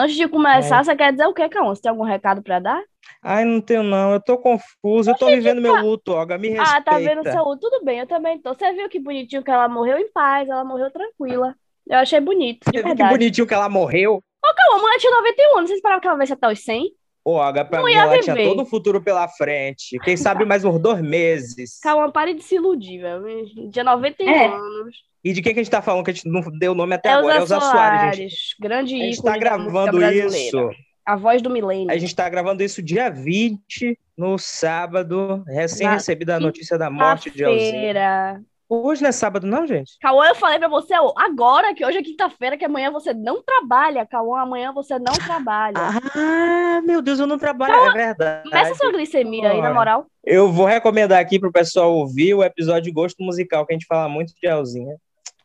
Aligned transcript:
Antes 0.00 0.16
de 0.16 0.26
começar, 0.28 0.82
você 0.82 0.96
quer 0.96 1.12
dizer 1.12 1.26
o 1.26 1.34
quê, 1.34 1.46
Cauã? 1.46 1.74
Você 1.74 1.82
tem 1.82 1.90
algum 1.90 2.04
recado 2.04 2.42
pra 2.42 2.58
dar? 2.58 2.82
Ai, 3.22 3.44
não 3.44 3.60
tenho 3.60 3.82
não, 3.82 4.14
eu 4.14 4.20
tô 4.20 4.38
confuso, 4.38 5.10
eu 5.10 5.14
tô 5.14 5.26
vivendo 5.26 5.60
meu 5.60 5.76
luto, 5.76 6.12
Olga, 6.12 6.38
me 6.38 6.48
respeita. 6.48 6.78
Ah, 6.78 6.82
tá 6.82 6.98
vendo 6.98 7.20
o 7.20 7.24
seu 7.24 7.44
luto? 7.44 7.68
Tudo 7.68 7.84
bem, 7.84 7.98
eu 7.98 8.06
também 8.06 8.38
tô. 8.40 8.54
Você 8.54 8.72
viu 8.72 8.88
que 8.88 8.98
bonitinho 8.98 9.42
que 9.42 9.50
ela 9.50 9.68
morreu 9.68 9.98
em 9.98 10.10
paz, 10.10 10.48
ela 10.48 10.64
morreu 10.64 10.90
tranquila. 10.90 11.54
Eu 11.86 11.98
achei 11.98 12.18
bonito, 12.18 12.70
de 12.70 12.78
Você 12.78 12.82
viu 12.82 12.96
que 12.96 13.04
bonitinho 13.04 13.46
que 13.46 13.52
ela 13.52 13.68
morreu? 13.68 14.22
Ô, 14.42 14.54
Cauã, 14.54 14.78
a 14.78 14.80
mulher 14.80 14.98
tinha 14.98 15.12
91 15.12 15.58
anos, 15.58 15.68
você 15.68 15.76
esperava 15.76 16.00
que 16.00 16.06
ela 16.06 16.16
vivesse 16.16 16.32
até 16.32 16.48
os 16.50 16.64
100? 16.64 16.90
Ô, 17.24 17.32
Olga, 17.32 17.64
pra 17.64 17.78
Não 17.80 17.86
mim 17.86 17.92
ia 17.92 18.02
ela 18.02 18.18
tinha 18.20 18.34
todo 18.34 18.62
o 18.62 18.66
futuro 18.66 19.02
pela 19.02 19.28
frente. 19.28 19.98
Quem 20.00 20.16
sabe 20.16 20.44
mais 20.44 20.64
uns 20.64 20.78
dois 20.80 21.02
meses. 21.02 21.78
Cauã, 21.82 22.10
pare 22.10 22.34
de 22.34 22.42
se 22.42 22.54
iludir, 22.54 23.00
velho. 23.00 23.70
Tinha 23.70 23.84
91 23.84 24.28
É. 24.30 24.46
anos. 24.46 24.96
E 25.22 25.32
de 25.34 25.42
quem 25.42 25.52
que 25.52 25.60
a 25.60 25.62
gente 25.62 25.70
tá 25.70 25.82
falando 25.82 26.02
que 26.04 26.10
a 26.10 26.14
gente 26.14 26.28
não 26.28 26.40
deu 26.58 26.74
nome 26.74 26.94
até 26.94 27.10
agora? 27.10 27.36
Elza 27.36 27.56
Elza 27.56 27.70
Soares, 27.70 28.00
gente. 28.16 28.16
Soares, 28.16 28.54
grande 28.58 28.94
A 28.94 28.98
gente 28.98 29.18
ícone 29.18 29.32
tá 29.34 29.38
gravando 29.38 30.02
isso. 30.02 30.70
A 31.04 31.16
voz 31.16 31.42
do 31.42 31.50
milênio. 31.50 31.90
A 31.90 31.98
gente 31.98 32.14
tá 32.16 32.28
gravando 32.28 32.62
isso 32.62 32.82
dia 32.82 33.10
20, 33.10 33.98
no 34.16 34.38
sábado, 34.38 35.42
recém 35.46 35.86
Na 35.86 35.94
recebida 35.94 36.36
a 36.36 36.40
notícia 36.40 36.78
da 36.78 36.88
morte 36.90 37.30
de 37.30 37.42
Elzinha. 37.42 38.42
Hoje 38.72 39.02
não 39.02 39.08
é 39.08 39.12
sábado, 39.12 39.48
não, 39.48 39.66
gente? 39.66 39.98
Cauã, 40.00 40.28
eu 40.28 40.34
falei 40.36 40.56
pra 40.60 40.68
você 40.68 40.94
agora 41.16 41.74
que 41.74 41.84
hoje 41.84 41.98
é 41.98 42.02
quinta-feira, 42.04 42.56
que 42.56 42.64
amanhã 42.64 42.88
você 42.92 43.12
não 43.12 43.42
trabalha, 43.42 44.06
Cauã. 44.06 44.42
Amanhã 44.42 44.72
você 44.72 44.96
não 44.96 45.12
trabalha. 45.12 45.74
Ah, 45.76 46.80
meu 46.84 47.02
Deus, 47.02 47.18
eu 47.18 47.26
não 47.26 47.36
trabalho, 47.36 47.74
é 47.74 47.92
verdade. 47.92 48.48
Começa 48.48 48.76
sua 48.76 48.92
glicemia 48.92 49.50
aí, 49.50 49.60
na 49.60 49.74
moral. 49.74 50.06
Eu 50.24 50.52
vou 50.52 50.66
recomendar 50.66 51.18
aqui 51.18 51.40
pro 51.40 51.50
pessoal 51.50 51.92
ouvir 51.92 52.32
o 52.34 52.44
episódio 52.44 52.92
Gosto 52.92 53.22
Musical, 53.24 53.66
que 53.66 53.72
a 53.72 53.76
gente 53.76 53.86
fala 53.86 54.08
muito 54.08 54.32
de 54.40 54.46
Elzinha. 54.46 54.94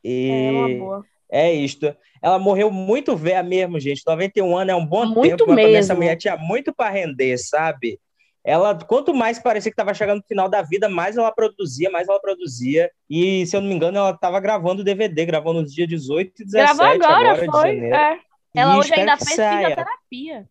É 0.04 0.52
uma 0.52 0.70
E 0.70 0.78
boa. 0.78 1.04
é 1.32 1.52
isto. 1.52 1.96
Ela 2.22 2.38
morreu 2.38 2.70
muito 2.72 3.16
velha 3.16 3.42
mesmo, 3.42 3.80
gente. 3.80 4.04
91 4.06 4.56
anos 4.56 4.72
é 4.72 4.76
um 4.76 4.86
bom 4.86 5.06
Muito 5.06 5.38
tempo, 5.38 5.46
mas 5.48 5.66
mim 5.66 5.74
essa 5.74 5.94
mesmo. 5.94 5.96
mulher 6.04 6.16
tinha 6.16 6.38
muito 6.38 6.74
para 6.74 6.92
render, 6.92 7.38
sabe? 7.40 8.00
Ela, 8.46 8.78
quanto 8.78 9.12
mais 9.12 9.40
parecia 9.40 9.72
que 9.72 9.74
estava 9.74 9.92
chegando 9.96 10.18
no 10.18 10.28
final 10.28 10.48
da 10.48 10.62
vida, 10.62 10.88
mais 10.88 11.18
ela 11.18 11.32
produzia, 11.32 11.90
mais 11.90 12.08
ela 12.08 12.20
produzia. 12.20 12.92
E, 13.10 13.44
se 13.48 13.58
eu 13.58 13.62
não 13.62 13.68
me 13.68 13.74
engano, 13.74 13.98
ela 13.98 14.12
estava 14.12 14.40
gravando 14.40 14.84
DVD, 14.84 15.26
gravando 15.26 15.64
nos 15.64 15.74
dias 15.74 15.90
18 15.90 16.44
e 16.44 16.46
17 16.46 16.78
Gravou 16.78 17.08
agora, 17.08 17.40
de 17.40 17.46
foi. 17.48 17.80
é. 17.80 18.20
Ela 18.56 18.76
E 18.76 18.80
hoje 18.80 18.94
ainda 18.94 19.18
fez 19.18 19.32
fisioterapia. 19.32 20.48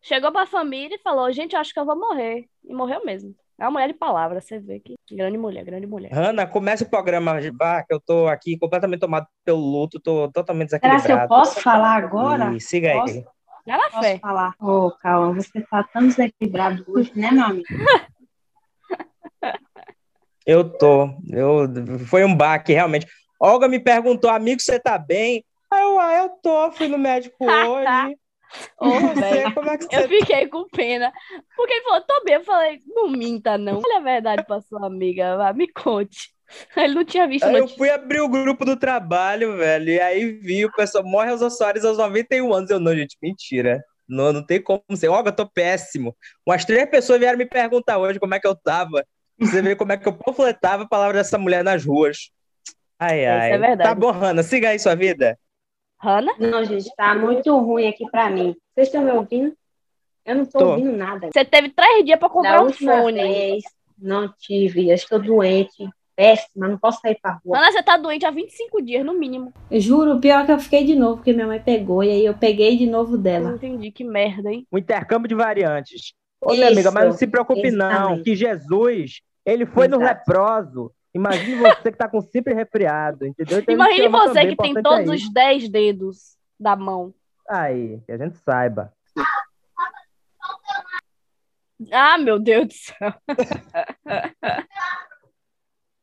Chegou 0.00 0.30
pra 0.30 0.46
família 0.46 0.94
e 0.94 1.02
falou: 1.02 1.32
Gente, 1.32 1.56
acho 1.56 1.74
que 1.74 1.80
eu 1.80 1.84
vou 1.84 1.98
morrer. 1.98 2.44
E 2.64 2.72
morreu 2.72 3.04
mesmo. 3.04 3.34
É 3.58 3.64
uma 3.64 3.72
mulher 3.72 3.88
de 3.88 3.94
palavra, 3.94 4.40
você 4.40 4.58
vê 4.58 4.78
que. 4.78 4.94
Grande 5.10 5.36
mulher, 5.36 5.64
grande 5.64 5.86
mulher. 5.86 6.12
Hanna, 6.12 6.46
começa 6.46 6.84
o 6.84 6.88
programa, 6.88 7.38
vá, 7.58 7.82
que 7.82 7.92
eu 7.92 8.00
tô 8.00 8.28
aqui 8.28 8.56
completamente 8.58 9.00
tomado 9.00 9.26
pelo 9.44 9.58
luto, 9.58 10.00
tô 10.00 10.30
totalmente 10.30 10.70
Será 10.70 10.80
que 10.80 10.86
eu 10.86 10.90
desequilibrado. 10.92 11.28
posso 11.28 11.60
falar 11.60 11.96
agora? 11.96 12.52
E 12.54 12.60
siga 12.60 12.92
aí. 12.92 13.24
Já 13.66 13.78
na 13.78 14.00
fé. 14.00 14.18
falar? 14.18 14.54
Ô, 14.60 14.90
Cauã, 14.90 15.32
você 15.32 15.60
tá 15.62 15.82
tão 15.84 16.06
desequilibrado 16.06 16.84
hoje, 16.86 17.10
né, 17.16 17.30
meu 17.30 17.44
amigo? 17.44 17.66
Eu 20.46 20.76
tô. 20.76 21.08
Eu, 21.30 21.64
foi 22.06 22.22
um 22.22 22.36
baque, 22.36 22.74
realmente. 22.74 23.06
Olga 23.40 23.66
me 23.66 23.80
perguntou, 23.80 24.28
amigo, 24.28 24.60
você 24.60 24.78
tá 24.78 24.98
bem? 24.98 25.42
Aí 25.70 25.82
eu, 25.82 25.98
ah, 25.98 26.14
eu 26.14 26.28
tô, 26.42 26.70
fui 26.72 26.86
no 26.86 26.98
médico 26.98 27.36
hoje. 27.44 28.18
Você, 28.78 29.20
velho. 29.20 29.54
como 29.54 29.70
é 29.70 29.78
que 29.78 29.84
Eu 29.84 30.02
você 30.02 30.08
fiquei 30.08 30.46
com 30.46 30.68
pena. 30.68 31.10
Porque 31.56 31.72
ele 31.72 31.84
falou, 31.84 32.02
tô 32.02 32.22
bem. 32.24 32.34
Eu 32.34 32.44
falei, 32.44 32.80
não 32.86 33.08
minta, 33.08 33.56
não. 33.56 33.80
Olha 33.84 33.98
a 33.98 34.02
verdade 34.02 34.44
pra 34.44 34.60
sua 34.60 34.86
amiga, 34.86 35.38
vá, 35.38 35.52
me 35.54 35.66
conte. 35.72 36.33
Ele 36.76 36.94
não 36.94 37.04
tinha 37.04 37.26
visto 37.26 37.44
Aí 37.44 37.56
eu 37.56 37.68
fui 37.68 37.90
abrir 37.90 38.20
o 38.20 38.28
grupo 38.28 38.64
do 38.64 38.76
trabalho, 38.76 39.56
velho, 39.56 39.90
e 39.90 40.00
aí 40.00 40.32
vi 40.32 40.64
o 40.64 40.72
pessoal 40.72 41.04
morre 41.04 41.30
aos 41.30 41.56
Soares 41.56 41.84
aos 41.84 41.98
91 41.98 42.52
anos. 42.52 42.70
Eu, 42.70 42.80
não, 42.80 42.94
gente, 42.94 43.16
mentira. 43.22 43.82
Não, 44.08 44.32
não 44.32 44.44
tem 44.44 44.60
como 44.62 44.82
ser. 44.94 45.08
Olga, 45.08 45.30
eu 45.30 45.36
tô 45.36 45.48
péssimo. 45.48 46.14
Umas 46.46 46.64
três 46.64 46.88
pessoas 46.90 47.18
vieram 47.18 47.38
me 47.38 47.46
perguntar 47.46 47.98
hoje 47.98 48.18
como 48.20 48.34
é 48.34 48.40
que 48.40 48.46
eu 48.46 48.54
tava. 48.54 49.04
Você 49.38 49.62
vê 49.62 49.74
como 49.74 49.92
é 49.92 49.96
que 49.96 50.06
eu 50.06 50.12
panfletava 50.12 50.82
a 50.84 50.88
palavra 50.88 51.14
dessa 51.18 51.38
mulher 51.38 51.64
nas 51.64 51.84
ruas. 51.84 52.30
Ai, 52.98 53.20
Isso 53.22 53.30
ai. 53.30 53.52
é 53.52 53.58
verdade. 53.58 53.88
Tá 53.90 53.94
bom, 53.94 54.10
Hanna, 54.10 54.42
siga 54.42 54.68
aí 54.68 54.78
sua 54.78 54.94
vida. 54.94 55.38
Hanna? 55.98 56.32
Não, 56.38 56.62
gente, 56.64 56.88
tá 56.96 57.14
muito 57.14 57.56
ruim 57.58 57.88
aqui 57.88 58.04
pra 58.10 58.28
mim. 58.30 58.54
Vocês 58.74 58.88
estão 58.88 59.02
me 59.02 59.10
ouvindo? 59.10 59.56
Eu 60.24 60.36
não 60.36 60.46
tô, 60.46 60.58
Tô. 60.58 60.70
ouvindo 60.70 60.92
nada. 60.92 61.28
Você 61.32 61.44
teve 61.44 61.70
três 61.70 62.04
dias 62.04 62.18
pra 62.18 62.28
Da 62.28 62.34
comprar 62.34 62.62
um 62.62 62.66
última 62.66 62.96
fone. 62.96 63.22
vez, 63.22 63.64
não 63.98 64.32
tive. 64.38 64.88
Eu 64.88 64.94
estou 64.94 65.18
doente, 65.18 65.88
péssima, 66.16 66.68
não 66.68 66.78
posso 66.78 67.00
sair 67.00 67.18
pra 67.20 67.40
rua. 67.44 67.58
Hanna, 67.58 67.72
você 67.72 67.82
tá 67.82 67.96
doente 67.96 68.24
há 68.26 68.30
25 68.30 68.82
dias, 68.82 69.04
no 69.04 69.14
mínimo. 69.18 69.52
Eu 69.70 69.80
juro, 69.80 70.14
o 70.16 70.20
pior 70.20 70.40
é 70.42 70.46
que 70.46 70.52
eu 70.52 70.58
fiquei 70.58 70.84
de 70.84 70.94
novo, 70.94 71.16
porque 71.16 71.32
minha 71.32 71.46
mãe 71.46 71.60
pegou, 71.60 72.02
e 72.02 72.10
aí 72.10 72.24
eu 72.26 72.34
peguei 72.34 72.76
de 72.76 72.86
novo 72.86 73.12
Não 73.16 73.22
dela. 73.22 73.50
entendi, 73.52 73.90
que 73.90 74.04
merda, 74.04 74.50
hein? 74.52 74.66
O 74.70 74.78
intercâmbio 74.78 75.28
de 75.28 75.34
variantes. 75.34 76.12
Ô, 76.40 76.52
minha 76.52 76.68
amiga, 76.68 76.90
mas 76.90 77.04
não 77.04 77.12
se 77.12 77.26
preocupe, 77.26 77.70
não, 77.70 77.86
exatamente. 77.90 78.22
que 78.24 78.36
Jesus, 78.36 79.20
ele 79.46 79.66
foi 79.66 79.88
no 79.88 79.96
Exato. 80.02 80.20
leproso. 80.30 80.92
Imagine 81.14 81.54
você 81.56 81.92
que 81.92 81.96
tá 81.98 82.08
com 82.08 82.20
sempre 82.20 82.52
resfriado, 82.54 83.24
entendeu? 83.26 83.60
Então, 83.60 83.74
Imagine 83.74 84.06
ama 84.06 84.18
você 84.28 84.34
também, 84.40 84.48
que 84.56 84.62
tem 84.62 84.76
é 84.76 84.82
todos 84.82 85.14
isso. 85.14 85.26
os 85.28 85.32
10 85.32 85.68
dedos 85.68 86.36
da 86.58 86.74
mão. 86.76 87.14
Aí, 87.48 88.00
que 88.04 88.12
a 88.12 88.16
gente 88.18 88.36
saiba. 88.38 88.92
Ah, 91.92 92.18
meu 92.18 92.38
Deus 92.38 92.66
do 92.68 92.72
céu. 92.74 93.14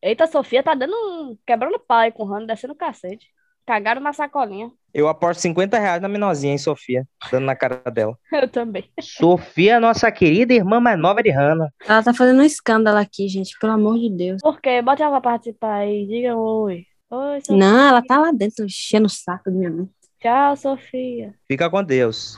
Eita, 0.01 0.25
Sofia 0.27 0.63
tá 0.63 0.73
dando 0.73 0.93
um... 0.93 1.37
quebrando 1.45 1.79
pau 1.79 1.99
aí 1.99 2.11
com 2.11 2.23
o 2.23 2.25
Hanna, 2.25 2.47
descendo 2.47 2.73
o 2.73 2.77
cacete. 2.77 3.27
Cagaram 3.65 4.01
na 4.01 4.11
sacolinha. 4.11 4.71
Eu 4.93 5.07
aposto 5.07 5.39
50 5.41 5.77
reais 5.77 6.01
na 6.01 6.09
menorzinha, 6.09 6.51
hein, 6.51 6.57
Sofia? 6.57 7.07
Dando 7.31 7.45
na 7.45 7.55
cara 7.55 7.77
dela. 7.91 8.17
Eu 8.33 8.47
também. 8.49 8.89
Sofia, 8.99 9.79
nossa 9.79 10.11
querida 10.11 10.53
irmã 10.53 10.79
mais 10.79 10.99
nova 10.99 11.21
de 11.21 11.29
Hanna. 11.29 11.71
Ela 11.87 12.03
tá 12.03 12.13
fazendo 12.13 12.39
um 12.39 12.45
escândalo 12.45 12.97
aqui, 12.97 13.27
gente, 13.29 13.57
pelo 13.59 13.73
amor 13.73 13.99
de 13.99 14.09
Deus. 14.09 14.41
Por 14.41 14.59
quê? 14.59 14.81
Bota 14.81 15.03
ela 15.03 15.21
pra 15.21 15.31
participar 15.31 15.75
aí. 15.75 16.07
Diga 16.07 16.35
oi. 16.35 16.85
Oi, 17.11 17.39
Sofia. 17.41 17.57
Não, 17.57 17.87
ela 17.89 18.01
tá 18.01 18.17
lá 18.17 18.31
dentro, 18.31 18.65
enchendo 18.65 19.05
o 19.05 19.09
saco 19.09 19.51
de 19.51 19.57
minha 19.57 19.69
mãe. 19.69 19.87
Tchau, 20.19 20.57
Sofia. 20.57 21.35
Fica 21.47 21.69
com 21.69 21.83
Deus. 21.83 22.37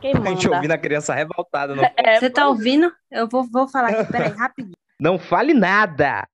Quem 0.00 0.12
A 0.12 0.16
gente 0.16 0.44
manda? 0.44 0.56
ouvindo 0.56 0.72
a 0.72 0.78
criança 0.78 1.14
revoltada. 1.14 1.74
No... 1.74 1.82
É, 1.96 2.18
Você 2.18 2.30
tá 2.30 2.48
ouvindo? 2.48 2.90
Eu 3.10 3.28
vou, 3.28 3.44
vou 3.44 3.68
falar 3.68 3.88
aqui, 3.88 4.12
peraí, 4.12 4.30
rapidinho. 4.30 4.74
Não 5.00 5.18
fale 5.18 5.54
nada. 5.54 6.26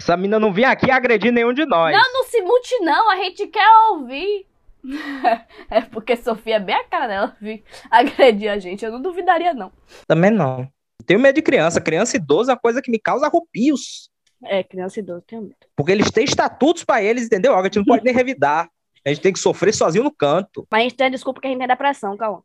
Essa 0.00 0.16
menina 0.16 0.38
não 0.38 0.52
vinha 0.52 0.70
aqui 0.70 0.90
agredir 0.90 1.32
nenhum 1.32 1.52
de 1.52 1.66
nós. 1.66 1.92
Não, 1.92 2.12
não 2.12 2.24
se 2.24 2.40
mute, 2.42 2.78
não. 2.80 3.10
A 3.10 3.16
gente 3.16 3.46
quer 3.48 3.68
ouvir. 3.90 4.46
É 5.70 5.80
porque 5.82 6.16
Sofia 6.16 6.56
é 6.56 6.60
bem 6.60 6.74
a 6.74 6.84
cara 6.84 7.06
dela 7.08 7.36
vir 7.40 7.64
agredir 7.90 8.50
a 8.50 8.58
gente. 8.58 8.84
Eu 8.84 8.92
não 8.92 9.02
duvidaria, 9.02 9.52
não. 9.52 9.72
Também 10.06 10.30
não. 10.30 10.68
Tenho 11.04 11.20
medo 11.20 11.34
de 11.34 11.42
criança. 11.42 11.80
Criança 11.80 12.16
e 12.16 12.20
idoso 12.20 12.50
é 12.50 12.54
uma 12.54 12.60
coisa 12.60 12.80
que 12.80 12.90
me 12.90 12.98
causa 12.98 13.26
arrupios. 13.26 14.08
É, 14.44 14.62
criança 14.62 15.00
e 15.00 15.02
idoso, 15.02 15.22
tenho 15.26 15.42
medo. 15.42 15.56
Porque 15.76 15.92
eles 15.92 16.10
têm 16.10 16.24
estatutos 16.24 16.84
pra 16.84 17.02
eles, 17.02 17.24
entendeu? 17.24 17.56
A 17.56 17.62
gente 17.64 17.76
não 17.78 17.84
pode 17.84 18.04
nem 18.04 18.14
revidar. 18.14 18.68
A 19.04 19.08
gente 19.08 19.20
tem 19.20 19.32
que 19.32 19.38
sofrer 19.38 19.74
sozinho 19.74 20.04
no 20.04 20.14
canto. 20.14 20.66
Mas 20.70 20.80
a 20.80 20.82
gente 20.84 20.96
tem 20.96 21.06
a 21.06 21.10
desculpa 21.10 21.40
que 21.40 21.46
a 21.46 21.50
gente 21.50 21.58
tem 21.58 21.68
depressão, 21.68 22.16
calma. 22.16 22.42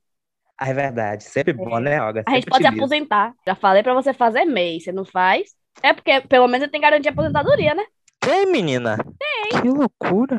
Ah, 0.57 0.69
é 0.69 0.73
verdade. 0.73 1.23
Sempre 1.23 1.53
bom, 1.53 1.79
né, 1.79 2.01
Olga? 2.01 2.23
A 2.27 2.31
gente 2.31 2.45
pode 2.47 2.63
se 2.63 2.67
aposentar. 2.67 3.33
Já 3.45 3.55
falei 3.55 3.83
pra 3.83 3.93
você 3.93 4.13
fazer 4.13 4.45
MEI. 4.45 4.79
Você 4.79 4.91
não 4.91 5.05
faz? 5.05 5.55
É 5.81 5.93
porque 5.93 6.21
pelo 6.21 6.47
menos 6.47 6.69
tem 6.69 6.79
garantia 6.79 7.03
de 7.03 7.09
aposentadoria, 7.09 7.73
né? 7.73 7.83
Tem, 8.19 8.45
menina? 8.45 8.97
Tem. 8.97 9.61
Que 9.61 9.67
loucura. 9.67 10.37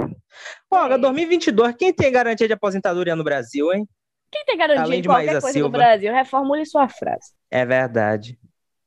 Tem. 0.71 1.01
2022, 1.01 1.75
quem 1.77 1.93
tem 1.93 2.11
garantia 2.11 2.47
de 2.47 2.55
aposentadoria 2.55 3.15
no 3.15 3.25
Brasil, 3.25 3.73
hein? 3.73 3.87
Quem 4.31 4.45
tem 4.45 4.57
garantia 4.57 4.83
Além 4.83 4.97
de 4.97 5.03
de 5.03 5.09
qualquer 5.09 5.27
Maísa 5.27 5.41
coisa 5.41 5.59
no 5.59 5.65
Silva. 5.65 5.79
Brasil? 5.79 6.13
Reformule 6.13 6.67
sua 6.67 6.89
frase. 6.89 7.33
É 7.51 7.65
verdade. 7.65 8.39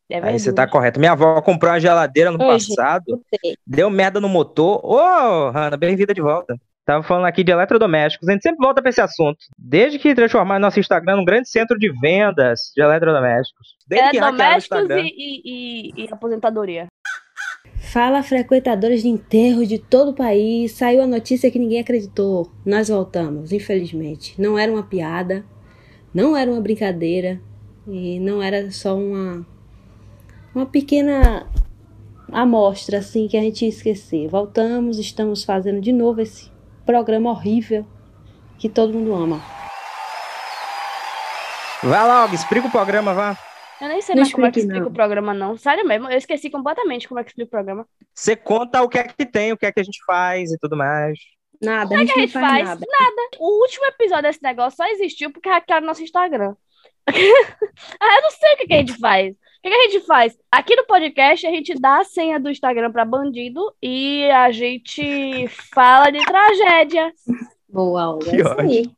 É 0.10 0.16
Aí 0.16 0.22
verdade. 0.22 0.40
você 0.42 0.54
tá 0.54 0.68
correto. 0.68 1.00
Minha 1.00 1.12
avó 1.12 1.42
comprou 1.42 1.72
uma 1.72 1.80
geladeira 1.80 2.32
no 2.32 2.38
passado, 2.38 3.22
deu 3.66 3.90
merda 3.90 4.20
no 4.20 4.28
motor. 4.30 4.84
Ô, 4.84 5.50
Hanna, 5.52 5.78
bem-vinda 5.78 6.14
de 6.14 6.22
volta. 6.22 6.58
Tava 6.88 7.04
falando 7.04 7.26
aqui 7.26 7.44
de 7.44 7.52
eletrodomésticos. 7.52 8.30
A 8.30 8.32
gente 8.32 8.44
sempre 8.44 8.66
volta 8.66 8.82
pra 8.82 8.90
esse 8.90 9.02
assunto. 9.02 9.38
Desde 9.60 10.00
que 10.00 10.16
transformar 10.16 10.58
nosso 10.58 10.80
Instagram 10.80 11.18
num 11.18 11.26
grande 11.26 11.50
centro 11.50 11.78
de 11.78 11.92
vendas 12.00 12.72
de 12.74 12.82
eletrodomésticos. 12.82 13.76
Desde 13.86 14.12
que 14.12 14.18
hackearam 14.20 14.34
o 14.34 14.38
domésticos 14.38 14.80
Instagram. 14.84 15.04
e, 15.04 15.12
e, 15.18 15.92
e- 16.02 16.06
e 16.06 16.14
aposentadoria. 16.14 16.88
Fala, 17.92 18.24
frequentadores 18.24 19.02
de 19.02 19.10
enterro 19.10 19.66
de 19.66 19.78
todo 19.78 20.12
o 20.12 20.16
país. 20.16 20.72
Saiu 20.72 21.02
a 21.04 21.08
notícia 21.08 21.52
que 21.52 21.60
ninguém 21.60 21.82
acreditou. 21.82 22.50
Nós 22.66 22.88
voltamos, 22.88 23.52
infelizmente. 23.52 24.40
Não 24.42 24.58
era 24.58 24.72
uma 24.72 24.84
piada, 24.84 25.44
não 26.14 26.38
era 26.38 26.50
uma 26.50 26.62
brincadeira 26.62 27.38
e 27.86 28.18
não 28.22 28.42
era 28.42 28.72
só 28.72 28.96
uma 28.98 29.46
uma 30.56 30.66
pequena 30.66 31.46
amostra 32.32 32.98
assim 33.00 33.28
que 33.28 33.36
a 33.38 33.42
gente 33.42 33.64
ia 33.64 33.70
esquecer. 33.70 34.28
Voltamos, 34.30 34.98
estamos 34.98 35.44
fazendo 35.44 35.80
de 35.82 35.92
novo 35.92 36.22
esse 36.22 36.50
programa 36.88 37.30
horrível 37.30 37.86
que 38.58 38.68
todo 38.70 38.94
mundo 38.94 39.14
ama. 39.14 39.42
Vai 41.84 42.08
lá, 42.08 42.24
Olga, 42.24 42.34
explica 42.34 42.68
o 42.68 42.72
programa, 42.72 43.14
vá. 43.14 43.38
Eu 43.80 43.90
nem 43.90 44.02
sei 44.02 44.16
Não 44.16 44.22
mais 44.24 44.34
como 44.34 44.48
é 44.48 44.52
que 44.52 44.60
explica 44.60 44.80
não. 44.82 44.88
o 44.90 44.94
programa, 44.94 45.34
não. 45.34 45.56
Sério 45.56 45.86
mesmo, 45.86 46.10
eu 46.10 46.18
esqueci 46.18 46.50
completamente 46.50 47.08
como 47.08 47.20
é 47.20 47.24
que 47.24 47.30
explica 47.30 47.48
o 47.50 47.52
programa. 47.52 47.88
Você 48.16 48.36
conta 48.36 48.82
o 48.82 48.90
que 48.90 48.98
é 48.98 49.04
que 49.04 49.26
tem, 49.26 49.52
o 49.52 49.58
que 49.58 49.68
é 49.68 49.72
que 49.72 49.80
a 49.80 49.84
gente 49.84 50.04
faz 50.06 50.52
e 50.52 50.58
tudo 50.58 50.76
mais. 50.76 51.20
Nada, 51.62 51.94
O 51.94 51.98
a 51.98 52.00
que, 52.00 52.08
gente 52.08 52.14
que 52.14 52.20
a 52.20 52.22
não 52.22 52.28
gente 52.28 52.34
faz, 52.34 52.68
faz? 52.68 52.80
nada. 52.80 53.22
O 53.40 53.62
último 53.62 53.86
episódio 53.86 54.24
desse 54.24 54.42
negócio 54.42 54.78
só 54.78 54.88
existiu 54.88 55.32
porque 55.32 55.50
hackearam 55.50 55.86
nosso 55.86 56.02
Instagram. 56.02 56.56
ah, 57.08 58.16
eu 58.16 58.22
não 58.24 58.32
sei 58.32 58.54
o 58.54 58.58
que, 58.58 58.68
que 58.68 58.74
a 58.74 58.78
gente 58.78 58.98
faz. 59.00 59.36
O 59.58 59.62
que, 59.62 59.70
que 59.70 59.76
a 59.76 59.90
gente 59.90 60.06
faz? 60.06 60.38
Aqui 60.52 60.76
no 60.76 60.86
podcast, 60.86 61.46
a 61.46 61.52
gente 61.52 61.74
dá 61.80 62.00
a 62.00 62.04
senha 62.06 62.40
do 62.40 62.50
Instagram 62.50 62.92
pra 62.92 63.04
bandido 63.06 63.62
e 63.82 64.30
a 64.32 64.52
gente 64.52 65.48
fala 65.74 66.10
de 66.12 66.20
tragédia. 66.24 67.12
Boa, 67.70 68.10
Olga. 68.12 68.26
Que 68.30 68.36
É 68.36 68.40
isso 68.40 68.60
aí. 68.62 68.92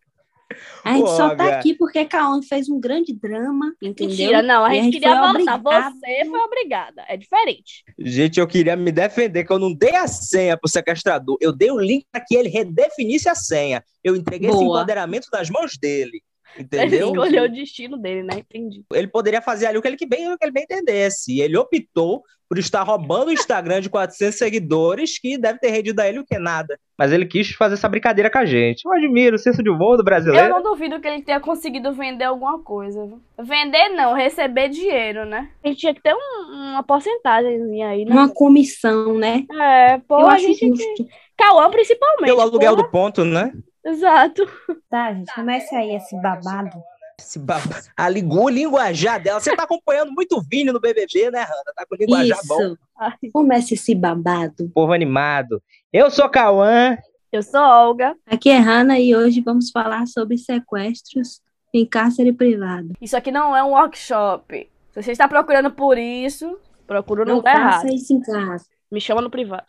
A 0.84 0.94
gente 0.94 1.10
só 1.12 1.36
tá 1.36 1.48
aqui 1.58 1.76
porque 1.76 2.04
Cauã 2.06 2.42
fez 2.42 2.68
um 2.70 2.80
grande 2.80 3.14
drama, 3.14 3.72
entendeu? 3.82 4.10
Mentira, 4.10 4.42
não, 4.42 4.66
a 4.66 4.76
E 4.76 4.82
gente 4.82 4.94
queria 4.94 5.14
voltar. 5.16 5.56
obrigado. 5.56 5.94
Você 6.00 6.26
foi 6.26 6.40
obrigada. 6.40 7.06
É 7.08 7.16
diferente. 7.16 7.84
Gente, 8.00 8.40
eu 8.40 8.48
queria 8.48 8.76
me 8.76 8.92
defender 8.92 9.46
que 9.46 9.52
eu 9.54 9.60
não 9.60 9.74
dei 9.74 9.96
a 9.96 10.08
senha 10.08 10.58
pro 10.58 10.70
sequestrador. 10.70 11.38
Eu 11.40 11.54
dei 11.56 11.70
o 11.70 11.80
link 11.80 12.06
para 12.12 12.24
que 12.26 12.36
ele 12.36 12.50
redefinisse 12.50 13.30
a 13.30 13.36
senha. 13.36 13.84
Eu 14.04 14.16
entreguei 14.16 14.50
esse 14.50 14.58
Boa. 14.58 14.80
empoderamento 14.80 15.28
nas 15.32 15.50
mãos 15.50 15.78
dele. 15.78 16.22
Ele 16.58 16.64
Entendeu? 16.66 17.10
escolheu 17.10 17.44
o 17.46 17.50
destino 17.50 17.98
dele, 17.98 18.24
né? 18.24 18.40
Entendi. 18.40 18.84
Ele 18.94 19.08
poderia 19.08 19.42
fazer 19.42 19.68
ali 19.68 19.78
o 19.78 19.82
que 19.82 19.88
ele 19.88 19.98
que 19.98 20.06
bem, 20.08 20.32
o 20.32 20.38
que 20.38 20.46
ele 20.46 20.52
bem 20.52 20.64
entendesse. 20.64 21.34
E 21.36 21.42
ele 21.42 21.58
optou 21.58 22.24
por 22.50 22.58
estar 22.58 22.82
roubando 22.82 23.28
o 23.28 23.32
Instagram 23.32 23.80
de 23.80 23.90
400 23.92 24.36
seguidores, 24.36 25.20
que 25.20 25.38
deve 25.38 25.60
ter 25.60 25.70
rendido 25.70 26.02
a 26.02 26.08
ele 26.10 26.18
o 26.20 26.26
que 26.26 26.40
nada. 26.40 26.80
Mas 26.98 27.12
ele 27.12 27.26
quis 27.28 27.52
fazer 27.52 27.76
essa 27.76 27.88
brincadeira 27.88 28.30
com 28.30 28.40
a 28.40 28.46
gente. 28.46 28.82
Eu 28.84 28.92
admiro 28.92 29.36
o 29.36 29.40
senso 29.40 29.62
de 29.62 29.70
humor 29.70 29.96
do 29.98 30.02
Eu 30.02 30.06
brasileiro. 30.06 30.50
não 30.50 30.64
duvido 30.64 31.00
que 31.00 31.08
ele 31.08 31.22
tenha 31.22 31.40
conseguido 31.40 31.94
vender 31.94 32.24
alguma 32.26 32.60
coisa. 32.64 33.06
viu? 33.06 33.22
Vender 33.46 33.90
não, 33.90 34.14
receber 34.16 34.68
dinheiro, 34.70 35.26
né? 35.26 35.50
A 35.64 35.68
gente 35.68 35.80
tinha 35.80 35.94
que 35.94 36.02
ter 36.02 36.14
um- 36.16 36.72
uma 36.72 36.82
porcentagem 36.84 37.84
aí, 37.84 38.04
né? 38.04 38.12
Uma 38.12 38.30
comissão, 38.34 39.14
né? 39.14 39.46
É, 39.52 40.00
pô, 40.00 40.20
Eu 40.22 40.28
a 40.28 40.34
acho 40.34 40.48
gente. 40.48 40.68
justo. 40.68 41.08
Cauã, 41.40 41.72
principalmente. 41.72 42.26
Pelo 42.26 42.42
aluguel 42.42 42.76
porra. 42.76 42.84
do 42.86 42.92
ponto, 42.92 43.26
né? 43.26 43.54
Exato. 43.86 44.46
Tá, 44.90 45.14
gente, 45.14 45.34
comece 45.34 45.74
aí 45.76 45.96
esse 45.96 46.16
babado. 46.22 46.78
Esse 47.18 47.40
baba- 47.40 47.82
A 47.98 48.08
ligu- 48.10 48.44
o 48.44 48.50
linguajar 48.50 49.22
dela. 49.22 49.40
Você 49.40 49.56
tá 49.56 49.64
acompanhando 49.64 50.12
muito 50.12 50.38
o 50.38 50.42
Vini 50.42 50.72
no 50.72 50.80
BBB, 50.80 51.32
né, 51.32 51.40
Randa? 51.42 51.74
Tá 51.76 51.86
com 51.86 51.96
o 51.96 51.98
linguajar 51.98 52.40
bom. 52.48 52.62
Isso. 52.62 52.78
Ai, 52.98 53.14
Comece 53.34 53.74
esse 53.74 53.94
babado. 53.96 54.70
Povo 54.74 54.94
animado. 54.94 55.62
Eu 55.92 56.10
sou 56.12 56.30
Cauã. 56.30 56.98
Eu 57.32 57.44
sou 57.44 57.62
Olga. 57.62 58.16
Aqui 58.26 58.50
é 58.50 58.58
Hanna 58.58 59.00
e 59.00 59.16
hoje 59.16 59.42
vamos 59.42 59.70
falar 59.70 60.08
sobre 60.08 60.38
sequestros 60.38 61.42
em 61.74 61.86
cárcere 61.86 62.32
privado. 62.34 62.94
Isso 63.02 63.16
aqui 63.16 63.32
não 63.32 63.56
é 63.56 63.64
um 63.64 63.72
workshop. 63.72 64.70
Se 64.92 65.04
você 65.04 65.12
está 65.12 65.28
procurando 65.28 65.70
por 65.72 65.98
isso, 65.98 66.58
procura 66.88 67.24
no 67.24 67.30
Não 67.32 67.38
lugar 67.38 67.56
faça 67.56 67.86
errado. 67.88 67.94
isso 67.96 68.14
em 68.14 68.22
casa. 68.22 68.66
Me 68.92 69.00
chama 69.00 69.22
no 69.22 69.30
privado. 69.30 69.66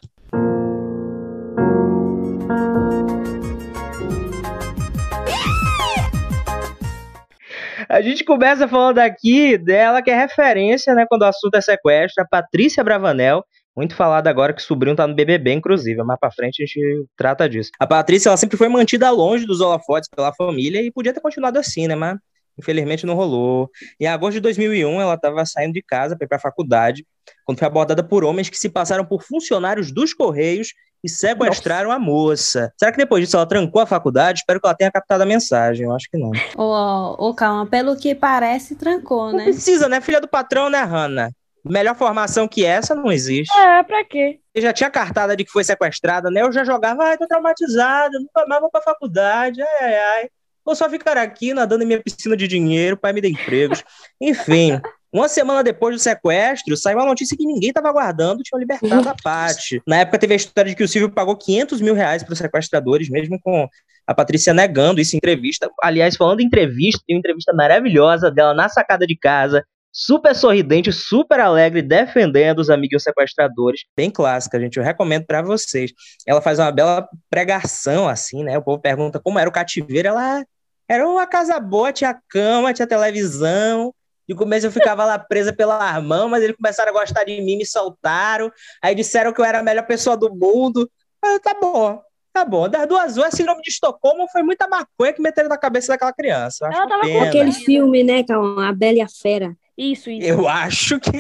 A 7.91 8.01
gente 8.03 8.25
começa 8.25 8.69
falando 8.69 9.01
aqui 9.01 9.59
dela, 9.59 10.01
que 10.01 10.11
é 10.11 10.17
referência, 10.17 10.95
né, 10.95 11.05
quando 11.09 11.23
o 11.23 11.27
assunto 11.27 11.57
é 11.57 11.61
sequestro, 11.61 12.23
a 12.23 12.27
Patrícia 12.27 12.85
Bravanel. 12.85 13.45
Muito 13.77 13.97
falada 13.97 14.31
agora 14.31 14.53
que 14.53 14.63
o 14.63 14.65
sobrinho 14.65 14.95
tá 14.95 15.09
no 15.09 15.15
BBB, 15.15 15.53
inclusive. 15.55 16.01
Mais 16.05 16.19
pra 16.19 16.31
frente 16.31 16.63
a 16.63 16.67
gente 16.67 17.07
trata 17.17 17.49
disso. 17.49 17.71
A 17.81 17.87
Patrícia, 17.87 18.29
ela 18.29 18.37
sempre 18.37 18.57
foi 18.57 18.69
mantida 18.69 19.11
longe 19.11 19.45
dos 19.45 19.61
holofotes 19.61 20.09
pela 20.09 20.33
família 20.33 20.81
e 20.81 20.93
podia 20.93 21.13
ter 21.13 21.21
continuado 21.21 21.59
assim, 21.59 21.89
né, 21.89 21.97
mas 21.97 22.17
infelizmente 22.57 23.05
não 23.05 23.15
rolou. 23.15 23.69
Em 23.99 24.07
agosto 24.07 24.35
de 24.35 24.41
2001, 24.41 25.01
ela 25.01 25.15
estava 25.15 25.45
saindo 25.45 25.73
de 25.73 25.83
casa 25.83 26.17
para 26.17 26.27
ir 26.27 26.29
pra 26.29 26.39
faculdade, 26.39 27.05
quando 27.45 27.59
foi 27.59 27.67
abordada 27.67 28.05
por 28.05 28.23
homens 28.23 28.49
que 28.49 28.57
se 28.57 28.69
passaram 28.69 29.05
por 29.05 29.23
funcionários 29.23 29.93
dos 29.93 30.15
Correios 30.15 30.69
e 31.03 31.09
sequestraram 31.09 31.91
a 31.91 31.99
moça. 31.99 32.73
Será 32.77 32.91
que 32.93 32.99
depois 32.99 33.25
disso 33.25 33.37
ela 33.37 33.47
trancou 33.47 33.81
a 33.81 33.87
faculdade? 33.87 34.41
Espero 34.41 34.61
que 34.61 34.67
ela 34.67 34.77
tenha 34.77 34.91
captado 34.91 35.23
a 35.23 35.27
mensagem. 35.27 35.87
Eu 35.87 35.95
acho 35.95 36.09
que 36.11 36.19
não. 36.19 36.31
Ô, 36.57 37.29
ô, 37.29 37.35
calma, 37.35 37.67
pelo 37.67 37.97
que 37.97 38.15
parece, 38.15 38.75
trancou, 38.77 39.31
Não 39.31 39.39
né? 39.39 39.45
precisa, 39.45 39.89
né? 39.89 40.01
Filha 40.01 40.21
do 40.21 40.29
patrão, 40.29 40.69
né, 40.69 40.83
Hanna? 40.83 41.31
Melhor 41.65 41.95
formação 41.95 42.49
que 42.49 42.65
essa 42.65 42.95
não 42.95 43.13
existe. 43.13 43.55
É, 43.59 43.83
pra 43.83 44.03
quê? 44.05 44.41
Eu 44.55 44.63
já 44.63 44.73
tinha 44.73 44.91
cartada 44.91 45.37
de 45.37 45.45
que 45.45 45.51
foi 45.51 45.63
sequestrada, 45.63 46.31
né? 46.31 46.41
Eu 46.43 46.51
já 46.53 46.65
jogava, 46.65 47.05
ai, 47.05 47.19
tô 47.19 47.27
traumatizada, 47.27 48.19
nunca 48.19 48.47
mais 48.47 48.61
vou 48.61 48.71
pra 48.71 48.81
faculdade, 48.81 49.61
ai, 49.63 49.69
ai, 49.83 49.95
ai. 49.97 50.29
Vou 50.65 50.75
só 50.75 50.89
ficar 50.89 51.17
aqui 51.19 51.53
nadando 51.53 51.83
em 51.85 51.87
minha 51.87 52.03
piscina 52.03 52.37
de 52.37 52.47
dinheiro, 52.49 52.97
pai 52.97 53.13
me 53.13 53.21
dá 53.21 53.29
empregos. 53.29 53.83
Enfim, 54.21 54.81
uma 55.13 55.29
semana 55.29 55.63
depois 55.63 55.95
do 55.95 55.99
sequestro, 55.99 56.77
saiu 56.77 56.99
uma 56.99 57.07
notícia 57.07 57.37
que 57.37 57.45
ninguém 57.45 57.71
estava 57.71 57.89
aguardando, 57.89 58.43
tinham 58.43 58.61
libertado 58.61 59.09
a 59.09 59.15
Paty. 59.23 59.83
Na 59.87 59.99
época 59.99 60.19
teve 60.19 60.35
a 60.35 60.37
história 60.37 60.71
de 60.71 60.77
que 60.77 60.85
o 60.85 60.89
Silvio 60.89 61.11
pagou 61.11 61.37
500 61.37 61.81
mil 61.81 61.95
reais 61.95 62.23
para 62.23 62.33
os 62.33 62.39
sequestradores, 62.39 63.09
mesmo 63.11 63.39
com 63.41 63.69
a 64.07 64.15
Patrícia 64.15 64.55
negando 64.55 65.01
isso 65.01 65.17
em 65.17 65.19
entrevista. 65.19 65.69
Aliás, 65.83 66.17
falando 66.17 66.41
em 66.41 66.45
entrevista, 66.45 67.03
tem 67.07 67.17
uma 67.17 67.21
entrevista 67.21 67.53
maravilhosa 67.53 68.31
dela 68.31 68.55
na 68.55 68.69
sacada 68.69 69.07
de 69.07 69.17
casa, 69.17 69.65
super 69.93 70.35
sorridente, 70.35 70.93
super 70.93 71.41
alegre, 71.41 71.83
defendendo 71.83 72.61
os 72.61 72.71
amigos 72.71 73.03
sequestradores. 73.03 73.83
Bem 73.97 74.11
clássica, 74.11 74.61
gente. 74.61 74.77
Eu 74.77 74.85
recomendo 74.85 75.27
para 75.27 75.43
vocês. 75.43 75.93
Ela 76.27 76.41
faz 76.41 76.59
uma 76.59 76.71
bela 76.71 77.09
pregação, 77.29 78.09
assim, 78.09 78.45
né? 78.45 78.57
O 78.57 78.63
povo 78.63 78.81
pergunta 78.81 79.19
como 79.19 79.39
era 79.39 79.49
o 79.49 79.53
cativeiro. 79.53 80.09
Ela 80.09 80.45
era 80.89 81.09
uma 81.09 81.27
casa 81.27 81.59
boa, 81.59 81.93
tinha 81.93 82.17
cama, 82.29 82.73
tinha 82.73 82.87
televisão. 82.87 83.93
De 84.31 84.37
começo 84.37 84.65
eu 84.65 84.71
ficava 84.71 85.05
lá 85.05 85.19
presa 85.19 85.53
pela 85.53 85.75
Armão, 85.75 86.29
mas 86.29 86.45
eles 86.45 86.55
começaram 86.55 86.91
a 86.91 87.01
gostar 87.01 87.25
de 87.25 87.41
mim, 87.43 87.57
me 87.57 87.67
soltaram. 87.67 88.49
Aí 88.81 88.95
disseram 88.95 89.33
que 89.33 89.41
eu 89.41 89.45
era 89.45 89.59
a 89.59 89.63
melhor 89.63 89.85
pessoa 89.85 90.17
do 90.17 90.33
mundo. 90.33 90.89
Eu, 91.21 91.41
tá 91.41 91.53
bom, 91.61 92.01
tá 92.33 92.45
bom. 92.45 92.69
Das 92.69 92.87
duas 92.87 93.19
horas, 93.19 93.35
síndrome 93.35 93.61
de 93.61 93.71
Estocolmo 93.71 94.29
foi 94.31 94.45
muita 94.45 94.69
maconha 94.69 95.13
que 95.13 95.21
meteram 95.21 95.49
na 95.49 95.59
cabeça 95.59 95.89
daquela 95.89 96.13
criança. 96.13 96.65
Eu 96.65 96.69
acho 96.69 96.79
Ela 96.79 96.89
tava 96.89 97.09
com. 97.09 97.23
Aquele 97.23 97.51
filme, 97.51 98.05
né, 98.05 98.23
Calma? 98.23 98.69
A 98.69 98.73
Bela 98.73 98.99
e 98.99 99.01
a 99.01 99.09
Fera. 99.09 99.53
Isso, 99.77 100.09
isso. 100.09 100.29
Eu 100.29 100.47
acho 100.47 101.01
que. 101.01 101.11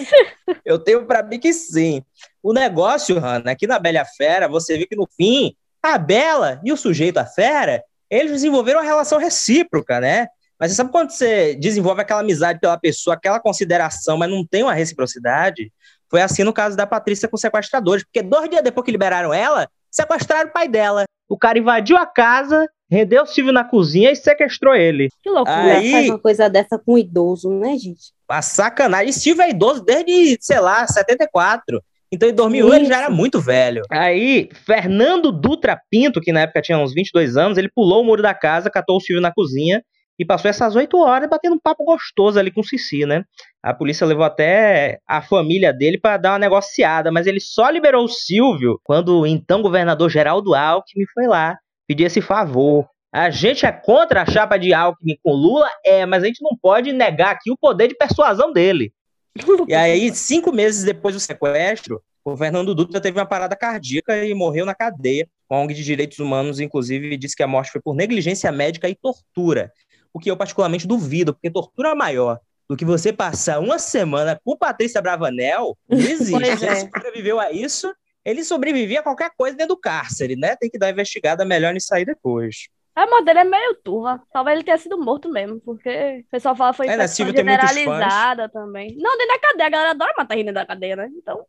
eu 0.64 0.78
tenho 0.78 1.04
pra 1.04 1.20
mim 1.24 1.40
que 1.40 1.52
sim. 1.52 2.04
O 2.40 2.52
negócio, 2.52 3.18
Hanna, 3.18 3.50
aqui 3.50 3.66
na 3.66 3.80
Bela 3.80 4.04
Fera, 4.04 4.46
você 4.46 4.78
vê 4.78 4.86
que 4.86 4.94
no 4.94 5.08
fim, 5.16 5.56
a 5.82 5.98
Bela 5.98 6.60
e 6.62 6.72
o 6.72 6.76
sujeito, 6.76 7.18
a 7.18 7.26
fera, 7.26 7.82
eles 8.08 8.30
desenvolveram 8.30 8.78
uma 8.78 8.86
relação 8.86 9.18
recíproca, 9.18 9.98
né? 9.98 10.28
Mas 10.60 10.70
você 10.70 10.76
sabe 10.76 10.92
quando 10.92 11.10
você 11.10 11.54
desenvolve 11.54 12.02
aquela 12.02 12.20
amizade 12.20 12.60
pela 12.60 12.76
pessoa, 12.78 13.14
aquela 13.14 13.40
consideração, 13.40 14.18
mas 14.18 14.28
não 14.30 14.46
tem 14.46 14.62
uma 14.62 14.74
reciprocidade? 14.74 15.72
Foi 16.10 16.20
assim 16.20 16.44
no 16.44 16.52
caso 16.52 16.76
da 16.76 16.86
Patrícia 16.86 17.28
com 17.28 17.36
os 17.36 17.40
sequestradores, 17.40 18.04
porque 18.04 18.20
dois 18.22 18.50
dias 18.50 18.62
depois 18.62 18.84
que 18.84 18.90
liberaram 18.92 19.32
ela, 19.32 19.68
sequestraram 19.90 20.50
o 20.50 20.52
pai 20.52 20.68
dela. 20.68 21.04
O 21.28 21.38
cara 21.38 21.58
invadiu 21.58 21.96
a 21.96 22.04
casa, 22.04 22.66
rendeu 22.90 23.22
o 23.22 23.26
Silvio 23.26 23.52
na 23.52 23.64
cozinha 23.64 24.10
e 24.10 24.16
sequestrou 24.16 24.74
ele. 24.74 25.08
Que 25.22 25.30
loucura. 25.30 25.78
Aí- 25.78 25.92
Faz 25.92 26.08
uma 26.10 26.18
coisa 26.18 26.50
dessa 26.50 26.76
com 26.78 26.94
um 26.94 26.98
idoso, 26.98 27.48
né, 27.50 27.78
gente? 27.78 28.12
Uma 28.28 28.42
sacanagem. 28.42 29.08
E 29.10 29.12
Silvio 29.12 29.42
é 29.42 29.50
idoso 29.50 29.82
desde, 29.84 30.36
sei 30.40 30.58
lá, 30.60 30.86
74. 30.86 31.80
Então 32.12 32.28
em 32.28 32.34
2001 32.34 32.74
ele 32.74 32.84
já 32.86 32.98
era 32.98 33.08
muito 33.10 33.40
velho. 33.40 33.82
Aí, 33.88 34.48
Fernando 34.66 35.30
Dutra 35.30 35.80
Pinto, 35.88 36.20
que 36.20 36.32
na 36.32 36.40
época 36.40 36.60
tinha 36.60 36.76
uns 36.76 36.92
22 36.92 37.36
anos, 37.36 37.56
ele 37.56 37.70
pulou 37.72 38.02
o 38.02 38.04
muro 38.04 38.20
da 38.20 38.34
casa, 38.34 38.68
catou 38.68 38.96
o 38.96 39.00
Silvio 39.00 39.22
na 39.22 39.32
cozinha 39.32 39.80
e 40.20 40.24
passou 40.26 40.50
essas 40.50 40.76
oito 40.76 40.98
horas 40.98 41.30
batendo 41.30 41.54
um 41.54 41.58
papo 41.58 41.82
gostoso 41.82 42.38
ali 42.38 42.50
com 42.50 42.60
o 42.60 42.64
Cici, 42.64 43.06
né? 43.06 43.24
A 43.62 43.72
polícia 43.72 44.06
levou 44.06 44.22
até 44.22 44.98
a 45.08 45.22
família 45.22 45.72
dele 45.72 45.98
para 45.98 46.18
dar 46.18 46.32
uma 46.32 46.38
negociada, 46.38 47.10
mas 47.10 47.26
ele 47.26 47.40
só 47.40 47.70
liberou 47.70 48.04
o 48.04 48.08
Silvio 48.08 48.78
quando 48.84 49.18
o 49.20 49.26
então 49.26 49.62
governador 49.62 50.10
Geraldo 50.10 50.54
Alckmin 50.54 51.06
foi 51.14 51.26
lá 51.26 51.56
pedir 51.88 52.04
esse 52.04 52.20
favor. 52.20 52.86
A 53.10 53.30
gente 53.30 53.64
é 53.64 53.72
contra 53.72 54.20
a 54.20 54.26
chapa 54.26 54.58
de 54.58 54.74
Alckmin 54.74 55.16
com 55.24 55.32
Lula, 55.32 55.70
é, 55.86 56.04
mas 56.04 56.22
a 56.22 56.26
gente 56.26 56.42
não 56.42 56.54
pode 56.54 56.92
negar 56.92 57.30
aqui 57.30 57.50
o 57.50 57.56
poder 57.56 57.88
de 57.88 57.96
persuasão 57.96 58.52
dele. 58.52 58.92
E 59.68 59.74
aí, 59.74 60.14
cinco 60.14 60.52
meses 60.52 60.84
depois 60.84 61.14
do 61.14 61.20
sequestro, 61.20 62.02
o 62.22 62.36
Fernando 62.36 62.74
Dutra 62.74 63.00
teve 63.00 63.18
uma 63.18 63.24
parada 63.24 63.56
cardíaca 63.56 64.22
e 64.22 64.34
morreu 64.34 64.66
na 64.66 64.74
cadeia. 64.74 65.26
A 65.48 65.56
ONG 65.56 65.72
de 65.72 65.82
Direitos 65.82 66.18
Humanos, 66.18 66.60
inclusive, 66.60 67.16
disse 67.16 67.34
que 67.34 67.42
a 67.42 67.46
morte 67.46 67.72
foi 67.72 67.80
por 67.80 67.94
negligência 67.94 68.52
médica 68.52 68.88
e 68.88 68.94
tortura. 68.94 69.72
O 70.12 70.18
que 70.18 70.30
eu 70.30 70.36
particularmente 70.36 70.86
duvido, 70.86 71.32
porque 71.32 71.50
tortura 71.50 71.94
maior 71.94 72.38
do 72.68 72.76
que 72.76 72.84
você 72.84 73.12
passar 73.12 73.58
uma 73.60 73.78
semana 73.78 74.40
com 74.44 74.56
Patrícia 74.56 75.00
Bravanel 75.02 75.76
não 75.88 75.98
existe. 75.98 76.32
Pois 76.32 76.62
Ele 76.62 76.70
é. 76.70 76.76
sobreviveu 76.76 77.40
a 77.40 77.50
isso, 77.52 77.92
ele 78.24 78.44
sobrevivia 78.44 79.00
a 79.00 79.02
qualquer 79.02 79.30
coisa 79.36 79.56
dentro 79.56 79.74
do 79.74 79.80
cárcere, 79.80 80.36
né? 80.36 80.56
Tem 80.56 80.68
que 80.70 80.78
dar 80.78 80.86
uma 80.86 80.92
investigada 80.92 81.44
melhor 81.44 81.72
nisso 81.72 81.94
aí 81.94 82.04
depois. 82.04 82.68
A 82.94 83.06
morte 83.06 83.24
dele 83.24 83.38
é 83.38 83.44
meio 83.44 83.74
turva. 83.82 84.20
Talvez 84.32 84.56
ele 84.56 84.64
tenha 84.64 84.76
sido 84.76 84.98
morto 84.98 85.28
mesmo, 85.30 85.60
porque 85.60 86.24
o 86.26 86.30
pessoal 86.30 86.54
fala 86.56 86.72
que 86.72 86.76
foi 86.78 86.86
É, 86.88 86.96
né, 86.96 87.08
generalizada 87.08 88.48
também. 88.48 88.94
Não, 88.98 89.16
dentro 89.16 89.34
da 89.34 89.38
cadeia, 89.38 89.66
a 89.66 89.70
galera 89.70 89.90
adora 89.92 90.14
matar 90.18 90.34
dentro 90.36 90.52
da 90.52 90.66
cadeia, 90.66 90.96
né? 90.96 91.08
Então, 91.16 91.44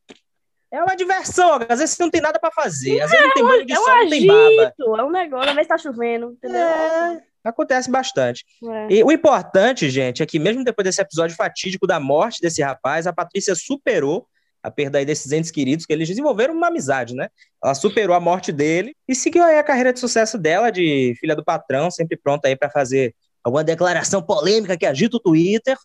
É 0.72 0.82
uma 0.82 0.96
diversão, 0.96 1.56
às 1.68 1.80
vezes 1.80 1.96
você 1.96 2.04
não 2.04 2.10
tem 2.10 2.22
nada 2.22 2.40
pra 2.40 2.52
fazer, 2.52 3.02
às 3.02 3.12
vezes 3.12 3.26
não 3.26 3.34
tem 3.34 3.44
banho 3.44 3.66
de 3.66 3.74
é 3.74 3.80
um 3.80 3.84
sol, 3.84 3.96
não 3.98 4.10
tem 4.10 4.28
baba. 4.28 4.40
agito, 4.62 4.96
é 4.96 5.04
um 5.04 5.12
negócio, 5.12 5.50
às 5.50 5.56
vezes 5.56 5.68
tá 5.68 5.78
chovendo, 5.78 6.32
entendeu? 6.32 6.62
É, 6.62 7.24
acontece 7.50 7.90
bastante. 7.90 8.46
É. 8.64 8.94
E 8.94 9.04
o 9.04 9.12
importante, 9.12 9.90
gente, 9.90 10.22
é 10.22 10.26
que 10.26 10.40
mesmo 10.40 10.64
depois 10.64 10.86
desse 10.86 11.02
episódio 11.02 11.36
fatídico 11.36 11.88
da 11.88 12.00
morte 12.00 12.42
desse 12.42 12.62
rapaz, 12.62 13.08
a 13.08 13.14
Patrícia 13.14 13.56
superou 13.56 14.28
a 14.64 14.70
perda 14.70 15.00
aí 15.00 15.06
desses 15.06 15.32
entes 15.32 15.50
queridos, 15.50 15.86
que 15.86 15.94
eles 15.94 16.08
desenvolveram 16.08 16.54
uma 16.54 16.68
amizade, 16.68 17.16
né? 17.16 17.30
Ela 17.64 17.74
superou 17.74 18.16
a 18.16 18.20
morte 18.20 18.52
dele 18.52 18.96
e 19.08 19.16
seguiu 19.16 19.44
aí 19.44 19.58
a 19.58 19.64
carreira 19.64 19.92
de 19.92 20.00
sucesso 20.00 20.38
dela, 20.38 20.70
de 20.70 21.16
filha 21.20 21.36
do 21.36 21.44
patrão, 21.44 21.90
sempre 21.90 22.16
pronta 22.16 22.48
aí 22.48 22.56
para 22.56 22.70
fazer 22.70 23.16
alguma 23.44 23.64
declaração 23.64 24.22
polêmica 24.22 24.78
que 24.78 24.86
agita 24.86 25.18
o 25.18 25.20
Twitter, 25.20 25.76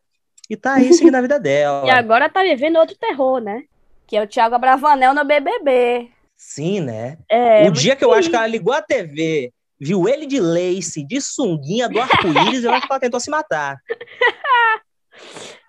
e 0.49 0.57
tá 0.57 0.75
aí 0.75 0.93
seguindo 0.93 1.15
a 1.15 1.21
vida 1.21 1.41
dela. 1.41 1.87
E 1.87 1.91
agora 1.91 2.29
tá 2.29 2.43
vivendo 2.43 2.77
outro 2.77 2.97
terror, 2.97 3.41
né? 3.41 3.65
Que 4.07 4.17
é 4.17 4.23
o 4.23 4.27
Thiago 4.27 4.55
Abravanel 4.55 5.15
no 5.15 5.25
BBB. 5.25 6.11
Sim, 6.37 6.81
né? 6.81 7.19
É, 7.29 7.67
o 7.67 7.73
dia 7.73 7.97
que 7.97 8.05
eu 8.05 8.13
acho 8.13 8.29
que 8.29 8.37
ela 8.37 8.47
ligou 8.47 8.73
a 8.73 8.83
TV, 8.83 9.53
viu 9.81 10.09
ele 10.09 10.27
de 10.27 10.41
lace, 10.41 11.07
de 11.07 11.21
sunguinha 11.21 11.89
do 11.89 12.01
arco-íris, 12.01 12.65
eu 12.65 12.73
acho 12.73 12.87
que 12.87 12.93
ela 12.93 13.01
tentou 13.01 13.21
se 13.21 13.31
matar. 13.31 13.77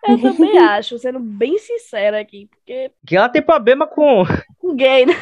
Eu 0.07 0.21
também 0.21 0.57
acho, 0.57 0.97
sendo 0.97 1.19
bem 1.19 1.57
sincera 1.57 2.19
aqui, 2.19 2.47
porque 2.49 2.91
Que 3.05 3.17
ela 3.17 3.29
tem 3.29 3.41
problema 3.41 3.85
com. 3.85 4.23
com 4.57 4.75
gay, 4.75 5.05
né? 5.05 5.13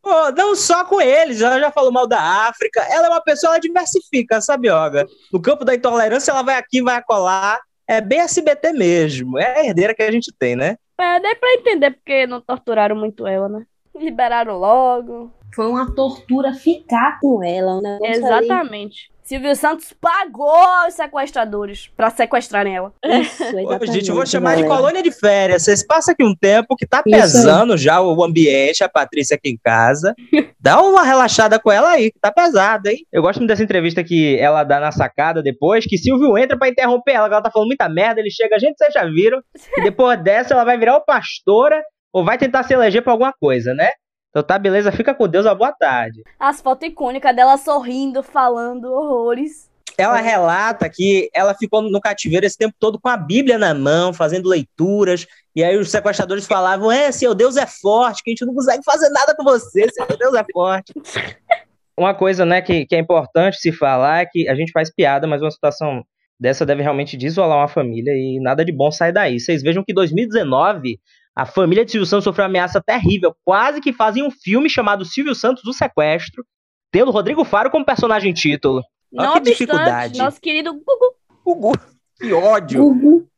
Pô, 0.00 0.30
não 0.36 0.54
só 0.54 0.84
com 0.84 1.00
eles, 1.00 1.40
ela 1.40 1.58
já 1.58 1.70
falou 1.70 1.90
mal 1.90 2.06
da 2.06 2.20
África. 2.48 2.80
Ela 2.88 3.06
é 3.06 3.10
uma 3.10 3.22
pessoa, 3.22 3.52
ela 3.52 3.60
diversifica, 3.60 4.40
sabe, 4.40 4.70
Olga? 4.70 5.06
No 5.32 5.42
campo 5.42 5.64
da 5.64 5.74
intolerância, 5.74 6.30
ela 6.30 6.42
vai 6.42 6.54
aqui, 6.54 6.80
vai 6.80 7.02
colar. 7.02 7.60
É 7.88 8.00
bem 8.00 8.20
SBT 8.20 8.72
mesmo. 8.72 9.38
É 9.38 9.60
a 9.60 9.64
herdeira 9.66 9.94
que 9.94 10.02
a 10.02 10.10
gente 10.10 10.32
tem, 10.38 10.54
né? 10.54 10.76
É, 10.98 11.18
dá 11.18 11.34
pra 11.34 11.54
entender 11.54 11.90
porque 11.90 12.26
não 12.26 12.40
torturaram 12.40 12.94
muito 12.94 13.26
ela, 13.26 13.48
né? 13.48 13.64
Liberaram 13.94 14.56
logo. 14.56 15.32
Foi 15.54 15.66
uma 15.66 15.94
tortura 15.94 16.52
ficar 16.54 17.18
com 17.20 17.42
ela. 17.42 17.78
Ali. 17.78 18.16
Exatamente. 18.16 19.12
Silvio 19.24 19.54
Santos 19.54 19.94
pagou 19.98 20.52
os 20.88 20.94
sequestradores 20.94 21.88
pra 21.96 22.10
sequestrarem 22.10 22.74
ela. 22.74 22.92
Isso, 23.04 23.44
Ô, 23.56 23.86
gente, 23.86 24.08
eu 24.08 24.16
vou 24.16 24.26
chamar 24.26 24.56
de 24.56 24.62
galera. 24.62 24.76
colônia 24.80 25.02
de 25.02 25.12
férias. 25.12 25.62
Vocês 25.62 25.86
passam 25.86 26.12
aqui 26.12 26.24
um 26.24 26.34
tempo 26.34 26.74
que 26.76 26.84
tá 26.84 27.02
Isso 27.06 27.14
aí. 27.14 27.20
pesando 27.22 27.76
já 27.78 28.00
o 28.00 28.22
ambiente, 28.24 28.82
a 28.82 28.88
Patrícia 28.88 29.36
aqui 29.36 29.48
em 29.48 29.56
casa. 29.56 30.14
Dá 30.60 30.82
uma 30.82 31.04
relaxada 31.04 31.58
com 31.58 31.70
ela 31.70 31.90
aí, 31.92 32.10
que 32.10 32.18
tá 32.20 32.32
pesado, 32.32 32.88
hein? 32.88 33.06
Eu 33.12 33.22
gosto 33.22 33.38
muito 33.38 33.48
dessa 33.48 33.62
entrevista 33.62 34.02
que 34.02 34.36
ela 34.38 34.64
dá 34.64 34.78
na 34.80 34.92
sacada 34.92 35.42
depois, 35.42 35.86
que 35.86 35.96
Silvio 35.98 36.36
entra 36.36 36.58
pra 36.58 36.68
interromper 36.68 37.12
ela, 37.12 37.28
que 37.28 37.34
ela 37.34 37.42
tá 37.42 37.50
falando 37.50 37.68
muita 37.68 37.88
merda, 37.88 38.20
ele 38.20 38.30
chega, 38.30 38.58
gente, 38.58 38.76
vocês 38.76 38.92
já 38.92 39.04
viram. 39.04 39.40
E 39.78 39.82
depois 39.82 40.22
dessa, 40.22 40.52
ela 40.52 40.64
vai 40.64 40.76
virar 40.76 40.96
o 40.96 41.04
pastora 41.04 41.82
ou 42.12 42.24
vai 42.24 42.36
tentar 42.36 42.64
se 42.64 42.74
eleger 42.74 43.02
pra 43.02 43.12
alguma 43.12 43.32
coisa, 43.32 43.72
né? 43.72 43.90
Então 44.32 44.42
tá, 44.42 44.58
beleza, 44.58 44.90
fica 44.90 45.14
com 45.14 45.28
Deus, 45.28 45.44
uma 45.44 45.54
boa 45.54 45.72
tarde. 45.72 46.22
As 46.40 46.62
fotos 46.62 46.88
icônicas 46.88 47.36
dela 47.36 47.58
sorrindo, 47.58 48.22
falando 48.22 48.90
horrores. 48.90 49.70
Ela 49.98 50.22
relata 50.22 50.88
que 50.88 51.28
ela 51.34 51.54
ficou 51.54 51.82
no 51.82 52.00
cativeiro 52.00 52.46
esse 52.46 52.56
tempo 52.56 52.74
todo 52.80 52.98
com 52.98 53.10
a 53.10 53.16
Bíblia 53.16 53.58
na 53.58 53.74
mão, 53.74 54.10
fazendo 54.10 54.48
leituras, 54.48 55.26
e 55.54 55.62
aí 55.62 55.76
os 55.76 55.90
sequestradores 55.90 56.46
falavam: 56.46 56.90
É, 56.90 57.12
seu 57.12 57.34
Deus 57.34 57.58
é 57.58 57.66
forte, 57.66 58.22
que 58.22 58.30
a 58.30 58.32
gente 58.32 58.46
não 58.46 58.54
consegue 58.54 58.82
fazer 58.82 59.10
nada 59.10 59.36
com 59.36 59.44
você, 59.44 59.86
seu 59.90 60.06
Deus 60.16 60.34
é 60.34 60.44
forte. 60.50 60.94
Uma 61.94 62.14
coisa, 62.14 62.46
né, 62.46 62.62
que, 62.62 62.86
que 62.86 62.96
é 62.96 62.98
importante 62.98 63.58
se 63.58 63.70
falar 63.70 64.22
é 64.22 64.26
que 64.26 64.48
a 64.48 64.54
gente 64.54 64.72
faz 64.72 64.90
piada, 64.90 65.26
mas 65.26 65.42
uma 65.42 65.50
situação 65.50 66.02
dessa 66.40 66.64
deve 66.64 66.82
realmente 66.82 67.18
desolar 67.18 67.58
uma 67.58 67.68
família 67.68 68.12
e 68.12 68.40
nada 68.40 68.64
de 68.64 68.72
bom 68.72 68.90
sai 68.90 69.12
daí. 69.12 69.38
Vocês 69.38 69.62
vejam 69.62 69.84
que 69.84 69.92
em 69.92 69.94
2019 69.94 70.98
a 71.34 71.46
família 71.46 71.84
de 71.84 71.92
Silvio 71.92 72.06
Santos 72.06 72.24
sofreu 72.24 72.44
uma 72.44 72.50
ameaça 72.50 72.80
terrível, 72.80 73.34
quase 73.44 73.80
que 73.80 73.92
fazem 73.92 74.22
um 74.22 74.30
filme 74.30 74.68
chamado 74.68 75.04
Silvio 75.04 75.34
Santos 75.34 75.62
do 75.62 75.72
Sequestro, 75.72 76.44
tendo 76.90 77.10
Rodrigo 77.10 77.44
Faro 77.44 77.70
como 77.70 77.84
personagem 77.84 78.32
título. 78.32 78.82
Olha 79.14 79.26
Não 79.26 79.32
que 79.32 79.38
obstante, 79.38 79.58
dificuldade. 79.58 80.18
nosso 80.18 80.40
querido 80.40 80.72
Gugu. 80.72 81.14
Gugu. 81.44 81.78
Que 82.16 82.32
ódio. 82.32 82.80
Gugu. 82.80 83.28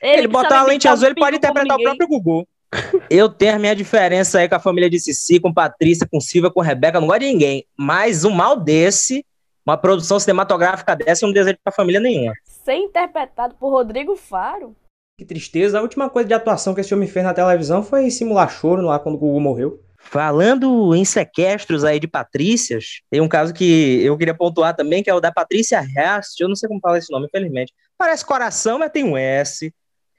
Ele, 0.00 0.22
que 0.22 0.28
botar 0.28 0.62
uma 0.62 0.68
lente 0.68 0.88
azul, 0.88 1.06
ele 1.08 1.14
pode 1.14 1.36
interpretar 1.36 1.76
o 1.76 1.82
próprio 1.82 2.08
Gugu. 2.08 2.48
Eu 3.10 3.28
tenho 3.28 3.54
a 3.54 3.58
minha 3.58 3.76
diferença 3.76 4.38
aí 4.38 4.48
com 4.48 4.56
a 4.56 4.60
família 4.60 4.90
de 4.90 4.98
Cici, 4.98 5.38
com 5.38 5.52
Patrícia, 5.52 6.06
com 6.10 6.20
Silvia, 6.20 6.50
com 6.50 6.60
Rebeca, 6.60 7.00
não 7.00 7.06
gosto 7.06 7.20
de 7.20 7.26
ninguém. 7.26 7.64
Mas 7.76 8.24
um 8.24 8.30
mal 8.30 8.56
desse, 8.56 9.24
uma 9.64 9.76
produção 9.76 10.18
cinematográfica 10.18 10.96
dessa, 10.96 11.24
eu 11.24 11.28
não 11.28 11.34
desejo 11.34 11.58
pra 11.62 11.72
família 11.72 12.00
nenhuma. 12.00 12.32
Ser 12.44 12.74
interpretado 12.74 13.54
por 13.54 13.70
Rodrigo 13.70 14.16
Faro. 14.16 14.74
Que 15.18 15.24
tristeza. 15.24 15.78
A 15.78 15.82
última 15.82 16.10
coisa 16.10 16.28
de 16.28 16.34
atuação 16.34 16.74
que 16.74 16.80
esse 16.82 16.92
homem 16.92 17.08
fez 17.08 17.24
na 17.24 17.32
televisão 17.32 17.82
foi 17.82 18.10
simular 18.10 18.50
choro 18.50 18.82
lá 18.82 18.98
quando 18.98 19.14
o 19.14 19.18
Gugu 19.18 19.40
morreu. 19.40 19.82
Falando 19.98 20.94
em 20.94 21.04
sequestros 21.04 21.84
aí 21.84 21.98
de 21.98 22.06
Patrícias, 22.06 23.00
tem 23.10 23.20
um 23.20 23.28
caso 23.28 23.54
que 23.54 24.00
eu 24.04 24.16
queria 24.16 24.34
pontuar 24.34 24.76
também, 24.76 25.02
que 25.02 25.08
é 25.08 25.14
o 25.14 25.20
da 25.20 25.32
Patrícia 25.32 25.82
Hearst, 25.96 26.38
eu 26.38 26.48
não 26.48 26.54
sei 26.54 26.68
como 26.68 26.80
fala 26.80 26.98
esse 26.98 27.10
nome, 27.10 27.26
infelizmente. 27.26 27.72
Parece 27.96 28.24
coração, 28.24 28.78
mas 28.78 28.92
tem 28.92 29.04
um 29.04 29.16
S. 29.16 29.72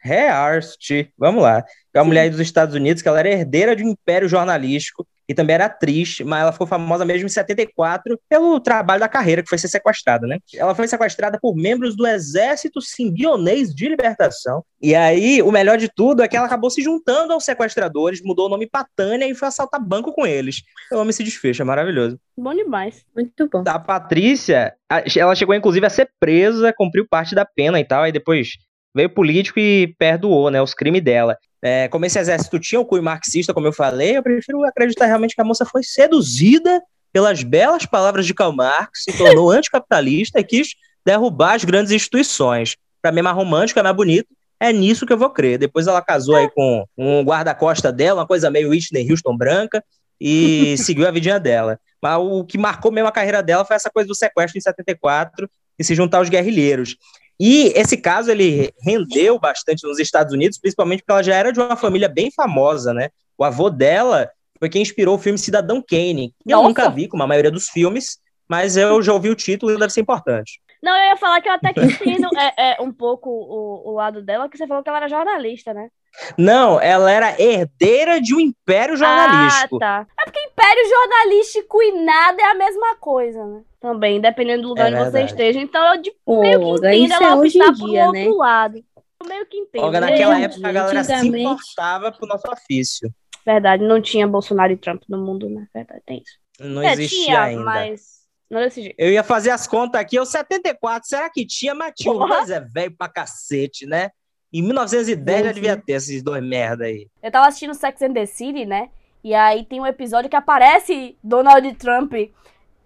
Hearst, 0.04 0.90
vamos 1.18 1.44
lá. 1.44 1.64
É 1.94 2.00
uma 2.00 2.06
mulher 2.06 2.22
aí 2.22 2.30
dos 2.30 2.40
Estados 2.40 2.74
Unidos, 2.74 3.02
que 3.02 3.08
ela 3.08 3.20
era 3.20 3.30
herdeira 3.30 3.76
de 3.76 3.84
um 3.84 3.90
império 3.90 4.28
jornalístico 4.28 5.08
e 5.28 5.34
também 5.34 5.56
era 5.56 5.66
atriz, 5.66 6.20
mas 6.22 6.42
ela 6.42 6.52
ficou 6.52 6.66
famosa 6.66 7.04
mesmo 7.04 7.26
em 7.26 7.30
74 7.30 8.20
pelo 8.30 8.60
trabalho 8.60 9.02
da 9.02 9.10
carreira, 9.10 9.44
que 9.44 9.50
foi 9.50 9.58
ser 9.58 9.68
sequestrada, 9.68 10.26
né? 10.26 10.40
Ela 10.54 10.74
foi 10.74 10.88
sequestrada 10.88 11.38
por 11.42 11.56
membros 11.56 11.96
do 11.96 12.08
Exército 12.08 12.82
Simbionês 12.82 13.74
de 13.76 13.90
Libertação. 13.90 14.64
E 14.82 14.96
aí, 14.96 15.42
o 15.42 15.52
melhor 15.52 15.78
de 15.78 15.90
tudo 15.94 16.24
é 16.24 16.28
que 16.28 16.38
ela 16.38 16.46
acabou 16.46 16.70
se 16.70 16.82
juntando 16.82 17.34
aos 17.34 17.44
sequestradores, 17.44 18.22
mudou 18.22 18.46
o 18.46 18.50
nome 18.50 18.68
pra 18.68 18.88
Tânia 18.96 19.28
e 19.28 19.36
foi 19.36 19.48
assaltar 19.48 19.84
banco 19.84 20.14
com 20.14 20.26
eles. 20.26 20.62
O 20.92 20.98
homem 20.98 21.12
se 21.12 21.24
desfecha, 21.24 21.64
é 21.64 21.66
maravilhoso. 21.66 22.18
Bom 22.38 22.54
demais. 22.54 23.04
Muito 23.16 23.50
bom. 23.50 23.64
A 23.68 23.80
Patrícia, 23.80 24.74
ela 25.18 25.36
chegou 25.36 25.56
inclusive 25.56 25.86
a 25.86 25.90
ser 25.90 26.10
presa, 26.20 26.74
cumpriu 26.76 27.06
parte 27.10 27.36
da 27.36 27.44
pena 27.44 27.80
e 27.80 27.84
tal, 27.84 28.04
aí 28.04 28.12
depois 28.12 28.58
veio 28.96 29.10
político 29.10 29.60
e 29.60 29.94
perdoou, 30.00 30.50
né, 30.50 30.62
os 30.62 30.74
crimes 30.74 31.04
dela. 31.04 31.38
É, 31.68 31.90
como 31.90 32.06
esse 32.06 32.18
exército 32.18 32.58
tinha 32.60 32.80
um 32.80 32.86
cunho 32.86 33.04
marxista, 33.04 33.54
como 33.54 33.68
eu 33.68 33.74
falei, 33.74 34.16
eu 34.16 34.24
prefiro 34.24 34.64
acreditar 34.64 35.06
realmente 35.06 35.36
que 35.36 35.42
a 35.42 35.44
moça 35.44 35.66
foi 35.66 35.84
seduzida 35.84 36.82
pelas 37.12 37.44
belas 37.44 37.86
palavras 37.86 38.26
de 38.26 38.34
Karl 38.34 38.54
Marx, 38.54 39.04
se 39.04 39.18
tornou 39.18 39.52
anticapitalista 39.52 40.40
e 40.40 40.44
quis 40.46 40.70
derrubar 41.06 41.56
as 41.56 41.66
grandes 41.66 41.92
instituições. 41.92 42.78
Para 43.02 43.12
mim 43.12 43.20
é 43.20 43.24
mais 43.24 43.36
romântico, 43.36 43.80
é 43.82 43.84
mais 43.84 43.96
bonito. 43.96 44.30
É 44.62 44.72
nisso 44.72 45.06
que 45.06 45.12
eu 45.12 45.18
vou 45.18 45.30
crer. 45.30 45.58
Depois 45.58 45.88
ela 45.88 46.02
casou 46.02 46.36
aí 46.36 46.50
com 46.50 46.86
um 46.98 47.22
guarda-costa 47.22 47.92
dela, 47.92 48.22
uma 48.22 48.28
coisa 48.28 48.50
meio 48.50 48.70
Whitney 48.70 49.12
Houston 49.12 49.36
branca, 49.36 49.84
e 50.22 50.76
seguiu 50.80 51.06
a 51.06 51.12
vidinha 51.12 51.40
dela. 51.40 51.78
Mas 52.02 52.18
o 52.18 52.46
que 52.46 52.58
marcou 52.58 52.94
mesmo 52.94 53.10
a 53.10 53.12
carreira 53.12 53.44
dela 53.44 53.66
foi 53.66 53.76
essa 53.76 53.90
coisa 53.90 54.08
do 54.08 54.16
sequestro 54.16 54.58
em 54.58 54.62
74 54.62 55.50
e 55.78 55.84
se 55.84 55.94
juntar 55.94 56.20
aos 56.20 56.30
guerrilheiros. 56.30 56.96
E 57.40 57.68
esse 57.76 57.98
caso 57.98 58.32
ele 58.32 58.74
rendeu 58.82 59.40
bastante 59.40 59.88
nos 59.88 60.00
Estados 60.00 60.34
Unidos, 60.34 60.58
principalmente 60.58 61.02
porque 61.02 61.12
ela 61.12 61.24
já 61.24 61.36
era 61.36 61.52
de 61.52 61.60
uma 61.60 61.76
família 61.76 62.10
bem 62.10 62.32
famosa, 62.32 62.94
né? 62.94 63.10
O 63.38 63.44
avô 63.44 63.70
dela 63.70 64.30
foi 64.58 64.70
quem 64.70 64.82
inspirou 64.82 65.16
o 65.16 65.20
filme 65.20 65.38
Cidadão 65.38 65.82
Kane. 65.82 66.34
que 66.44 66.52
Eu 66.52 66.58
Nossa! 66.58 66.68
nunca 66.68 66.90
vi, 66.90 67.08
como 67.08 67.22
a 67.22 67.28
maioria 67.28 67.52
dos 67.52 67.70
filmes, 67.70 68.18
mas 68.48 68.76
eu 68.76 69.02
já 69.02 69.14
ouvi 69.14 69.30
o 69.30 69.36
título 69.36 69.72
e 69.72 69.78
deve 69.78 69.94
ser 69.94 70.02
importante. 70.02 70.60
Não, 70.82 70.96
eu 70.96 71.10
ia 71.10 71.18
falar 71.18 71.42
que 71.42 71.50
eu 71.50 71.54
até 71.54 71.74
que 71.74 71.82
entendo 71.82 72.28
é, 72.38 72.72
é, 72.72 72.82
um 72.82 72.92
pouco 72.92 73.30
o, 73.30 73.92
o 73.92 73.94
lado 73.94 74.22
dela, 74.22 74.50
que 74.50 74.58
você 74.58 74.68
falou 74.68 74.84
que 74.84 74.90
ela 74.90 75.00
era 75.00 75.10
jornalista, 75.10 75.74
né? 75.74 75.90
Não, 76.38 76.80
ela 76.82 77.12
era 77.12 77.40
herdeira 77.40 78.20
de 78.20 78.34
um 78.34 78.40
império 78.40 78.96
jornalístico. 78.96 79.78
Ah, 79.78 79.80
tá. 79.80 80.08
É 80.20 80.26
porque 80.26 80.40
império 80.40 80.84
jornalístico 80.90 81.84
e 81.84 82.04
nada 82.04 82.42
é 82.42 82.46
a 82.46 82.56
mesma 82.56 82.96
coisa, 82.96 83.46
né? 83.46 83.62
Também, 83.80 84.20
dependendo 84.20 84.64
do 84.64 84.70
lugar 84.70 84.92
É 84.92 85.02
onde 85.02 85.12
você 85.12 85.24
esteja. 85.24 85.60
Então, 85.60 85.94
eu 85.96 86.02
de, 86.02 86.12
Pô, 86.26 86.42
meio 86.42 86.60
que 86.60 86.66
entendo 86.88 87.06
isso 87.06 87.14
ela 87.14 87.32
é 87.32 87.36
hoje 87.36 87.60
optar 87.62 87.74
em 87.74 87.78
por 87.80 87.90
dia, 87.90 88.06
outro 88.06 88.22
né? 88.22 88.30
lado. 88.36 88.86
Eu 89.22 89.28
meio 89.28 89.46
que 89.46 89.58
entendo. 89.58 89.84
Olga, 89.84 90.02
né? 90.02 90.10
naquela 90.12 90.40
época 90.40 90.68
a 90.68 90.72
galera 90.72 91.04
se 91.04 91.28
importava 91.28 92.12
pro 92.12 92.28
nosso 92.28 92.52
ofício. 92.52 93.12
Verdade, 93.46 93.84
não 93.84 94.02
tinha 94.02 94.28
Bolsonaro 94.28 94.74
e 94.74 94.78
Trump 94.78 95.04
no 95.08 95.24
mundo, 95.24 95.48
né? 95.50 95.68
Verdade, 95.74 96.02
tem 96.06 96.18
isso. 96.18 96.38
Não 96.60 96.82
é, 96.82 96.94
existia 96.94 97.26
tinha, 97.26 97.42
ainda. 97.44 97.64
mas 97.64 98.02
não 98.50 98.60
desse 98.62 98.82
jeito. 98.82 98.96
Eu 98.98 99.12
ia 99.12 99.24
fazer 99.24 99.52
as 99.52 99.68
contas 99.68 100.02
aqui, 100.02 100.16
eu 100.16 100.26
74, 100.26 101.08
será 101.08 101.30
que 101.30 101.46
tinha? 101.46 101.74
Mas 101.76 101.94
tinha 101.96 102.14
um 102.14 102.18
dois 102.28 102.50
é 102.50 102.60
velho 102.60 102.96
pra 102.98 103.08
cacete, 103.08 103.86
né? 103.86 104.10
Em 104.52 104.62
1910 104.64 105.40
já 105.42 105.48
Uhum. 105.48 105.54
devia 105.54 105.78
ter 105.78 105.94
esses 105.94 106.24
dois 106.24 106.44
merda 106.44 106.86
aí. 106.86 107.08
Eu 107.22 107.32
tava 107.32 107.48
assistindo 107.48 107.74
Sex 107.74 108.02
and 108.02 108.14
the 108.14 108.26
City, 108.26 108.66
né? 108.66 108.90
E 109.24 109.34
aí 109.34 109.66
tem 109.66 109.80
um 109.80 109.86
episódio 109.86 110.30
que 110.30 110.36
aparece 110.36 111.18
Donald 111.24 111.74
Trump. 111.76 112.14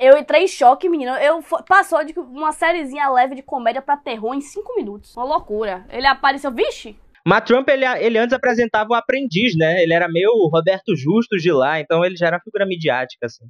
Eu 0.02 0.18
entrei 0.18 0.46
em 0.46 0.48
choque, 0.48 0.90
menino. 0.90 1.12
Eu 1.12 1.44
passou 1.68 2.04
de 2.04 2.18
uma 2.20 2.52
sériezinha 2.52 3.08
leve 3.10 3.36
de 3.36 3.44
comédia 3.44 3.82
pra 3.84 3.96
terror 3.96 4.34
em 4.34 4.42
cinco 4.42 4.74
minutos. 4.76 5.16
Uma 5.16 5.26
loucura. 5.26 5.86
Ele 5.90 6.08
apareceu, 6.08 6.52
vixe! 6.52 6.96
Mas 7.24 7.44
Trump, 7.46 7.70
ele, 7.70 7.86
ele 8.00 8.18
antes 8.18 8.34
apresentava 8.34 8.90
o 8.90 8.96
aprendiz, 8.96 9.56
né? 9.56 9.84
Ele 9.84 9.94
era 9.94 10.10
meio 10.10 10.32
Roberto 10.52 10.96
Justus 10.96 11.44
de 11.44 11.52
lá, 11.52 11.80
então 11.80 12.04
ele 12.04 12.16
já 12.18 12.26
era 12.26 12.40
figura 12.40 12.66
midiática, 12.66 13.28
assim. 13.28 13.46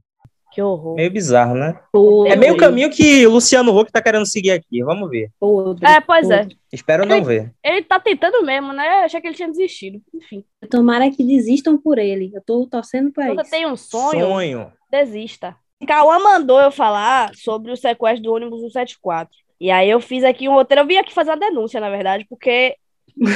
Que 0.52 0.62
horror. 0.62 0.96
Meio 0.96 1.10
bizarro, 1.10 1.56
né? 1.56 1.80
Podre, 1.94 2.34
É 2.34 2.36
meio 2.36 2.58
caminho 2.58 2.90
que 2.90 3.26
o 3.26 3.32
Luciano 3.32 3.72
Huck 3.74 3.90
tá 3.90 4.02
querendo 4.02 4.26
seguir 4.26 4.52
aqui, 4.52 4.84
vamos 4.84 5.10
ver. 5.10 5.30
podre, 5.40 5.86
É, 5.88 6.02
pois 6.02 6.30
é. 6.30 6.40
podre. 6.40 6.58
Espero 6.74 7.06
não 7.06 7.24
ver. 7.24 7.54
Ele 7.64 7.82
tá 7.84 7.98
tentando 8.02 8.44
mesmo, 8.46 8.74
né? 8.74 8.86
Eu 9.00 9.06
achei 9.06 9.22
que 9.22 9.28
ele 9.28 9.36
tinha 9.36 9.48
desistido. 9.48 10.02
Enfim. 10.14 10.44
Tomara 10.70 11.10
que 11.10 11.24
desistam 11.24 11.78
por 11.78 11.98
ele. 11.98 12.30
Eu 12.36 12.42
tô 12.46 12.68
torcendo 12.70 13.10
pra 13.14 13.28
você 13.34 13.42
isso. 13.44 13.52
tem 13.52 13.66
um 13.66 13.78
sonho, 13.78 14.26
Sonho. 14.28 14.74
desista. 14.92 15.56
Cauã 15.86 16.20
mandou 16.20 16.60
eu 16.60 16.72
falar 16.72 17.34
sobre 17.36 17.72
o 17.72 17.78
sequestro 17.78 18.24
do 18.24 18.34
ônibus 18.34 18.60
174. 18.62 19.36
E 19.60 19.70
aí 19.70 19.90
eu 19.90 20.00
fiz 20.00 20.24
aqui 20.24 20.48
um 20.50 20.54
roteiro. 20.54 20.82
Eu 20.82 20.88
vim 20.88 20.98
aqui 20.98 21.14
fazer 21.14 21.32
uma 21.32 21.38
denúncia, 21.38 21.80
na 21.80 21.90
verdade, 21.90 22.26
porque 22.30 22.76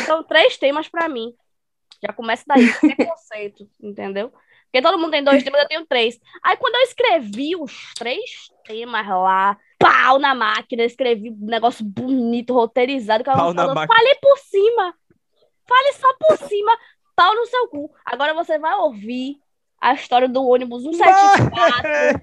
são 0.06 0.24
três 0.26 0.58
temas 0.58 0.88
pra 0.88 1.08
mim. 1.08 1.34
Já 2.06 2.14
começa 2.14 2.44
daí, 2.48 2.68
preconceito, 2.80 3.68
entendeu? 3.82 4.32
Porque 4.66 4.82
todo 4.82 5.00
mundo 5.00 5.12
tem 5.12 5.24
dois 5.24 5.44
temas, 5.44 5.62
eu 5.62 5.68
tenho 5.68 5.86
três. 5.86 6.20
Aí 6.44 6.58
quando 6.58 6.76
eu 6.76 6.82
escrevi 6.82 7.56
os 7.56 7.94
três 7.96 8.50
temas 8.66 9.08
lá, 9.08 9.58
pau 9.80 10.20
na 10.20 10.36
máquina, 10.36 10.84
eu 10.84 10.88
escrevi 10.88 11.30
um 11.32 11.46
negócio 11.46 11.86
bonito, 11.86 12.54
roteirizado, 12.54 13.24
que 13.24 13.30
ela 13.30 13.40
Pau 13.40 13.54
na 13.54 13.62
falou, 13.62 13.76
máquina. 13.76 13.98
fale 13.98 14.16
por 14.16 14.38
cima. 14.40 14.94
Fale 15.68 15.94
só 15.94 16.14
por 16.20 16.38
cima, 16.48 16.78
pau 17.16 17.34
no 17.36 17.46
seu 17.46 17.68
cu. 17.70 17.92
Agora 18.06 18.34
você 18.34 18.60
vai 18.60 18.76
ouvir 18.76 19.38
a 19.86 19.94
história 19.94 20.28
do 20.28 20.44
ônibus 20.44 20.82
174. 20.82 22.22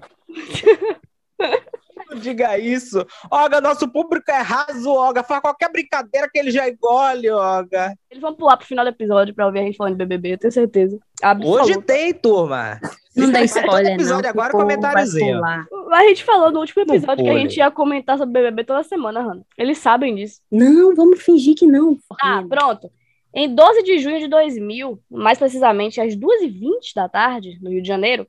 Não 2.09 2.19
diga 2.19 2.57
isso. 2.57 3.05
Olga, 3.31 3.61
nosso 3.61 3.87
público 3.87 4.29
é 4.29 4.41
raso, 4.41 4.91
Olga. 4.91 5.23
Faz 5.23 5.39
qualquer 5.39 5.71
brincadeira 5.71 6.29
que 6.29 6.37
ele 6.37 6.51
já 6.51 6.67
engole, 6.67 7.29
Olga. 7.29 7.93
Eles 8.11 8.21
vão 8.21 8.35
pular 8.35 8.57
pro 8.57 8.67
final 8.67 8.83
do 8.83 8.89
episódio 8.89 9.33
pra 9.33 9.45
ouvir 9.45 9.59
a 9.59 9.61
gente 9.63 9.77
falando 9.77 9.93
de 9.93 10.05
BBB, 10.05 10.33
eu 10.33 10.37
tenho 10.37 10.51
certeza. 10.51 10.99
Absoluta. 11.21 11.63
Hoje 11.63 11.81
tem, 11.83 12.13
turma. 12.13 12.81
Não 13.15 13.31
dá 13.31 13.41
spoiler, 13.43 13.97
não. 13.97 14.19
agora, 14.19 14.51
comentáriozinho. 14.51 15.41
A 15.45 16.03
gente 16.07 16.25
falou 16.25 16.51
no 16.51 16.59
último 16.59 16.83
Não 16.85 16.95
episódio 16.95 17.23
que 17.23 17.29
a 17.29 17.37
gente 17.37 17.55
ia 17.55 17.71
comentar 17.71 18.17
sobre 18.17 18.33
BBB 18.33 18.65
toda 18.65 18.83
semana, 18.83 19.21
Hannah. 19.21 19.43
Eles 19.57 19.77
sabem 19.77 20.15
disso. 20.15 20.41
Não, 20.51 20.93
vamos 20.93 21.23
fingir 21.23 21.55
que 21.55 21.65
não. 21.65 21.97
Ah, 22.11 22.41
Fernanda. 22.41 22.55
pronto. 22.55 22.91
Em 23.33 23.53
12 23.53 23.83
de 23.83 23.97
junho 23.99 24.19
de 24.19 24.27
2000, 24.27 25.01
mais 25.09 25.39
precisamente 25.39 25.99
às 25.99 26.15
2h20 26.15 26.93
da 26.95 27.09
tarde, 27.09 27.57
no 27.61 27.71
Rio 27.71 27.81
de 27.81 27.87
Janeiro, 27.87 28.27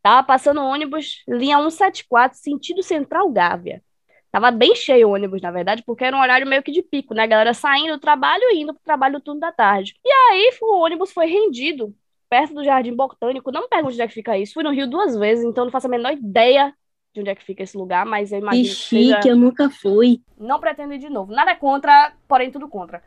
tava 0.00 0.22
passando 0.24 0.60
um 0.60 0.66
ônibus 0.66 1.24
linha 1.26 1.56
174, 1.58 2.38
sentido 2.38 2.82
Central 2.82 3.30
Gávea. 3.30 3.82
Tava 4.30 4.50
bem 4.50 4.74
cheio 4.74 5.08
o 5.08 5.12
ônibus, 5.12 5.40
na 5.40 5.50
verdade, 5.50 5.82
porque 5.86 6.04
era 6.04 6.16
um 6.16 6.20
horário 6.20 6.46
meio 6.46 6.62
que 6.62 6.72
de 6.72 6.82
pico, 6.82 7.14
né? 7.14 7.22
A 7.22 7.26
galera 7.26 7.54
saindo 7.54 7.94
do 7.94 8.00
trabalho 8.00 8.42
e 8.50 8.62
indo 8.62 8.74
pro 8.74 8.82
trabalho 8.82 9.14
no 9.14 9.20
turno 9.20 9.40
da 9.40 9.52
tarde. 9.52 9.94
E 10.04 10.10
aí 10.10 10.50
o 10.60 10.76
ônibus 10.76 11.12
foi 11.12 11.26
rendido 11.26 11.94
perto 12.28 12.52
do 12.52 12.64
Jardim 12.64 12.94
Botânico. 12.94 13.52
Não 13.52 13.62
me 13.62 13.68
pergunte 13.68 13.94
onde 13.94 14.02
é 14.02 14.08
que 14.08 14.14
fica 14.14 14.36
isso. 14.36 14.54
Fui 14.54 14.64
no 14.64 14.72
Rio 14.72 14.88
duas 14.88 15.16
vezes, 15.16 15.44
então 15.44 15.64
não 15.64 15.70
faço 15.70 15.86
a 15.86 15.90
menor 15.90 16.12
ideia 16.12 16.74
de 17.12 17.20
onde 17.20 17.30
é 17.30 17.34
que 17.34 17.44
fica 17.44 17.62
esse 17.62 17.76
lugar, 17.76 18.04
mas 18.04 18.32
eu 18.32 18.38
Que 18.38 18.44
imagino 18.44 18.64
que 18.64 18.74
seja... 18.74 19.14
chique, 19.14 19.28
eu 19.28 19.36
nunca 19.36 19.70
fui. 19.70 20.20
Não 20.36 20.58
pretendo 20.58 20.94
ir 20.94 20.98
de 20.98 21.08
novo. 21.08 21.32
Nada 21.32 21.54
contra, 21.54 22.12
porém 22.26 22.50
tudo 22.50 22.68
contra. 22.68 23.04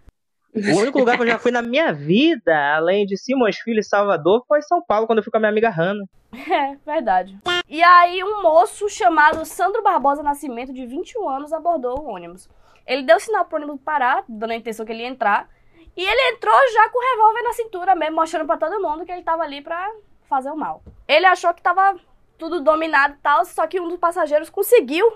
O 0.58 0.80
único 0.80 1.00
lugar 1.00 1.16
que 1.18 1.24
eu 1.24 1.28
já 1.28 1.38
fui 1.38 1.52
na 1.52 1.62
minha 1.62 1.94
vida, 1.94 2.76
além 2.76 3.06
de 3.06 3.18
Simões 3.18 3.58
Filho 3.58 3.80
e 3.80 3.84
Salvador, 3.84 4.44
foi 4.48 4.62
São 4.62 4.82
Paulo, 4.82 5.06
quando 5.06 5.20
eu 5.20 5.24
fui 5.24 5.32
com 5.32 5.38
a 5.38 5.40
minha 5.40 5.52
amiga 5.52 5.70
Hanna. 5.70 6.04
É, 6.50 6.76
verdade. 6.86 7.38
E 7.70 7.82
aí, 7.82 8.24
um 8.24 8.42
moço 8.42 8.90
chamado 8.90 9.46
Sandro 9.46 9.82
Barbosa 9.82 10.22
Nascimento, 10.22 10.74
de 10.74 10.86
21 10.86 11.28
anos, 11.28 11.54
abordou 11.54 12.00
o 12.00 12.10
ônibus. 12.10 12.50
Ele 12.86 13.04
deu 13.04 13.20
sinal 13.20 13.46
pro 13.46 13.58
ônibus 13.58 13.80
parar, 13.84 14.24
dando 14.28 14.52
a 14.52 14.56
intenção 14.56 14.86
que 14.86 14.92
ele 14.92 15.04
ia 15.04 15.10
entrar. 15.10 15.50
E 15.96 16.02
ele 16.02 16.36
entrou 16.36 16.54
já 16.74 16.90
com 16.90 17.00
o 17.00 17.16
revólver 17.16 17.42
na 17.44 17.54
cintura 17.54 17.96
mesmo, 17.96 18.16
mostrando 18.16 18.46
pra 18.46 18.58
todo 18.58 18.82
mundo 18.82 19.06
que 19.06 19.12
ele 19.12 19.24
tava 19.24 19.44
ali 19.44 19.62
pra 19.62 19.90
fazer 20.30 20.52
o 20.52 20.56
mal. 20.56 20.84
Ele 21.08 21.26
achou 21.26 21.54
que 21.54 21.62
tava 21.62 21.96
tudo 22.38 22.62
dominado 22.62 23.16
e 23.16 23.18
tal, 23.18 23.44
só 23.46 23.66
que 23.66 23.80
um 23.80 23.88
dos 23.88 23.98
passageiros 23.98 24.50
conseguiu, 24.50 25.12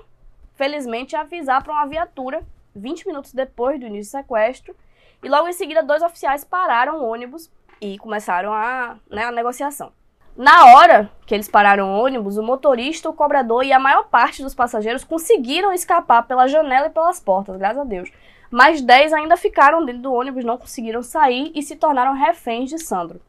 felizmente, 0.56 1.16
avisar 1.16 1.64
pra 1.64 1.74
uma 1.74 1.86
viatura 1.86 2.42
20 2.76 3.08
minutos 3.08 3.34
depois 3.34 3.80
do 3.80 3.86
início 3.86 4.12
do 4.12 4.24
sequestro. 4.24 4.76
E 5.24 5.30
logo 5.30 5.48
em 5.48 5.54
seguida, 5.54 5.84
dois 5.84 6.02
oficiais 6.02 6.44
pararam 6.44 7.00
o 7.00 7.10
ônibus 7.10 7.52
e 7.80 7.98
começaram 7.98 8.54
a, 8.54 8.98
né, 9.10 9.26
a 9.26 9.32
negociação. 9.32 9.92
Na 10.36 10.74
hora 10.74 11.12
que 11.26 11.36
eles 11.36 11.48
pararam 11.48 11.90
o 11.90 12.04
ônibus, 12.04 12.38
o 12.38 12.44
motorista, 12.44 13.10
o 13.10 13.14
cobrador 13.14 13.64
e 13.64 13.74
a 13.74 13.80
maior 13.80 14.08
parte 14.08 14.42
dos 14.42 14.56
passageiros 14.56 15.04
conseguiram 15.04 15.74
escapar 15.74 16.24
pela 16.24 16.48
janela 16.48 16.88
e 16.88 16.92
pelas 16.92 17.20
portas, 17.20 17.58
graças 17.58 17.80
a 17.80 17.84
Deus. 17.84 18.10
Mas 18.50 18.82
10 18.82 19.14
ainda 19.14 19.38
ficaram 19.38 19.86
dentro 19.86 20.02
do 20.02 20.14
ônibus, 20.14 20.44
não 20.44 20.58
conseguiram 20.58 21.04
sair 21.04 21.52
e 21.54 21.62
se 21.62 21.76
tornaram 21.76 22.14
reféns 22.14 22.70
de 22.70 22.80
Sandro. 22.80 23.22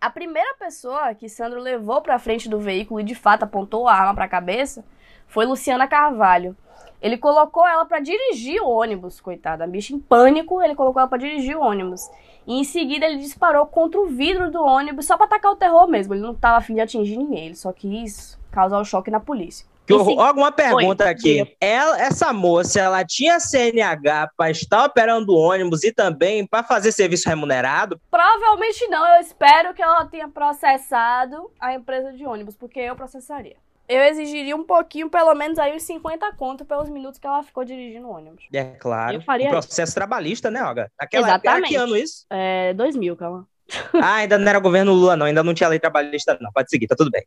A 0.00 0.10
primeira 0.10 0.54
pessoa 0.54 1.14
que 1.14 1.28
Sandro 1.28 1.60
levou 1.60 2.00
para 2.00 2.18
frente 2.18 2.48
do 2.48 2.58
veículo 2.58 3.00
e 3.00 3.04
de 3.04 3.14
fato 3.14 3.44
apontou 3.44 3.86
a 3.86 3.94
arma 3.94 4.14
para 4.14 4.24
a 4.24 4.28
cabeça 4.28 4.84
foi 5.32 5.46
Luciana 5.46 5.88
Carvalho. 5.88 6.54
Ele 7.00 7.16
colocou 7.18 7.66
ela 7.66 7.84
para 7.84 7.98
dirigir 8.00 8.62
o 8.62 8.68
ônibus, 8.68 9.20
coitada, 9.20 9.64
a 9.64 9.66
bicha 9.66 9.94
em 9.94 9.98
pânico, 9.98 10.62
ele 10.62 10.74
colocou 10.74 11.00
ela 11.00 11.08
para 11.08 11.18
dirigir 11.18 11.56
o 11.56 11.62
ônibus. 11.62 12.08
E 12.46 12.58
em 12.58 12.64
seguida 12.64 13.06
ele 13.06 13.18
disparou 13.18 13.66
contra 13.66 14.00
o 14.00 14.06
vidro 14.06 14.50
do 14.50 14.62
ônibus 14.62 15.06
só 15.06 15.16
pra 15.16 15.26
atacar 15.26 15.52
o 15.52 15.56
terror 15.56 15.88
mesmo. 15.88 16.14
Ele 16.14 16.22
não 16.22 16.34
tava 16.34 16.58
afim 16.58 16.74
de 16.74 16.80
atingir 16.80 17.16
ninguém, 17.16 17.46
ele 17.46 17.56
só 17.56 17.72
quis 17.72 18.38
causar 18.50 18.78
o 18.78 18.84
choque 18.84 19.10
na 19.10 19.20
polícia. 19.20 19.66
Que 19.84 19.92
horror. 19.94 20.06
segui- 20.06 20.20
Ó, 20.20 20.32
uma 20.32 20.52
pergunta 20.52 21.04
Oi, 21.04 21.10
aqui. 21.10 21.56
Ela, 21.60 22.00
essa 22.00 22.32
moça, 22.32 22.80
ela 22.80 23.04
tinha 23.04 23.40
CNH 23.40 24.30
para 24.36 24.50
estar 24.50 24.84
operando 24.84 25.34
ônibus 25.34 25.82
e 25.82 25.92
também 25.92 26.46
para 26.46 26.62
fazer 26.62 26.92
serviço 26.92 27.28
remunerado? 27.28 28.00
Provavelmente 28.08 28.86
não, 28.86 29.04
eu 29.16 29.20
espero 29.20 29.74
que 29.74 29.82
ela 29.82 30.04
tenha 30.04 30.28
processado 30.28 31.50
a 31.58 31.74
empresa 31.74 32.12
de 32.12 32.24
ônibus, 32.24 32.54
porque 32.56 32.78
eu 32.78 32.94
processaria. 32.94 33.56
Eu 33.88 34.02
exigiria 34.02 34.56
um 34.56 34.64
pouquinho, 34.64 35.10
pelo 35.10 35.34
menos 35.34 35.58
aí 35.58 35.74
uns 35.74 35.82
50 35.82 36.32
conto 36.34 36.64
pelos 36.64 36.88
minutos 36.88 37.18
que 37.18 37.26
ela 37.26 37.42
ficou 37.42 37.64
dirigindo 37.64 38.06
o 38.06 38.10
ônibus. 38.10 38.44
É 38.52 38.64
claro. 38.64 39.16
Eu 39.16 39.22
faria 39.22 39.48
um 39.48 39.50
processo 39.50 39.94
trabalhista, 39.94 40.50
né, 40.50 40.62
Olga? 40.62 40.90
Naquela 40.98 41.30
época, 41.30 41.50
era 41.50 41.60
que 41.60 41.74
Exatamente. 41.74 41.76
ano 41.76 41.96
isso? 41.96 42.26
É 42.30 42.72
2000, 42.74 43.16
calma. 43.16 43.48
Ah, 43.94 44.16
ainda 44.16 44.38
não 44.38 44.48
era 44.48 44.58
governo 44.58 44.92
Lula, 44.92 45.16
não. 45.16 45.26
Ainda 45.26 45.42
não 45.42 45.54
tinha 45.54 45.68
lei 45.68 45.78
trabalhista, 45.78 46.36
não. 46.40 46.50
Pode 46.52 46.68
seguir, 46.70 46.86
tá 46.86 46.94
tudo 46.96 47.10
bem. 47.10 47.24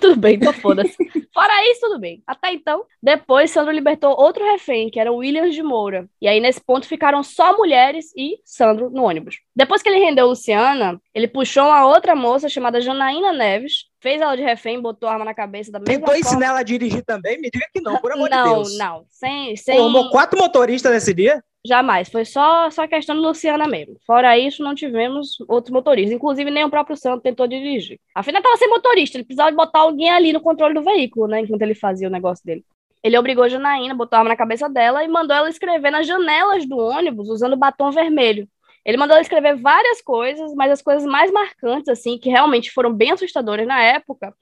tudo 0.00 0.16
bem, 0.16 0.36
então 0.36 0.52
foda-se. 0.52 0.96
Fora 1.32 1.70
isso, 1.70 1.80
tudo 1.80 1.98
bem. 1.98 2.22
Até 2.26 2.52
então, 2.52 2.84
depois 3.02 3.50
Sandro 3.50 3.72
libertou 3.72 4.18
outro 4.18 4.44
refém, 4.44 4.90
que 4.90 5.00
era 5.00 5.12
o 5.12 5.16
Williams 5.16 5.54
de 5.54 5.62
Moura. 5.62 6.08
E 6.20 6.28
aí, 6.28 6.40
nesse 6.40 6.60
ponto, 6.60 6.86
ficaram 6.86 7.22
só 7.22 7.56
mulheres 7.56 8.06
e 8.16 8.38
Sandro 8.44 8.90
no 8.90 9.04
ônibus. 9.04 9.38
Depois 9.54 9.82
que 9.82 9.88
ele 9.88 10.04
rendeu 10.04 10.26
Luciana, 10.26 11.00
ele 11.14 11.28
puxou 11.28 11.64
uma 11.64 11.86
outra 11.86 12.14
moça 12.14 12.48
chamada 12.48 12.80
Janaína 12.80 13.32
Neves, 13.32 13.84
fez 14.00 14.20
ela 14.20 14.36
de 14.36 14.42
refém, 14.42 14.80
botou 14.80 15.08
a 15.08 15.12
arma 15.12 15.24
na 15.24 15.34
cabeça 15.34 15.72
da 15.72 15.78
mesma 15.78 15.94
Tentou 15.94 16.16
ensinar 16.16 16.46
ela 16.46 16.60
a 16.60 16.62
dirigir 16.62 17.04
também? 17.04 17.40
Me 17.40 17.50
diga 17.50 17.66
que 17.72 17.80
não, 17.80 17.96
por 17.98 18.12
amor 18.12 18.28
não, 18.28 18.44
de 18.44 18.54
Deus. 18.54 18.78
não. 18.78 19.04
Sem, 19.08 19.56
sem... 19.56 19.78
Formou 19.78 20.10
quatro 20.10 20.38
motoristas 20.38 20.92
nesse 20.92 21.14
dia? 21.14 21.42
Jamais. 21.66 22.10
Foi 22.10 22.26
só, 22.26 22.68
só 22.70 22.86
questão 22.86 23.14
de 23.16 23.22
Luciana 23.22 23.66
mesmo. 23.66 23.96
Fora 24.06 24.38
isso, 24.38 24.62
não 24.62 24.74
tivemos 24.74 25.38
outros 25.48 25.72
motoristas. 25.72 26.14
Inclusive, 26.14 26.50
nem 26.50 26.64
o 26.64 26.70
próprio 26.70 26.96
Santo 26.96 27.22
tentou 27.22 27.46
dirigir. 27.46 27.98
Afinal, 28.14 28.40
estava 28.40 28.56
sem 28.58 28.68
motorista. 28.68 29.16
Ele 29.16 29.24
precisava 29.24 29.50
botar 29.56 29.80
alguém 29.80 30.10
ali 30.10 30.32
no 30.32 30.42
controle 30.42 30.74
do 30.74 30.82
veículo, 30.82 31.26
né? 31.26 31.40
Enquanto 31.40 31.62
ele 31.62 31.74
fazia 31.74 32.06
o 32.06 32.10
negócio 32.10 32.44
dele. 32.44 32.62
Ele 33.02 33.18
obrigou 33.18 33.44
a 33.44 33.48
Janaína, 33.48 33.94
botou 33.94 34.16
a 34.16 34.20
arma 34.20 34.30
na 34.30 34.36
cabeça 34.36 34.68
dela 34.68 35.04
e 35.04 35.08
mandou 35.08 35.36
ela 35.36 35.48
escrever 35.48 35.90
nas 35.90 36.06
janelas 36.06 36.66
do 36.66 36.76
ônibus 36.78 37.28
usando 37.28 37.56
batom 37.56 37.90
vermelho. 37.90 38.46
Ele 38.84 38.98
mandou 38.98 39.14
ela 39.14 39.22
escrever 39.22 39.56
várias 39.56 40.02
coisas, 40.02 40.54
mas 40.54 40.70
as 40.70 40.82
coisas 40.82 41.04
mais 41.06 41.30
marcantes, 41.30 41.88
assim, 41.88 42.18
que 42.18 42.28
realmente 42.28 42.70
foram 42.70 42.92
bem 42.92 43.12
assustadoras 43.12 43.66
na 43.66 43.80
época, 43.82 44.34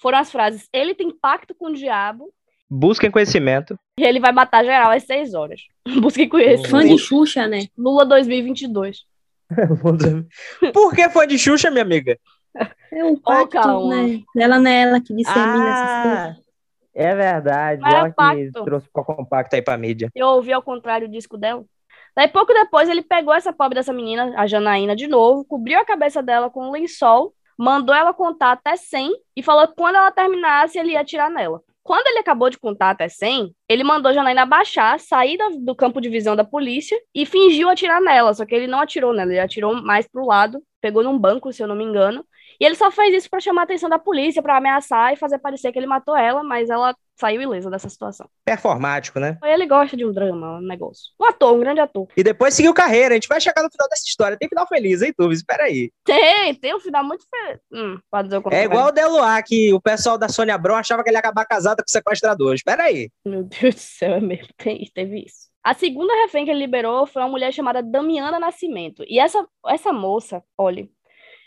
foram 0.00 0.18
as 0.18 0.32
frases: 0.32 0.68
ele 0.72 0.94
tem 0.94 1.10
pacto 1.10 1.54
com 1.54 1.66
o 1.66 1.74
diabo 1.74 2.32
Busquem 2.70 3.10
conhecimento. 3.10 3.76
e 3.98 4.04
ele 4.04 4.20
vai 4.20 4.30
matar 4.30 4.64
geral 4.64 4.92
às 4.92 5.02
seis 5.02 5.34
horas. 5.34 5.60
Busquem 6.00 6.28
conhecer. 6.28 6.68
Fã 6.68 6.86
de 6.86 6.96
Xuxa, 6.96 7.48
né? 7.48 7.66
Lula 7.76 8.04
2022. 8.06 9.04
Por 10.72 10.94
que 10.94 11.10
foi 11.10 11.26
de 11.26 11.36
Xuxa, 11.36 11.70
minha 11.70 11.82
amiga? 11.82 12.16
É 12.92 13.04
um 13.04 13.16
pacto, 13.16 13.88
né? 13.88 14.20
Ela 14.36 14.58
não 14.58 14.70
é 14.70 14.82
ela 14.82 15.00
que 15.00 15.14
dissemina 15.14 15.68
essas 15.68 16.02
coisas. 16.02 16.36
Ah, 16.36 16.36
é 16.94 17.14
verdade. 17.14 17.80
Mas 17.80 17.94
é 17.94 17.96
ela 17.96 18.10
que 18.10 18.14
pacto. 18.14 18.64
trouxe 18.64 18.88
o 18.92 19.04
compacto 19.04 19.56
aí 19.56 19.62
pra 19.62 19.76
mídia. 19.76 20.08
Eu 20.14 20.28
ouvi 20.28 20.52
ao 20.52 20.62
contrário 20.62 21.08
o 21.08 21.10
disco 21.10 21.36
dela. 21.36 21.64
Daí, 22.16 22.28
pouco 22.28 22.52
depois, 22.52 22.88
ele 22.88 23.02
pegou 23.02 23.32
essa 23.32 23.52
pobre 23.52 23.76
dessa 23.76 23.92
menina, 23.92 24.34
a 24.36 24.46
Janaína, 24.46 24.96
de 24.96 25.06
novo, 25.06 25.44
cobriu 25.44 25.78
a 25.78 25.84
cabeça 25.84 26.22
dela 26.22 26.50
com 26.50 26.66
um 26.68 26.70
lençol, 26.72 27.32
mandou 27.56 27.94
ela 27.94 28.12
contar 28.12 28.52
até 28.52 28.76
100 28.76 29.12
e 29.36 29.42
falou 29.42 29.68
que 29.68 29.74
quando 29.76 29.94
ela 29.96 30.10
terminasse, 30.10 30.78
ele 30.78 30.92
ia 30.92 31.00
atirar 31.00 31.30
nela. 31.30 31.62
Quando 31.82 32.06
ele 32.06 32.18
acabou 32.18 32.50
de 32.50 32.58
contar 32.58 32.90
até 32.90 33.08
100, 33.08 33.54
ele 33.68 33.82
mandou 33.82 34.12
Janaína 34.12 34.42
abaixar, 34.42 35.00
sair 35.00 35.38
do 35.60 35.74
campo 35.74 36.00
de 36.00 36.08
visão 36.08 36.36
da 36.36 36.44
polícia 36.44 36.98
e 37.14 37.24
fingiu 37.24 37.68
atirar 37.68 38.00
nela. 38.00 38.34
Só 38.34 38.44
que 38.44 38.54
ele 38.54 38.66
não 38.66 38.80
atirou 38.80 39.12
nela, 39.12 39.30
ele 39.30 39.40
atirou 39.40 39.74
mais 39.82 40.06
pro 40.06 40.26
lado, 40.26 40.62
pegou 40.80 41.02
num 41.02 41.18
banco, 41.18 41.52
se 41.52 41.62
eu 41.62 41.66
não 41.66 41.74
me 41.74 41.84
engano. 41.84 42.24
E 42.60 42.64
ele 42.64 42.74
só 42.74 42.90
fez 42.90 43.14
isso 43.14 43.30
pra 43.30 43.40
chamar 43.40 43.62
a 43.62 43.64
atenção 43.64 43.88
da 43.88 43.98
polícia, 43.98 44.42
pra 44.42 44.58
ameaçar 44.58 45.12
e 45.12 45.16
fazer 45.16 45.38
parecer 45.38 45.72
que 45.72 45.78
ele 45.78 45.86
matou 45.86 46.14
ela, 46.14 46.42
mas 46.42 46.68
ela 46.68 46.94
saiu 47.18 47.42
ilesa 47.42 47.70
dessa 47.70 47.88
situação. 47.88 48.28
Performático, 48.44 49.18
né? 49.20 49.38
Ele 49.44 49.66
gosta 49.66 49.96
de 49.96 50.04
um 50.04 50.12
drama, 50.12 50.58
um 50.58 50.60
negócio. 50.60 51.04
Um 51.20 51.26
ator, 51.26 51.54
um 51.54 51.60
grande 51.60 51.80
ator. 51.80 52.08
E 52.16 52.22
depois 52.22 52.54
seguiu 52.54 52.72
carreira. 52.72 53.14
A 53.14 53.16
gente 53.16 53.28
vai 53.28 53.40
chegar 53.40 53.62
no 53.62 53.70
final 53.70 53.88
dessa 53.88 54.04
história. 54.06 54.36
Tem 54.38 54.48
final 54.48 54.66
feliz, 54.66 55.02
hein, 55.02 55.12
Tuvis? 55.16 55.38
Espera 55.38 55.64
aí. 55.64 55.90
Tem, 56.04 56.54
tem 56.54 56.74
um 56.74 56.80
final 56.80 57.04
muito 57.04 57.24
feliz. 57.28 57.60
Hum, 57.72 57.98
pode 58.10 58.28
dizer 58.28 58.42
o 58.44 58.50
É 58.52 58.64
igual 58.64 58.88
o 58.88 58.92
Deluar, 58.92 59.42
que 59.44 59.72
o 59.72 59.80
pessoal 59.80 60.16
da 60.16 60.28
Sônia 60.28 60.54
Abrão 60.54 60.76
achava 60.76 61.02
que 61.02 61.10
ele 61.10 61.16
ia 61.16 61.20
acabar 61.20 61.44
casado 61.44 61.78
com 61.78 61.88
o 61.88 61.90
sequestrador. 61.90 62.54
Espera 62.54 62.84
aí. 62.84 63.10
Meu 63.24 63.44
Deus 63.44 63.74
do 63.74 63.80
céu, 63.80 64.14
é 64.14 64.20
mesmo. 64.20 64.48
Tem, 64.56 64.90
teve 64.94 65.24
isso. 65.26 65.50
A 65.62 65.74
segunda 65.74 66.14
refém 66.22 66.46
que 66.46 66.50
ele 66.50 66.60
liberou 66.60 67.06
foi 67.06 67.20
uma 67.22 67.28
mulher 67.28 67.52
chamada 67.52 67.82
Damiana 67.82 68.38
Nascimento. 68.38 69.04
E 69.06 69.18
essa, 69.18 69.46
essa 69.66 69.92
moça, 69.92 70.42
olha, 70.56 70.88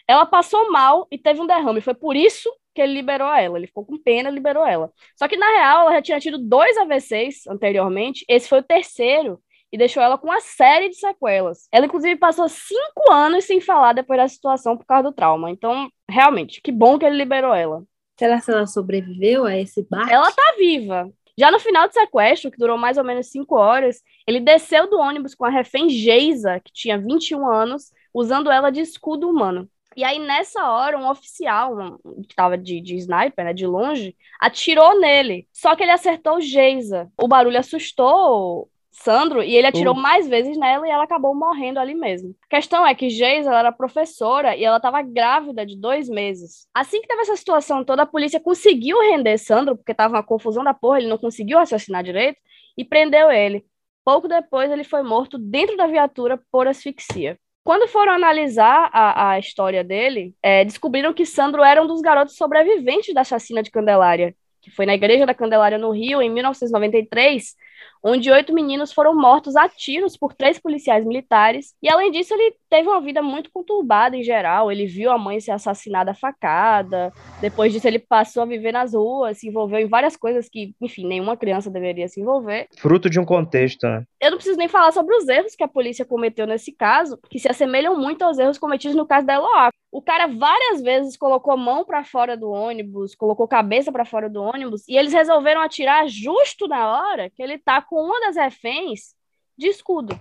ela 0.08 0.26
passou 0.26 0.72
mal 0.72 1.08
e 1.12 1.18
teve 1.18 1.42
um 1.42 1.48
derrame. 1.48 1.82
Foi 1.82 1.94
por 1.94 2.16
isso 2.16 2.50
que 2.74 2.82
ele 2.82 2.94
liberou 2.94 3.32
ela. 3.34 3.58
Ele 3.58 3.68
ficou 3.68 3.86
com 3.86 3.98
pena 3.98 4.30
e 4.30 4.34
liberou 4.34 4.66
ela. 4.66 4.92
Só 5.16 5.28
que, 5.28 5.38
na 5.38 5.50
real, 5.52 5.82
ela 5.82 5.94
já 5.94 6.02
tinha 6.02 6.20
tido 6.20 6.38
dois 6.38 6.78
AVCs 6.78 7.48
anteriormente. 7.48 8.26
Esse 8.28 8.48
foi 8.50 8.60
o 8.60 8.64
terceiro. 8.64 9.40
e 9.72 9.78
deixou 9.78 10.04
ela 10.04 10.20
com 10.20 10.28
uma 10.28 10.40
série 10.40 10.88
de 10.90 10.96
sequelas. 10.96 11.68
Ela, 11.72 11.88
inclusive, 11.88 12.16
passou 12.16 12.48
cinco 12.48 13.12
anos 13.12 13.46
sem 13.46 13.60
falar 13.60 13.94
depois 13.94 14.20
da 14.20 14.28
situação 14.28 14.78
por 14.78 14.86
causa 14.86 15.10
do 15.10 15.12
trauma. 15.16 15.50
Então, 15.50 15.90
realmente, 16.08 16.62
que 16.62 16.72
bom 16.72 17.00
que 17.00 17.06
ele 17.06 17.18
liberou 17.18 17.56
ela. 17.56 17.84
Será 18.20 18.40
que 18.40 18.52
ela 18.52 18.68
sobreviveu 18.68 19.46
a 19.46 19.58
esse 19.58 19.82
bar? 19.90 20.08
Ela 20.12 20.32
tá 20.32 20.54
viva. 20.60 21.12
Já 21.36 21.50
no 21.50 21.60
final 21.60 21.88
do 21.88 21.94
sequestro, 21.94 22.52
que 22.52 22.58
durou 22.60 22.78
mais 22.78 22.98
ou 22.98 23.04
menos 23.04 23.32
cinco 23.32 23.56
horas, 23.56 24.02
ele 24.28 24.40
desceu 24.40 24.88
do 24.88 25.00
ônibus 25.00 25.34
com 25.34 25.46
a 25.46 25.50
refém 25.50 25.90
Geisa, 25.90 26.60
que 26.60 26.72
tinha 26.72 26.98
21 26.98 27.52
anos, 27.52 27.92
usando 28.14 28.52
ela 28.52 28.70
de 28.70 28.82
escudo 28.82 29.28
humano. 29.28 29.68
E 29.96 30.04
aí, 30.04 30.20
nessa 30.20 30.70
hora, 30.72 30.98
um 30.98 31.10
oficial, 31.10 31.78
um, 31.78 32.22
que 32.24 32.36
tava 32.36 32.58
de, 32.58 32.82
de 32.82 32.96
sniper, 32.96 33.46
né, 33.46 33.54
de 33.54 33.66
longe, 33.66 34.16
atirou 34.40 35.00
nele. 35.00 35.48
Só 35.52 35.76
que 35.76 35.84
ele 35.84 35.92
acertou 35.92 36.42
Geisa. 36.42 37.12
O 37.18 37.28
barulho 37.28 37.60
assustou 37.60 38.70
Sandro 38.94 39.42
e 39.42 39.56
ele 39.56 39.66
atirou 39.68 39.96
mais 39.96 40.28
vezes 40.28 40.56
nela 40.56 40.88
e 40.88 40.92
ela 40.92 41.04
acabou 41.04 41.34
morrendo 41.36 41.80
ali 41.80 41.96
mesmo. 41.96 42.36
A 42.46 42.56
questão 42.56 42.86
é 42.86 42.94
que 42.94 43.10
Geisa 43.10 43.52
era 43.52 43.72
professora 43.72 44.56
e 44.56 44.64
ela 44.64 44.78
estava 44.78 45.02
grávida 45.02 45.66
de 45.66 45.76
dois 45.76 46.08
meses. 46.08 46.68
Assim 46.74 47.02
que 47.02 47.08
teve 47.08 47.22
essa 47.22 47.36
situação 47.36 47.84
toda, 47.84 48.04
a 48.04 48.06
polícia 48.06 48.40
conseguiu 48.40 49.00
render 49.02 49.38
Sandro, 49.40 49.76
porque 49.76 49.94
tava 49.94 50.16
uma 50.16 50.24
confusão 50.24 50.64
da 50.64 50.74
porra, 50.74 51.00
ele 51.00 51.08
não 51.08 51.18
conseguiu 51.18 51.58
assassinar 51.58 52.04
direito, 52.04 52.40
e 52.78 52.86
prendeu 52.86 53.32
ele. 53.32 53.66
Pouco 54.06 54.28
depois, 54.28 54.70
ele 54.70 54.84
foi 54.84 55.02
morto 55.02 55.38
dentro 55.38 55.76
da 55.78 55.88
viatura 55.88 56.40
por 56.52 56.68
asfixia. 56.68 57.40
Quando 57.64 57.88
foram 57.88 58.14
analisar 58.14 58.90
a, 58.92 59.32
a 59.32 59.40
história 59.40 59.84
dele, 59.84 60.36
é, 60.44 60.66
descobriram 60.66 61.14
que 61.14 61.26
Sandro 61.26 61.64
era 61.64 61.82
um 61.82 61.88
dos 61.88 62.02
garotos 62.02 62.36
sobreviventes 62.36 63.14
da 63.14 63.24
chacina 63.24 63.64
de 63.64 63.72
Candelária, 63.72 64.36
que 64.62 64.70
foi 64.70 64.86
na 64.86 64.94
Igreja 64.94 65.26
da 65.26 65.34
Candelária, 65.34 65.78
no 65.78 65.92
Rio, 65.92 66.22
em 66.22 66.30
1993, 66.30 67.56
onde 68.04 68.30
oito 68.30 68.54
meninos 68.54 68.92
foram 68.92 69.16
mortos 69.16 69.56
a 69.56 69.70
tiros 69.70 70.18
por 70.18 70.34
três 70.34 70.60
policiais 70.60 71.06
militares. 71.06 71.74
E, 71.82 71.90
além 71.90 72.12
disso, 72.12 72.34
ele 72.34 72.56
teve 72.70 72.90
uma 72.90 73.00
vida 73.00 73.22
muito 73.22 73.50
conturbada 73.52 74.18
em 74.18 74.24
geral. 74.24 74.72
Ele 74.72 74.86
viu 74.86 75.12
a 75.12 75.18
mãe 75.18 75.40
ser 75.40 75.52
assassinada 75.52 76.12
à 76.12 76.14
facada. 76.14 77.14
Depois 77.40 77.72
disso, 77.72 77.88
ele 77.88 78.00
passou 78.00 78.44
a 78.44 78.46
viver 78.46 78.74
nas 78.74 78.94
ruas, 78.94 79.38
se 79.38 79.48
envolveu 79.48 79.80
em 79.80 79.88
várias 79.88 80.18
coisas 80.18 80.50
que, 80.50 80.76
enfim, 80.82 81.08
nenhuma 81.08 81.38
criança 81.38 81.70
deveria 81.70 82.08
se 82.08 82.20
envolver. 82.20 82.68
Fruto 82.78 83.10
de 83.10 83.20
um 83.20 83.26
contexto, 83.26 83.88
né? 83.88 84.04
Eu 84.20 84.32
não 84.32 84.38
preciso 84.38 84.58
nem 84.58 84.68
falar 84.68 84.92
sobre 84.92 85.16
os 85.16 85.28
erros 85.28 85.56
que 85.56 85.64
a 85.64 85.68
polícia 85.68 86.06
cometeu 86.06 86.46
nesse 86.48 86.72
caso, 86.72 87.20
que 87.30 87.40
se 87.40 87.50
assemelham 87.50 87.98
muito 87.98 88.22
aos 88.24 88.38
erros 88.38 88.58
cometidos 88.58 88.96
no 88.96 89.06
caso 89.06 89.26
da 89.26 89.36
Eloá. 89.36 89.70
O 89.92 90.02
cara 90.02 90.26
várias 90.26 90.82
vezes 90.82 91.16
colocou 91.16 91.56
mão 91.56 91.86
para 91.86 92.04
fora 92.04 92.36
do 92.36 92.50
ônibus, 92.50 93.14
colocou 93.14 93.48
cabeça 93.48 93.92
para 93.92 94.04
fora 94.04 94.28
do 94.28 94.42
ônibus, 94.42 94.88
e 94.88 94.98
eles 94.98 95.14
resolveram 95.14 95.62
atirar 95.62 96.08
justo 96.08 96.68
na 96.68 96.88
hora 96.88 97.30
que 97.30 97.44
ele 97.44 97.60
tá 97.64 97.82
com 97.82 98.02
uma 98.04 98.20
das 98.22 98.36
reféns 98.36 99.16
de 99.58 99.68
escudo, 99.68 100.20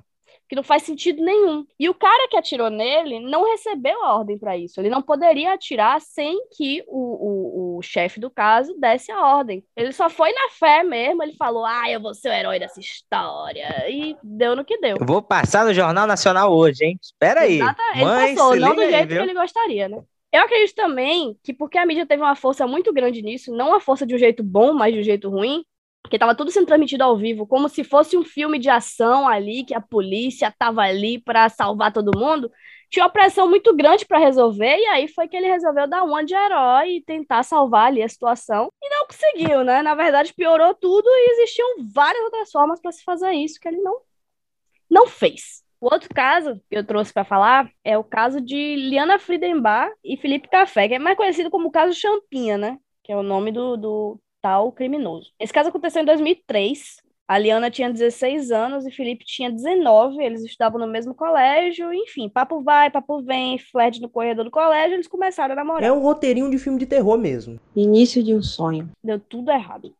que 0.49 0.57
não 0.57 0.63
faz 0.63 0.83
sentido 0.83 1.23
nenhum. 1.25 1.65
E 1.79 1.89
o 1.89 1.95
cara 1.95 2.29
que 2.29 2.37
atirou 2.37 2.69
nele 2.69 3.21
não 3.21 3.49
recebeu 3.51 4.05
a 4.05 4.17
ordem 4.17 4.39
para 4.39 4.57
isso. 4.57 4.81
Ele 4.81 4.91
não 4.91 5.01
poderia 5.01 5.55
atirar 5.55 6.01
sem 6.01 6.47
que 6.57 6.85
o, 6.87 7.77
o, 7.77 7.79
o 7.79 7.83
chefe 7.83 8.21
do 8.21 8.31
caso 8.31 8.75
desse 8.79 9.11
a 9.11 9.21
ordem. 9.21 9.65
Ele 9.75 9.93
só 9.93 10.11
foi 10.11 10.31
na 10.33 10.51
fé 10.51 10.83
mesmo, 10.83 11.23
ele 11.23 11.35
falou: 11.35 11.65
ah, 11.65 11.91
eu 11.91 12.01
vou 12.01 12.15
ser 12.15 12.29
o 12.29 12.33
herói 12.33 12.59
dessa 12.59 12.81
história. 12.81 13.87
E 13.89 14.17
deu 14.23 14.55
no 14.55 14.65
que 14.65 14.79
deu. 14.79 14.97
Eu 15.01 15.07
vou 15.07 15.23
passar 15.23 15.65
no 15.65 15.73
Jornal 15.73 16.07
Nacional 16.07 16.53
hoje, 16.55 16.85
hein? 16.85 16.99
Espera 17.01 17.41
aí. 17.41 17.61
Exatamente. 17.61 17.97
Ele 17.97 18.05
Mãe, 18.05 18.35
passou, 18.35 18.57
não 18.57 18.75
do 18.75 18.81
aí, 18.83 18.91
jeito 18.91 19.09
viu? 19.09 19.17
que 19.17 19.23
ele 19.23 19.35
gostaria, 19.35 19.89
né? 19.89 20.03
Eu 20.33 20.41
acredito 20.41 20.75
também 20.75 21.39
que 21.43 21.53
porque 21.53 21.77
a 21.77 21.85
mídia 21.85 22.07
teve 22.07 22.23
uma 22.23 22.35
força 22.35 22.67
muito 22.67 22.91
grande 22.91 23.21
nisso, 23.21 23.55
não 23.55 23.75
a 23.75 23.81
força 23.81 24.07
de 24.07 24.15
um 24.15 24.19
jeito 24.19 24.43
bom, 24.43 24.73
mas 24.73 24.95
de 24.95 25.01
um 25.01 25.03
jeito 25.03 25.29
ruim, 25.29 25.63
porque 26.03 26.19
tava 26.19 26.35
tudo 26.35 26.51
sendo 26.51 26.67
transmitido 26.67 27.05
ao 27.05 27.17
vivo, 27.17 27.47
como 27.47 27.69
se 27.69 27.85
fosse 27.85 28.17
um 28.17 28.25
filme 28.25 28.59
de 28.59 28.69
ação 28.69 29.29
ali, 29.29 29.65
que 29.65 29.75
a 29.75 29.81
polícia 29.81 30.53
tava 30.59 30.83
ali 30.83 31.19
para 31.21 31.49
salvar 31.49 31.93
todo 31.93 32.19
mundo. 32.19 32.51
Tinha 32.91 33.05
uma 33.05 33.11
pressão 33.11 33.49
muito 33.49 33.75
grande 33.75 34.05
para 34.05 34.19
resolver, 34.19 34.77
e 34.77 34.87
aí 34.87 35.09
foi 35.09 35.27
que 35.27 35.37
ele 35.37 35.47
resolveu 35.47 35.89
dar 35.89 36.03
uma 36.03 36.25
de 36.25 36.35
herói 36.35 36.97
e 36.97 37.03
tentar 37.03 37.43
salvar 37.43 37.87
ali 37.87 38.03
a 38.03 38.09
situação. 38.09 38.69
E 38.83 38.91
não 38.91 39.07
conseguiu, 39.07 39.65
né? 39.65 39.81
Na 39.81 39.95
verdade, 39.95 40.35
piorou 40.35 40.75
tudo 40.75 41.07
e 41.09 41.31
existiam 41.33 41.77
várias 41.95 42.23
outras 42.25 42.51
formas 42.51 42.81
para 42.81 42.93
se 42.93 43.03
fazer 43.03 43.33
isso 43.33 43.59
que 43.59 43.69
ele 43.69 43.79
não, 43.79 43.99
não 44.91 45.07
fez. 45.07 45.63
O 45.81 45.93
outro 45.93 46.09
caso 46.15 46.61
que 46.71 46.77
eu 46.77 46.87
trouxe 46.87 47.13
para 47.13 47.25
falar 47.25 47.71
é 47.83 47.97
o 47.97 48.05
caso 48.05 48.41
de 48.41 48.77
Liana 48.77 49.19
Friedenbach 49.19 49.93
e 50.05 50.17
Felipe 50.17 50.49
Café, 50.49 50.87
que 50.87 50.95
é 50.95 50.99
mais 50.99 51.17
conhecido 51.17 51.51
como 51.51 51.69
o 51.69 51.73
caso 51.73 51.99
Champinha, 51.99 52.59
né? 52.59 52.79
Que 53.03 53.13
é 53.13 53.17
o 53.17 53.23
nome 53.23 53.51
do, 53.51 53.77
do 53.77 54.21
tal 54.43 54.73
criminoso. 54.73 55.31
Esse 55.39 55.53
caso 55.53 55.69
aconteceu 55.71 56.03
em 56.03 56.05
2003. 56.05 57.01
A 57.29 57.39
Liana 57.39 57.71
tinha 57.71 57.91
16 57.91 58.51
anos 58.51 58.85
e 58.85 58.91
Felipe 58.91 59.25
tinha 59.25 59.51
19. 59.51 60.23
Eles 60.23 60.43
estudavam 60.43 60.79
no 60.81 60.87
mesmo 60.87 61.15
colégio. 61.15 61.95
Enfim, 61.95 62.29
papo 62.29 62.61
vai, 62.61 62.91
papo 62.91 63.23
vem, 63.23 63.57
flerte 63.57 64.03
no 64.03 64.09
corredor 64.11 64.45
do 64.45 64.51
colégio. 64.51 64.97
Eles 64.97 65.07
começaram 65.07 65.53
a 65.53 65.57
namorar. 65.57 65.85
É 65.85 65.93
um 65.93 66.01
roteirinho 66.01 66.51
de 66.51 66.59
filme 66.59 66.79
de 66.79 66.85
terror 66.85 67.17
mesmo. 67.17 67.59
Início 67.75 68.23
de 68.23 68.35
um 68.35 68.43
sonho. 68.43 68.91
Deu 69.03 69.19
tudo 69.19 69.51
errado. 69.51 69.95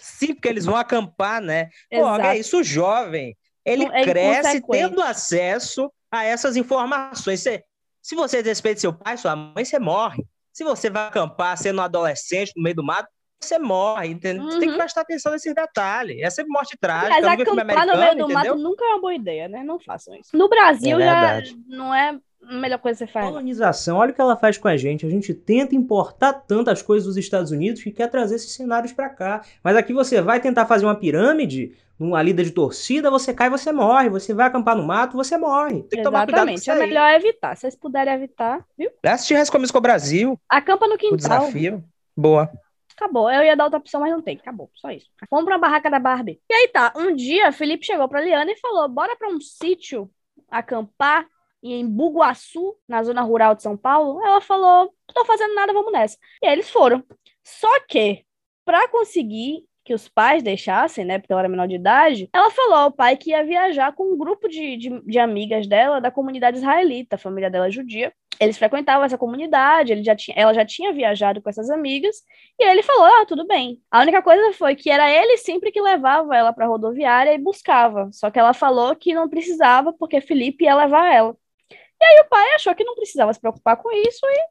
Sim, 0.00 0.34
porque 0.34 0.48
eles 0.48 0.64
vão 0.64 0.76
acampar, 0.76 1.42
né? 1.42 1.64
Pô, 1.90 1.96
Exato. 1.98 2.20
é 2.26 2.38
isso, 2.38 2.62
jovem. 2.62 3.36
Ele 3.64 3.84
é 3.92 4.04
cresce 4.04 4.62
tendo 4.70 5.02
acesso 5.02 5.92
a 6.10 6.24
essas 6.24 6.56
informações. 6.56 7.40
Você- 7.40 7.64
se 8.00 8.14
você 8.14 8.38
desrespeita 8.38 8.80
seu 8.80 8.92
pai, 8.92 9.16
sua 9.16 9.34
mãe, 9.36 9.64
você 9.64 9.78
morre. 9.78 10.24
Se 10.52 10.64
você 10.64 10.88
vai 10.88 11.08
acampar 11.08 11.58
sendo 11.58 11.80
um 11.80 11.84
adolescente 11.84 12.52
no 12.56 12.62
meio 12.62 12.76
do 12.76 12.84
mato, 12.84 13.08
você 13.46 13.58
morre, 13.58 14.08
entendeu? 14.08 14.44
Você 14.44 14.58
tem 14.58 14.68
que 14.68 14.74
Uhum. 14.74 14.78
prestar 14.78 15.00
atenção 15.02 15.32
nesses 15.32 15.54
detalhes. 15.54 16.20
É 16.22 16.30
sempre 16.30 16.50
morte 16.52 16.76
trágica. 16.80 17.20
Mas 17.20 17.24
acampar 17.40 17.86
no 17.86 17.96
meio 17.98 18.16
do 18.16 18.24
entendeu? 18.24 18.28
mato 18.28 18.54
nunca 18.56 18.84
é 18.84 18.88
uma 18.88 19.00
boa 19.00 19.14
ideia, 19.14 19.48
né? 19.48 19.62
Não 19.62 19.78
façam 19.78 20.14
isso. 20.14 20.36
No 20.36 20.48
Brasil 20.48 21.00
É 21.00 21.04
já 21.04 21.42
não 21.68 21.94
é 21.94 22.18
a 22.48 22.54
melhor 22.58 22.78
coisa 22.78 22.98
que 22.98 23.06
você 23.06 23.12
faz. 23.12 23.26
Colonização, 23.26 23.98
olha 23.98 24.10
o 24.10 24.14
que 24.14 24.20
ela 24.20 24.36
faz 24.36 24.58
com 24.58 24.68
a 24.68 24.76
gente. 24.76 25.06
A 25.06 25.10
gente 25.10 25.32
tenta 25.32 25.74
importar 25.76 26.32
tantas 26.32 26.82
coisas 26.82 27.06
dos 27.06 27.16
Estados 27.16 27.50
Unidos 27.52 27.82
que 27.82 27.90
quer 27.92 28.08
trazer 28.08 28.34
esses 28.36 28.52
cenários 28.52 28.92
pra 28.92 29.08
cá. 29.08 29.42
Mas 29.62 29.76
aqui 29.76 29.92
você 29.92 30.20
vai 30.20 30.40
tentar 30.40 30.66
fazer 30.66 30.84
uma 30.84 30.94
pirâmide, 30.96 31.72
uma 32.00 32.20
lida 32.20 32.42
de 32.42 32.50
torcida, 32.50 33.08
você 33.10 33.32
cai, 33.32 33.48
você 33.48 33.70
morre. 33.70 34.08
Você 34.08 34.34
vai 34.34 34.48
acampar 34.48 34.76
no 34.76 34.82
mato, 34.82 35.16
você 35.16 35.38
morre. 35.38 35.84
Tem 35.84 35.98
que 36.00 36.02
tomar 36.02 36.24
cuidado 36.24 36.48
com 36.48 36.52
Exatamente. 36.54 36.58
isso 36.60 36.70
É 36.72 36.74
melhor 36.74 37.10
evitar. 37.14 37.54
Se 37.54 37.60
vocês 37.60 37.76
puderem 37.76 38.12
evitar, 38.14 38.64
viu? 38.76 38.90
Assistir 39.04 39.34
Rescomisco 39.34 39.80
Brasil, 39.80 40.36
Acampa 40.48 40.88
no 40.88 40.94
o 40.94 40.98
quintal. 40.98 41.16
desafio. 41.16 41.84
Boa. 42.16 42.50
Acabou. 42.96 43.30
Eu 43.30 43.42
ia 43.42 43.56
dar 43.56 43.64
outra 43.64 43.78
opção, 43.78 44.00
mas 44.00 44.10
não 44.10 44.22
tem. 44.22 44.36
Acabou. 44.36 44.70
Só 44.74 44.90
isso. 44.90 45.08
Vamos 45.30 45.44
pra 45.44 45.58
barraca 45.58 45.90
da 45.90 45.98
Barbie. 45.98 46.40
E 46.50 46.54
aí 46.54 46.68
tá. 46.68 46.92
Um 46.96 47.14
dia, 47.14 47.52
Felipe 47.52 47.86
chegou 47.86 48.08
pra 48.08 48.20
Liana 48.20 48.50
e 48.52 48.58
falou: 48.58 48.88
bora 48.88 49.16
pra 49.16 49.28
um 49.28 49.40
sítio 49.40 50.10
acampar 50.50 51.26
em 51.62 51.86
Buguaçu, 51.86 52.76
na 52.88 53.02
zona 53.02 53.22
rural 53.22 53.54
de 53.54 53.62
São 53.62 53.76
Paulo. 53.76 54.24
Ela 54.24 54.40
falou: 54.40 54.92
não 55.06 55.14
tô 55.14 55.24
fazendo 55.24 55.54
nada, 55.54 55.72
vamos 55.72 55.92
nessa. 55.92 56.16
E 56.42 56.46
aí 56.46 56.52
eles 56.52 56.70
foram. 56.70 57.04
Só 57.44 57.80
que, 57.88 58.24
pra 58.64 58.88
conseguir 58.88 59.64
que 59.84 59.94
os 59.94 60.08
pais 60.08 60.42
deixassem, 60.42 61.04
né, 61.04 61.18
porque 61.18 61.32
ela 61.32 61.42
era 61.42 61.48
menor 61.48 61.66
de 61.66 61.74
idade, 61.74 62.28
ela 62.32 62.50
falou 62.50 62.76
ao 62.76 62.92
pai 62.92 63.16
que 63.16 63.30
ia 63.30 63.44
viajar 63.44 63.92
com 63.92 64.12
um 64.12 64.16
grupo 64.16 64.48
de, 64.48 64.76
de, 64.76 65.00
de 65.00 65.18
amigas 65.18 65.66
dela 65.66 66.00
da 66.00 66.10
comunidade 66.10 66.58
israelita, 66.58 67.16
a 67.16 67.18
família 67.18 67.50
dela 67.50 67.66
é 67.66 67.70
judia. 67.70 68.12
Eles 68.42 68.58
frequentavam 68.58 69.04
essa 69.04 69.16
comunidade, 69.16 69.92
ele 69.92 70.02
já 70.02 70.16
tinha, 70.16 70.36
ela 70.36 70.52
já 70.52 70.64
tinha 70.66 70.92
viajado 70.92 71.40
com 71.40 71.48
essas 71.48 71.70
amigas, 71.70 72.16
e 72.58 72.64
ele 72.64 72.82
falou: 72.82 73.04
Ah, 73.04 73.24
tudo 73.24 73.46
bem. 73.46 73.80
A 73.88 74.00
única 74.00 74.20
coisa 74.20 74.52
foi 74.54 74.74
que 74.74 74.90
era 74.90 75.08
ele 75.08 75.36
sempre 75.36 75.70
que 75.70 75.80
levava 75.80 76.36
ela 76.36 76.52
para 76.52 76.64
a 76.64 76.68
rodoviária 76.68 77.32
e 77.32 77.38
buscava. 77.38 78.10
Só 78.12 78.32
que 78.32 78.40
ela 78.40 78.52
falou 78.52 78.96
que 78.96 79.14
não 79.14 79.28
precisava, 79.28 79.92
porque 79.92 80.20
Felipe 80.20 80.64
ia 80.64 80.74
levar 80.74 81.14
ela. 81.14 81.36
E 81.70 82.04
aí 82.04 82.20
o 82.26 82.28
pai 82.28 82.54
achou 82.54 82.74
que 82.74 82.82
não 82.82 82.96
precisava 82.96 83.32
se 83.32 83.40
preocupar 83.40 83.76
com 83.76 83.92
isso 83.92 84.26
e 84.26 84.44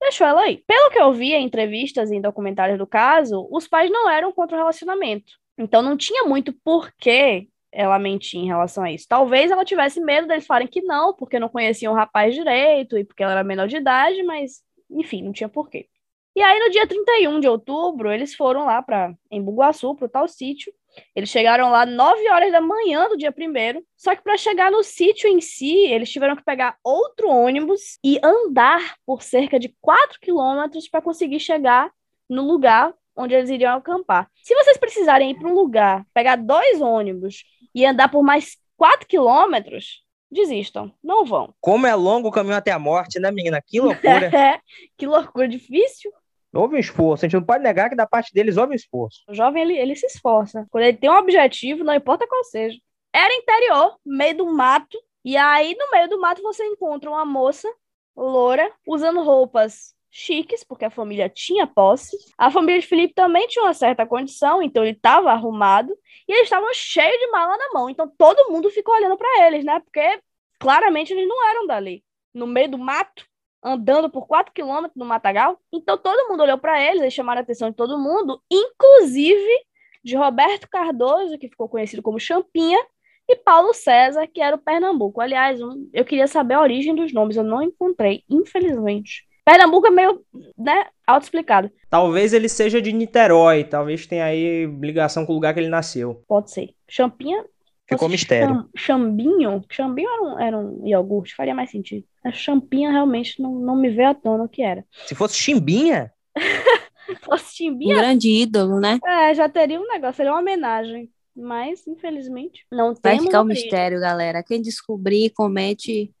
deixou 0.00 0.26
ela 0.26 0.40
aí. 0.42 0.64
Pelo 0.66 0.90
que 0.90 0.98
eu 0.98 1.12
vi 1.12 1.34
em 1.34 1.44
entrevistas 1.44 2.10
e 2.10 2.16
em 2.16 2.22
documentários 2.22 2.78
do 2.78 2.86
caso, 2.86 3.46
os 3.50 3.68
pais 3.68 3.90
não 3.90 4.08
eram 4.08 4.32
contra 4.32 4.56
o 4.56 4.58
relacionamento. 4.58 5.34
Então 5.58 5.82
não 5.82 5.98
tinha 5.98 6.24
muito 6.24 6.50
porquê 6.64 7.48
ela 7.74 7.98
mentir 7.98 8.40
em 8.40 8.46
relação 8.46 8.84
a 8.84 8.92
isso. 8.92 9.06
Talvez 9.08 9.50
ela 9.50 9.64
tivesse 9.64 10.00
medo 10.00 10.28
deles 10.28 10.46
falarem 10.46 10.68
que 10.68 10.80
não, 10.80 11.12
porque 11.14 11.38
não 11.38 11.48
conheciam 11.48 11.92
o 11.92 11.96
rapaz 11.96 12.34
direito 12.34 12.96
e 12.96 13.04
porque 13.04 13.22
ela 13.22 13.32
era 13.32 13.44
menor 13.44 13.66
de 13.66 13.76
idade, 13.76 14.22
mas 14.22 14.62
enfim, 14.90 15.22
não 15.22 15.32
tinha 15.32 15.48
porquê. 15.48 15.88
E 16.36 16.42
aí, 16.42 16.58
no 16.58 16.70
dia 16.70 16.86
31 16.86 17.38
de 17.38 17.48
outubro, 17.48 18.10
eles 18.10 18.34
foram 18.34 18.66
lá 18.66 18.82
para 18.82 19.14
em 19.30 19.42
Buguaçu, 19.42 19.94
para 19.94 20.06
o 20.06 20.08
tal 20.08 20.26
sítio. 20.26 20.72
Eles 21.14 21.28
chegaram 21.28 21.70
lá 21.70 21.84
9 21.86 22.28
horas 22.28 22.52
da 22.52 22.60
manhã 22.60 23.08
do 23.08 23.16
dia 23.16 23.32
primeiro. 23.32 23.84
Só 23.96 24.14
que 24.14 24.22
para 24.22 24.36
chegar 24.36 24.70
no 24.70 24.82
sítio 24.82 25.28
em 25.28 25.40
si, 25.40 25.76
eles 25.86 26.10
tiveram 26.10 26.36
que 26.36 26.44
pegar 26.44 26.76
outro 26.82 27.28
ônibus 27.28 27.98
e 28.02 28.18
andar 28.22 28.96
por 29.06 29.22
cerca 29.22 29.58
de 29.58 29.74
4 29.80 30.20
quilômetros 30.20 30.88
para 30.88 31.02
conseguir 31.02 31.40
chegar 31.40 31.90
no 32.28 32.42
lugar 32.42 32.92
onde 33.16 33.34
eles 33.34 33.50
iriam 33.50 33.76
acampar. 33.76 34.28
Se 34.42 34.54
vocês 34.54 34.76
precisarem 34.76 35.30
ir 35.30 35.38
para 35.38 35.48
um 35.48 35.54
lugar, 35.54 36.04
pegar 36.12 36.36
dois 36.36 36.80
ônibus 36.80 37.44
e 37.74 37.84
andar 37.84 38.10
por 38.10 38.22
mais 38.22 38.56
4 38.76 39.06
quilômetros, 39.06 40.02
desistam. 40.30 40.92
Não 41.02 41.24
vão. 41.24 41.54
Como 41.60 41.86
é 41.86 41.94
longo 41.94 42.28
o 42.28 42.32
caminho 42.32 42.56
até 42.56 42.72
a 42.72 42.78
morte, 42.78 43.18
né, 43.18 43.30
menina? 43.30 43.62
Que 43.64 43.80
loucura. 43.80 44.30
que 44.98 45.06
loucura 45.06 45.48
difícil. 45.48 46.12
houve 46.52 46.76
um 46.76 46.78
esforço. 46.78 47.24
A 47.24 47.28
gente 47.28 47.38
não 47.38 47.46
pode 47.46 47.62
negar 47.62 47.88
que 47.88 47.96
da 47.96 48.06
parte 48.06 48.32
deles 48.32 48.56
houve 48.56 48.72
um 48.72 48.76
esforço. 48.76 49.22
O 49.28 49.34
jovem, 49.34 49.62
ele, 49.62 49.78
ele 49.78 49.96
se 49.96 50.06
esforça. 50.06 50.66
Quando 50.70 50.84
ele 50.84 50.96
tem 50.96 51.10
um 51.10 51.16
objetivo, 51.16 51.84
não 51.84 51.94
importa 51.94 52.26
qual 52.26 52.42
seja. 52.44 52.78
Era 53.12 53.32
interior, 53.32 53.96
meio 54.04 54.36
do 54.36 54.52
mato, 54.52 54.98
e 55.24 55.36
aí 55.36 55.74
no 55.78 55.90
meio 55.92 56.08
do 56.08 56.20
mato 56.20 56.42
você 56.42 56.64
encontra 56.64 57.08
uma 57.08 57.24
moça 57.24 57.72
loura 58.16 58.70
usando 58.86 59.22
roupas 59.22 59.94
chiques, 60.16 60.62
porque 60.62 60.84
a 60.84 60.90
família 60.90 61.28
tinha 61.28 61.66
posse. 61.66 62.16
A 62.38 62.48
família 62.48 62.80
de 62.80 62.86
Felipe 62.86 63.14
também 63.14 63.48
tinha 63.48 63.64
uma 63.64 63.74
certa 63.74 64.06
condição, 64.06 64.62
então 64.62 64.84
ele 64.84 64.96
estava 64.96 65.32
arrumado. 65.32 65.92
E 66.28 66.32
eles 66.32 66.44
estavam 66.44 66.72
cheios 66.72 67.18
de 67.18 67.26
mala 67.32 67.56
na 67.58 67.72
mão. 67.72 67.90
Então 67.90 68.08
todo 68.16 68.50
mundo 68.50 68.70
ficou 68.70 68.94
olhando 68.94 69.16
para 69.16 69.46
eles, 69.46 69.64
né? 69.64 69.80
Porque 69.80 70.20
claramente 70.60 71.12
eles 71.12 71.26
não 71.26 71.48
eram 71.50 71.66
dali. 71.66 72.04
No 72.32 72.46
meio 72.46 72.70
do 72.70 72.78
mato, 72.78 73.26
andando 73.62 74.08
por 74.08 74.26
4 74.28 74.52
quilômetros 74.52 74.96
no 74.96 75.04
matagal. 75.04 75.58
Então 75.72 75.98
todo 75.98 76.28
mundo 76.28 76.44
olhou 76.44 76.58
para 76.58 76.80
eles, 76.80 77.00
eles 77.00 77.14
chamaram 77.14 77.40
a 77.40 77.42
atenção 77.42 77.70
de 77.70 77.76
todo 77.76 77.98
mundo, 77.98 78.40
inclusive 78.48 79.66
de 80.04 80.14
Roberto 80.16 80.68
Cardoso, 80.68 81.38
que 81.38 81.48
ficou 81.48 81.68
conhecido 81.68 82.02
como 82.02 82.20
Champinha, 82.20 82.78
e 83.26 83.34
Paulo 83.36 83.72
César, 83.72 84.26
que 84.26 84.40
era 84.40 84.54
o 84.54 84.58
Pernambuco. 84.58 85.20
Aliás, 85.20 85.58
eu 85.92 86.04
queria 86.04 86.26
saber 86.26 86.54
a 86.54 86.60
origem 86.60 86.94
dos 86.94 87.12
nomes, 87.12 87.36
eu 87.36 87.42
não 87.42 87.62
encontrei, 87.62 88.22
infelizmente. 88.28 89.26
Pernambuco 89.44 89.86
é 89.86 89.90
meio, 89.90 90.24
né, 90.56 90.86
auto-explicado. 91.06 91.70
Talvez 91.90 92.32
ele 92.32 92.48
seja 92.48 92.80
de 92.80 92.92
Niterói, 92.92 93.64
talvez 93.64 94.06
tenha 94.06 94.24
aí 94.24 94.66
ligação 94.80 95.26
com 95.26 95.32
o 95.32 95.34
lugar 95.34 95.52
que 95.52 95.60
ele 95.60 95.68
nasceu. 95.68 96.22
Pode 96.26 96.50
ser. 96.50 96.70
Champinha. 96.88 97.44
Ficou 97.86 97.98
fosse 98.08 98.12
mistério. 98.12 98.54
cham- 98.54 98.68
Chambinho? 98.74 99.62
Chambinho 99.70 100.08
era 100.08 100.22
um, 100.22 100.40
era 100.40 100.58
um 100.58 100.86
iogurte, 100.86 101.34
faria 101.34 101.54
mais 101.54 101.70
sentido. 101.70 102.06
A 102.24 102.32
champinha 102.32 102.90
realmente 102.90 103.42
não, 103.42 103.52
não 103.56 103.76
me 103.76 103.90
veio 103.90 104.08
à 104.08 104.14
tona 104.14 104.44
o 104.44 104.48
que 104.48 104.62
era. 104.62 104.82
Se 105.06 105.14
fosse 105.14 105.36
chimbinha, 105.36 106.10
Fosse 107.22 107.44
Um 107.44 107.56
chimbinha, 107.56 107.96
grande 107.96 108.28
ídolo, 108.30 108.80
né? 108.80 108.98
é, 109.06 109.34
já 109.34 109.46
teria 109.48 109.78
um 109.80 109.86
negócio, 109.86 110.16
seria 110.16 110.32
uma 110.32 110.40
homenagem. 110.40 111.10
Mas, 111.36 111.86
infelizmente, 111.86 112.64
não 112.72 112.94
Vai 112.94 113.14
temos 113.14 113.24
ficar 113.24 113.42
um 113.42 113.44
mistério, 113.44 114.00
galera. 114.00 114.42
Quem 114.42 114.62
descobrir, 114.62 115.30
comente 115.30 116.12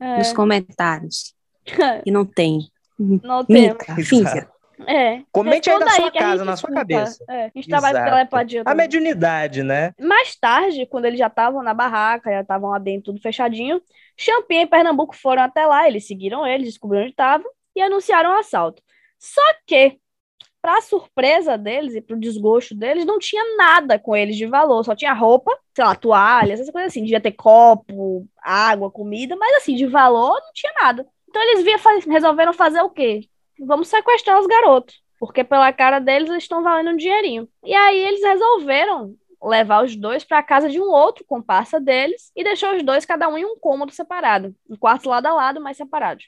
É, 0.00 0.18
nos 0.18 0.32
comentários. 0.32 1.34
E 2.04 2.10
não 2.10 2.24
tem. 2.24 2.68
não 2.98 3.44
temos. 3.44 3.68
Mica, 3.68 3.96
finca. 3.96 4.52
É. 4.86 5.22
Comente 5.30 5.70
aí 5.70 5.78
da 5.78 5.90
sua 5.90 6.10
que 6.10 6.18
a 6.18 6.20
casa, 6.20 6.44
na 6.44 6.56
sua 6.56 6.70
cabeça. 6.70 7.24
É, 7.28 7.44
a 7.44 7.50
gente 7.54 7.68
trabalha 7.68 8.04
telepatia 8.04 8.62
a 8.64 8.74
mediunidade, 8.74 9.62
né? 9.62 9.92
Mais 10.00 10.34
tarde, 10.36 10.86
quando 10.86 11.04
eles 11.04 11.18
já 11.18 11.26
estavam 11.28 11.62
na 11.62 11.74
barraca, 11.74 12.30
já 12.30 12.40
estavam 12.40 12.70
lá 12.70 12.78
dentro, 12.78 13.12
tudo 13.12 13.20
fechadinho, 13.20 13.80
Champinha 14.16 14.62
e 14.62 14.66
Pernambuco 14.66 15.16
foram 15.16 15.42
até 15.42 15.66
lá, 15.66 15.86
eles 15.86 16.06
seguiram 16.06 16.46
eles, 16.46 16.68
descobriram 16.68 17.04
onde 17.04 17.12
estavam 17.12 17.48
e 17.74 17.80
anunciaram 17.80 18.30
o 18.30 18.38
assalto. 18.38 18.82
Só 19.18 19.42
que, 19.66 19.98
para 20.60 20.80
surpresa 20.80 21.56
deles 21.58 21.94
e 21.94 22.00
para 22.00 22.16
o 22.16 22.20
desgosto 22.20 22.74
deles, 22.74 23.04
não 23.04 23.18
tinha 23.18 23.56
nada 23.56 23.98
com 23.98 24.14
eles 24.14 24.36
de 24.36 24.46
valor, 24.46 24.84
só 24.84 24.94
tinha 24.94 25.12
roupa, 25.12 25.56
sei 25.74 25.84
lá, 25.84 25.94
toalha, 25.94 26.52
essas 26.52 26.70
coisas 26.70 26.92
assim, 26.92 27.02
devia 27.02 27.20
ter 27.20 27.32
copo, 27.32 28.26
água, 28.40 28.90
comida, 28.90 29.34
mas 29.36 29.56
assim, 29.56 29.74
de 29.74 29.86
valor 29.86 30.34
não 30.40 30.52
tinha 30.52 30.72
nada. 30.80 31.06
Então 31.32 31.42
eles 31.42 31.64
via, 31.64 31.78
resolveram 32.12 32.52
fazer 32.52 32.82
o 32.82 32.90
quê? 32.90 33.22
Vamos 33.58 33.88
sequestrar 33.88 34.38
os 34.38 34.46
garotos. 34.46 35.02
Porque 35.18 35.42
pela 35.42 35.72
cara 35.72 35.98
deles 35.98 36.28
eles 36.28 36.42
estão 36.42 36.62
valendo 36.62 36.90
um 36.90 36.96
dinheirinho. 36.96 37.48
E 37.64 37.74
aí 37.74 37.98
eles 37.98 38.22
resolveram 38.22 39.16
levar 39.42 39.82
os 39.82 39.96
dois 39.96 40.24
para 40.24 40.40
a 40.40 40.42
casa 40.42 40.68
de 40.68 40.78
um 40.78 40.90
outro 40.90 41.24
comparsa 41.24 41.80
deles 41.80 42.30
e 42.36 42.44
deixou 42.44 42.76
os 42.76 42.82
dois 42.82 43.06
cada 43.06 43.28
um 43.30 43.38
em 43.38 43.46
um 43.46 43.58
cômodo 43.58 43.92
separado, 43.92 44.54
um 44.68 44.76
quarto 44.76 45.08
lado 45.08 45.24
a 45.24 45.32
lado, 45.32 45.58
mas 45.58 45.78
separados. 45.78 46.26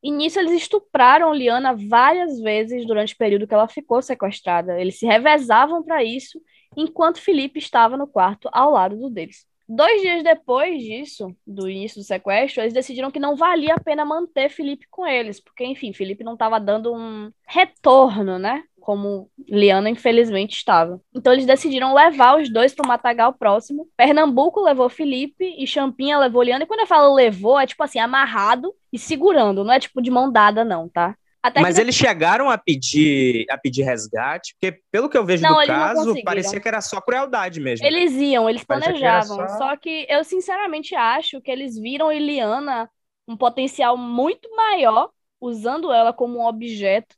E 0.00 0.12
nisso 0.12 0.38
eles 0.38 0.52
estupraram 0.52 1.34
Liana 1.34 1.74
várias 1.74 2.38
vezes 2.40 2.86
durante 2.86 3.12
o 3.12 3.18
período 3.18 3.48
que 3.48 3.54
ela 3.54 3.66
ficou 3.66 4.00
sequestrada. 4.02 4.80
Eles 4.80 5.00
se 5.00 5.06
revezavam 5.06 5.82
para 5.82 6.04
isso, 6.04 6.40
enquanto 6.76 7.20
Felipe 7.20 7.58
estava 7.58 7.96
no 7.96 8.06
quarto 8.06 8.48
ao 8.52 8.70
lado 8.70 8.96
do 8.96 9.10
deles. 9.10 9.44
Dois 9.68 10.02
dias 10.02 10.22
depois 10.22 10.82
disso, 10.82 11.34
do 11.46 11.68
início 11.68 12.00
do 12.00 12.04
sequestro, 12.04 12.62
eles 12.62 12.74
decidiram 12.74 13.10
que 13.10 13.18
não 13.18 13.34
valia 13.34 13.74
a 13.74 13.80
pena 13.80 14.04
manter 14.04 14.50
Felipe 14.50 14.86
com 14.90 15.06
eles, 15.06 15.40
porque, 15.40 15.64
enfim, 15.64 15.92
Felipe 15.92 16.22
não 16.22 16.34
estava 16.34 16.60
dando 16.60 16.92
um 16.92 17.30
retorno, 17.46 18.38
né? 18.38 18.62
Como 18.78 19.30
Liana, 19.48 19.88
infelizmente, 19.88 20.54
estava. 20.54 21.00
Então, 21.14 21.32
eles 21.32 21.46
decidiram 21.46 21.94
levar 21.94 22.38
os 22.38 22.50
dois 22.50 22.74
para 22.74 22.84
o 22.84 22.88
matagal 22.88 23.32
próximo. 23.32 23.88
Pernambuco 23.96 24.60
levou 24.60 24.90
Felipe 24.90 25.54
e 25.58 25.66
Champinha 25.66 26.18
levou 26.18 26.42
Liana. 26.42 26.64
E 26.64 26.66
quando 26.66 26.80
eu 26.80 26.86
falo 26.86 27.14
levou, 27.14 27.58
é 27.58 27.66
tipo 27.66 27.82
assim, 27.82 27.98
amarrado 27.98 28.74
e 28.92 28.98
segurando, 28.98 29.64
não 29.64 29.72
é 29.72 29.80
tipo 29.80 30.02
de 30.02 30.10
mão 30.10 30.30
dada, 30.30 30.62
não, 30.62 30.88
tá? 30.88 31.16
Até 31.44 31.60
Mas 31.60 31.74
que 31.74 31.82
eles 31.82 31.94
chegaram 31.94 32.48
a 32.48 32.56
pedir, 32.56 33.44
a 33.50 33.58
pedir 33.58 33.82
resgate, 33.82 34.54
porque 34.58 34.80
pelo 34.90 35.10
que 35.10 35.18
eu 35.18 35.26
vejo 35.26 35.42
Não, 35.42 35.60
do 35.60 35.66
caso, 35.66 36.14
parecia 36.24 36.58
que 36.58 36.66
era 36.66 36.80
só 36.80 37.02
crueldade 37.02 37.60
mesmo. 37.60 37.86
Eles 37.86 38.12
iam, 38.14 38.48
eles 38.48 38.64
Parecia 38.64 38.94
que 38.94 38.98
planejavam. 38.98 39.46
só- 39.50 39.58
Só... 39.58 39.76
que 39.76 40.06
eu 40.08 40.24
sinceramente 40.24 40.94
acho 40.94 41.42
que 41.42 41.50
eles 41.50 41.78
viram 41.78 42.10
Eliana 42.10 42.88
um 43.28 43.36
potencial 43.36 43.94
muito 43.94 44.48
maior 44.56 45.10
usando 45.38 45.92
ela 45.92 46.14
como 46.14 46.38
um 46.38 46.46
objeto 46.46 47.14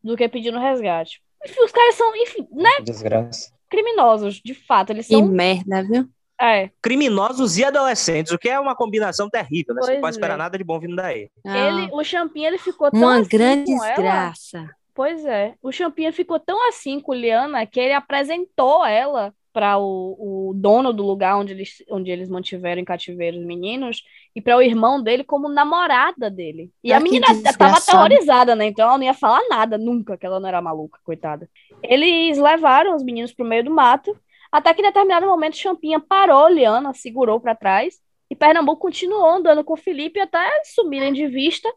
do 0.00 0.16
que 0.16 0.28
pedindo 0.28 0.60
resgate. 0.60 1.20
Enfim, 1.44 1.60
os 1.64 1.72
caras 1.72 1.96
são, 1.96 2.14
enfim, 2.14 2.46
né, 2.52 2.70
Desgraça. 2.84 3.52
criminosos, 3.68 4.36
de 4.36 4.54
fato. 4.54 4.90
Eles 4.90 5.08
Que 5.08 5.14
são. 5.14 5.26
merda, 5.26 5.82
viu? 5.82 6.08
É, 6.40 6.70
Criminosos 6.82 7.56
e 7.58 7.64
adolescentes, 7.64 8.32
o 8.32 8.38
que 8.38 8.48
é 8.48 8.58
uma 8.58 8.74
combinação 8.74 9.30
terrível, 9.30 9.74
né? 9.74 9.82
Você 9.82 9.92
não 9.92 9.94
Pois 9.94 10.00
pode 10.00 10.16
esperar 10.16 10.34
é. 10.34 10.38
nada 10.38 10.58
de 10.58 10.64
bom 10.64 10.80
vindo 10.80 10.96
daí. 10.96 11.30
ele, 11.44 11.88
o 11.92 12.02
Champinha 12.02 12.48
ele 12.48 12.58
ficou 12.58 12.90
tão 12.90 13.00
Uma 13.00 13.18
assim 13.18 13.28
grande 13.28 13.66
com 13.66 13.84
ela. 13.84 13.94
desgraça. 13.94 14.70
Pois 14.94 15.24
é. 15.24 15.54
O 15.62 15.72
Champinha 15.72 16.12
ficou 16.12 16.38
tão 16.38 16.68
assim 16.68 17.00
com 17.00 17.14
Liana 17.14 17.66
que 17.66 17.80
ele 17.80 17.92
apresentou 17.92 18.84
ela 18.84 19.32
para 19.52 19.78
o, 19.78 20.48
o 20.50 20.54
dono 20.54 20.92
do 20.92 21.04
lugar 21.04 21.36
onde 21.38 21.52
eles, 21.52 21.76
onde 21.88 22.10
eles 22.10 22.28
mantiveram 22.28 22.80
em 22.80 22.84
cativeiro 22.84 23.38
os 23.38 23.46
meninos 23.46 24.02
e 24.34 24.40
para 24.40 24.56
o 24.56 24.62
irmão 24.62 25.00
dele 25.00 25.22
como 25.22 25.48
namorada 25.48 26.28
dele. 26.28 26.70
E 26.82 26.92
Ah, 26.92 26.96
a 26.96 27.00
menina 27.00 27.26
estava 27.30 27.76
aterrorizada, 27.76 28.56
né? 28.56 28.66
Então 28.66 28.84
ela 28.88 28.98
não 28.98 29.04
ia 29.04 29.14
falar 29.14 29.42
nada 29.48 29.78
nunca, 29.78 30.16
que 30.18 30.26
ela 30.26 30.40
não 30.40 30.48
era 30.48 30.60
maluca, 30.60 30.98
coitada. 31.04 31.48
Eles 31.82 32.36
levaram 32.38 32.96
os 32.96 33.04
meninos 33.04 33.32
pro 33.32 33.44
meio 33.44 33.62
do 33.64 33.70
mato, 33.70 34.16
até 34.54 34.72
que 34.72 34.80
em 34.80 34.84
determinado 34.84 35.26
momento 35.26 35.56
Champinha 35.56 35.98
parou 35.98 36.46
Liana, 36.46 36.94
segurou 36.94 37.40
para 37.40 37.56
trás, 37.56 37.96
e 38.30 38.36
Pernambuco 38.36 38.82
continuou 38.82 39.28
andando 39.28 39.64
com 39.64 39.76
Felipe 39.76 40.20
até 40.20 40.48
sumirem 40.62 41.12
de 41.12 41.26
vista. 41.26 41.68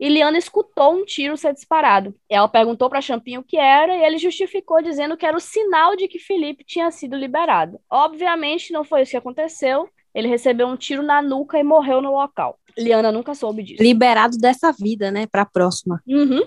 E 0.00 0.08
Liana 0.08 0.38
escutou 0.38 0.94
um 0.94 1.04
tiro 1.04 1.36
ser 1.36 1.52
disparado. 1.52 2.14
Ela 2.30 2.48
perguntou 2.48 2.88
para 2.88 3.02
Champinha 3.02 3.38
o 3.38 3.44
que 3.44 3.58
era 3.58 3.94
e 3.94 4.02
ele 4.02 4.16
justificou 4.16 4.80
dizendo 4.80 5.14
que 5.14 5.26
era 5.26 5.36
o 5.36 5.40
sinal 5.40 5.94
de 5.94 6.08
que 6.08 6.18
Felipe 6.18 6.64
tinha 6.64 6.90
sido 6.90 7.18
liberado. 7.18 7.78
Obviamente 7.90 8.72
não 8.72 8.82
foi 8.82 9.02
isso 9.02 9.10
que 9.10 9.18
aconteceu. 9.18 9.86
Ele 10.14 10.26
recebeu 10.26 10.66
um 10.66 10.76
tiro 10.76 11.02
na 11.02 11.20
nuca 11.20 11.58
e 11.58 11.62
morreu 11.62 12.00
no 12.00 12.12
local. 12.12 12.58
Liana 12.78 13.12
nunca 13.12 13.34
soube 13.34 13.62
disso. 13.62 13.82
Liberado 13.82 14.36
dessa 14.38 14.72
vida, 14.72 15.10
né? 15.10 15.26
Pra 15.26 15.44
próxima. 15.44 16.02
Uhum. 16.06 16.42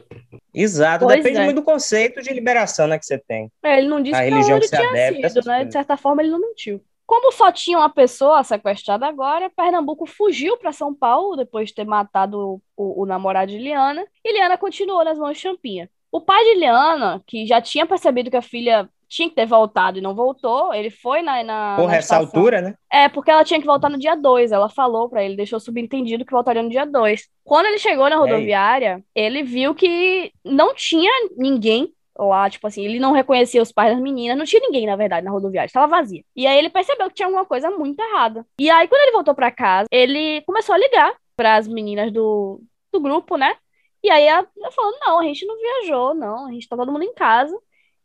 Exato, 0.54 1.06
Pois 1.06 1.18
depende 1.18 1.40
é. 1.40 1.44
muito 1.46 1.58
do 1.58 1.64
conceito 1.64 2.22
de 2.22 2.34
liberação 2.34 2.88
né, 2.88 2.98
que 2.98 3.06
você 3.06 3.18
tem. 3.18 3.52
É, 3.64 3.78
Ele 3.78 3.88
não 3.88 4.02
disse 4.02 4.16
A 4.16 4.20
pra 4.20 4.30
religião 4.30 4.58
onde 4.58 4.68
que 4.68 4.76
se 4.76 4.82
tinha 4.82 4.90
adapta, 4.90 5.30
sido, 5.30 5.46
né? 5.46 5.66
De 5.66 5.74
certa 5.74 5.98
forma, 5.98 6.22
ele 6.22 6.32
não 6.32 6.40
mentiu. 6.40 6.82
Como 7.06 7.32
só 7.32 7.52
tinha 7.52 7.78
uma 7.78 7.90
pessoa 7.90 8.44
sequestrada 8.44 9.06
agora, 9.06 9.50
Pernambuco 9.56 10.06
fugiu 10.08 10.58
para 10.58 10.72
São 10.72 10.94
Paulo 10.94 11.36
depois 11.36 11.70
de 11.70 11.76
ter 11.76 11.86
matado 11.86 12.60
o, 12.76 13.04
o 13.04 13.06
namorado 13.06 13.52
de 13.52 13.60
Liana, 13.60 14.04
e 14.24 14.34
Liana 14.34 14.58
continuou 14.58 15.04
nas 15.04 15.20
mãos 15.20 15.34
de 15.34 15.44
Champinha. 15.44 15.90
O 16.12 16.22
pai 16.22 16.44
de 16.46 16.56
Liana, 16.56 17.22
que 17.28 17.46
já 17.46 17.62
tinha 17.62 17.86
percebido 17.86 18.32
que 18.32 18.38
a 18.38 18.42
filha 18.42 18.90
tinha 19.16 19.30
que 19.30 19.36
ter 19.36 19.46
voltado 19.46 19.98
e 19.98 20.02
não 20.02 20.14
voltou, 20.14 20.74
ele 20.74 20.90
foi 20.90 21.22
na, 21.22 21.44
na, 21.44 21.76
Porra, 21.78 21.92
na 21.92 21.98
essa 21.98 22.18
altura, 22.18 22.62
né? 22.62 22.76
É, 22.92 23.08
porque 23.08 23.32
ela 23.32 23.44
tinha 23.44 23.60
que 23.60 23.66
voltar 23.66 23.90
no 23.90 23.98
dia 23.98 24.16
2. 24.16 24.52
Ela 24.52 24.70
falou 24.70 25.10
pra 25.10 25.24
ele, 25.24 25.38
deixou 25.38 25.60
subentendido 25.60 26.26
que 26.26 26.32
voltaria 26.32 26.62
no 26.62 26.70
dia 26.70 26.86
2. 26.86 27.28
Quando 27.44 27.68
ele 27.68 27.78
chegou 27.78 28.10
na 28.10 28.18
rodoviária, 28.18 29.04
ele 29.16 29.42
viu 29.44 29.74
que 29.74 30.32
não 30.44 30.74
tinha 30.74 31.12
ninguém 31.38 31.94
lá, 32.18 32.50
tipo 32.50 32.66
assim, 32.66 32.84
ele 32.84 33.00
não 33.00 33.12
reconhecia 33.12 33.62
os 33.62 33.72
pais 33.72 33.94
das 33.94 34.02
meninas, 34.02 34.38
não 34.38 34.46
tinha 34.46 34.62
ninguém, 34.62 34.86
na 34.86 34.96
verdade, 34.96 35.26
na 35.26 35.32
rodoviária, 35.32 35.68
estava 35.68 35.88
vazia. 35.88 36.24
E 36.36 36.48
aí 36.48 36.58
ele 36.58 36.70
percebeu 36.70 37.08
que 37.08 37.16
tinha 37.16 37.28
alguma 37.28 37.46
coisa 37.46 37.70
muito 37.70 38.00
errada. 38.00 38.46
E 38.60 38.70
aí, 38.70 38.88
quando 38.88 39.02
ele 39.02 39.12
voltou 39.12 39.36
pra 39.36 39.52
casa, 39.52 39.88
ele 39.92 40.42
começou 40.42 40.76
a 40.76 40.78
ligar 40.78 41.14
pras 41.36 41.68
meninas 41.68 42.12
do, 42.12 42.62
do 42.92 43.00
grupo, 43.02 43.36
né? 43.36 43.56
E 44.02 44.10
aí 44.10 44.24
ela, 44.24 44.48
ela 44.58 44.72
falou: 44.72 44.94
não, 45.02 45.20
a 45.20 45.24
gente 45.24 45.46
não 45.46 45.58
viajou, 45.58 46.14
não, 46.14 46.48
a 46.48 46.52
gente 46.52 46.70
tá 46.70 46.78
todo 46.78 46.92
mundo 46.92 47.04
em 47.04 47.14
casa. 47.14 47.58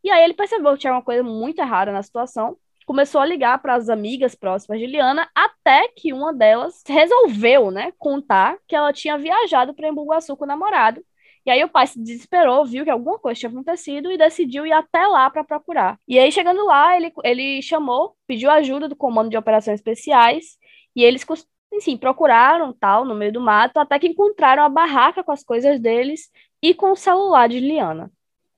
E 0.02 0.10
aí 0.10 0.24
ele 0.24 0.34
percebeu 0.34 0.72
que 0.72 0.80
tinha 0.80 0.92
uma 0.92 1.02
coisa 1.02 1.22
muito 1.22 1.58
errada 1.60 1.92
na 1.92 2.02
situação 2.02 2.56
começou 2.90 3.20
a 3.20 3.24
ligar 3.24 3.62
para 3.62 3.76
as 3.76 3.88
amigas 3.88 4.34
próximas 4.34 4.80
de 4.80 4.86
Liana, 4.88 5.30
até 5.32 5.86
que 5.94 6.12
uma 6.12 6.34
delas 6.34 6.82
resolveu, 6.84 7.70
né, 7.70 7.92
contar 7.96 8.58
que 8.66 8.74
ela 8.74 8.92
tinha 8.92 9.16
viajado 9.16 9.72
para 9.72 9.88
Embu-Guaçu 9.88 10.36
com 10.36 10.42
o 10.42 10.48
namorado. 10.48 11.00
E 11.46 11.50
aí 11.52 11.62
o 11.62 11.68
pai 11.68 11.86
se 11.86 12.02
desesperou, 12.02 12.66
viu 12.66 12.82
que 12.82 12.90
alguma 12.90 13.16
coisa 13.16 13.38
tinha 13.38 13.50
acontecido 13.50 14.10
e 14.10 14.18
decidiu 14.18 14.66
ir 14.66 14.72
até 14.72 15.06
lá 15.06 15.30
para 15.30 15.44
procurar. 15.44 16.00
E 16.08 16.18
aí 16.18 16.32
chegando 16.32 16.66
lá, 16.66 16.96
ele, 16.96 17.12
ele 17.22 17.62
chamou, 17.62 18.16
pediu 18.26 18.50
ajuda 18.50 18.88
do 18.88 18.96
Comando 18.96 19.30
de 19.30 19.36
Operações 19.36 19.78
Especiais 19.78 20.58
e 20.96 21.04
eles 21.04 21.24
enfim, 21.72 21.96
procuraram 21.96 22.72
tal 22.72 23.04
no 23.04 23.14
meio 23.14 23.32
do 23.32 23.40
mato 23.40 23.78
até 23.78 24.00
que 24.00 24.08
encontraram 24.08 24.64
a 24.64 24.68
barraca 24.68 25.22
com 25.22 25.30
as 25.30 25.44
coisas 25.44 25.78
deles 25.78 26.28
e 26.60 26.74
com 26.74 26.90
o 26.90 26.96
celular 26.96 27.48
de 27.48 27.60
Liana. 27.60 28.10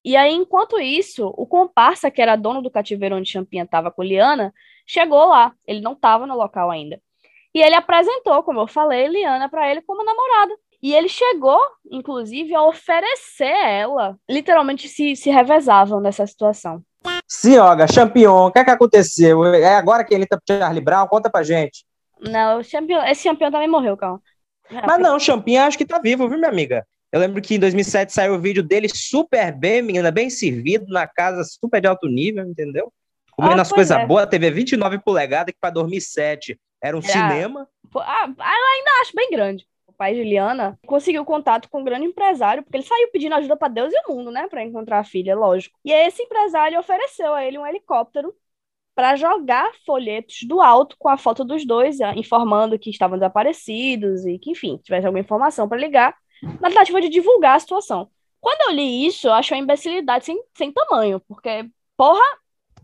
E 0.04 0.16
aí, 0.16 0.32
enquanto 0.32 0.80
isso, 0.80 1.32
o 1.36 1.46
comparsa, 1.46 2.10
que 2.10 2.20
era 2.20 2.36
dono 2.36 2.60
do 2.60 2.70
cativeiro 2.70 3.16
onde 3.16 3.30
Champinha 3.30 3.62
estava 3.62 3.90
com 3.90 4.02
Liana, 4.02 4.52
chegou 4.86 5.26
lá. 5.26 5.52
Ele 5.66 5.80
não 5.80 5.92
estava 5.92 6.26
no 6.26 6.36
local 6.36 6.70
ainda. 6.70 7.00
E 7.54 7.60
ele 7.60 7.74
apresentou, 7.74 8.42
como 8.42 8.60
eu 8.60 8.66
falei, 8.66 9.06
Liana 9.06 9.48
para 9.48 9.70
ele 9.70 9.82
como 9.82 10.04
namorada. 10.04 10.54
E 10.82 10.92
ele 10.92 11.08
chegou, 11.08 11.60
inclusive, 11.90 12.54
a 12.54 12.62
oferecer 12.64 13.44
ela. 13.44 14.16
Literalmente 14.28 14.88
se, 14.88 15.14
se 15.14 15.30
revezavam 15.30 16.00
nessa 16.00 16.26
situação. 16.26 16.82
Sioga, 17.28 17.86
Champion, 17.86 18.46
o 18.46 18.52
que 18.52 18.58
é 18.58 18.64
que 18.64 18.70
aconteceu? 18.70 19.44
É 19.54 19.76
agora 19.76 20.04
que 20.04 20.12
ele 20.12 20.26
tá 20.26 20.36
pro 20.36 20.56
Charlie 20.56 20.82
Brown? 20.82 21.06
Conta 21.06 21.30
pra 21.30 21.44
gente. 21.44 21.84
Não, 22.20 22.62
Champion, 22.62 23.02
esse 23.04 23.28
campeão 23.28 23.50
também 23.50 23.68
morreu, 23.68 23.96
calma. 23.96 24.20
Mas 24.70 24.98
não, 24.98 25.16
o 25.16 25.20
Champinha 25.20 25.66
acho 25.66 25.78
que 25.78 25.84
tá 25.84 25.98
vivo, 25.98 26.28
viu, 26.28 26.38
minha 26.38 26.50
amiga? 26.50 26.86
Eu 27.12 27.20
lembro 27.20 27.42
que 27.42 27.54
em 27.54 27.58
2007 27.58 28.12
saiu 28.12 28.34
o 28.34 28.40
vídeo 28.40 28.62
dele 28.62 28.88
super 28.88 29.52
bem, 29.52 29.82
menina, 29.82 30.10
bem 30.10 30.30
servido, 30.30 30.86
na 30.88 31.06
casa 31.06 31.44
super 31.44 31.80
de 31.80 31.86
alto 31.86 32.08
nível, 32.08 32.44
entendeu? 32.46 32.90
Comendo 33.32 33.58
Ah, 33.58 33.62
as 33.62 33.70
coisas 33.72 33.96
é. 33.96 34.06
boas, 34.06 34.26
TV 34.26 34.50
29 34.50 34.98
polegadas, 34.98 35.52
que 35.52 35.60
pra 35.60 35.70
2007 35.70 36.58
era 36.82 36.96
um 36.96 37.00
Era. 37.02 37.12
cinema. 37.12 37.68
Pô, 37.90 38.00
Ah, 38.00 38.24
eu 38.26 38.44
ainda 38.44 38.90
acho 39.02 39.12
bem 39.14 39.30
grande. 39.30 39.66
O 39.86 39.92
pai 39.92 40.14
de 40.14 40.24
Liana 40.24 40.78
conseguiu 40.86 41.24
contato 41.24 41.68
com 41.68 41.80
um 41.80 41.84
grande 41.84 42.06
empresário, 42.06 42.62
porque 42.62 42.78
ele 42.78 42.84
saiu 42.86 43.08
pedindo 43.12 43.34
ajuda 43.34 43.56
pra 43.56 43.68
Deus 43.68 43.92
e 43.92 44.02
o 44.10 44.14
mundo, 44.14 44.30
né, 44.30 44.48
Pra 44.48 44.64
encontrar 44.64 45.00
a 45.00 45.04
filha, 45.04 45.36
lógico. 45.36 45.78
E 45.84 45.92
aí 45.92 46.06
esse 46.06 46.22
empresário 46.22 46.78
ofereceu 46.78 47.34
a 47.34 47.44
ele 47.44 47.58
um 47.58 47.66
helicóptero 47.66 48.34
pra 48.94 49.16
jogar 49.16 49.70
folhetos 49.86 50.40
do 50.46 50.60
alto 50.60 50.96
com 50.98 51.08
a 51.08 51.16
foto 51.18 51.44
dos 51.44 51.66
dois, 51.66 52.00
ah, 52.00 52.14
informando 52.14 52.78
que 52.78 52.90
estavam 52.90 53.18
desaparecidos 53.18 54.26
e 54.26 54.38
que, 54.38 54.50
enfim, 54.50 54.78
tivesse 54.82 55.06
alguma 55.06 55.20
informação 55.20 55.68
pra 55.68 55.78
ligar, 55.78 56.14
na 56.60 56.68
tentativa 56.68 57.00
de 57.00 57.08
divulgar 57.08 57.56
a 57.56 57.60
situação. 57.60 58.08
Quando 58.40 58.70
eu 58.70 58.74
li 58.76 59.06
isso, 59.06 59.28
eu 59.28 59.32
achei 59.32 59.56
uma 59.56 59.62
imbecilidade 59.62 60.24
sem, 60.24 60.42
sem 60.56 60.72
tamanho, 60.72 61.20
porque, 61.28 61.70
porra, 61.96 62.22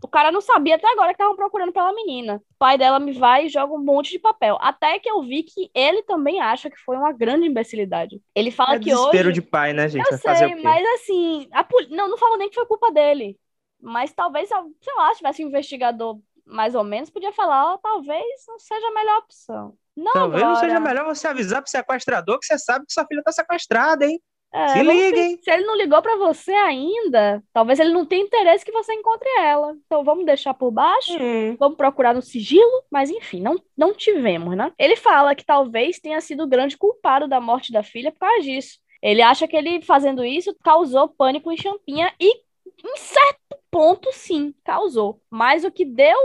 o 0.01 0.07
cara 0.07 0.31
não 0.31 0.39
sabia 0.39 0.75
até 0.75 0.87
agora 0.89 1.09
que 1.09 1.15
estavam 1.15 1.35
procurando 1.35 1.73
pela 1.73 1.93
menina. 1.93 2.37
O 2.37 2.55
pai 2.57 2.77
dela 2.77 2.99
me 2.99 3.11
vai 3.11 3.45
e 3.45 3.49
joga 3.49 3.73
um 3.73 3.83
monte 3.83 4.11
de 4.11 4.19
papel. 4.19 4.57
Até 4.61 4.97
que 4.99 5.09
eu 5.09 5.21
vi 5.21 5.43
que 5.43 5.69
ele 5.73 6.03
também 6.03 6.39
acha 6.39 6.69
que 6.69 6.77
foi 6.77 6.95
uma 6.95 7.11
grande 7.11 7.47
imbecilidade. 7.47 8.21
Ele 8.33 8.51
fala 8.51 8.75
É 8.75 8.79
que 8.79 8.85
desespero 8.85 9.29
hoje. 9.29 9.41
de 9.41 9.41
pai, 9.41 9.73
né, 9.73 9.89
gente? 9.89 10.09
Eu 10.09 10.17
Vai 10.23 10.35
sei, 10.35 10.55
mas 10.55 10.85
assim, 10.95 11.49
a 11.51 11.65
não, 11.89 12.09
não 12.09 12.17
falo 12.17 12.37
nem 12.37 12.49
que 12.49 12.55
foi 12.55 12.65
culpa 12.65 12.91
dele. 12.91 13.37
Mas 13.81 14.13
talvez, 14.13 14.49
sei 14.49 14.93
lá, 14.95 15.11
se 15.11 15.17
tivesse 15.17 15.43
um 15.43 15.47
investigador 15.47 16.19
mais 16.45 16.75
ou 16.75 16.83
menos, 16.83 17.09
podia 17.09 17.31
falar, 17.31 17.73
ó, 17.73 17.77
talvez 17.77 18.25
não 18.47 18.57
seja 18.59 18.87
a 18.87 18.91
melhor 18.91 19.19
opção. 19.19 19.77
Não 19.95 20.13
Talvez 20.13 20.43
não 20.43 20.55
seja 20.55 20.79
melhor 20.79 21.05
você 21.05 21.27
avisar 21.27 21.61
pro 21.61 21.69
sequestrador 21.69 22.39
que 22.39 22.45
você 22.45 22.57
sabe 22.57 22.85
que 22.85 22.93
sua 22.93 23.05
filha 23.05 23.21
tá 23.23 23.31
sequestrada, 23.31 24.05
hein? 24.05 24.19
É, 24.51 24.67
Se 24.69 24.83
ver. 24.83 25.17
hein? 25.17 25.39
Se 25.43 25.51
ele 25.51 25.63
não 25.65 25.77
ligou 25.77 26.01
pra 26.01 26.15
você 26.15 26.51
ainda, 26.51 27.43
talvez 27.53 27.79
ele 27.79 27.93
não 27.93 28.03
tenha 28.05 28.23
interesse 28.23 28.65
que 28.65 28.71
você 28.71 28.93
encontre 28.93 29.29
ela. 29.39 29.75
Então 29.85 30.03
vamos 30.03 30.25
deixar 30.25 30.53
por 30.55 30.71
baixo. 30.71 31.13
Hum. 31.21 31.55
Vamos 31.59 31.77
procurar 31.77 32.15
no 32.15 32.21
sigilo, 32.21 32.83
mas 32.91 33.11
enfim, 33.11 33.41
não, 33.41 33.61
não 33.77 33.93
tivemos, 33.93 34.57
né? 34.57 34.71
Ele 34.79 34.95
fala 34.95 35.35
que 35.35 35.45
talvez 35.45 35.99
tenha 35.99 36.19
sido 36.19 36.43
o 36.43 36.47
grande 36.47 36.77
culpado 36.77 37.27
da 37.27 37.39
morte 37.39 37.71
da 37.71 37.83
filha 37.83 38.11
por 38.11 38.19
causa 38.19 38.41
disso. 38.41 38.79
Ele 39.01 39.21
acha 39.21 39.47
que 39.47 39.55
ele 39.55 39.81
fazendo 39.83 40.25
isso 40.25 40.55
causou 40.63 41.07
pânico 41.07 41.51
em 41.51 41.57
Champinha 41.57 42.11
e, 42.19 42.41
em 42.83 42.97
certo 42.97 43.57
ponto, 43.71 44.11
sim, 44.11 44.53
causou. 44.63 45.21
Mas 45.29 45.63
o 45.63 45.71
que 45.71 45.85
deu 45.85 46.17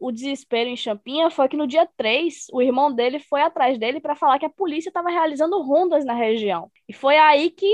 o, 0.00 0.10
desespero 0.12 0.68
em 0.68 0.76
Champinha 0.76 1.30
foi 1.30 1.48
que 1.48 1.56
no 1.56 1.66
dia 1.66 1.88
3, 1.96 2.46
o 2.52 2.62
irmão 2.62 2.92
dele 2.92 3.18
foi 3.18 3.42
atrás 3.42 3.78
dele 3.78 4.00
para 4.00 4.14
falar 4.14 4.38
que 4.38 4.46
a 4.46 4.50
polícia 4.50 4.88
estava 4.90 5.10
realizando 5.10 5.60
rondas 5.62 6.04
na 6.04 6.14
região. 6.14 6.70
E 6.88 6.92
foi 6.92 7.16
aí 7.16 7.50
que 7.50 7.66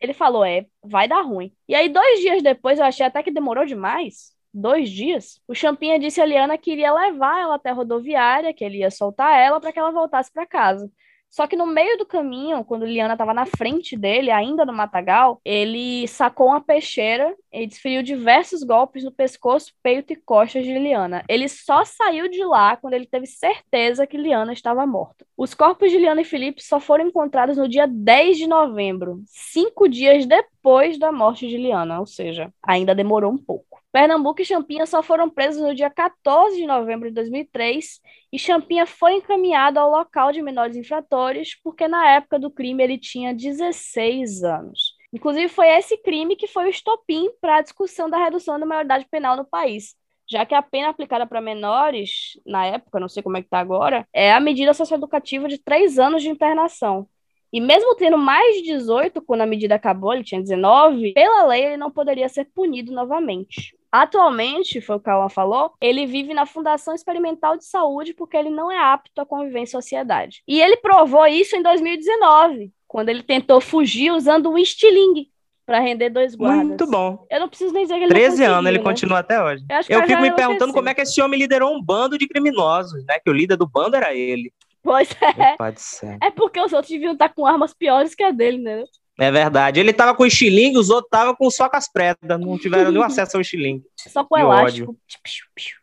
ele 0.00 0.14
falou: 0.14 0.44
é, 0.44 0.66
vai 0.82 1.08
dar 1.08 1.22
ruim. 1.22 1.52
E 1.68 1.74
aí, 1.74 1.88
dois 1.88 2.20
dias 2.20 2.42
depois, 2.42 2.78
eu 2.78 2.84
achei 2.84 3.04
até 3.06 3.22
que 3.22 3.30
demorou 3.30 3.64
demais. 3.66 4.32
Dois 4.52 4.90
dias, 4.90 5.40
o 5.46 5.54
Champinha 5.54 5.98
disse 5.98 6.20
a 6.20 6.26
Liana 6.26 6.58
que 6.58 6.72
iria 6.72 6.92
levar 6.92 7.40
ela 7.40 7.54
até 7.54 7.70
a 7.70 7.72
rodoviária, 7.72 8.52
que 8.52 8.64
ele 8.64 8.78
ia 8.78 8.90
soltar 8.90 9.38
ela 9.38 9.60
para 9.60 9.72
que 9.72 9.78
ela 9.78 9.92
voltasse 9.92 10.32
para 10.32 10.46
casa. 10.46 10.90
Só 11.30 11.46
que 11.46 11.54
no 11.54 11.64
meio 11.64 11.96
do 11.96 12.04
caminho, 12.04 12.64
quando 12.64 12.84
Liana 12.84 13.14
estava 13.14 13.32
na 13.32 13.46
frente 13.46 13.96
dele, 13.96 14.32
ainda 14.32 14.66
no 14.66 14.72
matagal, 14.72 15.40
ele 15.44 16.08
sacou 16.08 16.48
uma 16.48 16.60
peixeira 16.60 17.36
e 17.52 17.68
desferiu 17.68 18.02
diversos 18.02 18.64
golpes 18.64 19.04
no 19.04 19.12
pescoço, 19.12 19.72
peito 19.80 20.12
e 20.12 20.16
costas 20.16 20.64
de 20.64 20.76
Liana. 20.76 21.24
Ele 21.28 21.48
só 21.48 21.84
saiu 21.84 22.28
de 22.28 22.44
lá 22.44 22.76
quando 22.76 22.94
ele 22.94 23.06
teve 23.06 23.26
certeza 23.26 24.08
que 24.08 24.18
Liana 24.18 24.52
estava 24.52 24.84
morta. 24.84 25.24
Os 25.36 25.54
corpos 25.54 25.92
de 25.92 25.98
Liana 25.98 26.22
e 26.22 26.24
Felipe 26.24 26.62
só 26.62 26.80
foram 26.80 27.06
encontrados 27.06 27.56
no 27.56 27.68
dia 27.68 27.86
10 27.86 28.36
de 28.36 28.48
novembro, 28.48 29.22
cinco 29.26 29.88
dias 29.88 30.26
depois 30.26 30.98
da 30.98 31.12
morte 31.12 31.46
de 31.46 31.56
Liana, 31.56 32.00
ou 32.00 32.06
seja, 32.06 32.52
ainda 32.60 32.92
demorou 32.92 33.32
um 33.32 33.38
pouco. 33.38 33.69
Pernambuco 33.92 34.40
e 34.40 34.44
Champinha 34.44 34.86
só 34.86 35.02
foram 35.02 35.28
presos 35.28 35.60
no 35.60 35.74
dia 35.74 35.90
14 35.90 36.56
de 36.56 36.64
novembro 36.64 37.08
de 37.08 37.14
2003 37.14 38.00
e 38.32 38.38
Champinha 38.38 38.86
foi 38.86 39.14
encaminhado 39.14 39.80
ao 39.80 39.90
local 39.90 40.30
de 40.30 40.40
menores 40.40 40.76
infratores 40.76 41.60
porque 41.60 41.88
na 41.88 42.08
época 42.08 42.38
do 42.38 42.52
crime 42.52 42.84
ele 42.84 42.96
tinha 42.96 43.34
16 43.34 44.44
anos. 44.44 44.94
Inclusive 45.12 45.48
foi 45.48 45.66
esse 45.70 45.96
crime 45.98 46.36
que 46.36 46.46
foi 46.46 46.66
o 46.66 46.70
estopim 46.70 47.30
para 47.40 47.56
a 47.56 47.62
discussão 47.62 48.08
da 48.08 48.16
redução 48.16 48.60
da 48.60 48.66
maioridade 48.66 49.06
penal 49.10 49.36
no 49.36 49.44
país, 49.44 49.96
já 50.30 50.46
que 50.46 50.54
a 50.54 50.62
pena 50.62 50.90
aplicada 50.90 51.26
para 51.26 51.40
menores, 51.40 52.40
na 52.46 52.64
época, 52.66 53.00
não 53.00 53.08
sei 53.08 53.24
como 53.24 53.36
é 53.38 53.40
que 53.40 53.48
está 53.48 53.58
agora, 53.58 54.06
é 54.12 54.32
a 54.32 54.38
medida 54.38 54.72
socioeducativa 54.72 55.48
de 55.48 55.58
três 55.58 55.98
anos 55.98 56.22
de 56.22 56.28
internação. 56.28 57.08
E 57.52 57.60
mesmo 57.60 57.96
tendo 57.96 58.16
mais 58.16 58.58
de 58.58 58.62
18, 58.62 59.20
quando 59.22 59.40
a 59.40 59.46
medida 59.46 59.74
acabou, 59.74 60.14
ele 60.14 60.22
tinha 60.22 60.40
19, 60.40 61.12
pela 61.12 61.44
lei 61.48 61.64
ele 61.64 61.76
não 61.76 61.90
poderia 61.90 62.28
ser 62.28 62.44
punido 62.54 62.92
novamente. 62.92 63.79
Atualmente, 63.92 64.80
foi 64.80 64.96
o 64.96 65.00
que 65.00 65.10
o 65.10 65.28
falou, 65.28 65.72
ele 65.80 66.06
vive 66.06 66.32
na 66.32 66.46
Fundação 66.46 66.94
Experimental 66.94 67.56
de 67.56 67.64
Saúde 67.64 68.14
porque 68.14 68.36
ele 68.36 68.50
não 68.50 68.70
é 68.70 68.78
apto 68.78 69.20
a 69.20 69.26
conviver 69.26 69.60
em 69.60 69.66
sociedade. 69.66 70.42
E 70.46 70.60
ele 70.60 70.76
provou 70.76 71.26
isso 71.26 71.56
em 71.56 71.62
2019, 71.62 72.72
quando 72.86 73.08
ele 73.08 73.22
tentou 73.22 73.60
fugir 73.60 74.12
usando 74.12 74.50
um 74.50 74.58
estilingue 74.58 75.30
para 75.66 75.80
render 75.80 76.10
dois 76.10 76.34
guardas. 76.34 76.66
Muito 76.66 76.86
bom. 76.86 77.26
Eu 77.30 77.40
não 77.40 77.48
preciso 77.48 77.72
nem 77.72 77.84
dizer 77.84 77.94
que 77.94 78.04
ele 78.04 78.12
não 78.12 78.20
13 78.20 78.44
anos, 78.44 78.68
ele 78.68 78.78
né? 78.78 78.84
continua 78.84 79.18
até 79.20 79.42
hoje. 79.42 79.64
Eu, 79.68 80.00
Eu 80.00 80.06
fico 80.06 80.20
me 80.22 80.34
perguntando 80.34 80.72
como 80.72 80.88
é 80.88 80.94
que 80.94 81.02
esse 81.02 81.20
homem 81.22 81.38
liderou 81.38 81.72
um 81.72 81.82
bando 81.82 82.18
de 82.18 82.26
criminosos, 82.26 83.04
né? 83.06 83.18
Que 83.20 83.30
o 83.30 83.32
líder 83.32 83.56
do 83.56 83.68
bando 83.68 83.94
era 83.94 84.12
ele. 84.12 84.52
Pois 84.82 85.10
é. 85.20 85.56
Pode 85.56 85.80
ser. 85.80 86.18
É 86.22 86.30
porque 86.30 86.60
os 86.60 86.72
outros 86.72 86.90
deviam 86.90 87.12
estar 87.12 87.28
com 87.28 87.46
armas 87.46 87.72
piores 87.72 88.14
que 88.14 88.22
a 88.22 88.30
dele, 88.30 88.58
né? 88.58 88.82
É 89.20 89.30
verdade. 89.30 89.78
Ele 89.78 89.92
tava 89.92 90.14
com 90.14 90.24
estilingue, 90.24 90.78
os 90.78 90.88
outros 90.88 91.08
estavam 91.08 91.36
com 91.36 91.50
só 91.50 91.68
com 91.68 91.76
as 91.76 91.92
predas. 91.92 92.40
Não 92.40 92.56
tiveram 92.56 92.90
nenhum 92.90 93.04
acesso 93.04 93.36
ao 93.36 93.42
estilingue. 93.42 93.84
Só 93.94 94.24
com 94.24 94.38
elástico. 94.38 94.96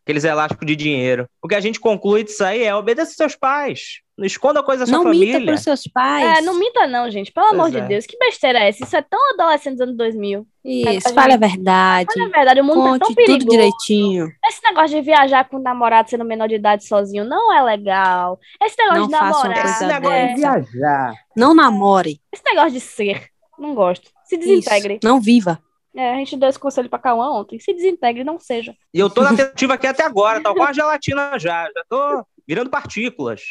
Aqueles 0.04 0.24
elásticos 0.24 0.66
de 0.66 0.76
dinheiro. 0.76 1.28
O 1.42 1.48
que 1.48 1.56
a 1.56 1.60
gente 1.60 1.80
conclui 1.80 2.24
disso 2.24 2.44
aí 2.44 2.64
é 2.64 2.74
obedeça 2.76 3.14
seus 3.14 3.36
pais. 3.36 4.02
Não 4.18 4.26
esconda 4.26 4.64
coisa 4.64 4.80
da 4.84 4.88
sua 4.88 4.98
Não 4.98 5.04
família. 5.04 5.40
minta 5.40 5.52
pros 5.52 5.62
seus 5.62 5.84
pais. 5.84 6.40
É, 6.40 6.42
não 6.42 6.58
minta 6.58 6.88
não, 6.88 7.08
gente. 7.12 7.32
Pelo 7.32 7.50
Pois 7.50 7.60
amor 7.60 7.70
de 7.72 7.78
é. 7.78 7.82
Deus. 7.82 8.06
Que 8.08 8.18
besteira 8.18 8.58
é 8.60 8.70
essa? 8.70 8.84
Isso 8.84 8.98
é 8.98 9.02
tão 9.04 9.20
adolescente 9.34 9.74
dos 9.74 9.82
anos 9.82 9.96
2000. 9.96 10.48
Isso, 10.66 11.14
fale 11.14 11.34
a 11.34 11.38
verdade. 11.38 12.10
Olha 12.18 12.26
a 12.26 12.30
verdade, 12.30 12.62
o 12.62 12.64
mundo 12.64 12.78
tá 12.78 12.84
tão 12.84 13.00
Conte 13.10 13.16
perigoso. 13.16 13.40
tudo 13.40 13.52
direitinho. 13.52 14.28
Esse 14.44 14.64
negócio 14.64 14.98
de 14.98 15.02
viajar 15.04 15.48
com 15.48 15.58
o 15.58 15.62
namorado 15.62 16.10
sendo 16.10 16.26
menor 16.26 16.48
de 16.48 16.56
idade 16.56 16.88
sozinho 16.88 17.24
não 17.26 17.54
é 17.54 17.62
legal. 17.62 18.40
Esse 18.60 18.76
negócio 18.80 19.02
Não 19.02 19.08
de 19.08 19.12
namorar. 19.14 19.66
Esse 19.66 19.86
negócio 19.86 20.18
é, 20.18 20.28
de 20.34 20.36
viajar. 20.42 21.14
Não 21.36 21.54
namore. 21.54 22.20
Esse 22.34 22.44
negócio 22.44 22.72
de 22.72 22.80
ser. 22.80 23.28
Não 23.60 23.76
gosto. 23.76 24.10
Se 24.26 24.36
Isso. 24.36 24.48
desintegre. 24.48 25.00
Não 25.04 25.22
viva. 25.22 25.60
É, 25.98 26.14
a 26.14 26.18
gente 26.18 26.38
deu 26.38 26.48
esse 26.48 26.60
conselho 26.60 26.90
pra 26.90 27.00
Cauã 27.00 27.32
ontem. 27.32 27.60
Se 27.60 27.74
desintegre, 27.74 28.24
não 28.24 28.40
seja. 28.40 28.76
E 28.94 29.00
eu 29.00 29.10
tô 29.10 29.24
na 29.24 29.30
tentativa 29.30 29.74
aqui 29.74 29.88
até 29.88 30.04
agora, 30.04 30.42
tá 30.42 30.54
com 30.54 30.64
a 30.64 30.72
gelatina 30.72 31.40
já. 31.40 31.66
Já 31.66 31.84
tô 31.90 32.26
virando 32.48 32.70
partículas. 32.70 33.42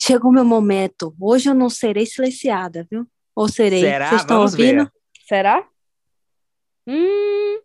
Chegou 0.00 0.32
meu 0.32 0.44
momento. 0.44 1.14
Hoje 1.20 1.48
eu 1.48 1.54
não 1.54 1.70
serei 1.70 2.04
silenciada, 2.04 2.86
viu? 2.90 3.06
Ou 3.34 3.48
serei? 3.48 3.80
Será? 3.80 4.08
Vocês 4.08 4.20
estão 4.22 4.40
ouvindo? 4.40 4.84
ver. 4.84 4.92
Será? 5.28 5.64
Hum, 6.88 7.60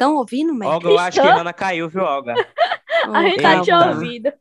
Estão 0.00 0.14
ouvindo, 0.14 0.54
Meg? 0.54 0.70
Olga, 0.70 0.88
eu 0.88 0.98
acho 0.98 1.20
que 1.20 1.26
a 1.26 1.34
Hanna 1.34 1.52
caiu, 1.52 1.86
viu, 1.86 2.02
Olga? 2.02 2.32
a 3.12 3.22
gente 3.22 3.42
tá 3.42 3.60
te 3.60 3.70
ouvindo. 3.70 4.32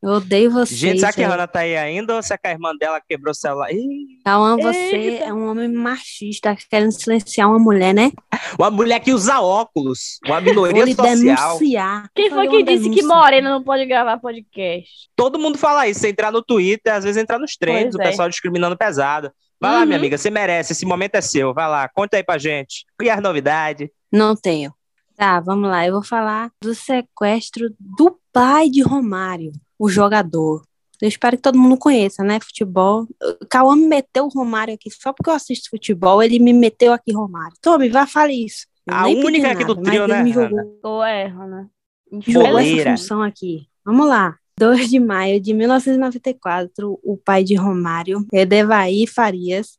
Eu 0.00 0.10
odeio 0.10 0.50
vocês. 0.50 0.78
Gente, 0.78 1.00
será 1.00 1.12
que 1.12 1.22
a. 1.22 1.28
Hanna 1.28 1.48
tá 1.48 1.60
aí 1.60 1.76
ainda 1.76 2.14
ou 2.14 2.22
será 2.22 2.38
que 2.38 2.46
a 2.46 2.52
irmã 2.52 2.72
dela 2.78 3.00
quebrou 3.06 3.32
o 3.32 3.34
celular? 3.34 3.72
Ih, 3.72 4.20
Cauã, 4.24 4.56
você 4.56 4.96
Eita. 4.96 5.24
é 5.24 5.32
um 5.32 5.48
homem 5.50 5.68
machista 5.72 6.56
querendo 6.70 6.92
silenciar 6.92 7.48
uma 7.48 7.58
mulher, 7.58 7.92
né? 7.92 8.12
uma 8.58 8.70
mulher 8.70 9.00
que 9.00 9.12
usa 9.12 9.40
óculos, 9.40 10.18
uma 10.24 10.40
minoria 10.40 10.86
social. 10.94 11.58
denunciar. 11.58 12.10
Quem 12.14 12.30
foi 12.30 12.48
que 12.48 12.62
disse 12.62 12.90
que. 12.90 13.02
Morena 13.02 13.50
não 13.50 13.62
pode 13.64 13.84
gravar 13.86 14.18
podcast? 14.20 14.88
Todo 15.16 15.38
mundo 15.38 15.58
fala 15.58 15.88
isso, 15.88 16.00
você 16.00 16.08
entrar 16.10 16.30
no 16.30 16.42
Twitter, 16.42 16.94
às 16.94 17.02
vezes 17.02 17.20
entrar 17.20 17.38
nos 17.40 17.56
trends, 17.56 17.92
Pois 17.92 17.94
o 17.96 18.02
é. 18.02 18.10
pessoal 18.10 18.28
discriminando 18.28 18.76
pesado. 18.76 19.32
Vai 19.60 19.72
lá, 19.72 19.80
Uhum. 19.80 19.86
minha 19.86 19.98
amiga, 19.98 20.16
você 20.16 20.30
merece, 20.30 20.72
esse 20.72 20.86
momento 20.86 21.16
é 21.16 21.20
seu. 21.20 21.52
Vai 21.52 21.68
lá, 21.68 21.88
conta 21.88 22.16
aí 22.16 22.22
pra 22.22 22.38
gente. 22.38 22.84
E 23.02 23.10
as 23.10 23.20
novidades? 23.20 23.88
Não 24.12 24.36
tenho. 24.36 24.72
Tá, 25.16 25.40
vamos 25.40 25.68
lá. 25.68 25.84
Eu 25.84 25.94
vou 25.94 26.04
falar 26.04 26.48
do 26.62 26.72
sequestro 26.76 27.68
do 27.80 28.16
pai 28.32 28.70
de 28.70 28.82
Romário, 28.82 29.50
o 29.78 29.88
jogador. 29.88 30.62
Eu 31.00 31.08
espero 31.08 31.36
que 31.36 31.42
todo 31.42 31.58
mundo 31.58 31.76
conheça, 31.76 32.24
né? 32.24 32.40
Futebol. 32.40 33.06
O 33.40 33.46
Cauã 33.48 33.76
me 33.76 33.86
meteu 33.86 34.24
o 34.24 34.28
Romário 34.28 34.74
aqui 34.74 34.90
só 34.90 35.12
porque 35.12 35.30
eu 35.30 35.34
assisto 35.34 35.70
futebol. 35.70 36.22
Ele 36.22 36.38
me 36.40 36.52
meteu 36.52 36.92
aqui 36.92 37.12
Romário. 37.12 37.56
Tome, 37.62 37.88
vai, 37.88 38.06
fale 38.06 38.44
isso. 38.44 38.66
Eu 38.86 38.94
A 38.94 39.06
única 39.06 39.52
aqui 39.52 39.64
do 39.64 39.76
trio, 39.76 40.08
mas 40.08 40.10
ele 40.10 40.12
né, 40.12 40.22
me 40.22 40.32
jogou 40.32 40.80
Ou 40.82 41.04
erra, 41.04 41.46
né? 41.46 41.66
jogou 42.26 42.58
essa 42.58 42.90
função 42.90 43.22
aqui. 43.22 43.68
Vamos 43.84 44.08
lá. 44.08 44.36
2 44.58 44.90
de 44.90 44.98
maio 44.98 45.40
de 45.40 45.54
1994, 45.54 46.98
o 47.00 47.16
pai 47.16 47.44
de 47.44 47.54
Romário, 47.54 48.26
Edevaí 48.32 49.06
Farias, 49.06 49.78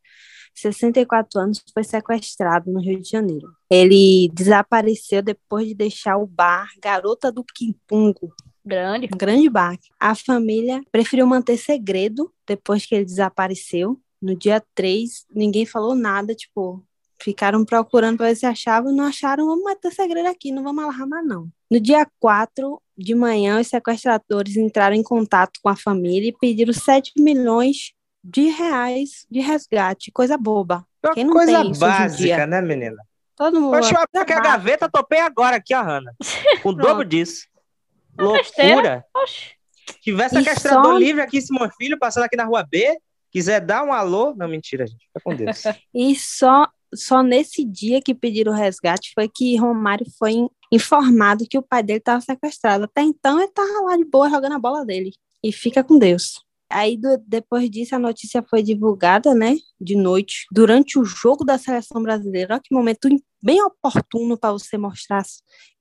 64 0.55 1.37
anos, 1.37 1.61
foi 1.73 1.83
sequestrado 1.83 2.71
no 2.71 2.79
Rio 2.79 3.01
de 3.01 3.09
Janeiro. 3.09 3.49
Ele 3.69 4.29
desapareceu 4.33 5.21
depois 5.21 5.67
de 5.67 5.75
deixar 5.75 6.17
o 6.17 6.25
bar 6.25 6.69
Garota 6.81 7.29
do 7.29 7.43
Quimpungo, 7.43 8.33
Grande. 8.69 9.09
um 9.11 9.17
grande 9.17 9.49
bar. 9.49 9.77
A 9.99 10.13
família 10.13 10.81
preferiu 10.91 11.25
manter 11.25 11.57
segredo 11.57 12.31
depois 12.47 12.85
que 12.85 12.93
ele 12.93 13.05
desapareceu. 13.05 13.99
No 14.21 14.35
dia 14.35 14.61
3, 14.75 15.25
ninguém 15.33 15.65
falou 15.65 15.95
nada, 15.95 16.35
tipo, 16.35 16.83
ficaram 17.21 17.65
procurando 17.65 18.17
para 18.17 18.27
ver 18.27 18.35
se 18.35 18.45
achavam, 18.45 18.93
não 18.93 19.05
acharam, 19.05 19.47
vamos 19.47 19.63
manter 19.63 19.91
segredo 19.91 20.27
aqui, 20.27 20.51
não 20.51 20.63
vamos 20.63 20.83
alarmar 20.83 21.23
não. 21.23 21.47
No 21.71 21.79
dia 21.79 22.07
4 22.19 22.81
de 22.97 23.15
manhã, 23.15 23.59
os 23.59 23.67
sequestradores 23.67 24.55
entraram 24.55 24.95
em 24.95 25.03
contato 25.03 25.59
com 25.63 25.69
a 25.69 25.75
família 25.75 26.29
e 26.29 26.37
pediram 26.37 26.73
7 26.73 27.13
milhões 27.17 27.93
de 28.23 28.49
reais 28.49 29.25
de 29.31 29.39
resgate, 29.39 30.11
coisa 30.11 30.37
boba. 30.37 30.85
Quem 31.13 31.23
não 31.23 31.33
coisa 31.33 31.61
tem 31.61 31.71
isso 31.71 31.85
hoje 31.85 31.95
em 31.95 31.97
básica, 31.97 32.35
dia? 32.35 32.47
né, 32.47 32.61
menina? 32.61 32.97
Todo 33.35 33.61
mundo. 33.61 33.77
Oxe, 33.77 33.93
eu 33.93 34.05
coisa 34.11 34.25
que 34.25 34.33
a 34.33 34.41
gaveta 34.41 34.89
topei 34.89 35.21
agora 35.21 35.55
aqui, 35.55 35.73
ó, 35.73 35.81
Hanna. 35.81 36.13
O 36.65 36.73
dobro 36.73 37.05
disso. 37.05 37.47
Loucura. 38.23 39.05
Oxe. 39.15 39.51
Tiver 40.01 40.25
E 40.27 40.29
sequestrador 40.29 40.93
só- 40.93 40.97
livre 40.97 41.21
aqui, 41.21 41.41
Simão 41.41 41.69
Filho, 41.77 41.97
passando 41.97 42.23
aqui 42.23 42.35
na 42.35 42.45
rua 42.45 42.63
B, 42.63 42.97
quiser 43.31 43.59
dar 43.61 43.83
um 43.83 43.91
alô. 43.91 44.33
Não, 44.35 44.47
mentira, 44.47 44.85
gente. 44.85 45.05
Fica 45.07 45.19
com 45.23 45.35
Deus. 45.35 45.63
E 45.93 46.15
só, 46.15 46.67
só 46.93 47.23
nesse 47.23 47.65
dia 47.65 48.01
que 48.01 48.13
pediram 48.13 48.51
o 48.51 48.55
resgate 48.55 49.11
foi 49.15 49.27
que 49.27 49.55
Romário 49.57 50.05
foi 50.17 50.31
in- 50.33 50.49
informado 50.71 51.45
que 51.49 51.57
o 51.57 51.61
pai 51.63 51.81
dele 51.81 51.99
estava 51.99 52.21
sequestrado. 52.21 52.83
Até 52.85 53.01
então 53.01 53.37
ele 53.39 53.47
estava 53.49 53.67
lá 53.85 53.97
de 53.97 54.05
boa 54.05 54.29
jogando 54.29 54.53
a 54.55 54.59
bola 54.59 54.85
dele. 54.85 55.11
E 55.43 55.51
fica 55.51 55.83
com 55.83 55.97
Deus. 55.97 56.39
Aí 56.71 56.95
do- 56.95 57.17
depois 57.25 57.67
disso 57.69 57.95
a 57.95 57.99
notícia 57.99 58.43
foi 58.47 58.61
divulgada, 58.61 59.33
né, 59.33 59.55
de 59.81 59.95
noite, 59.95 60.45
durante 60.51 60.99
o 60.99 61.03
jogo 61.03 61.43
da 61.43 61.57
seleção 61.57 62.01
brasileira. 62.03 62.53
Olha 62.53 62.61
que 62.63 62.75
momento 62.75 63.09
bem 63.41 63.59
oportuno 63.63 64.37
para 64.37 64.51
você 64.51 64.77
mostrar. 64.77 65.23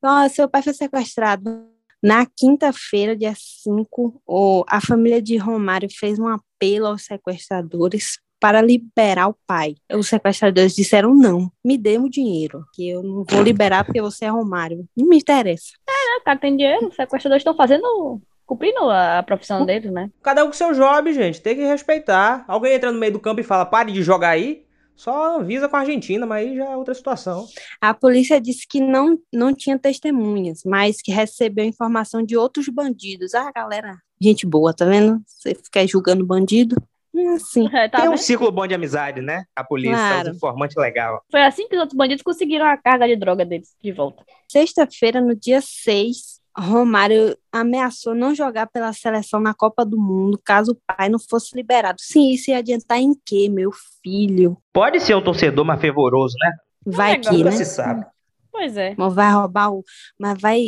Ó, 0.02 0.26
seu 0.30 0.48
pai 0.48 0.62
foi 0.62 0.72
sequestrado. 0.72 1.68
Na 2.02 2.24
quinta-feira, 2.26 3.16
dia 3.16 3.34
5, 3.36 4.20
o- 4.26 4.64
a 4.68 4.80
família 4.80 5.20
de 5.20 5.36
Romário 5.36 5.88
fez 5.90 6.18
um 6.18 6.28
apelo 6.28 6.86
aos 6.86 7.04
sequestradores 7.04 8.18
para 8.40 8.62
liberar 8.62 9.28
o 9.28 9.36
pai. 9.46 9.74
Os 9.92 10.08
sequestradores 10.08 10.74
disseram 10.76 11.12
não, 11.12 11.50
me 11.64 11.76
dê 11.76 11.98
o 11.98 12.08
dinheiro, 12.08 12.64
que 12.72 12.88
eu 12.88 13.02
não 13.02 13.24
vou 13.28 13.42
liberar 13.42 13.84
porque 13.84 14.00
você 14.00 14.26
é 14.26 14.28
Romário. 14.28 14.86
Não 14.96 15.06
me 15.08 15.16
interessa. 15.18 15.72
É, 15.88 16.18
o 16.20 16.24
cara 16.24 16.38
tem 16.38 16.56
dinheiro, 16.56 16.86
os 16.88 16.94
sequestradores 16.94 17.40
estão 17.40 17.56
fazendo. 17.56 18.20
cumprindo 18.46 18.88
a 18.88 19.22
profissão 19.24 19.66
deles, 19.66 19.90
né? 19.92 20.08
Cada 20.22 20.42
um 20.42 20.46
com 20.46 20.54
seu 20.54 20.72
job, 20.72 21.12
gente. 21.12 21.42
Tem 21.42 21.54
que 21.54 21.64
respeitar. 21.66 22.44
Alguém 22.48 22.72
entra 22.74 22.90
no 22.90 22.98
meio 22.98 23.12
do 23.12 23.20
campo 23.20 23.40
e 23.40 23.44
fala, 23.44 23.66
pare 23.66 23.92
de 23.92 24.02
jogar 24.02 24.30
aí. 24.30 24.64
Só 24.98 25.38
avisa 25.38 25.68
com 25.68 25.76
a 25.76 25.80
Argentina, 25.80 26.26
mas 26.26 26.44
aí 26.48 26.56
já 26.56 26.64
é 26.72 26.76
outra 26.76 26.92
situação. 26.92 27.46
A 27.80 27.94
polícia 27.94 28.40
disse 28.40 28.66
que 28.68 28.80
não, 28.80 29.16
não 29.32 29.54
tinha 29.54 29.78
testemunhas, 29.78 30.62
mas 30.66 31.00
que 31.00 31.12
recebeu 31.12 31.64
informação 31.64 32.20
de 32.20 32.36
outros 32.36 32.68
bandidos. 32.68 33.32
Ah, 33.32 33.52
galera, 33.54 33.96
gente 34.20 34.44
boa, 34.44 34.74
tá 34.74 34.84
vendo? 34.84 35.22
Você 35.24 35.54
fica 35.54 35.86
julgando 35.86 36.26
bandido. 36.26 36.74
É 37.16 37.28
assim. 37.28 37.68
É, 37.72 37.88
tá 37.88 37.98
Tem 38.00 38.08
um 38.08 38.12
vendo? 38.12 38.20
círculo 38.22 38.50
bom 38.50 38.66
de 38.66 38.74
amizade, 38.74 39.20
né? 39.20 39.44
A 39.54 39.62
polícia, 39.62 39.96
Claro. 39.96 40.30
os 40.30 40.36
informantes 40.36 40.76
legal. 40.76 41.22
Foi 41.30 41.42
assim 41.42 41.68
que 41.68 41.76
os 41.76 41.80
outros 41.80 41.96
bandidos 41.96 42.22
conseguiram 42.22 42.66
a 42.66 42.76
carga 42.76 43.06
de 43.06 43.14
droga 43.16 43.44
deles 43.44 43.74
de 43.82 43.92
volta. 43.92 44.24
Sexta-feira, 44.48 45.20
no 45.20 45.34
dia 45.34 45.60
6, 45.60 46.37
Romário 46.60 47.36
ameaçou 47.52 48.14
não 48.14 48.34
jogar 48.34 48.66
pela 48.66 48.92
seleção 48.92 49.38
na 49.38 49.54
Copa 49.54 49.84
do 49.84 49.96
Mundo 49.96 50.40
caso 50.44 50.72
o 50.72 50.96
pai 50.96 51.08
não 51.08 51.18
fosse 51.18 51.56
liberado. 51.56 52.00
Sim, 52.00 52.30
isso 52.30 52.50
ia 52.50 52.58
adiantar 52.58 52.98
em 52.98 53.14
quê, 53.24 53.48
meu 53.48 53.70
filho? 54.02 54.56
Pode 54.72 55.00
ser 55.00 55.14
um 55.14 55.22
torcedor 55.22 55.64
mais 55.64 55.80
fervoroso, 55.80 56.34
né? 56.42 56.52
Vai 56.84 57.18
que, 57.18 57.44
né? 57.44 57.50
se 57.52 57.64
sabe. 57.64 58.04
Pois 58.50 58.76
é. 58.76 58.94
Mas 58.98 59.14
vai 59.14 59.30
roubar 59.30 59.72
o. 59.72 59.84
Mas 60.18 60.40
vai 60.40 60.62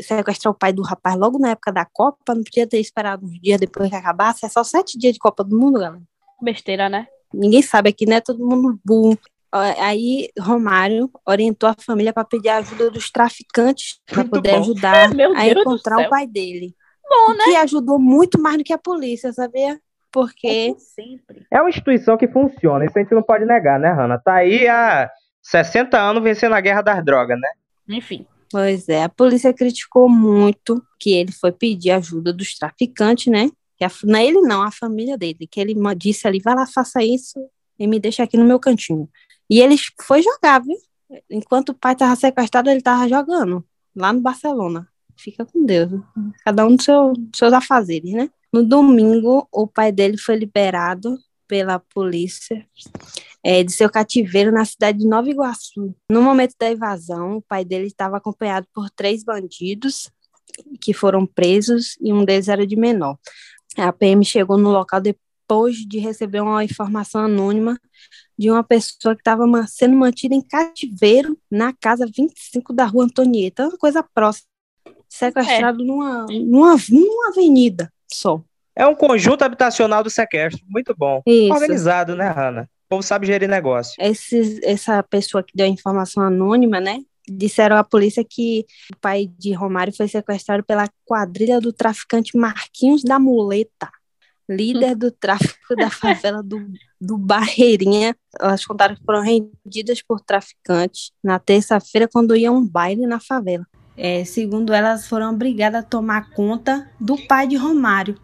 sequestrar 0.00 0.52
o 0.52 0.58
pai 0.58 0.72
do 0.72 0.82
rapaz 0.82 1.16
logo 1.16 1.38
na 1.38 1.50
época 1.50 1.72
da 1.72 1.84
Copa? 1.84 2.34
Não 2.34 2.42
podia 2.42 2.66
ter 2.66 2.80
esperado 2.80 3.24
uns 3.24 3.40
dias 3.40 3.60
depois 3.60 3.88
que 3.88 3.94
acabasse? 3.94 4.44
É 4.44 4.48
só 4.48 4.64
sete 4.64 4.98
dias 4.98 5.12
de 5.12 5.20
Copa 5.20 5.44
do 5.44 5.56
Mundo, 5.56 5.78
galera. 5.78 6.02
Besteira, 6.42 6.88
né? 6.88 7.06
Ninguém 7.32 7.62
sabe 7.62 7.90
aqui, 7.90 8.04
né? 8.04 8.20
Todo 8.20 8.44
mundo 8.44 8.80
burro. 8.84 9.18
Aí 9.60 10.30
Romário 10.38 11.10
orientou 11.26 11.68
a 11.68 11.74
família 11.78 12.12
para 12.12 12.24
pedir 12.24 12.48
a 12.48 12.58
ajuda 12.58 12.90
dos 12.90 13.10
traficantes 13.10 14.00
para 14.06 14.24
poder 14.24 14.52
bom. 14.52 14.60
ajudar 14.60 15.08
Meu 15.14 15.34
a 15.36 15.46
encontrar 15.46 16.06
o 16.06 16.10
pai 16.10 16.26
dele. 16.26 16.74
Bom, 17.08 17.32
O 17.32 17.36
que 17.36 17.56
ajudou 17.56 17.98
muito 17.98 18.40
mais 18.40 18.58
do 18.58 18.64
que 18.64 18.72
a 18.72 18.78
polícia, 18.78 19.32
sabia? 19.32 19.78
Porque 20.12 20.74
Sempre. 20.78 21.46
É 21.50 21.60
uma 21.60 21.68
instituição 21.68 22.16
que 22.16 22.26
funciona, 22.26 22.84
isso 22.84 22.98
a 22.98 23.02
gente 23.02 23.14
não 23.14 23.22
pode 23.22 23.44
negar, 23.44 23.78
né, 23.78 23.92
Hanna? 23.92 24.18
Tá 24.18 24.36
aí 24.36 24.66
há 24.66 25.10
60 25.42 25.98
anos 25.98 26.22
vencendo 26.22 26.54
a 26.54 26.60
guerra 26.60 26.82
das 26.82 27.04
drogas, 27.04 27.38
né? 27.38 27.48
Enfim. 27.88 28.26
Pois 28.50 28.88
é, 28.88 29.04
a 29.04 29.08
polícia 29.08 29.52
criticou 29.52 30.08
muito 30.08 30.82
que 30.98 31.12
ele 31.12 31.32
foi 31.32 31.52
pedir 31.52 31.90
ajuda 31.90 32.32
dos 32.32 32.56
traficantes, 32.56 33.26
né? 33.26 33.50
Que 33.76 33.84
a, 33.84 33.90
não 34.04 34.18
é 34.18 34.24
ele 34.24 34.40
não, 34.40 34.62
a 34.62 34.70
família 34.70 35.18
dele, 35.18 35.46
que 35.50 35.60
ele 35.60 35.74
disse 35.96 36.26
ali, 36.26 36.40
vai 36.40 36.54
lá, 36.54 36.66
faça 36.66 37.02
isso 37.02 37.38
e 37.78 37.86
me 37.86 38.00
deixa 38.00 38.22
aqui 38.22 38.36
no 38.36 38.44
meu 38.44 38.58
cantinho. 38.58 39.08
E 39.48 39.60
ele 39.60 39.76
foi 40.02 40.22
jogar, 40.22 40.60
viu? 40.60 40.76
Enquanto 41.30 41.70
o 41.70 41.74
pai 41.74 41.92
estava 41.92 42.16
sequestrado, 42.16 42.68
ele 42.68 42.78
estava 42.78 43.08
jogando 43.08 43.64
lá 43.94 44.12
no 44.12 44.20
Barcelona. 44.20 44.88
Fica 45.16 45.46
com 45.46 45.64
Deus, 45.64 45.90
cada 46.44 46.66
um 46.66 46.76
dos 46.76 46.84
seu, 46.84 47.12
seus 47.34 47.52
afazeres, 47.52 48.12
né? 48.12 48.30
No 48.52 48.62
domingo, 48.62 49.48
o 49.50 49.66
pai 49.66 49.90
dele 49.90 50.18
foi 50.18 50.36
liberado 50.36 51.18
pela 51.48 51.78
polícia 51.78 52.66
é, 53.42 53.62
de 53.62 53.72
seu 53.72 53.88
cativeiro 53.88 54.52
na 54.52 54.64
cidade 54.64 54.98
de 54.98 55.06
Nova 55.06 55.30
Iguaçu. 55.30 55.94
No 56.10 56.20
momento 56.20 56.54
da 56.58 56.70
invasão, 56.70 57.36
o 57.36 57.42
pai 57.42 57.64
dele 57.64 57.86
estava 57.86 58.16
acompanhado 58.16 58.66
por 58.74 58.90
três 58.90 59.24
bandidos 59.24 60.10
que 60.80 60.92
foram 60.92 61.26
presos 61.26 61.96
e 62.00 62.12
um 62.12 62.24
deles 62.24 62.48
era 62.48 62.66
de 62.66 62.76
menor. 62.76 63.18
A 63.76 63.92
PM 63.92 64.24
chegou 64.24 64.56
no 64.56 64.70
local 64.70 65.00
depois 65.46 65.76
de 65.76 65.98
receber 65.98 66.40
uma 66.40 66.64
informação 66.64 67.22
anônima 67.22 67.78
de 68.36 68.50
uma 68.50 68.64
pessoa 68.64 69.14
que 69.14 69.20
estava 69.20 69.44
sendo 69.68 69.96
mantida 69.96 70.34
em 70.34 70.42
cativeiro 70.42 71.38
na 71.50 71.72
casa 71.72 72.04
25 72.04 72.72
da 72.72 72.84
rua 72.84 73.04
Antonieta, 73.04 73.68
uma 73.68 73.78
coisa 73.78 74.02
próxima, 74.02 74.46
sequestrado 75.08 75.84
numa, 75.84 76.26
numa, 76.26 76.76
numa 76.90 77.28
avenida 77.28 77.90
só. 78.12 78.42
É 78.74 78.86
um 78.86 78.94
conjunto 78.94 79.42
habitacional 79.42 80.02
do 80.02 80.10
sequestro, 80.10 80.62
muito 80.68 80.94
bom. 80.96 81.22
Isso. 81.24 81.54
Organizado, 81.54 82.14
né, 82.14 82.28
Hanna? 82.28 82.68
O 82.86 82.88
povo 82.90 83.02
sabe 83.02 83.26
gerir 83.26 83.48
negócio. 83.48 83.94
esses, 83.98 84.60
essa 84.62 85.02
pessoa 85.02 85.42
que 85.42 85.52
deu 85.54 85.66
a 85.66 85.70
informação 85.70 86.22
anônima, 86.22 86.80
né? 86.80 87.00
Disseram 87.28 87.76
à 87.76 87.82
polícia 87.82 88.24
que 88.28 88.64
o 88.92 88.96
pai 89.00 89.28
de 89.38 89.52
Romário 89.52 89.96
foi 89.96 90.06
sequestrado 90.06 90.62
pela 90.62 90.88
quadrilha 91.04 91.60
do 91.60 91.72
traficante 91.72 92.36
Marquinhos 92.36 93.02
da 93.02 93.18
Muleta, 93.18 93.90
líder 94.48 94.94
do 94.94 95.10
tráfico 95.10 95.74
da 95.76 95.90
favela 95.90 96.42
do, 96.42 96.66
do 97.00 97.16
Barreirinha. 97.18 98.14
Elas 98.40 98.64
contaram 98.64 98.94
que 98.94 99.02
foram 99.04 99.20
rendidas 99.22 100.02
por 100.02 100.20
traficantes 100.20 101.10
na 101.22 101.38
terça-feira, 101.38 102.08
quando 102.12 102.36
iam 102.36 102.54
a 102.56 102.58
um 102.58 102.66
baile 102.66 103.06
na 103.06 103.18
favela. 103.20 103.66
É, 103.96 104.24
segundo 104.24 104.72
elas, 104.74 105.06
foram 105.08 105.32
obrigadas 105.32 105.80
a 105.80 105.86
tomar 105.86 106.30
conta 106.30 106.90
do 107.00 107.16
pai 107.26 107.46
de 107.46 107.56
Romário. 107.56 108.18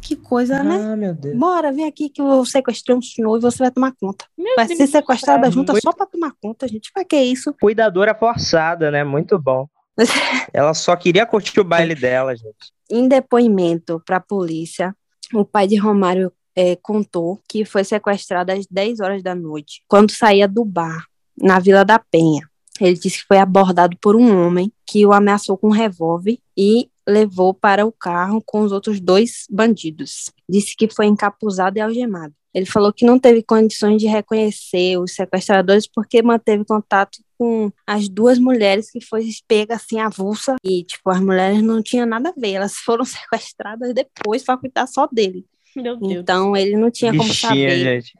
Que 0.00 0.14
coisa, 0.16 0.62
né? 0.62 0.92
Ah, 0.92 0.96
meu 0.96 1.12
Deus. 1.12 1.36
Bora, 1.36 1.72
vem 1.72 1.84
aqui 1.84 2.08
que 2.08 2.22
eu 2.22 2.44
sequestrei 2.46 2.96
um 2.96 3.02
senhor 3.02 3.36
e 3.36 3.40
você 3.40 3.58
vai 3.58 3.70
tomar 3.70 3.92
conta. 4.00 4.24
Meu 4.38 4.54
Vai 4.56 4.66
Deus 4.66 4.78
ser 4.78 4.86
sequestrada 4.86 5.42
céu. 5.44 5.52
junta 5.52 5.72
Muito- 5.72 5.82
só 5.82 5.92
pra 5.92 6.06
tomar 6.06 6.32
conta, 6.40 6.66
gente. 6.68 6.90
Pra 6.92 7.04
que 7.04 7.16
isso? 7.20 7.52
Cuidadora 7.60 8.14
forçada, 8.14 8.90
né? 8.90 9.02
Muito 9.04 9.38
bom. 9.38 9.66
Ela 10.54 10.72
só 10.72 10.94
queria 10.94 11.26
curtir 11.26 11.58
o 11.60 11.64
baile 11.64 11.94
dela, 11.96 12.34
gente. 12.36 12.72
Em 12.88 13.08
depoimento 13.08 14.00
para 14.06 14.16
a 14.18 14.20
polícia, 14.20 14.94
o 15.34 15.44
pai 15.44 15.66
de 15.66 15.76
Romário 15.76 16.32
eh, 16.56 16.76
contou 16.76 17.40
que 17.48 17.64
foi 17.64 17.84
sequestrado 17.84 18.52
às 18.52 18.66
10 18.66 19.00
horas 19.00 19.22
da 19.22 19.34
noite, 19.34 19.82
quando 19.86 20.10
saía 20.10 20.48
do 20.48 20.64
bar, 20.64 21.06
na 21.40 21.58
Vila 21.58 21.84
da 21.84 21.98
Penha. 21.98 22.48
Ele 22.80 22.94
disse 22.94 23.20
que 23.20 23.26
foi 23.26 23.38
abordado 23.38 23.96
por 24.00 24.16
um 24.16 24.46
homem 24.46 24.72
que 24.86 25.04
o 25.04 25.12
ameaçou 25.12 25.56
com 25.56 25.68
um 25.68 25.72
revólver 25.72 26.38
e 26.56 26.88
levou 27.06 27.54
para 27.54 27.86
o 27.86 27.92
carro 27.92 28.42
com 28.44 28.60
os 28.60 28.72
outros 28.72 29.00
dois 29.00 29.46
bandidos. 29.50 30.30
Disse 30.48 30.76
que 30.76 30.88
foi 30.88 31.06
encapuzado 31.06 31.78
e 31.78 31.80
algemado. 31.80 32.34
Ele 32.54 32.66
falou 32.66 32.92
que 32.92 33.04
não 33.04 33.18
teve 33.18 33.42
condições 33.42 34.00
de 34.00 34.06
reconhecer 34.06 34.98
os 34.98 35.14
sequestradores 35.14 35.86
porque 35.86 36.22
manteve 36.22 36.64
contato 36.64 37.18
com 37.36 37.70
as 37.86 38.08
duas 38.08 38.38
mulheres 38.38 38.90
que 38.90 39.00
foi 39.00 39.28
pega 39.46 39.76
assim 39.76 40.00
avulsa 40.00 40.56
e 40.64 40.82
tipo 40.82 41.10
as 41.10 41.20
mulheres 41.20 41.62
não 41.62 41.82
tinham 41.82 42.06
nada 42.06 42.30
a 42.30 42.40
ver, 42.40 42.54
elas 42.54 42.74
foram 42.74 43.04
sequestradas 43.06 43.94
depois 43.94 44.42
para 44.42 44.58
cuidar 44.58 44.86
só 44.86 45.06
dele. 45.10 45.44
Meu 45.76 45.96
Deus. 45.96 46.12
Então 46.12 46.56
ele 46.56 46.76
não 46.76 46.90
tinha 46.90 47.12
como 47.12 47.24
Bichinha, 47.24 47.48
saber 47.48 47.78
gente. 47.78 48.12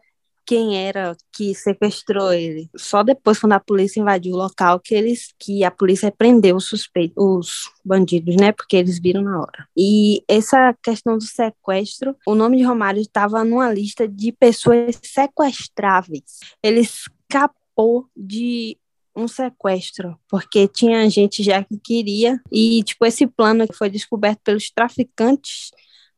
Quem 0.49 0.79
era 0.79 1.15
que 1.31 1.55
sequestrou 1.55 2.33
ele. 2.33 2.71
Só 2.75 3.03
depois, 3.03 3.39
quando 3.39 3.53
a 3.53 3.61
polícia 3.61 4.01
invadiu 4.01 4.35
o 4.35 4.39
local, 4.39 4.81
que 4.81 4.95
eles 4.95 5.35
que 5.39 5.63
a 5.63 5.71
polícia 5.71 6.11
prendeu 6.11 6.57
os 6.57 6.65
suspeitos, 6.65 7.13
os 7.19 7.71
bandidos, 7.85 8.35
né? 8.35 8.51
Porque 8.51 8.79
eles 8.79 8.99
viram 8.99 9.21
na 9.21 9.39
hora. 9.39 9.69
E 9.77 10.25
essa 10.27 10.75
questão 10.83 11.19
do 11.19 11.25
sequestro, 11.25 12.17
o 12.27 12.35
nome 12.35 12.57
de 12.57 12.63
Romário 12.63 12.99
estava 12.99 13.45
numa 13.45 13.71
lista 13.71 14.09
de 14.09 14.33
pessoas 14.33 14.99
sequestráveis. 15.03 16.41
Ele 16.63 16.81
escapou 16.81 18.07
de 18.17 18.79
um 19.15 19.29
sequestro, 19.29 20.19
porque 20.31 20.67
tinha 20.67 21.11
gente 21.11 21.43
já 21.43 21.63
que 21.63 21.77
queria, 21.79 22.41
e 22.51 22.83
tipo, 22.85 23.05
esse 23.05 23.27
plano 23.27 23.69
que 23.69 23.77
foi 23.77 23.91
descoberto 23.91 24.41
pelos 24.43 24.71
traficantes 24.71 25.73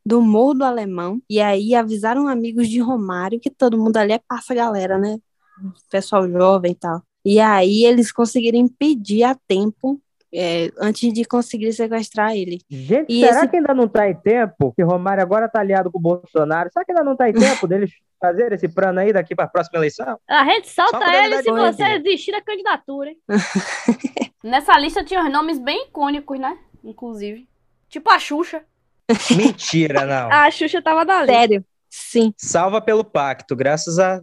do 0.05 0.21
Morro 0.23 0.55
do 0.55 0.65
Alemão, 0.65 1.21
e 1.29 1.41
aí 1.41 1.75
avisaram 1.75 2.27
amigos 2.29 2.69
de 2.69 2.81
Romário, 2.81 3.39
que 3.41 3.51
todo 3.51 3.79
mundo 3.79 3.97
ali 3.97 4.13
é 4.13 4.21
passa 4.27 4.55
galera, 4.55 4.99
né? 4.99 5.19
Pessoal 5.91 6.29
jovem 6.29 6.73
e 6.73 6.75
tal. 6.75 7.03
E 7.25 7.39
aí 7.39 7.85
eles 7.85 8.11
conseguiram 8.11 8.59
impedir 8.59 9.23
a 9.25 9.35
tempo, 9.47 10.01
é, 10.33 10.71
antes 10.79 11.13
de 11.13 11.25
conseguir 11.25 11.73
sequestrar 11.73 12.35
ele. 12.35 12.61
Gente, 12.71 13.07
E 13.13 13.21
será 13.21 13.41
esse- 13.41 13.49
que 13.49 13.57
ainda 13.57 13.75
não 13.75 13.87
tá 13.89 14.09
em 14.09 14.15
tempo? 14.15 14.73
Que 14.75 14.83
Romário 14.83 15.23
agora 15.23 15.49
tá 15.49 15.61
aliado 15.61 15.91
com 15.91 15.99
o 15.99 16.01
Bolsonaro. 16.01 16.71
Será 16.73 16.85
que 16.85 16.93
ainda 16.93 17.05
não 17.05 17.15
tá 17.17 17.29
em 17.29 17.35
tempo 17.35 17.67
deles 17.67 17.91
fazer 18.19 18.53
esse 18.53 18.69
plano 18.69 19.01
aí 19.01 19.13
daqui 19.13 19.35
pra 19.35 19.47
próxima 19.49 19.79
eleição? 19.79 20.19
A 20.29 20.45
gente 20.47 20.69
Só 20.71 20.87
solta 20.89 21.13
ele 21.25 21.43
se 21.43 21.51
você 21.51 21.99
desistir 21.99 22.33
da 22.33 22.41
candidatura, 22.41 23.11
hein? 23.11 23.19
Nessa 24.43 24.79
lista 24.79 25.05
tinha 25.05 25.23
os 25.25 25.31
nomes 25.31 25.59
bem 25.59 25.87
icônicos, 25.89 26.39
né? 26.39 26.57
Inclusive. 26.83 27.47
Tipo 27.89 28.11
a 28.11 28.19
Xuxa. 28.19 28.63
Mentira, 29.37 30.05
não. 30.05 30.31
A 30.31 30.51
Xuxa 30.51 30.83
tava 30.83 31.05
na 31.05 31.21
lista. 31.21 31.33
Sério? 31.33 31.65
Sim. 31.89 32.33
Salva 32.37 32.81
pelo 32.81 33.03
pacto, 33.03 33.57
graças 33.57 33.99
a, 33.99 34.21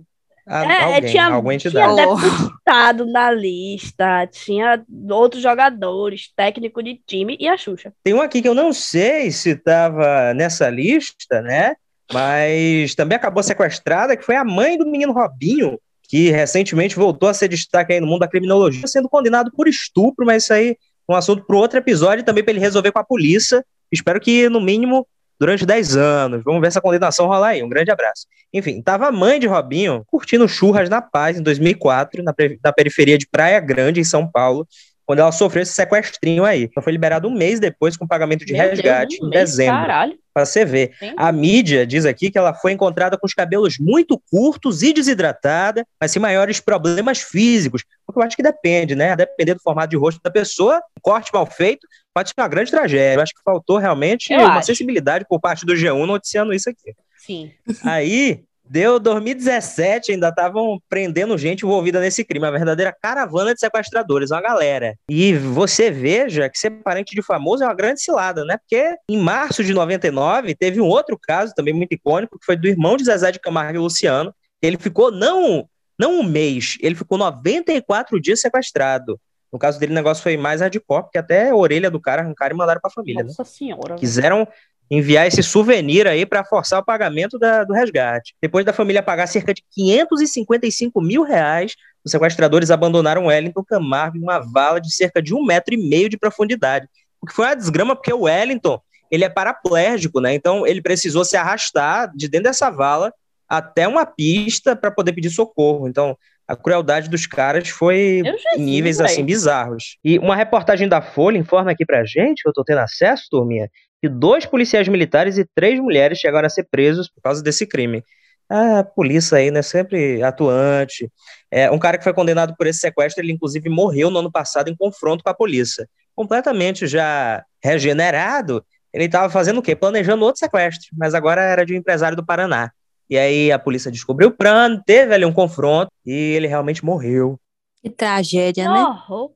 a 0.48 0.64
É, 0.64 0.84
alguém, 0.84 1.12
tinha, 1.12 1.26
alguma 1.26 1.58
tinha 1.58 1.70
entidade. 1.70 2.02
Oh. 2.08 2.16
deputado 2.16 3.06
na 3.06 3.32
lista, 3.32 4.26
tinha 4.28 4.84
outros 5.12 5.44
jogadores, 5.44 6.32
técnico 6.36 6.82
de 6.82 7.02
time 7.06 7.36
e 7.40 7.48
a 7.48 7.58
Xuxa. 7.58 7.92
Tem 8.04 8.14
um 8.14 8.22
aqui 8.22 8.42
que 8.42 8.48
eu 8.48 8.56
não 8.56 8.72
sei 8.72 9.32
se 9.32 9.52
estava 9.52 10.34
nessa 10.34 10.70
lista, 10.70 11.42
né? 11.42 11.76
Mas 12.12 12.96
também 12.96 13.18
acabou 13.18 13.44
sequestrada, 13.44 14.16
que 14.16 14.24
foi 14.24 14.38
a 14.38 14.46
mãe 14.46 14.78
do 14.78 14.90
menino 14.90 15.12
Robinho, 15.12 15.78
que 16.04 16.32
recentemente 16.32 16.96
voltou 16.96 17.28
a 17.28 17.34
ser 17.34 17.50
destaque 17.50 17.92
aí 17.92 18.00
no 18.00 18.08
mundo 18.08 18.20
da 18.20 18.30
criminologia, 18.30 18.88
sendo 18.88 19.10
condenado 19.10 19.52
por 19.52 19.68
estupro, 19.68 20.26
mas 20.26 20.44
isso 20.44 20.54
aí 20.54 20.70
é 20.70 21.14
um 21.14 21.16
assunto 21.16 21.44
para 21.46 21.58
outro 21.58 21.78
episódio, 21.78 22.24
também 22.24 22.44
para 22.44 22.52
ele 22.52 22.62
resolver 22.62 22.94
com 22.94 23.00
a 23.00 23.04
polícia. 23.04 23.64
Espero 23.92 24.20
que, 24.20 24.50
no 24.50 24.60
mínimo, 24.62 25.08
durante 25.40 25.66
10 25.66 25.96
anos. 25.96 26.44
Vamos 26.44 26.62
ver 26.62 26.68
essa 26.68 26.82
condenação 26.82 27.28
rolar 27.28 27.50
aí. 27.50 27.64
Um 27.64 27.70
grande 27.70 27.92
abraço. 27.92 28.26
Enfim, 28.54 28.82
tava 28.82 29.08
a 29.08 29.12
mãe 29.12 29.40
de 29.40 29.48
Robinho 29.48 30.04
curtindo 30.08 30.48
churras 30.48 30.90
na 30.90 31.02
paz 31.02 31.38
em 31.38 31.44
2004, 31.44 32.24
na, 32.24 32.34
na 32.64 32.74
periferia 32.74 33.18
de 33.18 33.28
Praia 33.28 33.60
Grande, 33.60 34.00
em 34.00 34.04
São 34.04 34.30
Paulo, 34.30 34.68
quando 35.08 35.20
ela 35.20 35.32
sofreu 35.32 35.64
esse 35.64 35.72
sequestrinho 35.72 36.44
aí. 36.44 36.70
Ela 36.76 36.84
foi 36.84 36.92
liberada 36.92 37.26
um 37.26 37.32
mês 37.32 37.62
depois 37.62 37.96
com 37.96 38.06
pagamento 38.06 38.46
de 38.46 38.52
Meu 38.52 38.62
Deus, 38.62 38.72
resgate 38.74 39.18
um 39.24 39.28
em 39.28 39.30
mês, 39.30 39.52
dezembro. 39.52 39.74
Caralho. 39.82 40.20
Pra 40.34 40.46
você 40.46 40.66
ver. 40.66 40.92
Hein? 41.02 41.14
A 41.18 41.32
mídia 41.32 41.88
diz 41.88 42.06
aqui 42.06 42.30
que 42.30 42.38
ela 42.38 42.54
foi 42.54 42.74
encontrada 42.74 43.18
com 43.18 43.26
os 43.26 43.34
cabelos 43.34 43.78
muito 43.80 44.22
curtos 44.30 44.84
e 44.84 44.92
desidratada, 44.94 45.84
mas 46.00 46.12
sem 46.12 46.22
maiores 46.22 46.60
problemas 46.60 47.22
físicos. 47.22 47.84
Porque 48.06 48.20
eu 48.20 48.24
acho 48.24 48.36
que 48.36 48.44
depende, 48.44 48.96
né? 48.96 49.16
Depender 49.16 49.54
do 49.56 49.62
formato 49.62 49.90
de 49.90 49.96
rosto 49.98 50.20
da 50.22 50.30
pessoa, 50.30 50.76
um 50.76 51.02
corte 51.02 51.32
mal 51.34 51.46
feito 51.46 51.88
pode 52.14 52.30
ser 52.30 52.36
uma 52.38 52.48
grande 52.48 52.70
tragédia. 52.70 53.16
Eu 53.16 53.22
acho 53.22 53.34
que 53.34 53.42
faltou 53.44 53.78
realmente 53.78 54.34
Eu 54.34 54.40
uma 54.42 54.58
acho. 54.58 54.68
sensibilidade 54.68 55.26
por 55.28 55.40
parte 55.40 55.66
do 55.66 55.74
G1 55.74 56.06
noticiando 56.06 56.54
isso 56.54 56.70
aqui. 56.70 56.94
Sim. 57.16 57.52
Aí, 57.84 58.44
deu 58.70 59.00
2017, 59.00 60.12
ainda 60.12 60.30
estavam 60.30 60.80
prendendo 60.90 61.38
gente 61.38 61.66
envolvida 61.66 62.00
nesse 62.00 62.24
crime, 62.24 62.46
uma 62.46 62.52
verdadeira 62.52 62.96
caravana 63.02 63.54
de 63.54 63.60
sequestradores, 63.60 64.32
uma 64.32 64.42
galera. 64.42 64.96
E 65.10 65.34
você 65.34 65.90
veja 65.90 66.50
que 66.50 66.60
ser 66.60 66.72
parente 66.84 67.16
de 67.16 67.22
famoso 67.22 67.64
é 67.64 67.68
uma 67.68 67.74
grande 67.74 68.02
cilada, 68.02 68.44
né? 68.46 68.58
Porque 68.58 68.96
em 69.10 69.18
março 69.18 69.64
de 69.64 69.74
99 69.74 70.56
teve 70.56 70.82
um 70.82 70.88
outro 70.88 71.18
caso 71.22 71.54
também 71.56 71.74
muito 71.74 71.94
icônico, 71.94 72.38
que 72.40 72.46
foi 72.46 72.56
do 72.56 72.68
irmão 72.68 72.98
de 72.98 73.06
Zezé 73.06 73.32
de 73.32 73.40
Camargo 73.40 73.78
e 73.78 73.82
Luciano. 73.82 74.34
Ele 74.62 74.78
ficou 74.78 75.12
não 75.12 75.68
não 76.00 76.20
um 76.20 76.24
mês, 76.24 76.78
ele 76.80 76.94
ficou 76.94 77.18
94 77.18 78.22
dias 78.22 78.40
sequestrado. 78.40 79.20
No 79.52 79.58
caso 79.58 79.80
dele, 79.80 79.94
o 79.94 79.96
negócio 79.96 80.22
foi 80.22 80.36
mais 80.36 80.62
hardcore, 80.62 81.04
porque 81.04 81.18
até 81.18 81.50
a 81.50 81.56
orelha 81.56 81.90
do 81.90 82.00
cara 82.00 82.22
arrancaram 82.22 82.54
e 82.54 82.58
mandaram 82.58 82.82
pra 82.82 82.92
família, 82.92 83.24
né? 83.24 83.30
Nossa 83.30 83.46
senhora. 83.46 83.96
quiseram 83.96 84.48
enviar 84.90 85.28
esse 85.28 85.44
souvenir 85.44 86.08
aí 86.08 86.26
para 86.26 86.44
forçar 86.44 86.80
o 86.80 86.86
pagamento 86.86 87.38
da- 87.38 87.64
do 87.64 87.74
resgate. 87.74 88.34
Depois 88.42 88.66
da 88.66 88.74
família 88.74 89.04
pagar 89.04 89.28
cerca 89.28 89.54
de 89.54 89.64
555 89.72 91.02
mil 91.02 91.24
reais, 91.24 91.76
os 92.04 92.12
sequestradores 92.12 92.72
abandonaram 92.72 93.26
Wellington 93.26 93.64
Camargo 93.64 94.18
em 94.18 94.22
uma 94.22 94.40
vala 94.40 94.80
de 94.80 94.94
cerca 94.94 95.22
de 95.22 95.34
um 95.34 95.44
metro 95.44 95.74
e 95.74 95.78
meio 95.78 96.10
de 96.10 96.18
profundidade. 96.18 96.88
O 97.22 97.26
que 97.26 97.34
foi 97.34 97.46
uma 97.46 97.56
desgrama, 97.56 97.96
porque 97.96 98.14
o 98.14 98.22
Wellington 98.22 98.80
ele 99.12 99.24
é 99.24 99.30
paraplégico, 99.30 100.20
né? 100.20 100.34
Então 100.34 100.66
ele 100.66 100.82
precisou 100.82 101.26
se 101.26 101.36
arrastar 101.36 102.12
de 102.16 102.28
dentro 102.28 102.46
dessa 102.46 102.70
vala 102.70 103.14
até 103.48 103.88
uma 103.88 104.06
pista 104.06 104.76
para 104.76 104.92
poder 104.92 105.14
pedir 105.14 105.30
socorro. 105.30 105.88
Então 105.88 106.18
a 106.48 106.56
crueldade 106.56 107.10
dos 107.10 107.26
caras 107.26 107.68
foi 107.70 108.24
em 108.56 108.62
níveis 108.62 109.02
assim 109.02 109.26
bizarros. 109.26 109.98
E 110.04 110.18
uma 110.18 110.36
reportagem 110.36 110.88
da 110.88 111.02
Folha 111.02 111.38
informa 111.38 111.72
aqui 111.72 111.86
pra 111.86 112.06
gente, 112.06 112.42
que 112.42 112.50
eu 112.50 112.54
tô 112.54 112.64
tendo 112.64 112.80
acesso, 112.80 113.26
turminha, 113.30 113.70
que 114.02 114.08
dois 114.08 114.46
policiais 114.46 114.88
militares 114.88 115.38
e 115.38 115.46
três 115.54 115.80
mulheres 115.80 116.20
chegaram 116.20 116.46
a 116.46 116.50
ser 116.50 116.68
presos 116.72 117.10
por 117.10 117.22
causa 117.22 117.44
desse 117.44 117.66
crime. 117.66 118.04
A 118.50 118.82
polícia 118.82 119.38
aí, 119.38 119.52
né, 119.52 119.62
sempre 119.62 120.24
atuante. 120.24 121.12
É, 121.52 121.70
um 121.70 121.78
cara 121.78 121.98
que 121.98 122.04
foi 122.04 122.14
condenado 122.14 122.56
por 122.56 122.66
esse 122.66 122.80
sequestro, 122.80 123.22
ele 123.22 123.34
inclusive 123.34 123.70
morreu 123.70 124.10
no 124.10 124.20
ano 124.20 124.32
passado 124.32 124.70
em 124.70 124.76
confronto 124.76 125.24
com 125.24 125.30
a 125.30 125.34
polícia. 125.34 125.86
Completamente 126.16 126.88
já 126.88 127.44
regenerado, 127.62 128.64
ele 128.94 129.06
estava 129.06 129.30
fazendo 129.30 129.58
o 129.58 129.62
quê? 129.62 129.76
Planejando 129.76 130.24
outro 130.24 130.40
sequestro, 130.40 130.88
mas 130.98 131.14
agora 131.14 131.42
era 131.42 131.66
de 131.66 131.74
um 131.74 131.78
empresário 131.78 132.16
do 132.16 132.26
Paraná. 132.26 132.72
E 133.10 133.18
aí 133.18 133.52
a 133.52 133.60
polícia 133.60 133.92
descobriu 133.92 134.30
o 134.30 134.32
plano, 134.32 134.82
teve 134.86 135.14
ali 135.14 135.26
um 135.26 135.32
confronto 135.34 135.92
e 136.06 136.12
ele 136.12 136.48
realmente 136.48 136.84
morreu. 136.84 137.40
Que 137.82 137.90
tragédia, 137.90 138.70
né? 138.70 138.82
Horror. 138.82 139.32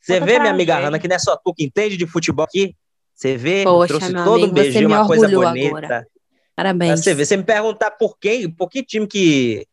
Você 0.00 0.14
Outra 0.14 0.26
vê, 0.26 0.38
minha 0.38 0.52
amiga. 0.52 0.78
Hanna, 0.78 0.98
que 0.98 1.08
não 1.08 1.16
é 1.16 1.18
só 1.18 1.36
tu 1.36 1.52
que 1.54 1.64
entende 1.64 1.96
de 1.96 2.06
futebol 2.06 2.44
aqui? 2.44 2.74
Você 3.14 3.36
vê, 3.36 3.64
Poxa, 3.64 3.88
trouxe 3.88 4.12
todo 4.12 4.34
amigo, 4.34 4.46
um 4.46 4.48
você 4.48 4.62
beijinho, 4.62 4.88
me 4.88 4.94
uma 4.94 5.06
coisa 5.06 5.26
orgulhou 5.26 5.50
bonita. 5.50 5.76
agora. 5.76 6.06
Parabéns. 6.54 7.00
você 7.00 7.14
ver, 7.14 7.24
você 7.24 7.36
me 7.36 7.42
perguntar 7.42 7.92
por 7.92 8.18
quem, 8.18 8.50
por 8.50 8.68
que 8.68 8.82
time 8.82 9.06
que, 9.06 9.66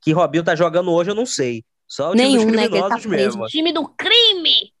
que 0.00 0.12
Robinho 0.12 0.44
tá 0.44 0.54
jogando 0.54 0.92
hoje, 0.92 1.10
eu 1.10 1.14
não 1.14 1.26
sei. 1.26 1.64
Só 1.86 2.10
o 2.10 2.16
time 2.16 2.24
Nenhum, 2.28 2.46
dos 2.46 2.56
né, 2.56 2.62
tá 2.62 2.68
criminosos 2.68 3.06
preso. 3.06 3.38
mesmo. 3.38 3.46
Time 3.46 3.72
do 3.72 3.88
crime! 3.88 4.72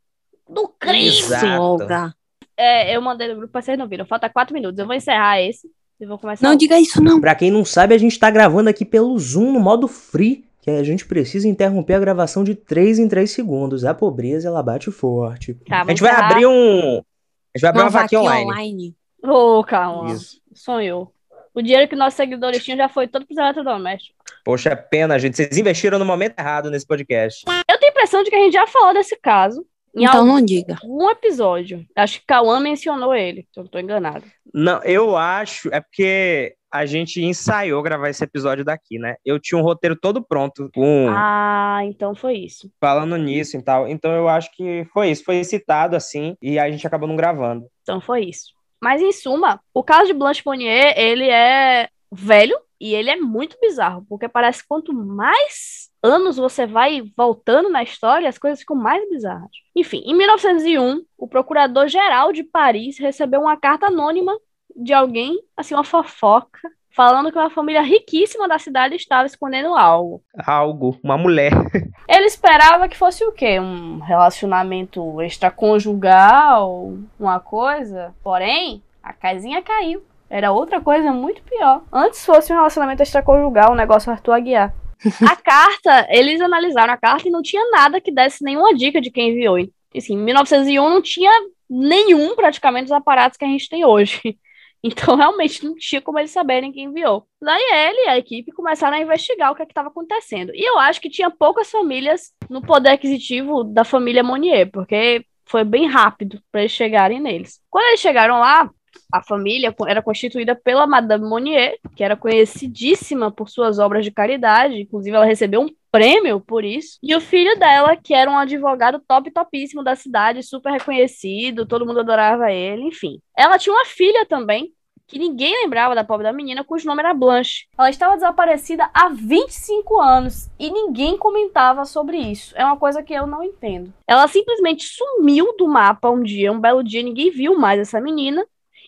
Do 0.48 0.68
crime! 0.68 1.08
Exato. 1.08 1.62
Olga. 1.62 2.14
É, 2.56 2.96
eu 2.96 3.00
mandei 3.02 3.28
no 3.28 3.36
grupo, 3.36 3.60
vocês 3.60 3.78
não 3.78 3.88
viram. 3.88 4.06
Falta 4.06 4.28
quatro 4.28 4.54
minutos. 4.54 4.78
Eu 4.78 4.86
vou 4.86 4.94
encerrar 4.94 5.40
esse 5.40 5.68
e 6.00 6.06
vou 6.06 6.18
começar. 6.18 6.46
Não 6.46 6.56
diga 6.56 6.78
isso, 6.78 7.02
não. 7.02 7.20
Pra 7.20 7.34
quem 7.34 7.50
não 7.50 7.64
sabe, 7.64 7.94
a 7.94 7.98
gente 7.98 8.18
tá 8.18 8.30
gravando 8.30 8.68
aqui 8.68 8.84
pelo 8.84 9.18
Zoom 9.18 9.52
no 9.52 9.60
modo 9.60 9.86
free, 9.88 10.44
que 10.60 10.70
a 10.70 10.82
gente 10.82 11.06
precisa 11.06 11.48
interromper 11.48 11.94
a 11.94 12.00
gravação 12.00 12.42
de 12.42 12.54
3 12.54 12.98
em 12.98 13.08
3 13.08 13.30
segundos. 13.30 13.84
A 13.84 13.94
pobreza, 13.94 14.48
ela 14.48 14.62
bate 14.62 14.90
forte. 14.90 15.54
Tá, 15.68 15.82
A 15.82 15.88
gente 15.88 16.02
vai 16.02 16.12
abrir 16.12 16.46
um. 16.46 16.98
A 16.98 17.58
gente 17.58 17.62
vai 17.62 17.70
abrir 17.70 17.82
uma, 17.82 17.84
Uma 17.84 17.90
vaquinha 17.90 18.20
vaquinha 18.20 18.20
online. 18.20 18.50
online. 18.50 18.96
Ô, 19.22 19.64
calma. 19.64 20.12
Isso. 20.12 20.40
Sonhou. 20.54 21.12
O 21.54 21.62
dinheiro 21.62 21.88
que 21.88 21.94
nossos 21.94 22.16
seguidores 22.16 22.64
tinham 22.64 22.76
já 22.76 22.88
foi 22.88 23.06
todo 23.06 23.24
pros 23.24 23.38
eletrodomésticos. 23.38 24.16
Poxa, 24.44 24.70
é 24.70 24.76
pena, 24.76 25.18
gente. 25.18 25.36
Vocês 25.36 25.56
investiram 25.56 25.98
no 25.98 26.04
momento 26.04 26.38
errado 26.38 26.70
nesse 26.70 26.86
podcast. 26.86 27.44
Eu 27.46 27.78
tenho 27.78 27.90
a 27.90 27.94
impressão 27.94 28.22
de 28.24 28.30
que 28.30 28.36
a 28.36 28.40
gente 28.40 28.52
já 28.52 28.66
falou 28.66 28.92
desse 28.92 29.16
caso 29.16 29.64
em 29.94 30.04
Então 30.04 30.24
não 30.26 30.40
diga. 30.44 30.76
algum 30.82 31.10
episódio. 31.10 31.84
Acho 31.96 32.20
que 32.20 32.26
Cauã 32.26 32.60
mencionou 32.60 33.14
ele, 33.14 33.46
se 33.52 33.58
eu 33.60 33.64
não 33.64 33.70
tô 33.70 33.78
enganado. 33.78 34.24
Não, 34.52 34.82
eu 34.82 35.16
acho. 35.16 35.68
É 35.72 35.80
porque 35.80 36.54
a 36.72 36.84
gente 36.86 37.22
ensaiou 37.22 37.80
gravar 37.82 38.08
esse 38.10 38.24
episódio 38.24 38.64
daqui, 38.64 38.98
né? 38.98 39.14
Eu 39.24 39.38
tinha 39.38 39.58
um 39.58 39.62
roteiro 39.62 39.94
todo 39.94 40.20
pronto, 40.24 40.68
com 40.74 41.06
Ah, 41.08 41.80
então 41.84 42.14
foi 42.16 42.34
isso. 42.38 42.68
falando 42.80 43.16
nisso 43.16 43.56
e 43.56 43.62
tal. 43.62 43.86
Então 43.88 44.12
eu 44.12 44.28
acho 44.28 44.50
que 44.56 44.84
foi 44.92 45.10
isso. 45.10 45.22
Foi 45.24 45.42
citado 45.44 45.94
assim, 45.94 46.36
e 46.42 46.58
a 46.58 46.68
gente 46.70 46.86
acabou 46.86 47.08
não 47.08 47.14
gravando. 47.16 47.66
Então 47.82 48.00
foi 48.00 48.24
isso. 48.24 48.52
Mas 48.82 49.00
em 49.00 49.12
suma, 49.12 49.60
o 49.72 49.82
caso 49.84 50.08
de 50.08 50.12
Blanche 50.14 50.42
Monnier, 50.44 50.92
ele 50.98 51.28
é 51.30 51.88
velho 52.12 52.58
e 52.80 52.92
ele 52.94 53.08
é 53.08 53.16
muito 53.16 53.56
bizarro, 53.60 54.04
porque 54.08 54.28
parece 54.28 54.60
que 54.62 54.68
quanto 54.68 54.92
mais 54.92 55.88
anos 56.04 56.36
você 56.36 56.66
vai 56.66 57.02
voltando 57.16 57.70
na 57.70 57.82
história, 57.82 58.28
as 58.28 58.38
coisas 58.38 58.60
ficam 58.60 58.76
mais 58.76 59.08
bizarras. 59.08 59.50
Enfim, 59.74 60.02
em 60.04 60.14
1901, 60.14 61.02
o 61.16 61.26
procurador-geral 61.26 62.32
de 62.32 62.44
Paris 62.44 62.98
recebeu 62.98 63.40
uma 63.40 63.56
carta 63.56 63.86
anônima 63.86 64.36
de 64.76 64.92
alguém, 64.92 65.40
assim, 65.56 65.74
uma 65.74 65.84
fofoca, 65.84 66.60
falando 66.94 67.32
que 67.32 67.38
uma 67.38 67.50
família 67.50 67.80
riquíssima 67.80 68.46
da 68.46 68.58
cidade 68.58 68.94
estava 68.94 69.26
escondendo 69.26 69.74
algo. 69.74 70.22
Algo, 70.46 70.98
uma 71.02 71.16
mulher. 71.16 71.52
Ele 72.08 72.26
esperava 72.26 72.88
que 72.88 72.96
fosse 72.96 73.24
o 73.24 73.32
quê? 73.32 73.58
Um 73.58 73.98
relacionamento 74.00 75.22
extraconjugal, 75.22 76.92
uma 77.18 77.40
coisa. 77.40 78.14
Porém, 78.22 78.82
a 79.02 79.12
casinha 79.12 79.62
caiu. 79.62 80.04
Era 80.28 80.52
outra 80.52 80.80
coisa 80.80 81.12
muito 81.12 81.42
pior. 81.42 81.82
Antes 81.92 82.24
fosse 82.24 82.52
um 82.52 82.56
relacionamento 82.56 83.02
extraconjugal, 83.02 83.72
um 83.72 83.76
negócio 83.76 84.12
Arthur 84.12 84.32
Aguiar. 84.32 84.74
A 85.28 85.36
carta, 85.36 86.06
eles 86.10 86.40
analisaram 86.40 86.92
a 86.92 86.96
carta 86.96 87.28
e 87.28 87.30
não 87.30 87.42
tinha 87.42 87.68
nada 87.70 88.00
que 88.00 88.12
desse 88.12 88.42
nenhuma 88.44 88.74
dica 88.74 89.00
de 89.00 89.10
quem 89.10 89.30
enviou. 89.30 89.58
E, 89.58 89.72
Assim, 89.96 90.14
em 90.14 90.18
1901 90.18 90.90
não 90.90 91.00
tinha 91.00 91.30
nenhum 91.70 92.34
praticamente 92.34 92.84
dos 92.84 92.92
aparatos 92.92 93.38
que 93.38 93.44
a 93.44 93.48
gente 93.48 93.68
tem 93.68 93.84
hoje. 93.84 94.20
Então, 94.86 95.16
realmente, 95.16 95.64
não 95.64 95.74
tinha 95.74 96.02
como 96.02 96.18
eles 96.18 96.30
saberem 96.30 96.70
quem 96.70 96.84
enviou. 96.84 97.26
Daí 97.40 97.62
ele 97.72 98.04
e 98.04 98.08
a 98.10 98.18
equipe 98.18 98.52
começaram 98.52 98.94
a 98.94 99.00
investigar 99.00 99.50
o 99.50 99.54
que 99.54 99.62
é 99.62 99.64
estava 99.64 99.88
acontecendo. 99.88 100.52
E 100.54 100.62
eu 100.62 100.78
acho 100.78 101.00
que 101.00 101.08
tinha 101.08 101.30
poucas 101.30 101.70
famílias 101.70 102.34
no 102.50 102.60
poder 102.60 102.90
aquisitivo 102.90 103.64
da 103.64 103.82
família 103.82 104.22
Monnier, 104.22 104.70
porque 104.70 105.24
foi 105.46 105.64
bem 105.64 105.86
rápido 105.86 106.38
para 106.52 106.60
eles 106.60 106.72
chegarem 106.72 107.18
neles. 107.18 107.62
Quando 107.70 107.86
eles 107.86 108.00
chegaram 108.00 108.38
lá, 108.38 108.70
a 109.12 109.22
família 109.22 109.74
era 109.86 110.02
constituída 110.02 110.54
pela 110.54 110.86
Madame 110.86 111.24
Monnier, 111.24 111.78
que 111.94 112.02
era 112.02 112.16
conhecidíssima 112.16 113.30
por 113.30 113.48
suas 113.48 113.78
obras 113.78 114.04
de 114.04 114.10
caridade, 114.10 114.80
inclusive 114.80 115.16
ela 115.16 115.24
recebeu 115.24 115.60
um 115.60 115.70
prêmio 115.90 116.40
por 116.40 116.64
isso, 116.64 116.98
e 117.00 117.14
o 117.14 117.20
filho 117.20 117.56
dela, 117.56 117.96
que 117.96 118.12
era 118.12 118.28
um 118.28 118.36
advogado 118.36 119.00
top 119.06 119.30
topíssimo 119.30 119.84
da 119.84 119.94
cidade, 119.94 120.42
super 120.42 120.72
reconhecido, 120.72 121.66
todo 121.66 121.86
mundo 121.86 122.00
adorava 122.00 122.50
ele, 122.50 122.82
enfim. 122.82 123.20
Ela 123.36 123.58
tinha 123.58 123.72
uma 123.72 123.84
filha 123.84 124.26
também, 124.26 124.72
que 125.06 125.18
ninguém 125.18 125.62
lembrava 125.62 125.94
da 125.94 126.02
pobre 126.02 126.24
da 126.24 126.32
menina, 126.32 126.64
cujo 126.64 126.86
nome 126.86 127.00
era 127.00 127.14
Blanche. 127.14 127.66
Ela 127.78 127.90
estava 127.90 128.14
desaparecida 128.14 128.88
há 128.92 129.08
25 129.08 130.00
anos 130.00 130.50
e 130.58 130.70
ninguém 130.70 131.16
comentava 131.16 131.84
sobre 131.84 132.16
isso. 132.16 132.54
É 132.56 132.64
uma 132.64 132.76
coisa 132.76 133.02
que 133.02 133.12
eu 133.12 133.26
não 133.26 133.42
entendo. 133.42 133.92
Ela 134.06 134.26
simplesmente 134.26 134.84
sumiu 134.84 135.54
do 135.56 135.68
mapa 135.68 136.10
um 136.10 136.22
dia, 136.22 136.50
um 136.50 136.60
belo 136.60 136.82
dia, 136.82 137.02
ninguém 137.02 137.30
viu 137.30 137.56
mais 137.56 137.78
essa 137.78 138.00
menina. 138.00 138.44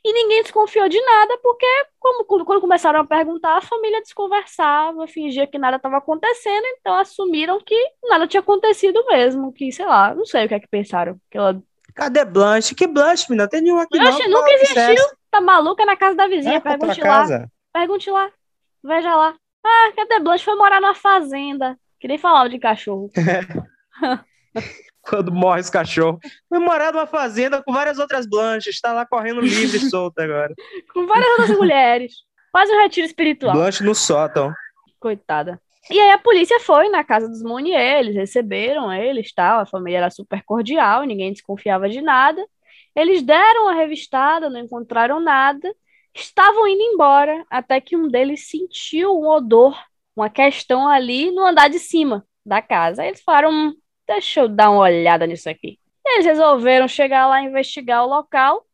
E 0.06 0.12
ninguém 0.12 0.40
desconfiou 0.40 0.88
de 0.88 1.00
nada, 1.00 1.36
porque 1.42 1.66
como, 1.98 2.24
quando 2.24 2.60
começaram 2.60 3.00
a 3.00 3.04
perguntar, 3.04 3.56
a 3.56 3.60
família 3.60 4.00
desconversava, 4.00 5.04
fingia 5.08 5.48
que 5.48 5.58
nada 5.58 5.78
estava 5.78 5.96
acontecendo, 5.96 6.64
então 6.78 6.94
assumiram 6.94 7.60
que 7.60 7.74
nada 8.04 8.24
tinha 8.28 8.40
acontecido 8.40 9.04
mesmo, 9.06 9.52
que, 9.52 9.72
sei 9.72 9.84
lá, 9.84 10.14
não 10.14 10.24
sei 10.24 10.44
o 10.44 10.48
que 10.48 10.54
é 10.54 10.60
que 10.60 10.68
pensaram. 10.68 11.18
Que 11.28 11.36
ela... 11.36 11.60
Cadê 11.92 12.24
Blanche? 12.24 12.72
Que 12.72 12.86
Blanche, 12.86 13.26
menina? 13.28 13.48
Tem 13.48 13.60
nenhum 13.60 13.78
aqui 13.80 13.98
Blanche 13.98 14.28
não. 14.28 14.38
nunca 14.42 14.52
existiu, 14.52 15.04
tá 15.28 15.40
maluca 15.40 15.84
na 15.84 15.96
casa 15.96 16.14
da 16.14 16.28
vizinha, 16.28 16.58
É, 16.58 16.60
pergunte 16.60 17.00
lá. 17.00 17.06
casa. 17.06 17.50
Pergunte 17.72 18.08
lá, 18.08 18.30
veja 18.84 19.12
lá. 19.12 19.34
Ah, 19.64 19.92
cadê 19.96 20.20
Blanche? 20.20 20.44
Foi 20.44 20.54
morar 20.54 20.80
numa 20.80 20.94
fazenda. 20.94 21.76
Que 21.98 22.06
nem 22.06 22.16
falava 22.16 22.48
de 22.48 22.60
cachorro. 22.60 23.10
Quando 25.08 25.32
morre 25.32 25.60
os 25.60 25.70
cachorros. 25.70 26.20
Foi 26.48 26.58
morar 26.58 26.92
numa 26.92 27.06
fazenda 27.06 27.62
com 27.62 27.72
várias 27.72 27.98
outras 27.98 28.26
Blanches. 28.26 28.80
Tá 28.80 28.92
lá 28.92 29.06
correndo 29.06 29.40
livre 29.40 29.76
e 29.78 29.90
solta 29.90 30.24
agora. 30.24 30.54
Com 30.92 31.06
várias 31.06 31.28
outras 31.38 31.58
mulheres. 31.58 32.12
Quase 32.50 32.72
um 32.72 32.80
retiro 32.80 33.06
espiritual. 33.06 33.52
Blanche 33.52 33.84
no 33.84 33.94
sótão. 33.94 34.52
Coitada. 34.98 35.60
E 35.90 36.00
aí 36.00 36.10
a 36.10 36.18
polícia 36.18 36.58
foi 36.58 36.88
na 36.88 37.04
casa 37.04 37.28
dos 37.28 37.42
Monnier, 37.42 38.00
eles 38.00 38.16
receberam 38.16 38.92
eles, 38.92 39.32
tal, 39.32 39.60
a 39.60 39.66
família 39.66 39.98
era 39.98 40.10
super 40.10 40.42
cordial, 40.44 41.04
ninguém 41.04 41.32
desconfiava 41.32 41.88
de 41.88 42.00
nada. 42.00 42.44
Eles 42.94 43.22
deram 43.22 43.64
uma 43.64 43.74
revistada, 43.74 44.50
não 44.50 44.58
encontraram 44.58 45.20
nada, 45.20 45.72
estavam 46.12 46.66
indo 46.66 46.82
embora, 46.82 47.44
até 47.48 47.80
que 47.80 47.96
um 47.96 48.08
deles 48.08 48.48
sentiu 48.48 49.16
um 49.16 49.28
odor, 49.28 49.78
uma 50.16 50.28
questão 50.28 50.88
ali 50.88 51.30
no 51.30 51.46
andar 51.46 51.68
de 51.68 51.78
cima 51.78 52.26
da 52.44 52.60
casa. 52.60 53.02
Aí 53.02 53.08
eles 53.08 53.22
falaram, 53.22 53.50
"Hum, 53.52 53.74
deixa 54.06 54.40
eu 54.40 54.48
dar 54.48 54.70
uma 54.70 54.80
olhada 54.80 55.26
nisso 55.26 55.48
aqui. 55.48 55.78
Eles 56.04 56.26
resolveram 56.26 56.86
chegar 56.86 57.26
lá 57.26 57.42
investigar 57.42 58.04
o 58.04 58.08
local 58.08 58.64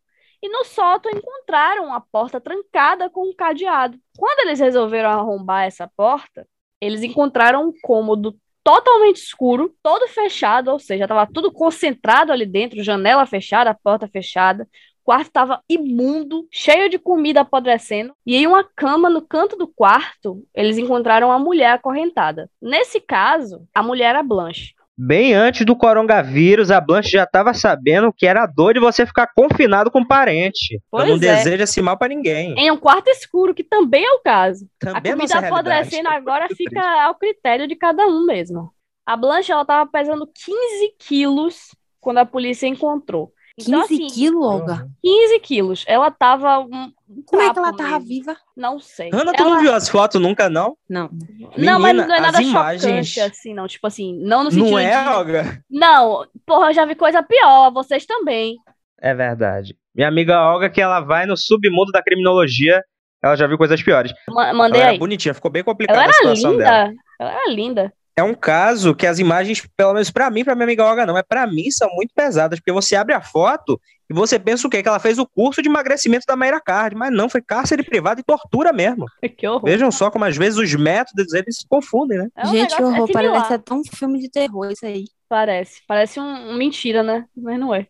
e 0.43 0.49
no 0.49 0.65
sótão 0.65 1.11
encontraram 1.13 1.87
uma 1.87 2.01
porta 2.01 2.41
trancada 2.41 3.09
com 3.09 3.29
um 3.31 3.35
cadeado. 3.35 3.99
Quando 4.19 4.41
eles 4.41 4.61
resolveram 4.61 5.11
arrombar 5.11 5.65
essa 5.65 5.89
porta, 5.97 6.47
eles 6.81 7.03
encontraram 7.03 7.69
um 7.69 7.73
cômodo 7.81 8.37
totalmente 8.65 9.17
escuro, 9.17 9.75
todo 9.83 10.09
fechado, 10.09 10.71
ou 10.71 10.79
seja, 10.79 11.05
estava 11.05 11.31
tudo 11.33 11.53
concentrado 11.53 12.33
ali 12.33 12.47
dentro, 12.47 12.83
janela 12.83 13.27
fechada, 13.27 13.77
porta 13.83 14.09
fechada. 14.09 14.69
O 15.01 15.05
quarto 15.05 15.27
estava 15.27 15.63
imundo, 15.69 16.47
cheio 16.51 16.89
de 16.89 16.99
comida 16.99 17.41
apodrecendo, 17.41 18.15
e 18.25 18.37
em 18.37 18.47
uma 18.47 18.63
cama 18.63 19.11
no 19.11 19.21
canto 19.21 19.57
do 19.57 19.67
quarto, 19.67 20.45
eles 20.55 20.79
encontraram 20.79 21.29
uma 21.29 21.41
mulher 21.41 21.73
acorrentada. 21.73 22.49
Nesse 22.61 23.01
caso, 23.01 23.67
a 23.75 23.83
mulher 23.83 24.11
era 24.11 24.23
Blanche. 24.23 24.75
Bem 24.97 25.33
antes 25.35 25.65
do 25.65 25.75
coronavírus, 25.75 26.71
a 26.71 26.81
Blanche 26.81 27.11
já 27.13 27.25
estava 27.25 27.55
sabendo 27.55 28.13
que 28.13 28.27
era 28.27 28.47
dor 28.47 28.75
de 28.75 28.81
você 28.81 29.07
ficar 29.07 29.27
confinado 29.35 29.91
com 29.91 30.01
um 30.01 30.07
parente. 30.07 30.75
Eu 30.75 31.07
não 31.07 31.19
Pois 31.19 31.23
é. 31.23 31.37
desejo 31.37 31.63
esse 31.63 31.81
mal 31.81 31.97
pra 31.97 32.09
ninguém. 32.09 32.55
Em 32.59 32.71
um 32.71 32.77
quarto 32.77 33.09
escuro, 33.09 33.55
que 33.55 33.65
também 33.65 34.05
é 34.05 34.13
o 34.13 34.21
caso. 34.21 34.69
Também 34.79 35.13
a 35.13 35.15
é 35.15 35.17
comida 35.17 35.35
nossa 35.35 35.41
realidade. 35.41 35.69
apodrecendo 35.89 36.09
agora 36.13 36.49
fica 36.55 36.81
ao 37.05 37.15
critério 37.15 37.67
de 37.67 37.75
cada 37.75 38.07
um 38.07 38.27
mesmo. 38.27 38.73
A 39.07 39.17
Blanche, 39.17 39.51
ela 39.51 39.65
tava 39.65 39.91
pesando 39.91 40.27
15 40.27 40.95
quilos 40.99 41.75
quando 41.99 42.19
a 42.19 42.27
polícia 42.27 42.67
encontrou. 42.67 43.33
15 43.59 43.69
Então, 43.71 43.81
assim, 43.83 44.07
quilos, 44.09 44.45
Olga? 44.47 44.89
15 45.03 45.39
quilos. 45.41 45.85
Ela 45.87 46.11
tava 46.11 46.61
um, 46.61 46.93
um 47.09 47.23
Como 47.27 47.43
é 47.43 47.53
que 47.53 47.59
ela 47.59 47.73
tava 47.77 47.91
mesmo. 47.99 48.07
viva? 48.07 48.37
Não 48.57 48.79
sei. 48.81 49.11
Ana, 49.13 49.33
tu 49.33 49.43
Ela- 49.43 49.51
não 49.51 49.61
viu 49.61 49.75
as 49.75 49.89
fotos 49.89 50.21
nunca, 50.21 50.49
não? 50.49 50.77
Não. 50.89 51.11
Não, 51.57 51.79
mas 51.79 51.95
Menina, 51.95 52.07
não 52.07 52.15
é 52.15 52.21
nada 52.21 52.39
as 52.39 52.45
imagens- 52.47 53.09
chocante 53.09 53.21
assim, 53.21 53.55
não. 53.55 53.67
Tipo 53.67 53.87
assim, 53.87 54.19
não 54.23 54.45
no 54.45 54.51
sentido 54.51 54.71
Não 54.71 54.79
é, 54.79 55.03
de... 55.03 55.09
Olga? 55.11 55.63
Não, 55.71 56.27
porra, 56.47 56.69
eu 56.71 56.75
já 56.75 56.85
vi 56.87 56.95
coisa 56.95 57.23
pior. 57.23 57.71
Vocês 57.73 58.07
também. 58.07 58.57
É 59.01 59.15
verdade. 59.15 59.77
Minha 59.95 60.09
amiga 60.09 60.41
Olga, 60.41 60.71
que 60.71 60.81
ela 60.81 61.01
vai 61.01 61.27
no 61.27 61.37
submundo 61.37 61.93
da 61.93 62.03
criminologia, 62.03 62.83
ela 63.23 63.37
já 63.37 63.47
viu 63.47 63.59
coisas 63.59 63.83
piores. 63.83 64.13
Ma- 64.29 64.55
mandei 64.55 64.81
Ela 64.81 64.85
era 64.89 64.93
aí. 64.95 64.99
bonitinha, 64.99 65.35
ficou 65.35 65.51
bem 65.51 65.63
complicada 65.63 65.99
Ela 65.99 66.07
a 66.07 66.09
era 66.09 66.15
situação 66.15 66.57
dela. 66.57 66.85
linda. 66.89 67.03
Ela 67.21 67.31
era 67.33 67.51
linda. 67.51 67.93
É 68.17 68.23
um 68.23 68.35
caso 68.35 68.95
que 68.95 69.07
as 69.07 69.19
imagens, 69.19 69.67
pelo 69.77 69.95
menos 69.95 70.11
pra 70.11 70.31
mim, 70.31 70.45
pra 70.45 70.55
minha 70.55 70.65
amiga 70.65 70.85
Olga 70.85 71.07
não, 71.07 71.15
mas 71.15 71.25
pra 71.27 71.47
mim 71.47 71.71
são 71.71 71.89
muito 71.95 72.13
pesadas, 72.15 72.59
porque 72.59 72.73
você 72.73 72.95
abre 72.95 73.15
a 73.15 73.23
foto 73.23 73.81
e 74.11 74.15
você 74.15 74.39
pensa 74.39 74.67
o 74.67 74.71
quê? 74.71 74.83
Que 74.83 74.89
ela 74.89 74.99
fez 74.99 75.19
o 75.19 75.27
curso 75.27 75.63
de 75.63 75.69
emagrecimento 75.71 76.27
da 76.27 76.37
Mayra 76.37 76.61
Card, 76.61 76.95
mas 76.95 77.11
não, 77.11 77.31
foi 77.31 77.41
cárcere 77.41 77.83
privado 77.83 78.21
e 78.21 78.25
tortura 78.25 78.73
mesmo. 78.73 79.07
Que 79.37 79.49
horror. 79.49 79.65
Vejam 79.65 79.91
só 79.91 80.11
como 80.11 80.27
às 80.27 80.37
vezes 80.37 80.59
os 80.59 80.75
métodos 80.75 81.33
eles 81.33 81.57
se 81.57 81.67
confundem, 81.67 82.19
né? 82.19 82.29
É 82.37 82.47
um 82.47 82.51
Gente, 82.51 82.77
que 82.77 82.83
é 82.83 82.85
horror. 82.85 83.07
similar. 83.07 83.33
Parece 83.33 83.55
até 83.55 83.75
um 83.75 83.83
filme 83.85 84.21
de 84.21 84.31
terror 84.31 84.71
isso 84.71 84.85
aí. 84.85 85.05
Parece. 85.29 85.81
Parece 85.89 86.21
um, 86.21 86.51
um 86.51 86.57
mentira, 86.59 87.03
né? 87.03 87.25
Mas 87.35 87.59
não 87.59 87.75
é. 87.75 87.87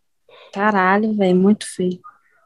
Caralho, 0.53 1.13
velho. 1.15 1.35
Muito 1.35 1.67
feio. 1.67 1.99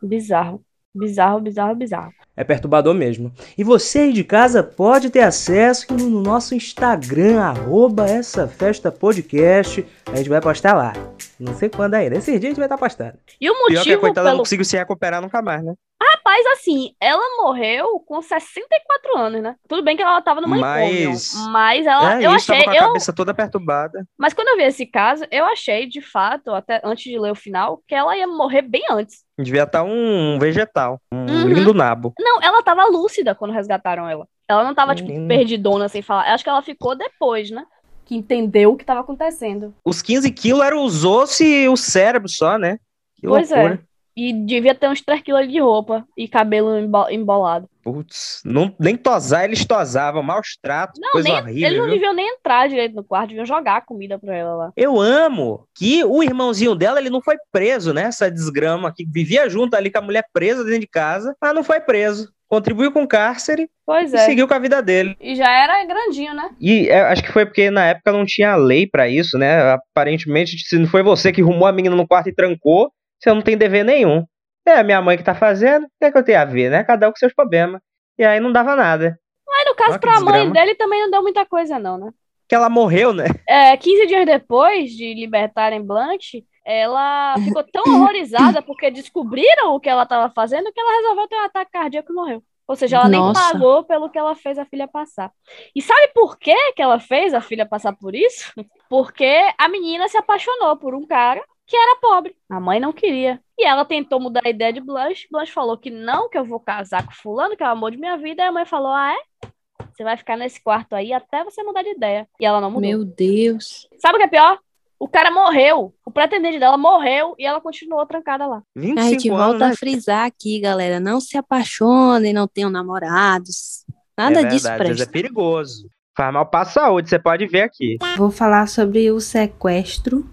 Bizarro. 0.02 0.64
Bizarro, 0.96 1.40
bizarro, 1.40 1.74
bizarro. 1.74 2.12
É 2.36 2.44
perturbador 2.44 2.94
mesmo. 2.94 3.32
E 3.56 3.64
você 3.64 4.00
aí 4.00 4.12
de 4.12 4.24
casa 4.24 4.62
pode 4.62 5.10
ter 5.10 5.20
acesso 5.20 5.94
no 5.94 6.20
nosso 6.20 6.54
Instagram, 6.54 7.40
arroba 7.40 8.06
essa 8.08 8.46
festa 8.48 8.90
podcast. 8.92 9.86
A 10.12 10.16
gente 10.16 10.28
vai 10.28 10.40
postar 10.40 10.74
lá. 10.74 10.92
Não 11.38 11.54
sei 11.54 11.68
quando 11.68 11.94
ainda. 11.94 12.16
Esse 12.16 12.38
dia 12.38 12.48
a 12.48 12.50
gente 12.50 12.58
vai 12.58 12.66
estar 12.66 12.78
postando. 12.78 13.18
E 13.40 13.50
o 13.50 13.54
Pior 13.66 13.84
que 13.84 13.92
a 13.92 13.98
motivo 13.98 14.00
coitada 14.00 14.30
não 14.30 14.36
pelo. 14.36 14.38
conseguiu 14.38 14.64
se 14.64 14.76
recuperar 14.76 15.20
nunca 15.22 15.42
mais, 15.42 15.64
né? 15.64 15.74
Rapaz, 16.00 16.44
assim, 16.48 16.92
ela 17.00 17.22
morreu 17.42 17.98
com 18.00 18.20
64 18.20 19.16
anos, 19.16 19.42
né? 19.42 19.54
Tudo 19.68 19.82
bem 19.82 19.96
que 19.96 20.02
ela 20.02 20.20
tava 20.20 20.40
no 20.42 20.48
manicômio. 20.48 21.08
Mas- 21.10 21.34
Mas 21.50 21.86
ela. 21.86 22.20
é, 22.20 22.26
eu 22.26 22.34
isso, 22.36 22.46
tava 22.48 22.58
achei. 22.58 22.64
com 22.64 22.70
a 22.70 22.76
Eu, 22.76 22.86
cabeça 22.88 23.12
toda 23.12 23.32
perturbada. 23.32 24.06
mas 24.18 24.34
quando 24.34 24.48
eu 24.48 24.56
vi 24.56 24.64
esse 24.64 24.84
caso, 24.84 25.24
eu 25.30 25.44
achei, 25.46 25.86
de 25.86 26.00
fato, 26.02 26.50
até 26.50 26.80
antes 26.84 27.04
de 27.04 27.18
ler 27.18 27.30
o 27.30 27.34
final, 27.36 27.80
que 27.88 27.94
ela 27.94 28.16
ia 28.16 28.26
morrer 28.26 28.62
bem 28.62 28.82
antes. 28.90 29.24
Devia 29.38 29.62
estar 29.62 29.82
um 29.84 30.38
vegetal, 30.38 31.00
um 31.10 31.18
Uhum. 31.18 31.48
lindo 31.48 31.72
nabo. 31.74 32.12
Não, 32.18 32.42
ela 32.42 32.62
tava 32.62 32.84
lúcida 32.86 33.34
quando 33.34 33.52
resgataram 33.52 34.08
ela. 34.08 34.26
Ela 34.48 34.64
não 34.64 34.74
tava, 34.74 34.94
tipo, 34.94 35.08
Menina. 35.08 35.28
perdidona 35.28 35.88
sem 35.88 36.02
falar. 36.02 36.32
Acho 36.32 36.44
que 36.44 36.50
ela 36.50 36.62
ficou 36.62 36.94
depois, 36.94 37.50
né? 37.50 37.64
Que 38.04 38.14
entendeu 38.14 38.72
o 38.72 38.76
que 38.76 38.84
tava 38.84 39.00
acontecendo. 39.00 39.74
Os 39.84 40.00
15 40.02 40.30
quilos 40.30 40.64
eram 40.64 40.84
os 40.84 41.04
ossos 41.04 41.40
e 41.40 41.68
o 41.68 41.76
cérebro 41.76 42.28
só, 42.28 42.56
né? 42.58 42.78
Que 43.16 43.26
pois 43.26 43.50
loucura. 43.50 43.74
é. 43.82 43.85
E 44.16 44.32
devia 44.32 44.74
ter 44.74 44.88
uns 44.88 45.02
3 45.02 45.20
quilos 45.20 45.46
de 45.46 45.60
roupa 45.60 46.06
e 46.16 46.26
cabelo 46.26 46.78
embo- 46.78 47.10
embolado. 47.10 47.68
Putz, 47.84 48.40
não, 48.44 48.74
nem 48.80 48.96
tosar 48.96 49.44
eles 49.44 49.64
tosavam, 49.64 50.22
maus 50.22 50.56
tratos, 50.60 50.98
Não, 51.00 51.12
coisa 51.12 51.28
nem, 51.28 51.38
horrível. 51.40 51.66
eles 51.68 51.78
não 51.78 51.84
viu? 51.84 51.94
deviam 51.94 52.14
nem 52.14 52.28
entrar 52.34 52.68
direito 52.68 52.96
no 52.96 53.04
quarto, 53.04 53.28
deviam 53.28 53.44
jogar 53.46 53.84
comida 53.84 54.18
pra 54.18 54.34
ela 54.34 54.54
lá. 54.54 54.72
Eu 54.76 54.98
amo 55.00 55.66
que 55.76 56.02
o 56.02 56.22
irmãozinho 56.22 56.74
dela, 56.74 56.98
ele 56.98 57.10
não 57.10 57.20
foi 57.22 57.36
preso, 57.52 57.92
né? 57.94 58.02
Essa 58.04 58.30
desgrama 58.30 58.92
que 58.92 59.04
vivia 59.06 59.48
junto 59.48 59.74
ali 59.76 59.90
com 59.90 59.98
a 59.98 60.02
mulher 60.02 60.24
presa 60.32 60.64
dentro 60.64 60.80
de 60.80 60.88
casa, 60.88 61.36
mas 61.40 61.54
não 61.54 61.62
foi 61.62 61.78
preso. 61.78 62.32
Contribuiu 62.48 62.92
com 62.92 63.02
o 63.02 63.08
cárcere 63.08 63.68
Pois 63.84 64.12
e 64.12 64.16
é. 64.16 64.20
seguiu 64.20 64.46
com 64.48 64.54
a 64.54 64.58
vida 64.58 64.80
dele. 64.80 65.16
E 65.20 65.34
já 65.36 65.48
era 65.50 65.84
grandinho, 65.84 66.32
né? 66.32 66.48
E 66.60 66.88
é, 66.88 67.00
acho 67.02 67.22
que 67.22 67.32
foi 67.32 67.44
porque 67.44 67.70
na 67.70 67.84
época 67.86 68.12
não 68.12 68.24
tinha 68.24 68.56
lei 68.56 68.86
pra 68.86 69.08
isso, 69.08 69.36
né? 69.36 69.72
Aparentemente, 69.72 70.56
se 70.58 70.78
não 70.78 70.86
foi 70.86 71.02
você 71.02 71.32
que 71.32 71.42
rumou 71.42 71.66
a 71.66 71.72
menina 71.72 71.94
no 71.96 72.06
quarto 72.06 72.28
e 72.28 72.34
trancou, 72.34 72.90
você 73.18 73.32
não 73.32 73.42
tem 73.42 73.56
dever 73.56 73.84
nenhum. 73.84 74.24
É 74.66 74.78
a 74.78 74.82
minha 74.82 75.00
mãe 75.00 75.16
que 75.16 75.22
tá 75.22 75.34
fazendo, 75.34 75.84
o 75.84 75.90
que 75.98 76.04
é 76.04 76.10
que 76.10 76.18
eu 76.18 76.24
tenho 76.24 76.40
a 76.40 76.44
ver, 76.44 76.70
né? 76.70 76.82
Cada 76.82 77.08
um 77.08 77.12
com 77.12 77.18
seus 77.18 77.32
problemas. 77.32 77.80
E 78.18 78.24
aí 78.24 78.40
não 78.40 78.50
dava 78.50 78.74
nada. 78.74 79.18
Mas 79.46 79.64
no 79.66 79.74
caso, 79.74 80.00
pra 80.00 80.20
mãe 80.20 80.32
desgrama. 80.32 80.52
dele 80.52 80.74
também 80.74 81.00
não 81.02 81.10
deu 81.10 81.22
muita 81.22 81.46
coisa, 81.46 81.78
não, 81.78 81.96
né? 81.96 82.10
Que 82.48 82.54
ela 82.54 82.68
morreu, 82.68 83.12
né? 83.12 83.26
É, 83.48 83.76
15 83.76 84.06
dias 84.06 84.26
depois 84.26 84.90
de 84.90 85.14
libertarem 85.14 85.84
Blanche, 85.84 86.44
ela 86.64 87.36
ficou 87.44 87.62
tão 87.62 87.84
horrorizada 87.86 88.60
porque 88.60 88.90
descobriram 88.90 89.74
o 89.74 89.80
que 89.80 89.88
ela 89.88 90.02
estava 90.02 90.32
fazendo 90.34 90.72
que 90.72 90.80
ela 90.80 90.96
resolveu 90.96 91.28
ter 91.28 91.36
um 91.36 91.44
ataque 91.44 91.70
cardíaco 91.70 92.12
e 92.12 92.14
morreu. 92.14 92.42
Ou 92.66 92.74
seja, 92.74 92.96
ela 92.96 93.08
nem 93.08 93.20
Nossa. 93.20 93.52
pagou 93.52 93.84
pelo 93.84 94.10
que 94.10 94.18
ela 94.18 94.34
fez 94.34 94.58
a 94.58 94.64
filha 94.64 94.88
passar. 94.88 95.30
E 95.74 95.80
sabe 95.80 96.08
por 96.08 96.36
que 96.36 96.72
que 96.72 96.82
ela 96.82 96.98
fez 96.98 97.32
a 97.32 97.40
filha 97.40 97.64
passar 97.64 97.92
por 97.92 98.14
isso? 98.14 98.52
Porque 98.90 99.52
a 99.56 99.68
menina 99.68 100.08
se 100.08 100.18
apaixonou 100.18 100.76
por 100.76 100.92
um 100.92 101.06
cara 101.06 101.40
que 101.66 101.76
era 101.76 101.98
pobre. 102.00 102.36
A 102.48 102.60
mãe 102.60 102.78
não 102.78 102.92
queria. 102.92 103.40
E 103.58 103.66
ela 103.66 103.84
tentou 103.84 104.20
mudar 104.20 104.42
a 104.44 104.50
ideia 104.50 104.72
de 104.72 104.80
Blanche. 104.80 105.26
Blanche 105.30 105.52
falou 105.52 105.76
que 105.76 105.90
não, 105.90 106.28
que 106.28 106.38
eu 106.38 106.44
vou 106.44 106.60
casar 106.60 107.04
com 107.04 107.12
fulano, 107.12 107.56
que 107.56 107.62
é 107.62 107.66
o 107.66 107.70
amor 107.70 107.90
de 107.90 107.96
minha 107.96 108.16
vida. 108.16 108.42
E 108.42 108.46
a 108.46 108.52
mãe 108.52 108.64
falou, 108.64 108.92
ah, 108.92 109.12
é? 109.12 109.48
Você 109.92 110.04
vai 110.04 110.16
ficar 110.16 110.36
nesse 110.36 110.62
quarto 110.62 110.94
aí 110.94 111.12
até 111.12 111.42
você 111.42 111.62
mudar 111.62 111.82
de 111.82 111.90
ideia. 111.90 112.28
E 112.38 112.44
ela 112.46 112.60
não 112.60 112.70
mudou. 112.70 112.88
Meu 112.88 113.04
Deus. 113.04 113.88
Sabe 113.98 114.16
o 114.16 114.18
que 114.18 114.24
é 114.24 114.28
pior? 114.28 114.58
O 114.98 115.08
cara 115.08 115.30
morreu. 115.30 115.94
O 116.04 116.10
pretendente 116.10 116.58
dela 116.58 116.78
morreu 116.78 117.34
e 117.38 117.44
ela 117.44 117.60
continuou 117.60 118.04
trancada 118.06 118.46
lá. 118.46 118.62
25 118.74 119.00
A 119.00 119.10
gente 119.10 119.28
anos, 119.28 119.40
volta 119.40 119.66
né? 119.66 119.72
a 119.72 119.76
frisar 119.76 120.26
aqui, 120.26 120.60
galera. 120.60 121.00
Não 121.00 121.20
se 121.20 121.36
apaixonem, 121.36 122.32
não 122.32 122.46
tenham 122.46 122.70
namorados. 122.70 123.84
Nada 124.16 124.40
é 124.40 124.44
disso 124.44 124.68
verdade, 124.68 124.90
presta. 124.90 125.04
é 125.04 125.12
perigoso. 125.12 125.88
Faz 126.16 126.32
mal 126.32 126.46
pra 126.46 126.64
saúde, 126.64 127.10
você 127.10 127.18
pode 127.18 127.46
ver 127.46 127.62
aqui. 127.62 127.98
Vou 128.16 128.30
falar 128.30 128.66
sobre 128.68 129.10
o 129.10 129.20
sequestro 129.20 130.26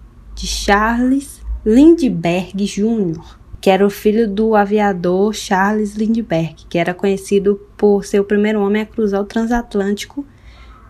de 0.43 0.49
Charles 0.49 1.41
Lindbergh 1.65 2.65
Jr., 2.65 3.37
que 3.61 3.69
era 3.69 3.87
o 3.87 3.89
filho 3.89 4.29
do 4.29 4.57
aviador 4.57 5.33
Charles 5.33 5.95
Lindbergh, 5.95 6.67
que 6.69 6.77
era 6.77 6.93
conhecido 6.93 7.55
por 7.77 8.03
ser 8.03 8.19
o 8.19 8.25
primeiro 8.25 8.59
homem 8.59 8.81
a 8.81 8.85
cruzar 8.85 9.21
o 9.21 9.25
transatlântico 9.25 10.27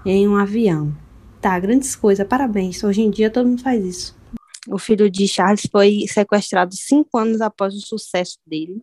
em 0.04 0.28
um 0.28 0.38
avião. 0.38 0.92
Tá, 1.40 1.60
grandes 1.60 1.96
coisas, 1.96 2.28
parabéns. 2.28 2.84
Hoje 2.84 3.04
em 3.04 3.12
dia 3.12 3.30
todo 3.30 3.48
mundo 3.48 3.62
faz 3.62 3.86
isso. 3.86 4.18
O 4.68 4.80
filho 4.80 5.08
de 5.08 5.28
Charles 5.28 5.68
foi 5.72 6.06
sequestrado 6.08 6.76
cinco 6.76 7.16
anos 7.20 7.40
após 7.40 7.76
o 7.76 7.80
sucesso 7.80 8.40
dele, 8.48 8.82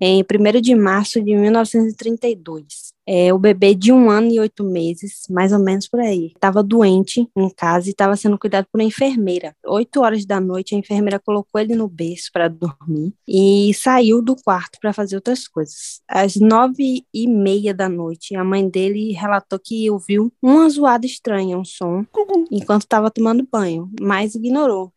em 0.00 0.22
1 0.22 0.60
de 0.62 0.74
março 0.74 1.22
de 1.22 1.36
1932. 1.36 2.91
É, 3.06 3.32
o 3.34 3.38
bebê 3.38 3.74
de 3.74 3.92
um 3.92 4.08
ano 4.08 4.30
e 4.30 4.38
oito 4.38 4.62
meses, 4.62 5.22
mais 5.28 5.52
ou 5.52 5.58
menos 5.58 5.88
por 5.88 6.00
aí, 6.00 6.26
estava 6.26 6.62
doente 6.62 7.28
em 7.36 7.50
casa 7.50 7.88
e 7.88 7.90
estava 7.90 8.16
sendo 8.16 8.38
cuidado 8.38 8.66
por 8.70 8.80
uma 8.80 8.86
enfermeira. 8.86 9.54
Oito 9.66 10.00
horas 10.00 10.24
da 10.24 10.40
noite, 10.40 10.74
a 10.74 10.78
enfermeira 10.78 11.18
colocou 11.18 11.60
ele 11.60 11.74
no 11.74 11.88
berço 11.88 12.30
para 12.32 12.48
dormir 12.48 13.12
e 13.26 13.72
saiu 13.74 14.22
do 14.22 14.36
quarto 14.36 14.78
para 14.80 14.92
fazer 14.92 15.16
outras 15.16 15.48
coisas. 15.48 16.00
Às 16.08 16.36
nove 16.36 17.04
e 17.12 17.26
meia 17.26 17.74
da 17.74 17.88
noite, 17.88 18.36
a 18.36 18.44
mãe 18.44 18.68
dele 18.68 19.12
relatou 19.12 19.58
que 19.58 19.90
ouviu 19.90 20.32
uma 20.40 20.68
zoada 20.70 21.04
estranha, 21.04 21.58
um 21.58 21.64
som, 21.64 22.06
enquanto 22.50 22.82
estava 22.82 23.10
tomando 23.10 23.46
banho, 23.50 23.90
mas 24.00 24.34
ignorou. 24.34 24.92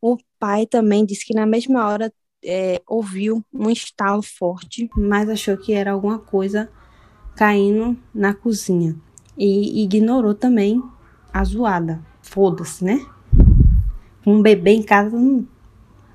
O 0.00 0.18
pai 0.38 0.66
também 0.66 1.04
disse 1.04 1.24
que 1.24 1.34
na 1.34 1.46
mesma 1.46 1.86
hora 1.88 2.12
é, 2.44 2.80
ouviu 2.86 3.42
um 3.52 3.70
estalo 3.70 4.22
forte. 4.22 4.88
mas 4.94 5.28
achou 5.28 5.56
que 5.56 5.72
era 5.72 5.92
alguma 5.92 6.18
coisa 6.18 6.70
caindo 7.36 7.96
na 8.14 8.34
cozinha 8.34 8.96
e 9.36 9.82
ignorou 9.82 10.34
também 10.34 10.82
a 11.32 11.44
zoada. 11.44 12.00
Foda-se, 12.22 12.84
né? 12.84 13.04
Um 14.26 14.40
bebê 14.40 14.72
em 14.72 14.82
casa, 14.82 15.16
não... 15.16 15.46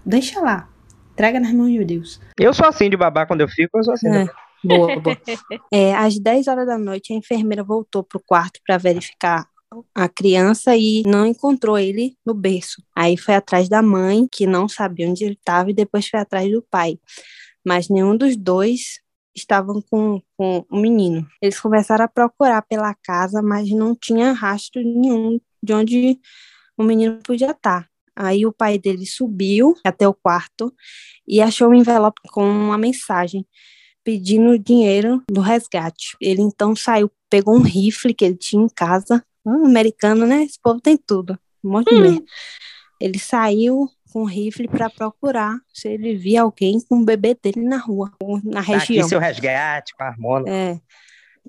deixa 0.05 0.39
lá. 0.39 0.67
Entrega 1.13 1.39
nas 1.39 1.53
mãos 1.53 1.70
de 1.70 1.84
Deus. 1.84 2.20
Eu 2.38 2.53
sou 2.53 2.65
assim 2.65 2.89
de 2.89 2.97
babá 2.97 3.26
quando 3.26 3.41
eu 3.41 3.47
fico, 3.47 3.78
eu 3.78 3.84
sou 3.84 3.93
assim. 3.93 4.09
É. 4.09 4.28
Boa, 4.61 4.99
boa. 4.99 5.17
É, 5.72 5.95
às 5.95 6.20
10 6.20 6.49
horas 6.49 6.67
da 6.67 6.78
noite, 6.78 7.13
a 7.13 7.15
enfermeira 7.15 7.63
voltou 7.63 8.03
pro 8.03 8.20
quarto 8.20 8.59
para 8.67 8.78
verificar 8.78 9.47
a 9.95 10.09
criança 10.09 10.76
e 10.76 11.01
não 11.05 11.26
encontrou 11.26 11.78
ele 11.78 12.17
no 12.26 12.34
berço. 12.34 12.84
Aí 12.93 13.15
foi 13.15 13.36
atrás 13.36 13.70
da 13.70 13.82
mãe, 13.82 14.28
que 14.30 14.45
não 14.45 14.67
sabia 14.67 15.07
onde 15.07 15.24
ele 15.24 15.36
estava, 15.36 15.70
e 15.70 15.74
depois 15.74 16.07
foi 16.07 16.20
atrás 16.20 16.51
do 16.51 16.61
pai. 16.61 16.99
Mas 17.65 17.88
nenhum 17.88 18.17
dos 18.17 18.36
dois 18.36 18.99
estavam 19.36 19.82
com, 19.89 20.21
com 20.38 20.65
o 20.69 20.77
menino. 20.77 21.27
Eles 21.41 21.59
começaram 21.59 22.05
a 22.05 22.07
procurar 22.07 22.61
pela 22.63 22.93
casa, 22.93 23.41
mas 23.41 23.69
não 23.69 23.95
tinha 23.95 24.32
rastro 24.32 24.82
nenhum 24.82 25.39
de 25.61 25.73
onde 25.73 26.19
o 26.77 26.84
menino 26.84 27.19
podia 27.23 27.51
estar. 27.51 27.88
Aí 28.15 28.45
o 28.45 28.51
pai 28.51 28.77
dele 28.77 29.05
subiu 29.05 29.75
até 29.84 30.07
o 30.07 30.13
quarto 30.13 30.73
e 31.27 31.41
achou 31.41 31.69
um 31.69 31.73
envelope 31.73 32.21
com 32.32 32.43
uma 32.43 32.77
mensagem 32.77 33.45
pedindo 34.03 34.57
dinheiro 34.57 35.23
do 35.30 35.39
resgate. 35.39 36.17
Ele 36.19 36.41
então 36.41 36.75
saiu, 36.75 37.11
pegou 37.30 37.55
um 37.55 37.61
rifle 37.61 38.13
que 38.13 38.25
ele 38.25 38.36
tinha 38.36 38.63
em 38.63 38.69
casa. 38.69 39.23
Ah, 39.45 39.65
americano, 39.65 40.25
né? 40.25 40.43
Esse 40.43 40.59
povo 40.61 40.82
tem 40.82 40.97
tudo. 40.97 41.39
Um 41.63 41.71
monte 41.71 41.93
de 41.93 42.01
merda. 42.01 42.25
Ele 42.99 43.17
saiu 43.17 43.88
com 44.12 44.24
rifle 44.24 44.68
para 44.68 44.89
procurar 44.89 45.57
se 45.74 45.88
ele 45.88 46.16
via 46.16 46.41
alguém 46.41 46.80
com 46.82 46.97
o 46.99 47.05
bebê 47.05 47.38
dele 47.41 47.62
na 47.62 47.78
rua, 47.78 48.12
na 48.43 48.64
Tá 48.64 48.76
aqui 48.78 48.93
região. 48.93 49.07
seu 49.07 49.20
resgate 49.20 49.95
com 49.95 50.03
a 50.03 50.07
harmônia. 50.07 50.51
É. 50.51 50.80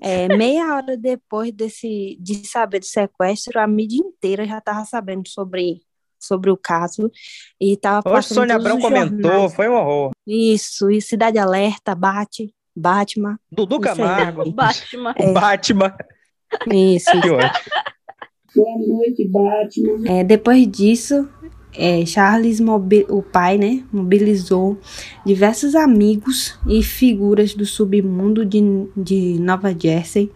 É, 0.03 0.35
meia 0.35 0.75
hora 0.75 0.97
depois 0.97 1.51
desse, 1.51 2.17
de 2.19 2.47
saber 2.47 2.79
do 2.79 2.85
sequestro, 2.85 3.59
a 3.59 3.67
mídia 3.67 3.99
inteira 3.99 4.45
já 4.45 4.57
estava 4.57 4.83
sabendo 4.85 5.27
sobre, 5.27 5.81
sobre 6.19 6.49
o 6.49 6.57
caso 6.57 7.11
e 7.59 7.73
estava 7.73 8.01
passando 8.01 8.37
Sônia 8.39 8.55
Abrão 8.55 8.79
comentou, 8.79 9.31
jornais. 9.31 9.53
foi 9.53 9.69
um 9.69 9.73
horror. 9.73 10.11
Isso, 10.25 10.89
e 10.89 11.01
Cidade 11.01 11.37
Alerta, 11.37 11.93
Bate, 11.93 12.51
Batman. 12.75 13.37
Dudu 13.51 13.79
Camargo? 13.79 14.49
Batman. 14.51 15.13
o 15.19 15.33
Batman. 15.33 15.95
Isso, 16.73 17.11
Que 17.21 17.29
ótimo. 19.33 20.07
É, 20.07 20.23
depois 20.23 20.67
disso, 20.67 21.29
é, 21.73 22.05
Charles, 22.05 22.59
o 23.09 23.21
pai, 23.21 23.57
né, 23.57 23.83
mobilizou 23.91 24.79
diversos 25.25 25.75
amigos 25.75 26.59
e 26.67 26.83
figuras 26.83 27.53
do 27.53 27.65
submundo 27.65 28.45
de, 28.45 28.61
de 28.95 29.39
Nova 29.39 29.75
Jersey 29.77 30.31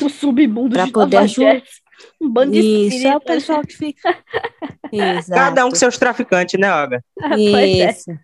O 0.00 0.08
submundo 0.08 0.74
Pra 0.74 0.84
de 0.84 0.92
poder 0.92 1.16
Nova 1.16 1.28
Jersey. 1.28 1.86
Um 2.20 2.30
bando 2.30 2.52
de 2.52 2.60
Isso, 2.60 3.06
é 3.06 3.16
o 3.16 3.20
pessoal 3.20 3.62
que 3.62 3.76
fica. 3.76 4.16
Exato. 4.92 5.30
Cada 5.30 5.66
um 5.66 5.70
com 5.70 5.76
seus 5.76 5.98
traficantes, 5.98 6.58
né, 6.58 6.72
Olga? 6.72 7.02
Pois 7.18 8.08
é. 8.08 8.16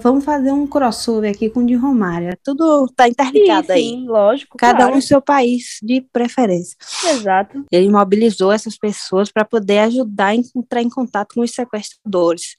Vamos 0.00 0.24
fazer 0.24 0.52
um 0.52 0.66
crossover 0.66 1.30
aqui 1.30 1.50
com 1.50 1.60
o 1.60 1.66
de 1.66 1.74
Romário. 1.74 2.36
Tudo 2.42 2.86
tá 2.94 3.04
Sim, 3.04 3.10
interligado 3.10 3.72
aí. 3.72 3.82
sim, 3.82 4.06
lógico. 4.06 4.56
Cada 4.56 4.78
claro. 4.78 4.94
um 4.94 4.98
em 4.98 5.00
seu 5.00 5.20
país 5.20 5.78
de 5.82 6.00
preferência. 6.12 6.76
Exato. 7.10 7.64
Ele 7.70 7.88
mobilizou 7.88 8.52
essas 8.52 8.76
pessoas 8.76 9.30
para 9.30 9.44
poder 9.44 9.80
ajudar 9.80 10.28
a 10.28 10.34
entrar 10.34 10.82
em 10.82 10.88
contato 10.88 11.34
com 11.34 11.40
os 11.42 11.50
sequestradores. 11.50 12.56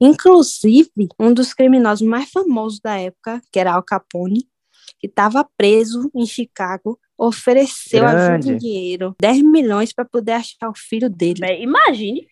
Inclusive, 0.00 1.08
um 1.18 1.32
dos 1.32 1.52
criminosos 1.52 2.06
mais 2.06 2.30
famosos 2.30 2.80
da 2.80 2.98
época, 2.98 3.40
que 3.52 3.58
era 3.58 3.74
Al 3.74 3.82
Capone, 3.82 4.48
que 4.98 5.06
estava 5.06 5.46
preso 5.56 6.10
em 6.14 6.26
Chicago, 6.26 6.98
ofereceu 7.16 8.06
ajuda 8.06 8.52
em 8.52 8.56
dinheiro, 8.56 9.14
10 9.20 9.42
milhões 9.42 9.92
para 9.92 10.04
poder 10.04 10.32
achar 10.32 10.68
o 10.68 10.74
filho 10.74 11.10
dele. 11.10 11.40
Imagine. 11.60 12.26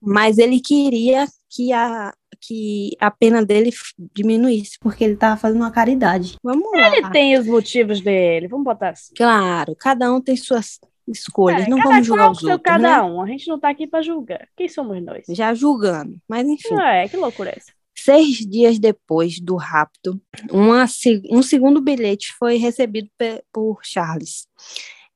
Mas 0.00 0.38
ele 0.38 0.60
queria 0.60 1.26
que 1.50 1.72
a, 1.72 2.12
que 2.40 2.96
a 3.00 3.10
pena 3.10 3.44
dele 3.44 3.70
diminuísse. 4.14 4.78
Porque 4.80 5.04
ele 5.04 5.16
tava 5.16 5.36
fazendo 5.36 5.60
uma 5.60 5.70
caridade. 5.70 6.36
Vamos 6.42 6.70
lá. 6.72 6.96
Ele 6.96 7.10
tem 7.10 7.38
os 7.38 7.46
motivos 7.46 8.00
dele. 8.00 8.48
Vamos 8.48 8.64
botar 8.64 8.90
assim. 8.90 9.12
Claro, 9.14 9.76
cada 9.76 10.12
um 10.12 10.20
tem 10.20 10.36
suas 10.36 10.80
escolhas. 11.06 11.66
É, 11.66 11.68
não 11.68 11.78
cada 11.78 11.90
vamos 11.90 12.06
julgar 12.06 12.22
qual 12.24 12.32
os 12.32 12.42
outros, 12.42 12.62
cada 12.62 13.02
né? 13.02 13.02
um. 13.02 13.20
A 13.20 13.26
gente 13.26 13.48
não 13.48 13.58
tá 13.58 13.68
aqui 13.68 13.86
pra 13.86 14.02
julgar. 14.02 14.48
Quem 14.56 14.68
somos 14.68 15.02
nós? 15.02 15.24
Já 15.28 15.54
julgando. 15.54 16.16
Mas 16.28 16.46
enfim. 16.46 16.74
É, 16.80 17.08
que 17.08 17.16
loucura 17.16 17.50
é 17.50 17.54
essa? 17.56 17.72
Seis 17.94 18.38
dias 18.38 18.78
depois 18.78 19.38
do 19.38 19.54
rapto, 19.54 20.20
uma 20.50 20.86
um 21.30 21.42
segundo 21.42 21.80
bilhete 21.80 22.32
foi 22.38 22.56
recebido 22.56 23.08
por 23.52 23.78
Charles. 23.82 24.48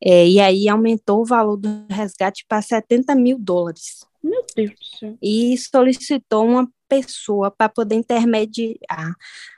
É, 0.00 0.28
e 0.28 0.38
aí 0.38 0.68
aumentou 0.68 1.22
o 1.22 1.24
valor 1.24 1.56
do 1.56 1.68
resgate 1.90 2.44
para 2.46 2.60
70 2.60 3.14
mil 3.14 3.38
dólares. 3.38 4.06
Meu 4.26 4.44
Deus 4.56 4.70
do 4.70 4.98
céu. 4.98 5.18
E 5.22 5.56
solicitou 5.56 6.44
uma 6.44 6.68
pessoa 6.88 7.50
para 7.50 7.68
poder 7.68 7.94
intermediar 7.94 9.14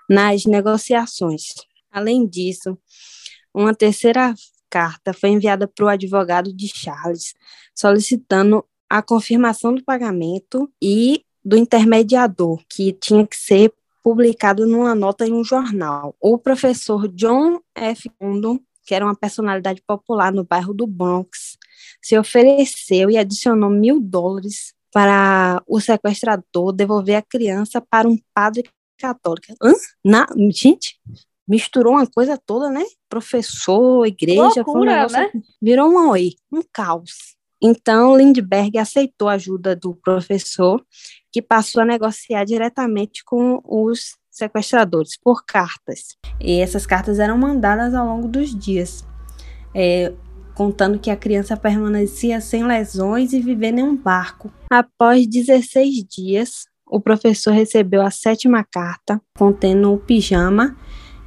nas 0.09 0.45
negociações. 0.45 1.55
Além 1.91 2.27
disso, 2.27 2.79
uma 3.53 3.75
terceira 3.75 4.35
carta 4.71 5.14
foi 5.14 5.31
enviada 5.31 5.66
para 5.66 5.85
o 5.87 5.89
advogado 5.89 6.53
de 6.53 6.69
Charles, 6.69 7.35
solicitando 7.75 8.64
a 8.89 9.03
confirmação 9.03 9.75
do 9.75 9.83
pagamento 9.83 10.71
e 10.83 11.25
do 11.45 11.57
intermediador, 11.57 12.62
que 12.69 12.93
tinha 12.93 13.27
que 13.27 13.37
ser 13.37 13.73
publicado 14.03 14.66
numa 14.66 14.95
nota 14.95 15.27
em 15.27 15.33
um 15.33 15.45
jornal. 15.45 16.14
O 16.21 16.39
professor 16.39 17.09
John 17.09 17.61
F. 17.75 18.11
Condon, 18.19 18.59
que 18.85 18.95
era 18.95 19.05
uma 19.05 19.14
personalidade 19.14 19.83
popular 19.87 20.33
no 20.33 20.45
bairro 20.45 20.73
do 20.73 20.87
Bronx, 20.87 21.57
se 22.01 22.18
ofereceu 22.18 23.11
e 23.11 23.16
adicionou 23.16 23.70
mil 23.70 24.01
dólares 24.01 24.74
para 24.92 25.62
o 25.66 25.80
sequestrador 25.80 26.72
devolver 26.72 27.16
a 27.16 27.22
criança 27.22 27.80
para 27.80 28.09
um 28.09 28.18
padre 28.32 28.64
católico. 28.99 29.55
Hã? 29.62 29.72
Na, 30.05 30.26
gente, 30.51 30.99
misturou 31.46 31.94
uma 31.94 32.07
coisa 32.07 32.38
toda, 32.38 32.70
né? 32.70 32.84
Professor, 33.09 34.07
igreja, 34.07 34.64
foi 34.64 34.74
um 34.74 34.84
Loucura, 34.84 34.96
negócio, 34.96 35.18
né? 35.18 35.30
virou 35.61 35.90
um 35.90 36.11
oi, 36.11 36.32
um 36.53 36.62
caos. 36.72 37.36
Então, 37.61 38.16
Lindbergh 38.16 38.78
aceitou 38.78 39.28
a 39.28 39.32
ajuda 39.32 39.74
do 39.74 39.94
professor, 39.94 40.84
que 41.32 41.42
passou 41.42 41.82
a 41.82 41.84
negociar 41.84 42.44
diretamente 42.44 43.24
com 43.24 43.61
os 43.64 44.16
sequestradores 44.30 45.18
por 45.20 45.44
cartas. 45.44 46.16
E 46.40 46.61
essas 46.61 46.86
cartas 46.86 47.18
eram 47.18 47.36
mandadas 47.36 47.94
ao 47.94 48.07
longo 48.07 48.28
dos 48.28 48.55
dias, 48.55 49.05
é, 49.74 50.12
contando 50.59 50.98
que 50.98 51.09
a 51.09 51.16
criança 51.16 51.56
permanecia 51.56 52.40
sem 52.40 52.64
lesões 52.64 53.32
e 53.32 53.40
vivendo 53.40 53.78
em 53.78 53.84
um 53.84 53.94
barco. 53.94 54.52
Após 54.68 55.24
16 55.24 56.04
dias, 56.04 56.66
o 56.84 57.00
professor 57.00 57.52
recebeu 57.52 58.02
a 58.02 58.11
sétima 58.11 58.64
carta, 58.64 59.22
contendo 59.38 59.92
o 59.92 60.00
pijama 60.00 60.76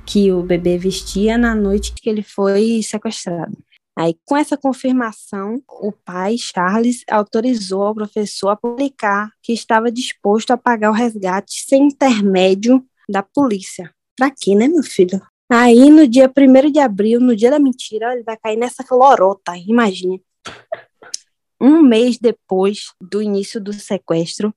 que 0.05 0.33
o 0.33 0.43
bebê 0.43 0.77
vestia 0.77 1.37
na 1.37 1.55
noite 1.55 1.93
que 1.93 2.09
ele 2.09 2.21
foi 2.21 2.81
sequestrado. 2.83 3.57
Aí, 3.97 4.17
com 4.25 4.35
essa 4.35 4.57
confirmação, 4.57 5.61
o 5.69 5.93
pai, 5.93 6.35
Charles, 6.37 7.05
autorizou 7.09 7.83
ao 7.83 7.95
professor 7.95 8.49
a 8.49 8.57
publicar 8.57 9.31
que 9.41 9.53
estava 9.53 9.89
disposto 9.89 10.51
a 10.51 10.57
pagar 10.57 10.89
o 10.89 10.93
resgate 10.93 11.63
sem 11.65 11.87
intermédio 11.87 12.83
da 13.07 13.23
polícia. 13.23 13.93
Pra 14.17 14.29
quê, 14.29 14.55
né, 14.55 14.67
meu 14.67 14.83
filho? 14.83 15.21
Aí, 15.53 15.89
no 15.89 16.07
dia 16.07 16.31
1 16.31 16.71
de 16.71 16.79
abril, 16.79 17.19
no 17.19 17.35
dia 17.35 17.51
da 17.51 17.59
mentira, 17.59 18.13
ele 18.13 18.23
vai 18.23 18.37
cair 18.37 18.55
nessa 18.55 18.85
lorota, 18.89 19.51
imagina. 19.57 20.17
Um 21.59 21.81
mês 21.81 22.17
depois 22.17 22.85
do 23.01 23.21
início 23.21 23.59
do 23.59 23.73
sequestro, 23.73 24.55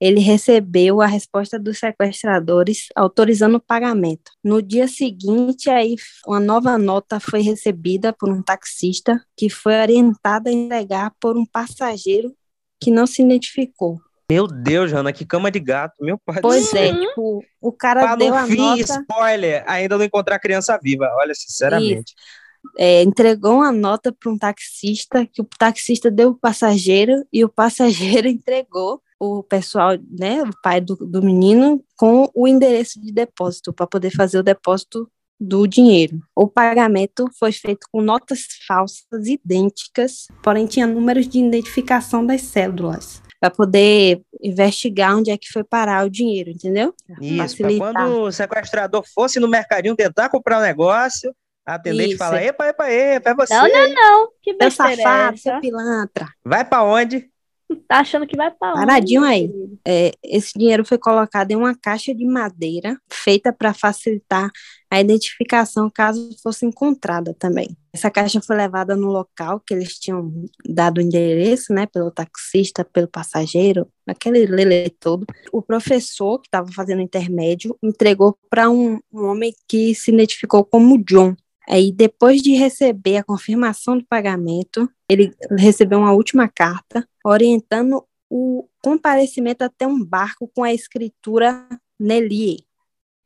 ele 0.00 0.20
recebeu 0.20 1.02
a 1.02 1.06
resposta 1.06 1.58
dos 1.58 1.78
sequestradores 1.78 2.86
autorizando 2.96 3.56
o 3.56 3.60
pagamento. 3.60 4.32
No 4.42 4.62
dia 4.62 4.88
seguinte, 4.88 5.68
aí 5.68 5.96
uma 6.26 6.40
nova 6.40 6.78
nota 6.78 7.20
foi 7.20 7.42
recebida 7.42 8.10
por 8.10 8.30
um 8.30 8.42
taxista 8.42 9.22
que 9.36 9.50
foi 9.50 9.78
orientada 9.82 10.48
a 10.48 10.52
entregar 10.52 11.12
por 11.20 11.36
um 11.36 11.44
passageiro 11.44 12.34
que 12.82 12.90
não 12.90 13.06
se 13.06 13.22
identificou. 13.22 14.00
Meu 14.32 14.46
Deus, 14.46 14.90
Jana, 14.90 15.12
que 15.12 15.26
cama 15.26 15.50
de 15.50 15.60
gato, 15.60 15.94
meu 16.00 16.18
pai 16.18 16.36
do 16.36 16.42
Pois 16.42 16.68
céu. 16.70 16.82
é, 16.82 16.94
tipo, 17.06 17.44
o 17.60 17.70
cara 17.70 18.00
Pra 18.00 18.16
deu 18.16 18.30
no 18.30 18.34
a 18.36 18.46
fim, 18.46 18.56
nota, 18.56 18.80
spoiler, 18.80 19.62
ainda 19.66 19.98
não 19.98 20.04
encontrar 20.06 20.36
a 20.36 20.40
criança 20.40 20.78
viva. 20.82 21.06
Olha, 21.16 21.34
sinceramente. 21.34 22.14
é, 22.78 23.02
entregou 23.02 23.56
uma 23.56 23.70
nota 23.70 24.10
para 24.10 24.30
um 24.32 24.38
taxista, 24.38 25.26
que 25.26 25.42
o 25.42 25.48
taxista 25.58 26.10
deu 26.10 26.30
o 26.30 26.34
passageiro 26.38 27.12
e 27.30 27.44
o 27.44 27.48
passageiro 27.48 28.26
entregou 28.28 29.02
o 29.20 29.42
pessoal, 29.42 29.90
né, 30.18 30.42
o 30.42 30.50
pai 30.62 30.80
do, 30.80 30.96
do 30.96 31.22
menino, 31.22 31.84
com 31.96 32.30
o 32.34 32.48
endereço 32.48 33.00
de 33.00 33.12
depósito 33.12 33.72
para 33.72 33.86
poder 33.86 34.10
fazer 34.10 34.38
o 34.38 34.42
depósito 34.42 35.08
do 35.38 35.66
dinheiro. 35.66 36.20
O 36.34 36.48
pagamento 36.48 37.28
foi 37.38 37.52
feito 37.52 37.86
com 37.92 38.00
notas 38.00 38.46
falsas 38.66 39.26
idênticas 39.26 40.26
porém 40.42 40.66
tinha 40.66 40.86
números 40.86 41.28
de 41.28 41.38
identificação 41.38 42.24
das 42.24 42.42
cédulas. 42.42 43.22
Para 43.42 43.50
poder 43.50 44.22
investigar 44.40 45.16
onde 45.16 45.32
é 45.32 45.36
que 45.36 45.50
foi 45.50 45.64
parar 45.64 46.06
o 46.06 46.08
dinheiro, 46.08 46.48
entendeu? 46.48 46.94
Isso, 47.20 47.56
quando 47.76 48.22
o 48.22 48.30
sequestrador 48.30 49.02
fosse 49.12 49.40
no 49.40 49.48
mercadinho 49.48 49.96
tentar 49.96 50.28
comprar 50.28 50.60
um 50.60 50.62
negócio, 50.62 51.34
a 51.66 51.74
atendente 51.74 52.10
Isso. 52.10 52.18
fala: 52.18 52.40
epa, 52.40 52.68
epa, 52.68 52.88
epa, 52.88 53.30
é 53.30 53.34
você. 53.34 53.52
Não, 53.52 53.68
não, 53.68 53.94
não. 53.94 54.28
Que 54.40 54.54
besteira 54.54 54.92
é 54.92 54.96
safado, 54.96 55.34
essa? 55.34 55.58
pilantra. 55.60 56.28
Vai 56.44 56.64
pra 56.64 56.84
onde? 56.84 57.31
Tá 57.88 58.00
achando 58.00 58.26
que 58.26 58.36
vai 58.36 58.50
pra? 58.50 58.72
Paradinho 58.72 59.22
aí. 59.22 59.50
É, 59.86 60.12
esse 60.24 60.52
dinheiro 60.58 60.84
foi 60.84 60.98
colocado 60.98 61.50
em 61.50 61.56
uma 61.56 61.74
caixa 61.74 62.14
de 62.14 62.24
madeira 62.24 62.96
feita 63.10 63.52
para 63.52 63.74
facilitar 63.74 64.50
a 64.90 65.00
identificação 65.00 65.90
caso 65.90 66.30
fosse 66.42 66.66
encontrada 66.66 67.34
também. 67.38 67.76
Essa 67.94 68.10
caixa 68.10 68.42
foi 68.42 68.56
levada 68.56 68.94
no 68.94 69.08
local 69.08 69.60
que 69.60 69.72
eles 69.72 69.98
tinham 69.98 70.30
dado 70.68 70.98
o 70.98 71.00
endereço, 71.00 71.72
né, 71.72 71.86
pelo 71.86 72.10
taxista, 72.10 72.84
pelo 72.84 73.08
passageiro, 73.08 73.86
aquele 74.06 74.46
lele 74.46 74.90
todo. 75.00 75.26
O 75.50 75.62
professor 75.62 76.38
que 76.40 76.48
estava 76.48 76.70
fazendo 76.72 77.00
intermédio 77.00 77.76
entregou 77.82 78.36
para 78.50 78.68
um, 78.68 78.98
um 79.12 79.24
homem 79.24 79.54
que 79.66 79.94
se 79.94 80.10
identificou 80.10 80.64
como 80.64 81.02
John. 81.04 81.34
Aí, 81.68 81.92
depois 81.92 82.42
de 82.42 82.54
receber 82.54 83.18
a 83.18 83.24
confirmação 83.24 83.96
do 83.96 84.04
pagamento, 84.04 84.90
ele 85.08 85.32
recebeu 85.56 85.98
uma 85.98 86.12
última 86.12 86.48
carta 86.48 87.06
orientando 87.24 88.04
o 88.28 88.66
comparecimento 88.82 89.62
até 89.62 89.86
um 89.86 90.02
barco 90.02 90.50
com 90.54 90.64
a 90.64 90.72
escritura 90.72 91.66
Nelly. 91.98 92.64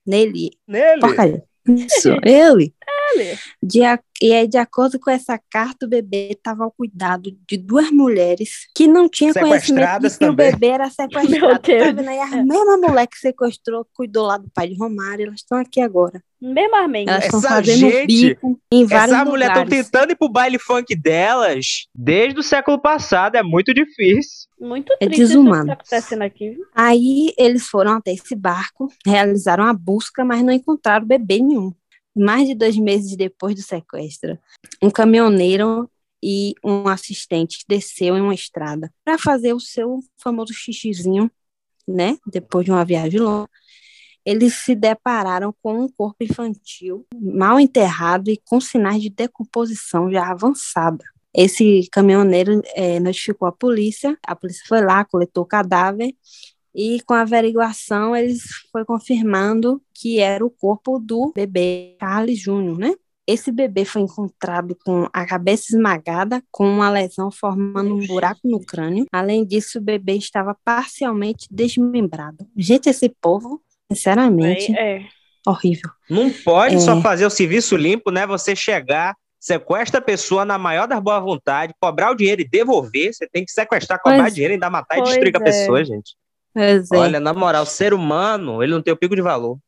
Nelly. 0.05 0.51
Nele. 0.67 1.01
Porcaria. 1.01 1.45
Isso, 1.67 2.11
ele. 2.25 2.75
De, 3.63 3.83
a- 3.83 3.99
e 4.23 4.33
aí, 4.33 4.49
de 4.49 4.57
acordo 4.57 4.99
com 4.99 5.11
essa 5.11 5.39
carta, 5.51 5.85
o 5.85 5.89
bebê 5.89 6.31
estava 6.33 6.65
ao 6.65 6.71
cuidado 6.71 7.31
de 7.49 7.57
duas 7.59 7.91
mulheres 7.91 8.67
que 8.75 8.87
não 8.87 9.09
tinham 9.09 9.33
conhecimento 9.35 10.01
de 10.03 10.09
que 10.09 10.15
o 10.25 10.29
também. 10.29 10.51
bebê 10.53 10.67
era 10.69 10.89
sequestrado. 10.89 11.31
Meu 11.31 11.59
Deus 11.59 11.85
Tá 11.85 11.93
vendo 11.93 12.09
aí? 12.09 12.19
A 12.21 12.43
mesma 12.45 12.77
mulher 12.79 13.07
que 13.07 13.19
sequestrou, 13.19 13.87
cuidou 13.93 14.27
lá 14.27 14.39
do 14.39 14.49
pai 14.55 14.69
de 14.69 14.79
Romário, 14.79 15.27
elas 15.27 15.41
estão 15.41 15.59
aqui 15.59 15.81
agora. 15.81 16.23
Mesmo 16.41 16.77
Armênio. 16.77 17.11
Elas 17.11 17.25
estão 17.25 17.39
Essa 17.41 17.49
fazendo 17.49 17.79
gente- 17.91 18.07
bico 18.07 18.61
em 18.73 18.85
vários 18.85 19.15
Essa 19.17 19.25
mulher 19.25 19.49
estão 19.49 19.67
tentando 19.67 20.13
ir 20.13 20.17
pro 20.17 20.29
baile 20.29 20.59
funk 20.59 20.95
delas 20.95 21.87
desde 21.95 22.39
o 22.39 22.43
século 22.43 22.79
passado, 22.79 23.37
é 23.37 23.43
muito 23.43 23.73
difícil. 23.75 24.47
Muito 24.61 24.93
É 24.95 25.07
triste 25.07 25.23
isso 25.23 25.29
desumano. 25.33 25.63
que 25.63 25.67
tá 25.69 25.73
acontecendo 25.75 26.23
aqui. 26.23 26.57
Aí 26.75 27.33
eles 27.39 27.67
foram 27.67 27.93
até 27.97 28.13
esse 28.13 28.35
barco, 28.35 28.89
realizaram 29.07 29.65
a 29.65 29.73
busca, 29.75 30.25
mas 30.25 30.43
não 30.43 30.53
encontraram 30.53 31.07
bebê 31.07 31.39
nenhum. 31.39 31.73
Mais 32.17 32.49
de 32.49 32.55
dois 32.55 32.77
meses 32.79 33.15
depois 33.15 33.55
do 33.55 33.63
sequestro, 33.63 34.39
um 34.83 34.91
caminhoneiro 34.91 35.91
e 36.23 36.55
um 36.65 36.89
assistente 36.89 37.65
desceu 37.69 38.17
em 38.17 38.21
uma 38.21 38.35
estrada 38.35 38.91
para 39.05 39.19
fazer 39.19 39.53
o 39.53 39.61
seu 39.61 40.01
famoso 40.17 40.53
xixizinho, 40.55 41.31
né? 41.87 42.17
Depois 42.27 42.65
de 42.65 42.71
uma 42.71 42.85
viagem 42.85 43.21
longa. 43.21 43.49
Eles 44.25 44.55
se 44.55 44.75
depararam 44.75 45.55
com 45.63 45.85
um 45.85 45.89
corpo 45.89 46.25
infantil 46.25 47.07
mal 47.15 47.61
enterrado 47.61 48.29
e 48.29 48.41
com 48.45 48.61
sinais 48.61 49.01
de 49.01 49.11
decomposição 49.11 50.11
já 50.11 50.29
avançada. 50.31 51.05
Esse 51.33 51.87
caminhoneiro 51.93 52.63
eh, 52.75 52.99
notificou 52.99 53.47
a 53.47 53.53
polícia, 53.53 54.19
a 54.27 54.35
polícia 54.35 54.65
foi 54.67 54.81
lá, 54.81 55.05
coletou 55.05 55.45
o 55.45 55.47
cadáver 55.47 56.13
e 56.77 57.01
com 57.07 57.15
a 57.15 57.23
averiguação 57.23 58.15
eles 58.15 58.43
foi 58.71 58.85
confirmando 58.85 59.81
que 59.95 60.21
era 60.21 60.45
o 60.45 60.51
corpo 60.51 60.99
do 60.99 61.33
bebê 61.35 61.97
Carlos 61.99 62.39
Júnior, 62.39 62.79
né? 62.79 62.95
Esse 63.27 63.51
bebê 63.51 63.85
foi 63.85 64.03
encontrado 64.03 64.77
com 64.85 65.09
a 65.13 65.27
cabeça 65.27 65.65
esmagada, 65.75 66.41
com 66.53 66.65
uma 66.69 66.89
lesão 66.91 67.29
formando 67.31 67.93
um 67.97 68.07
buraco 68.07 68.39
no 68.45 68.61
crânio. 68.65 69.07
Além 69.11 69.45
disso, 69.45 69.79
o 69.79 69.83
bebê 69.83 70.13
estava 70.13 70.57
parcialmente 70.65 71.49
desmembrado. 71.51 72.47
Gente, 72.57 72.89
esse 72.89 73.09
povo, 73.21 73.61
sinceramente, 73.91 74.73
É, 74.77 74.99
é. 74.99 75.07
horrível. 75.45 75.91
Não 76.09 76.31
pode 76.31 76.77
É. 76.77 76.79
só 76.79 77.01
fazer 77.01 77.27
o 77.27 77.31
serviço 77.31 77.75
limpo, 77.77 78.13
né? 78.13 78.25
Você 78.29 78.55
chegar, 78.55 79.17
sequestra 79.41 79.99
a 79.99 80.03
pessoa 80.03 80.45
na 80.45 80.57
maior 80.57 80.87
das 80.87 81.01
boas 81.01 81.21
vontades, 81.21 81.75
cobrar 81.81 82.13
o 82.13 82.15
dinheiro 82.15 82.43
e 82.43 82.49
devolver. 82.49 83.13
Você 83.13 83.27
tem 83.27 83.45
que 83.45 83.51
sequestrar, 83.51 84.01
cobrar 84.01 84.21
Pois- 84.23 84.35
dinheiro, 84.35 84.55
ainda 84.55 84.71
matar 84.71 84.99
e 84.99 85.03
destruir 85.03 85.35
a 85.37 85.41
é. 85.41 85.43
pessoa, 85.43 85.85
gente. 85.85 86.15
Pois 86.57 86.91
é, 86.91 86.97
Olha, 86.97 87.21
na 87.21 87.35
moral, 87.35 87.65
o 87.65 87.67
ser 87.67 87.93
humano, 87.93 88.63
ele 88.63 88.73
não 88.73 88.81
tem 88.81 88.91
o 88.91 88.97
pico 88.97 89.15
de 89.15 89.21
valor. 89.21 89.59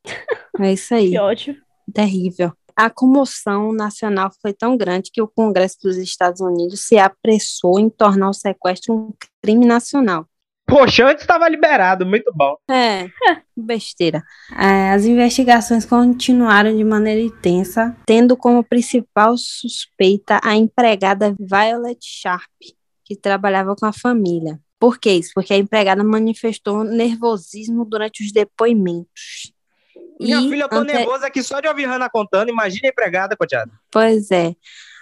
é 0.59 0.73
isso 0.73 0.91
aí. 0.95 1.11
Que 1.11 1.19
ótimo. 1.19 1.55
terrível. 1.93 2.51
A 2.75 2.89
comoção 2.89 3.71
nacional 3.71 4.31
foi 4.41 4.53
tão 4.53 4.75
grande 4.75 5.11
que 5.13 5.21
o 5.21 5.27
Congresso 5.27 5.77
dos 5.83 5.97
Estados 5.97 6.41
Unidos 6.41 6.87
se 6.87 6.97
apressou 6.97 7.79
em 7.79 7.91
tornar 7.91 8.29
o 8.29 8.33
sequestro 8.33 8.95
um 8.95 9.13
crime 9.39 9.67
nacional. 9.67 10.25
Poxa, 10.65 11.05
antes 11.05 11.21
estava 11.21 11.47
liberado, 11.47 12.07
muito 12.07 12.31
bom. 12.33 12.55
É, 12.67 13.07
besteira. 13.55 14.23
É, 14.57 14.89
as 14.89 15.05
investigações 15.05 15.85
continuaram 15.85 16.75
de 16.75 16.83
maneira 16.83 17.21
intensa. 17.21 17.95
Tendo 18.03 18.35
como 18.35 18.63
principal 18.63 19.37
suspeita 19.37 20.41
a 20.43 20.55
empregada 20.55 21.35
Violet 21.39 21.99
Sharp, 22.01 22.49
que 23.05 23.15
trabalhava 23.15 23.75
com 23.75 23.85
a 23.85 23.93
família. 23.93 24.59
Por 24.79 24.97
que 24.97 25.11
isso? 25.11 25.31
Porque 25.35 25.53
a 25.53 25.57
empregada 25.57 26.03
manifestou 26.03 26.83
nervosismo 26.83 27.83
durante 27.85 28.23
os 28.23 28.31
depoimentos. 28.31 29.51
Minha 30.19 30.39
E 30.41 30.49
filha, 30.49 30.63
eu 30.63 30.69
tô 30.69 30.77
ante- 30.77 30.93
nervosa 30.93 31.27
aqui 31.27 31.43
só 31.43 31.59
de 31.59 31.67
ouvir 31.67 31.85
Hannah 31.85 32.09
contando. 32.09 32.49
Imagina 32.49 32.87
a 32.87 32.89
empregada, 32.89 33.35
coteada. 33.37 33.71
Pois 33.91 34.31
é. 34.31 34.55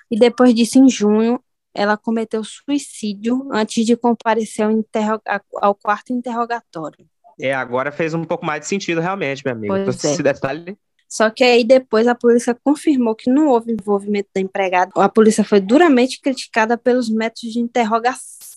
E 0.10 0.18
depois 0.18 0.54
disso, 0.54 0.80
em 0.80 0.90
junho, 0.90 1.40
ela 1.74 1.96
cometeu 1.98 2.44
suicídio 2.44 3.48
antes 3.52 3.86
de 3.86 3.96
comparecer 3.96 4.66
ao, 4.66 4.72
interro- 4.72 5.22
ao 5.62 5.76
quarto 5.76 6.12
interrogatório. 6.14 7.06
É, 7.40 7.54
agora 7.54 7.92
fez 7.92 8.14
um 8.16 8.24
pouco 8.24 8.44
mais 8.46 8.62
de 8.62 8.68
sentido, 8.68 9.00
realmente, 9.02 9.44
meu 9.46 9.54
amigo. 9.54 9.74
Pois 9.74 9.96
Então, 9.96 10.10
é. 10.10 10.14
Esse 10.14 10.24
detalhe. 10.24 10.78
Só 11.10 11.30
que 11.30 11.44
aí 11.44 11.64
depois 11.64 12.06
a 12.08 12.14
polícia 12.16 12.54
confirmou 12.64 13.16
que 13.16 13.30
não 13.30 13.48
houve 13.48 13.72
envolvimento 13.72 14.30
da 14.36 14.42
empregada. 14.42 14.92
A 14.96 15.08
polícia 15.08 15.44
foi 15.44 15.62
duramente 15.62 16.20
criticada 16.20 16.78
pelos 16.78 17.10
métodos 17.10 17.54
de 17.54 17.60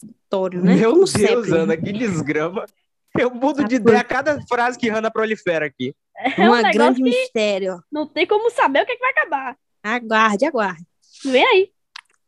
interrogatório, 0.06 0.62
né? 0.62 0.76
Meu 0.76 0.92
Como 0.92 1.04
Deus, 1.04 1.10
sempre. 1.10 1.56
Ana, 1.56 1.76
que 1.76 1.92
desgrama. 1.92 2.64
Eu 3.18 3.30
mudo 3.30 3.64
de 3.64 3.74
ideia 3.74 4.00
a 4.00 4.04
cada 4.04 4.40
frase 4.42 4.78
que 4.78 4.88
Hannah 4.88 5.10
prolifera 5.10 5.66
aqui. 5.66 5.94
É 6.16 6.48
um 6.48 6.54
um 6.54 6.70
grande 6.70 7.02
mistério. 7.02 7.82
não 7.90 8.06
tem 8.06 8.26
como 8.26 8.50
saber 8.50 8.82
o 8.82 8.86
que, 8.86 8.92
é 8.92 8.94
que 8.94 9.00
vai 9.00 9.10
acabar. 9.10 9.56
Aguarde, 9.82 10.44
aguarde. 10.44 10.84
Vem 11.24 11.44
aí. 11.44 11.70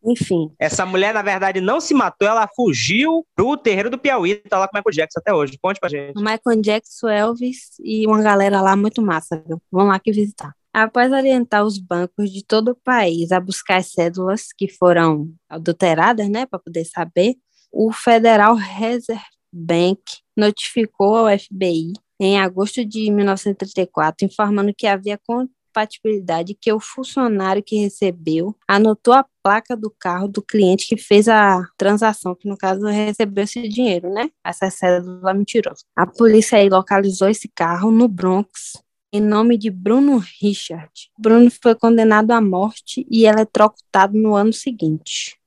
Enfim, 0.05 0.51
Essa 0.59 0.85
mulher, 0.85 1.15
na 1.15 1.23
verdade, 1.23 1.61
não 1.61 1.81
se 1.81 1.95
matou, 1.95 2.27
ela 2.27 2.49
fugiu 2.57 3.25
pro 3.37 3.57
terreiro 3.57 3.89
do 3.89 3.97
Piauí, 3.97 4.35
tá 4.35 4.59
lá 4.59 4.67
com 4.67 4.77
o 4.77 4.81
Michael 4.81 4.97
Jackson 4.97 5.21
até 5.21 5.33
hoje. 5.33 5.57
Conte 5.63 5.79
pra 5.79 5.89
gente. 5.89 6.19
o 6.19 6.21
Michael 6.21 6.61
Jackson, 6.61 7.09
Elvis 7.09 7.77
e 7.79 8.05
uma 8.05 8.21
galera 8.21 8.61
lá 8.61 8.75
muito 8.75 9.01
massa, 9.01 9.41
viu? 9.47 9.63
Vão 9.71 9.87
lá 9.87 10.01
que 10.01 10.11
visitar. 10.11 10.53
Após 10.75 11.13
orientar 11.13 11.65
os 11.65 11.79
bancos 11.79 12.33
de 12.33 12.45
todo 12.45 12.71
o 12.71 12.75
país 12.75 13.31
a 13.31 13.39
buscar 13.39 13.77
as 13.77 13.93
cédulas 13.93 14.47
que 14.57 14.69
foram 14.69 15.31
adulteradas, 15.49 16.29
né, 16.29 16.47
para 16.47 16.59
poder 16.59 16.85
saber, 16.85 17.37
o 17.73 17.91
Federal 17.93 18.55
Reserve 18.55 19.23
Bank 19.53 20.01
notificou 20.37 21.17
ao 21.17 21.39
FBI 21.39 21.93
em 22.21 22.39
agosto 22.39 22.85
de 22.85 23.11
1934, 23.11 24.25
informando 24.27 24.73
que 24.77 24.87
havia 24.87 25.19
compatibilidade 25.27 26.57
que 26.61 26.73
o 26.73 26.79
funcionário 26.79 27.63
que 27.63 27.77
recebeu 27.77 28.55
anotou 28.69 29.15
a 29.15 29.27
placa 29.43 29.77
do 29.77 29.91
carro 29.91 30.29
do 30.29 30.43
cliente 30.43 30.87
que 30.87 30.97
fez 30.97 31.29
a 31.29 31.67
transação, 31.77 32.35
que 32.35 32.49
no 32.49 32.57
caso 32.57 32.87
recebeu 32.87 33.45
esse 33.45 33.67
dinheiro, 33.69 34.13
né? 34.13 34.31
Essa 34.45 34.71
cédula 34.71 35.35
mentirosa. 35.35 35.83
A 35.97 36.07
polícia 36.07 36.59
aí 36.59 36.69
localizou 36.69 37.29
esse 37.29 37.49
carro 37.49 37.91
no 37.91 38.07
Bronx 38.07 38.75
em 39.13 39.21
nome 39.21 39.59
de 39.59 39.71
Bruno 39.71 40.23
Richard. 40.41 40.91
Bruno 41.19 41.51
foi 41.63 41.75
condenado 41.75 42.31
à 42.31 42.41
morte 42.41 43.07
e 43.11 43.27
eletrocutado 43.27 44.17
no 44.17 44.35
ano 44.35 44.53
seguinte. 44.53 45.39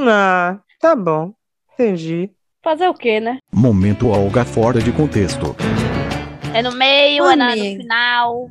Ah, 0.00 0.60
tá 0.80 0.96
bom. 0.96 1.32
Entendi. 1.84 2.30
Fazer 2.62 2.88
o 2.88 2.94
quê, 2.94 3.20
né? 3.20 3.38
Momento 3.50 4.08
Olga 4.08 4.44
fora 4.44 4.80
de 4.82 4.92
contexto. 4.92 5.56
É 6.54 6.60
no 6.62 6.72
meio, 6.72 7.24
Ô, 7.24 7.30
é 7.30 7.36
na- 7.36 7.56
no 7.56 7.62
final. 7.62 8.50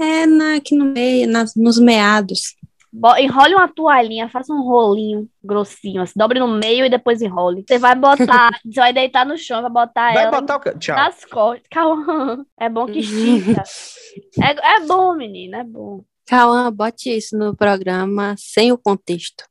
É 0.00 0.24
na, 0.24 0.54
aqui 0.56 0.74
no 0.74 0.86
meio, 0.86 1.28
nas, 1.28 1.54
nos 1.54 1.78
meados. 1.78 2.56
Bo- 2.90 3.14
Enrole 3.18 3.54
uma 3.54 3.68
toalhinha, 3.68 4.30
faça 4.30 4.50
um 4.54 4.62
rolinho 4.62 5.28
grossinho, 5.44 6.00
assim, 6.00 6.14
dobre 6.16 6.40
no 6.40 6.48
meio 6.48 6.86
e 6.86 6.88
depois 6.88 7.20
enrole. 7.20 7.62
Você 7.68 7.78
vai 7.78 7.94
botar, 7.94 8.48
você 8.64 8.80
vai 8.80 8.94
deitar 8.94 9.26
no 9.26 9.36
chão, 9.36 9.60
vai 9.60 9.70
botar 9.70 10.14
Vai 10.14 10.22
ela 10.24 10.40
botar 10.40 10.56
o. 10.56 10.78
Tchau. 10.78 10.96
nas 10.96 11.22
costas. 11.26 11.66
Calma, 11.70 12.46
é 12.58 12.68
bom 12.70 12.86
que 12.86 13.00
estica. 13.00 13.62
É, 14.42 14.76
é 14.76 14.86
bom, 14.86 15.14
menina, 15.14 15.58
é 15.58 15.64
bom. 15.64 16.02
Cauã, 16.26 16.72
bote 16.72 17.14
isso 17.16 17.36
no 17.36 17.54
programa 17.54 18.34
sem 18.38 18.72
o 18.72 18.78
contexto. 18.78 19.44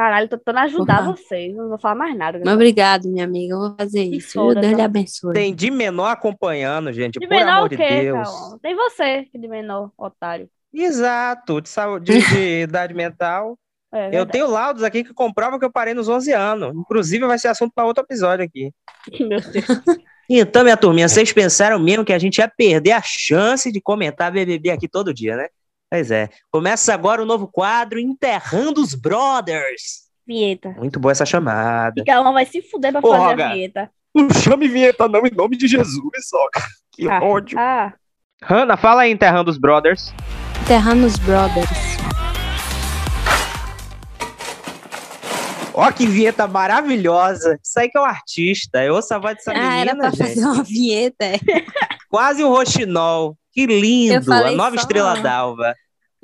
Caralho, 0.00 0.28
tô 0.30 0.38
tentando 0.38 0.60
ajudar 0.60 1.04
Porra. 1.04 1.14
vocês, 1.14 1.54
não 1.54 1.68
vou 1.68 1.78
falar 1.78 1.94
mais 1.94 2.16
nada. 2.16 2.40
Mas 2.42 2.54
Obrigado, 2.54 3.06
minha 3.06 3.22
amiga. 3.22 3.52
Eu 3.52 3.58
vou 3.58 3.76
fazer 3.78 4.06
Se 4.06 4.16
isso. 4.16 4.32
foda, 4.32 4.58
Deus 4.58 4.72
lhe 4.72 4.78
tá? 4.78 4.84
abençoe. 4.86 5.34
Tem 5.34 5.54
de 5.54 5.70
menor 5.70 6.06
acompanhando, 6.06 6.90
gente. 6.90 7.18
De 7.18 7.28
por 7.28 7.36
menor 7.36 7.52
amor 7.52 7.66
o 7.66 7.68
de 7.68 7.76
quê, 7.76 8.00
Deus. 8.00 8.26
Calma? 8.26 8.58
Tem 8.62 8.74
você, 8.74 9.24
que 9.30 9.38
de 9.38 9.46
menor, 9.46 9.90
otário. 9.98 10.48
Exato, 10.72 11.60
de 11.60 11.68
saúde, 11.68 12.18
de 12.18 12.62
idade 12.64 12.94
mental. 12.94 13.58
É, 13.92 14.18
Eu 14.18 14.24
tenho 14.24 14.48
laudos 14.48 14.82
aqui 14.82 15.04
que 15.04 15.12
comprovam 15.12 15.58
que 15.58 15.66
eu 15.66 15.70
parei 15.70 15.92
nos 15.92 16.08
11 16.08 16.32
anos. 16.32 16.74
Inclusive, 16.74 17.26
vai 17.26 17.38
ser 17.38 17.48
assunto 17.48 17.72
para 17.74 17.84
outro 17.84 18.02
episódio 18.02 18.42
aqui. 18.42 18.72
Meu 19.20 19.38
Deus. 19.38 20.00
Então, 20.30 20.62
minha 20.62 20.78
turminha, 20.78 21.10
vocês 21.10 21.30
pensaram 21.30 21.78
mesmo 21.78 22.06
que 22.06 22.12
a 22.14 22.18
gente 22.18 22.38
ia 22.38 22.48
perder 22.48 22.92
a 22.92 23.02
chance 23.04 23.70
de 23.70 23.82
comentar 23.82 24.32
BBB 24.32 24.70
aqui 24.70 24.88
todo 24.88 25.12
dia, 25.12 25.36
né? 25.36 25.48
Pois 25.90 26.10
é. 26.10 26.28
Começa 26.50 26.94
agora 26.94 27.22
o 27.22 27.26
novo 27.26 27.48
quadro 27.48 27.98
Enterrando 27.98 28.80
os 28.80 28.94
Brothers. 28.94 30.08
Vinheta. 30.26 30.70
Muito 30.70 31.00
boa 31.00 31.10
essa 31.12 31.26
chamada. 31.26 32.00
E 32.00 32.04
Calma 32.04 32.32
vai 32.32 32.46
se 32.46 32.62
fuder 32.62 32.92
pra 32.92 33.00
Ô, 33.00 33.10
fazer 33.10 33.24
Roga. 33.24 33.46
a 33.48 33.52
vinheta. 33.52 33.90
Não 34.14 34.28
chame 34.30 34.68
vinheta 34.68 35.08
não, 35.08 35.26
em 35.26 35.34
nome 35.34 35.56
de 35.56 35.66
Jesus, 35.66 36.00
soca. 36.28 36.62
Que 36.92 37.08
Ah, 37.08 37.20
ódio. 37.22 37.58
Ah, 37.58 37.92
Hanna, 38.42 38.76
fala 38.76 39.02
aí 39.02 39.10
Enterrando 39.12 39.50
os 39.50 39.58
Brothers. 39.58 40.12
Terranos 40.66 41.16
Brothers. 41.18 41.68
Ó 45.72 45.90
que 45.92 46.06
vinheta 46.06 46.46
maravilhosa. 46.46 47.58
Isso 47.62 47.78
aí 47.80 47.88
que 47.88 47.96
é 47.96 48.00
um 48.00 48.04
artista. 48.04 48.82
Eu 48.84 48.94
ouço 48.94 49.14
a 49.14 49.18
voz 49.18 49.36
dessa 49.36 49.52
Ah, 49.52 49.76
era 49.76 49.94
menina, 49.94 49.96
pra 49.98 50.10
gente. 50.10 50.18
fazer 50.28 50.44
uma 50.46 50.62
vinheta. 50.62 51.24
é. 51.24 51.38
Quase 52.08 52.44
um 52.44 52.48
roxinol. 52.48 53.36
Que 53.52 53.62
Eu 53.62 53.66
lindo. 53.66 54.32
A 54.32 54.50
nova 54.52 54.76
só- 54.76 54.82
estrela 54.82 55.20
d'alva. 55.20 55.74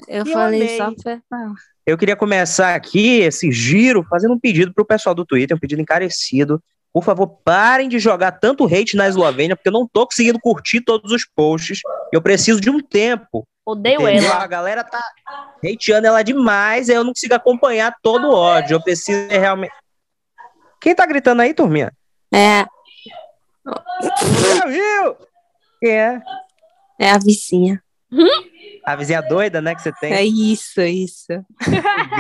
Eu 0.08 0.18
Eu 0.24 0.26
falei 0.26 0.62
amei. 0.62 0.76
só 0.76 0.92
pra. 1.02 1.52
Eu 1.86 1.96
queria 1.96 2.16
começar 2.16 2.74
aqui 2.74 3.20
esse 3.20 3.50
giro 3.52 4.04
fazendo 4.10 4.34
um 4.34 4.38
pedido 4.40 4.72
pro 4.74 4.84
pessoal 4.84 5.14
do 5.14 5.24
Twitter, 5.24 5.56
um 5.56 5.60
pedido 5.60 5.80
encarecido. 5.80 6.62
Por 6.92 7.04
favor, 7.04 7.26
parem 7.44 7.88
de 7.88 7.98
jogar 7.98 8.32
tanto 8.32 8.64
hate 8.64 8.96
na 8.96 9.06
Eslovênia, 9.08 9.54
porque 9.54 9.68
eu 9.68 9.72
não 9.72 9.86
tô 9.86 10.06
conseguindo 10.06 10.38
curtir 10.40 10.80
todos 10.80 11.12
os 11.12 11.24
posts. 11.26 11.80
Eu 12.12 12.20
preciso 12.22 12.60
de 12.60 12.70
um 12.70 12.80
tempo. 12.80 13.46
odeio 13.64 14.00
entendeu? 14.00 14.30
ela. 14.30 14.42
A 14.42 14.46
galera 14.46 14.82
tá 14.84 15.00
hateando 15.64 16.06
ela 16.06 16.22
demais, 16.22 16.88
eu 16.88 17.02
não 17.04 17.12
consigo 17.12 17.34
acompanhar 17.34 17.94
todo 18.02 18.28
o 18.28 18.34
ódio. 18.34 18.74
Eu 18.76 18.82
preciso 18.82 19.28
realmente. 19.28 19.74
Quem 20.80 20.94
tá 20.94 21.04
gritando 21.06 21.42
aí, 21.42 21.52
turminha? 21.54 21.92
É, 22.34 22.64
Já 24.02 24.66
viu? 24.66 25.16
É? 25.84 26.20
É 26.98 27.10
a 27.10 27.18
vizinha. 27.18 27.82
A 28.84 28.94
vizinha 28.96 29.20
doida, 29.20 29.60
né, 29.60 29.74
que 29.74 29.82
você 29.82 29.92
tem. 30.00 30.12
É 30.12 30.24
isso, 30.24 30.80
isso. 30.80 31.32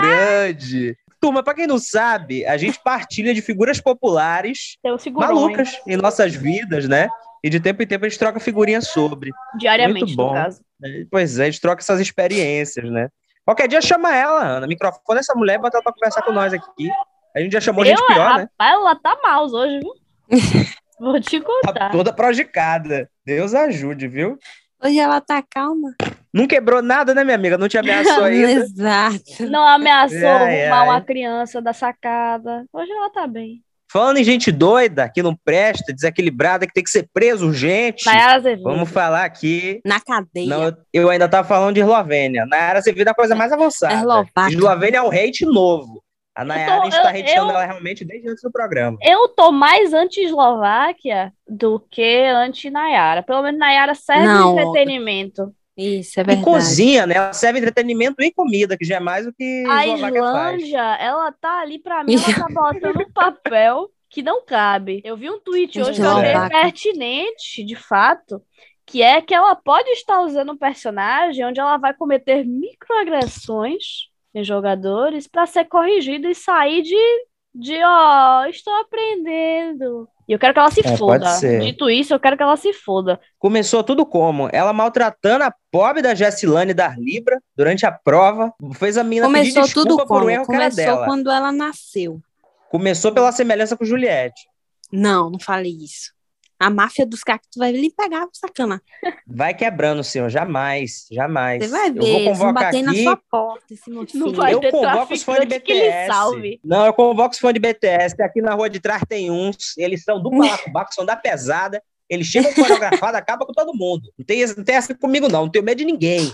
grande. 0.00 0.96
Turma, 1.20 1.42
pra 1.42 1.54
quem 1.54 1.66
não 1.66 1.78
sabe, 1.78 2.44
a 2.44 2.56
gente 2.56 2.78
partilha 2.82 3.32
de 3.34 3.40
figuras 3.40 3.80
populares 3.80 4.76
malucas 5.14 5.78
em 5.86 5.96
nossas 5.96 6.34
vidas, 6.34 6.86
né? 6.88 7.08
E 7.42 7.48
de 7.50 7.60
tempo 7.60 7.82
em 7.82 7.86
tempo 7.86 8.04
a 8.04 8.08
gente 8.08 8.18
troca 8.18 8.40
figurinhas 8.40 8.88
sobre. 8.88 9.30
Diariamente, 9.58 10.00
Muito 10.06 10.16
bom. 10.16 10.28
no 10.28 10.34
caso. 10.34 10.60
né? 10.80 11.06
Pois 11.10 11.38
é, 11.38 11.44
a 11.44 11.50
gente 11.50 11.60
troca 11.60 11.80
essas 11.80 12.00
experiências, 12.00 12.90
né? 12.90 13.08
Qualquer 13.44 13.68
dia 13.68 13.80
chama 13.80 14.14
ela, 14.14 14.44
Ana. 14.44 14.66
Microfone 14.66 15.20
essa 15.20 15.34
mulher, 15.34 15.58
bota 15.58 15.76
ela 15.76 15.84
pra 15.84 15.92
conversar 15.92 16.22
com 16.22 16.32
nós 16.32 16.52
aqui. 16.52 16.90
A 17.34 17.40
gente 17.40 17.52
já 17.52 17.60
chamou 17.60 17.84
gente 17.84 18.00
Eu, 18.00 18.06
pior, 18.06 18.38
né? 18.38 18.48
rapaz, 18.58 18.72
ela 18.72 18.96
tá 18.96 19.16
mouse 19.22 19.54
hoje, 19.54 19.78
viu? 19.80 19.92
Vou 20.98 21.20
te 21.20 21.40
Tá 21.40 21.46
contar. 21.46 21.90
toda 21.92 22.12
projicada. 22.12 23.08
Deus 23.24 23.54
ajude, 23.54 24.08
viu? 24.08 24.38
Hoje 24.82 24.98
ela 24.98 25.20
tá 25.20 25.42
calma. 25.42 25.94
Não 26.32 26.46
quebrou 26.46 26.82
nada, 26.82 27.14
né, 27.14 27.24
minha 27.24 27.34
amiga? 27.34 27.56
Não 27.56 27.68
te 27.68 27.78
ameaçou 27.78 28.24
ainda. 28.24 28.50
Exato. 28.52 29.48
Não 29.48 29.66
ameaçou 29.66 30.18
Ai, 30.18 30.62
arrumar 30.66 30.80
ai. 30.82 30.88
uma 30.88 31.00
criança 31.00 31.62
da 31.62 31.72
sacada. 31.72 32.64
Hoje 32.72 32.90
ela 32.90 33.10
tá 33.10 33.26
bem. 33.26 33.62
Falando 33.90 34.18
em 34.18 34.24
gente 34.24 34.50
doida, 34.50 35.08
que 35.08 35.22
não 35.22 35.34
presta, 35.34 35.92
desequilibrada, 35.92 36.66
que 36.66 36.74
tem 36.74 36.82
que 36.82 36.90
ser 36.90 37.08
preso 37.14 37.46
urgente. 37.46 38.04
Nayara 38.04 38.34
Azevedo. 38.34 38.64
Vamos 38.64 38.90
falar 38.90 39.24
aqui 39.24 39.80
Na 39.84 40.00
cadeia. 40.00 40.48
Não, 40.48 40.76
eu, 40.92 41.08
ainda 41.08 41.28
tava 41.28 41.46
falando 41.46 41.74
de 41.76 41.80
Eslovênia. 41.80 42.44
Nayara 42.46 42.80
Azevedo 42.80 43.08
é 43.08 43.10
a 43.12 43.14
coisa 43.14 43.34
mais 43.34 43.52
avançada. 43.52 43.94
Eslovaca. 43.94 44.50
Eslovênia 44.50 44.98
é 44.98 45.02
um 45.02 45.10
hate 45.10 45.46
novo. 45.46 46.02
A 46.36 46.44
Nayara, 46.44 46.82
a 46.82 46.84
gente 46.84 46.96
eu- 46.96 47.02
tá 47.02 47.08
hateando 47.08 47.50
eu- 47.50 47.56
ela 47.56 47.64
realmente 47.64 48.04
desde 48.04 48.28
antes 48.28 48.42
do 48.42 48.52
programa. 48.52 48.98
Eu 49.02 49.28
tô 49.30 49.50
mais 49.50 49.94
anti-Eslováquia 49.94 51.32
do 51.48 51.80
que 51.90 52.24
anti-Nayara. 52.26 53.22
Pelo 53.22 53.42
menos 53.42 53.58
Nayara 53.58 53.94
serve 53.94 54.26
Não, 54.26 54.54
de 54.54 54.60
entretenimento. 54.60 55.54
Isso, 55.76 56.20
é 56.20 56.22
E 56.22 56.26
verdade. 56.26 56.44
cozinha, 56.44 57.06
né? 57.06 57.14
Ela 57.16 57.32
serve 57.32 57.58
entretenimento 57.58 58.22
e 58.22 58.32
comida, 58.32 58.76
que 58.78 58.84
já 58.84 58.96
é 58.96 59.00
mais 59.00 59.26
do 59.26 59.32
que 59.32 59.64
A 59.68 59.86
Eslováquia 59.86 60.22
faz. 60.22 60.54
Islândia, 60.62 60.96
ela 61.00 61.32
tá 61.32 61.60
ali 61.60 61.78
pra 61.78 62.04
mim, 62.04 62.14
ela 62.44 62.46
tá 62.48 62.54
botando 62.54 63.00
um 63.00 63.12
papel 63.12 63.90
que 64.08 64.22
não 64.22 64.44
cabe. 64.44 65.02
Eu 65.04 65.16
vi 65.16 65.28
um 65.30 65.38
tweet 65.40 65.80
hoje 65.80 66.00
que 66.00 66.06
eu 66.06 66.16
achei 66.16 66.48
pertinente, 66.50 67.64
de 67.64 67.76
fato, 67.76 68.40
que 68.86 69.02
é 69.02 69.20
que 69.20 69.34
ela 69.34 69.54
pode 69.54 69.88
estar 69.90 70.20
usando 70.20 70.52
um 70.52 70.56
personagem 70.56 71.44
onde 71.44 71.60
ela 71.60 71.76
vai 71.76 71.92
cometer 71.92 72.44
microagressões 72.44 74.08
em 74.34 74.44
jogadores 74.44 75.26
pra 75.26 75.46
ser 75.46 75.64
corrigida 75.66 76.28
e 76.28 76.34
sair 76.34 76.82
de, 76.82 76.96
de 77.54 77.78
ó, 77.82 78.44
estou 78.46 78.74
aprendendo. 78.74 80.08
E 80.28 80.32
eu 80.32 80.38
quero 80.40 80.52
que 80.52 80.58
ela 80.58 80.70
se 80.70 80.80
É, 80.84 80.96
foda. 80.96 81.38
Dito 81.60 81.88
isso, 81.88 82.12
eu 82.12 82.18
quero 82.18 82.36
que 82.36 82.42
ela 82.42 82.56
se 82.56 82.72
foda. 82.72 83.20
Começou 83.38 83.84
tudo 83.84 84.04
como? 84.04 84.48
Ela 84.52 84.72
maltratando 84.72 85.44
a 85.44 85.54
pobre 85.70 86.02
da 86.02 86.14
Jessilane 86.16 86.74
da 86.74 86.88
Libra 86.98 87.40
durante 87.56 87.86
a 87.86 87.92
prova. 87.92 88.52
Fez 88.74 88.98
a 88.98 89.04
mina 89.04 89.28
pedir 89.28 89.38
Começou 89.54 89.62
desculpa 89.62 89.88
tudo 89.88 90.06
por 90.06 90.16
um 90.16 90.18
como? 90.20 90.30
erro 90.30 90.44
que 90.46 90.52
era 90.52 90.64
Começou 90.70 90.84
dela. 90.84 91.04
quando 91.06 91.30
ela 91.30 91.52
nasceu. 91.52 92.20
Começou 92.68 93.12
pela 93.12 93.30
semelhança 93.30 93.76
com 93.76 93.84
Juliette. 93.84 94.48
Não, 94.92 95.30
não 95.30 95.38
falei 95.38 95.76
isso. 95.80 96.12
A 96.58 96.70
máfia 96.70 97.04
dos 97.04 97.20
cactos 97.22 97.50
vai 97.56 97.72
vir 97.72 97.90
pegar, 97.96 98.26
sacana. 98.32 98.80
Vai 99.26 99.52
quebrando, 99.54 100.02
senhor. 100.02 100.28
Jamais, 100.30 101.06
jamais. 101.12 101.62
Você 101.64 101.70
vai 101.70 101.88
Eu 101.90 101.94
vou 101.94 102.02
ver, 102.02 102.08
eles 102.10 102.38
vão 102.38 102.46
convocar 102.48 102.64
bater 102.64 102.82
na 102.82 102.90
aqui. 102.92 103.02
sua 103.02 103.16
porta, 103.30 103.74
esse 103.74 103.90
mocinho. 103.90 104.24
Não 104.26 104.32
vai 104.32 104.54
eu 104.54 104.60
ter 104.60 104.70
convoco 104.70 105.12
os 105.14 105.22
fãs 105.22 105.38
de 105.40 105.44
lhe 105.46 105.58
BTS. 105.60 106.06
salve. 106.06 106.60
Não, 106.64 106.86
eu 106.86 106.92
convoco 106.94 107.34
os 107.34 107.38
fãs 107.38 107.52
de 107.52 107.60
BTS. 107.60 108.22
Aqui 108.22 108.40
na 108.40 108.54
rua 108.54 108.70
de 108.70 108.80
trás 108.80 109.02
tem 109.08 109.30
uns. 109.30 109.76
Eles 109.76 110.02
são 110.02 110.22
do 110.22 110.30
balacobaco, 110.30 110.94
são 110.94 111.04
da 111.04 111.14
pesada. 111.16 111.82
Eles 112.08 112.26
chegam 112.26 112.52
coreografados, 112.54 113.18
acabam 113.20 113.46
com 113.46 113.52
todo 113.52 113.74
mundo. 113.74 114.10
Não 114.18 114.24
tem, 114.24 114.46
não 114.46 114.64
tem 114.64 114.76
essa 114.76 114.94
comigo, 114.94 115.28
não. 115.28 115.42
Não 115.42 115.50
tenho 115.50 115.64
medo 115.64 115.78
de 115.78 115.84
ninguém. 115.84 116.32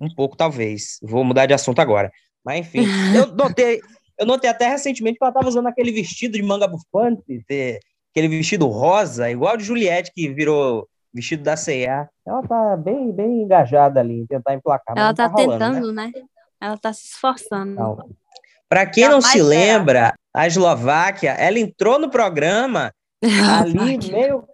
Um 0.00 0.12
pouco, 0.14 0.36
talvez. 0.36 0.98
Vou 1.02 1.24
mudar 1.24 1.46
de 1.46 1.54
assunto 1.54 1.78
agora. 1.80 2.12
Mas, 2.44 2.58
enfim. 2.66 2.84
Eu 3.16 3.26
notei, 3.34 3.80
eu 4.20 4.26
notei 4.26 4.50
até 4.50 4.68
recentemente 4.68 5.16
que 5.18 5.24
ela 5.24 5.30
estava 5.30 5.48
usando 5.48 5.66
aquele 5.66 5.90
vestido 5.92 6.32
de 6.36 6.42
manga 6.42 6.66
bufante. 6.68 7.22
de- 7.48 7.80
aquele 8.14 8.28
vestido 8.28 8.68
rosa, 8.68 9.28
igual 9.28 9.56
de 9.56 9.64
Juliette, 9.64 10.12
que 10.14 10.28
virou 10.28 10.88
vestido 11.12 11.42
da 11.42 11.56
C&A. 11.56 12.08
Ela 12.24 12.42
tá 12.46 12.76
bem, 12.76 13.10
bem 13.10 13.42
engajada 13.42 13.98
ali 13.98 14.20
em 14.20 14.26
tentar 14.26 14.54
emplacar. 14.54 14.96
Ela 14.96 15.08
não 15.08 15.14
tá 15.14 15.26
rolando, 15.26 15.50
né? 15.50 15.58
tentando, 15.58 15.92
né? 15.92 16.12
Ela 16.60 16.78
tá 16.78 16.92
se 16.92 17.06
esforçando. 17.06 17.76
Para 18.68 18.86
quem 18.86 19.04
não 19.04 19.20
Jamais 19.20 19.26
se 19.26 19.38
será. 19.38 19.48
lembra, 19.48 20.14
a 20.32 20.46
Eslováquia, 20.46 21.32
ela 21.32 21.58
entrou 21.58 21.98
no 21.98 22.08
programa 22.08 22.92
ali 23.60 23.98
meio, 24.10 24.44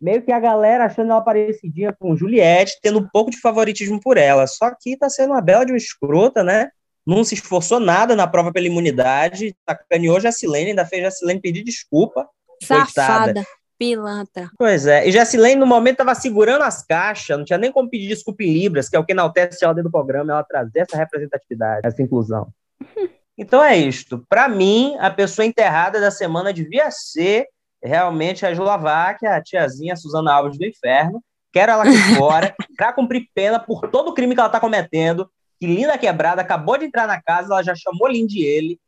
meio 0.00 0.22
que 0.22 0.32
a 0.32 0.38
galera 0.38 0.86
achando 0.86 1.10
ela 1.10 1.20
parecidinha 1.20 1.92
com 1.98 2.16
Juliette, 2.16 2.78
tendo 2.80 3.00
um 3.00 3.08
pouco 3.12 3.32
de 3.32 3.40
favoritismo 3.40 4.00
por 4.00 4.16
ela. 4.16 4.46
Só 4.46 4.72
que 4.80 4.96
tá 4.96 5.10
sendo 5.10 5.32
uma 5.32 5.40
bela 5.40 5.66
de 5.66 5.72
uma 5.72 5.78
escrota, 5.78 6.44
né? 6.44 6.70
Não 7.04 7.24
se 7.24 7.34
esforçou 7.34 7.80
nada 7.80 8.14
na 8.14 8.26
prova 8.26 8.52
pela 8.52 8.66
imunidade, 8.66 9.56
sacaneou 9.68 10.20
Jacilene, 10.20 10.70
ainda 10.70 10.86
fez 10.86 11.02
Jacilene 11.02 11.40
pedir 11.40 11.64
desculpa. 11.64 12.28
Safada, 12.62 13.44
pilantra. 13.78 14.50
Pois 14.58 14.86
é, 14.86 15.06
e 15.08 15.12
Jacilene 15.12 15.56
no 15.56 15.66
momento 15.66 15.98
tava 15.98 16.14
segurando 16.14 16.62
as 16.62 16.84
caixas, 16.84 17.38
não 17.38 17.44
tinha 17.44 17.58
nem 17.58 17.72
como 17.72 17.88
pedir 17.88 18.08
desculpa 18.08 18.42
em 18.42 18.52
Libras, 18.52 18.88
que 18.88 18.96
é 18.96 18.98
o 18.98 19.04
que 19.04 19.12
enaltece 19.12 19.64
ela 19.64 19.74
dentro 19.74 19.88
do 19.88 19.92
programa, 19.92 20.32
ela 20.32 20.44
trazer 20.44 20.80
essa 20.80 20.96
representatividade, 20.96 21.80
essa 21.84 22.02
inclusão. 22.02 22.48
Então 23.40 23.62
é 23.62 23.76
isto. 23.76 24.26
Para 24.28 24.48
mim, 24.48 24.96
a 24.98 25.08
pessoa 25.12 25.46
enterrada 25.46 26.00
da 26.00 26.10
semana 26.10 26.52
devia 26.52 26.90
ser 26.90 27.46
realmente 27.80 28.44
a 28.44 28.50
Eslováquia, 28.50 29.36
a 29.36 29.40
tiazinha 29.40 29.94
Suzana 29.94 30.32
Alves 30.32 30.58
do 30.58 30.66
Inferno. 30.66 31.22
Quero 31.52 31.70
ela 31.70 31.84
aqui 31.84 31.96
fora 32.18 32.52
para 32.76 32.92
cumprir 32.92 33.28
pena 33.32 33.60
por 33.60 33.88
todo 33.88 34.08
o 34.08 34.14
crime 34.14 34.34
que 34.34 34.40
ela 34.40 34.48
tá 34.48 34.58
cometendo. 34.58 35.30
Que 35.60 35.66
linda 35.66 35.96
quebrada, 35.96 36.42
acabou 36.42 36.76
de 36.76 36.86
entrar 36.86 37.06
na 37.06 37.22
casa, 37.22 37.52
ela 37.52 37.62
já 37.62 37.76
chamou 37.76 38.08
Lindy 38.08 38.42
ele. 38.42 38.80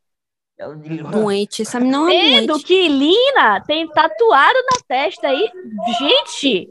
Doente. 1.11 1.63
Essa 1.63 1.81
menina 1.81 2.13
é 2.13 2.47
doente. 2.47 2.65
que 2.65 2.89
Lina 2.89 3.63
tem 3.67 3.89
tatuado 3.89 4.59
na 4.73 4.81
testa 4.87 5.29
aí. 5.29 5.51
Gente! 5.99 6.71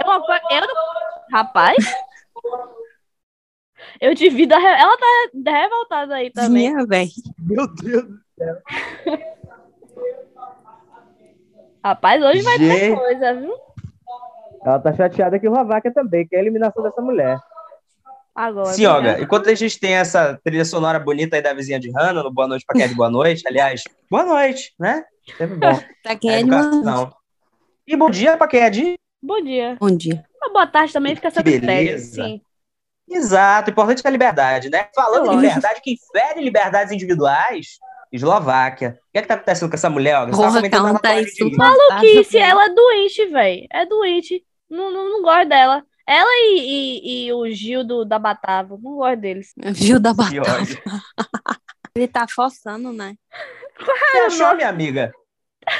É 0.00 0.04
uma 0.04 0.20
coisa. 0.24 0.42
Eu 0.50 0.60
não... 0.62 0.74
Rapaz! 1.32 1.76
Eu 4.00 4.14
divido 4.14 4.54
a. 4.54 4.58
re- 4.58 4.80
Ela 4.80 4.96
tá 4.96 5.50
revoltada 5.50 6.14
aí 6.16 6.30
também. 6.30 6.70
Minha, 6.70 6.86
velho. 6.86 7.10
Meu 7.38 7.66
Deus. 7.74 8.04
Rapaz, 11.84 12.22
hoje 12.22 12.42
vai 12.42 12.58
ter 12.58 12.78
Gente. 12.78 12.96
coisa, 12.98 13.34
viu? 13.34 13.54
Ela 14.64 14.78
tá 14.78 14.92
chateada 14.92 15.38
que 15.38 15.46
Eslováquia 15.46 15.92
também, 15.92 16.26
que 16.28 16.36
é 16.36 16.38
a 16.38 16.42
eliminação 16.42 16.82
dessa 16.82 17.00
mulher. 17.00 17.38
Agora. 18.40 18.72
Sim, 18.72 18.86
Olga, 18.86 19.20
enquanto 19.20 19.50
a 19.50 19.54
gente 19.54 19.78
tem 19.78 19.92
essa 19.94 20.40
trilha 20.42 20.64
sonora 20.64 20.98
bonita 20.98 21.36
aí 21.36 21.42
da 21.42 21.52
vizinha 21.52 21.78
de 21.78 21.90
Hannah, 21.90 22.22
no 22.22 22.30
Boa 22.32 22.48
Noite 22.48 22.64
pra 22.66 22.74
quem 22.74 22.84
é 22.84 22.88
de 22.88 22.94
Boa 22.94 23.10
Noite, 23.10 23.46
aliás, 23.46 23.84
boa 24.10 24.24
noite, 24.24 24.72
né? 24.78 25.04
Sempre 25.36 25.56
bom. 25.56 25.78
Pra 26.02 26.16
quem 26.16 26.30
É 26.30 26.42
de 26.42 26.48
educação. 26.48 27.12
E 27.86 27.94
bom 27.96 28.08
dia 28.08 28.38
pra 28.38 28.48
quem 28.48 28.60
é 28.60 28.70
de. 28.70 28.94
Bom 29.22 29.42
dia. 29.42 29.76
Bom 29.78 29.94
dia. 29.94 30.24
Uma 30.42 30.52
boa 30.54 30.66
tarde 30.66 30.90
também 30.90 31.14
fica 31.14 31.28
essa 31.28 31.42
beleza. 31.42 32.24
Sim. 32.24 32.40
Exato, 33.10 33.68
o 33.68 33.72
importante 33.72 34.00
é 34.02 34.08
a 34.08 34.10
liberdade, 34.10 34.70
né? 34.70 34.88
Falando 34.94 35.32
em 35.32 35.36
liberdade, 35.36 35.80
quem 35.82 35.96
fere 36.10 36.40
liberdades 36.40 36.92
individuais, 36.92 37.78
Eslováquia. 38.10 38.98
O 39.08 39.12
que 39.12 39.18
é 39.18 39.22
que 39.22 39.28
tá 39.28 39.34
acontecendo 39.34 39.68
com 39.68 39.74
essa 39.76 39.90
mulher, 39.90 40.18
Olga? 40.18 40.32
Você 40.32 40.70
tava 40.70 40.88
Porra, 40.88 40.98
tá 41.00 41.20
de- 41.20 41.56
Maluquice, 41.56 42.38
ela 42.38 42.64
é 42.64 42.68
doente, 42.70 43.26
velho. 43.26 43.66
É 43.70 43.84
doente. 43.84 44.42
Não, 44.70 44.90
não, 44.90 45.10
não 45.10 45.22
gosto 45.22 45.48
dela. 45.48 45.84
Ela 46.06 46.28
e, 46.28 46.58
e, 46.58 47.26
e 47.26 47.32
o 47.32 47.48
Gil 47.50 47.84
do, 47.84 48.04
da 48.04 48.18
Batava. 48.18 48.78
Não 48.82 48.96
gosto 48.96 49.20
deles. 49.20 49.52
Viu 49.74 50.00
da 50.00 50.10
ódio. 50.10 50.82
Ele 51.94 52.08
tá 52.08 52.26
forçando, 52.28 52.92
né? 52.92 53.14
Você 53.78 54.18
achou, 54.18 54.54
minha 54.54 54.68
amiga? 54.68 55.12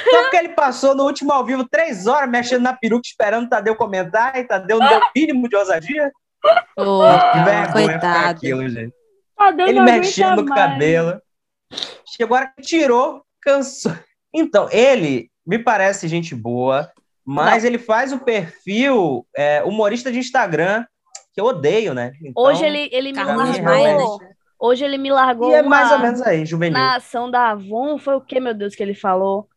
Só 0.09 0.21
porque 0.23 0.37
ele 0.37 0.49
passou 0.49 0.95
no 0.95 1.03
último 1.03 1.31
ao 1.31 1.45
vivo 1.45 1.67
três 1.67 2.05
horas 2.05 2.29
mexendo 2.29 2.63
na 2.63 2.73
peruca, 2.73 3.01
esperando 3.05 3.45
o 3.45 3.49
Tadeu 3.49 3.75
comentar, 3.75 4.37
e 4.37 4.43
Tadeu 4.43 4.77
não 4.77 4.87
deu 4.87 4.99
o 4.99 5.11
mínimo 5.15 5.49
de 5.49 5.55
ousadia. 5.55 6.11
Ô, 6.77 7.01
Que 7.31 7.43
vergonha 7.43 7.65
ficar 7.65 8.01
coitado. 8.01 8.29
aquilo, 8.29 8.69
gente. 8.69 8.93
Deus 9.55 9.69
Ele 9.69 9.81
mexendo 9.81 10.43
no 10.43 10.53
cabelo. 10.53 11.21
Chegou 12.05 12.37
a 12.37 12.41
hora 12.41 12.53
que 12.55 12.61
tirou, 12.61 13.23
cansou. 13.41 13.93
Então, 14.33 14.69
ele 14.71 15.31
me 15.45 15.57
parece 15.57 16.07
gente 16.07 16.35
boa, 16.35 16.91
mas 17.33 17.63
ele 17.63 17.77
faz 17.77 18.11
o 18.13 18.19
perfil 18.19 19.25
é, 19.35 19.63
humorista 19.63 20.11
de 20.11 20.19
Instagram, 20.19 20.85
que 21.33 21.39
eu 21.41 21.45
odeio, 21.45 21.93
né? 21.93 22.11
Então, 22.23 22.43
Hoje 22.43 22.65
ele, 22.65 22.89
ele 22.91 23.11
me 23.13 23.23
largou. 23.23 24.19
Hoje 24.59 24.85
ele 24.85 24.97
me 24.97 25.09
largou 25.11 25.49
E 25.49 25.53
é 25.55 25.61
uma- 25.61 25.69
mais 25.69 25.91
ou 25.91 25.99
menos 25.99 26.21
aí, 26.21 26.45
juvenil. 26.45 26.77
na 26.77 26.95
ação 26.97 27.31
da 27.31 27.49
Avon. 27.51 27.97
Foi 27.97 28.15
o 28.15 28.21
que, 28.21 28.39
meu 28.39 28.53
Deus, 28.53 28.75
que 28.75 28.83
ele 28.83 28.93
falou? 28.93 29.47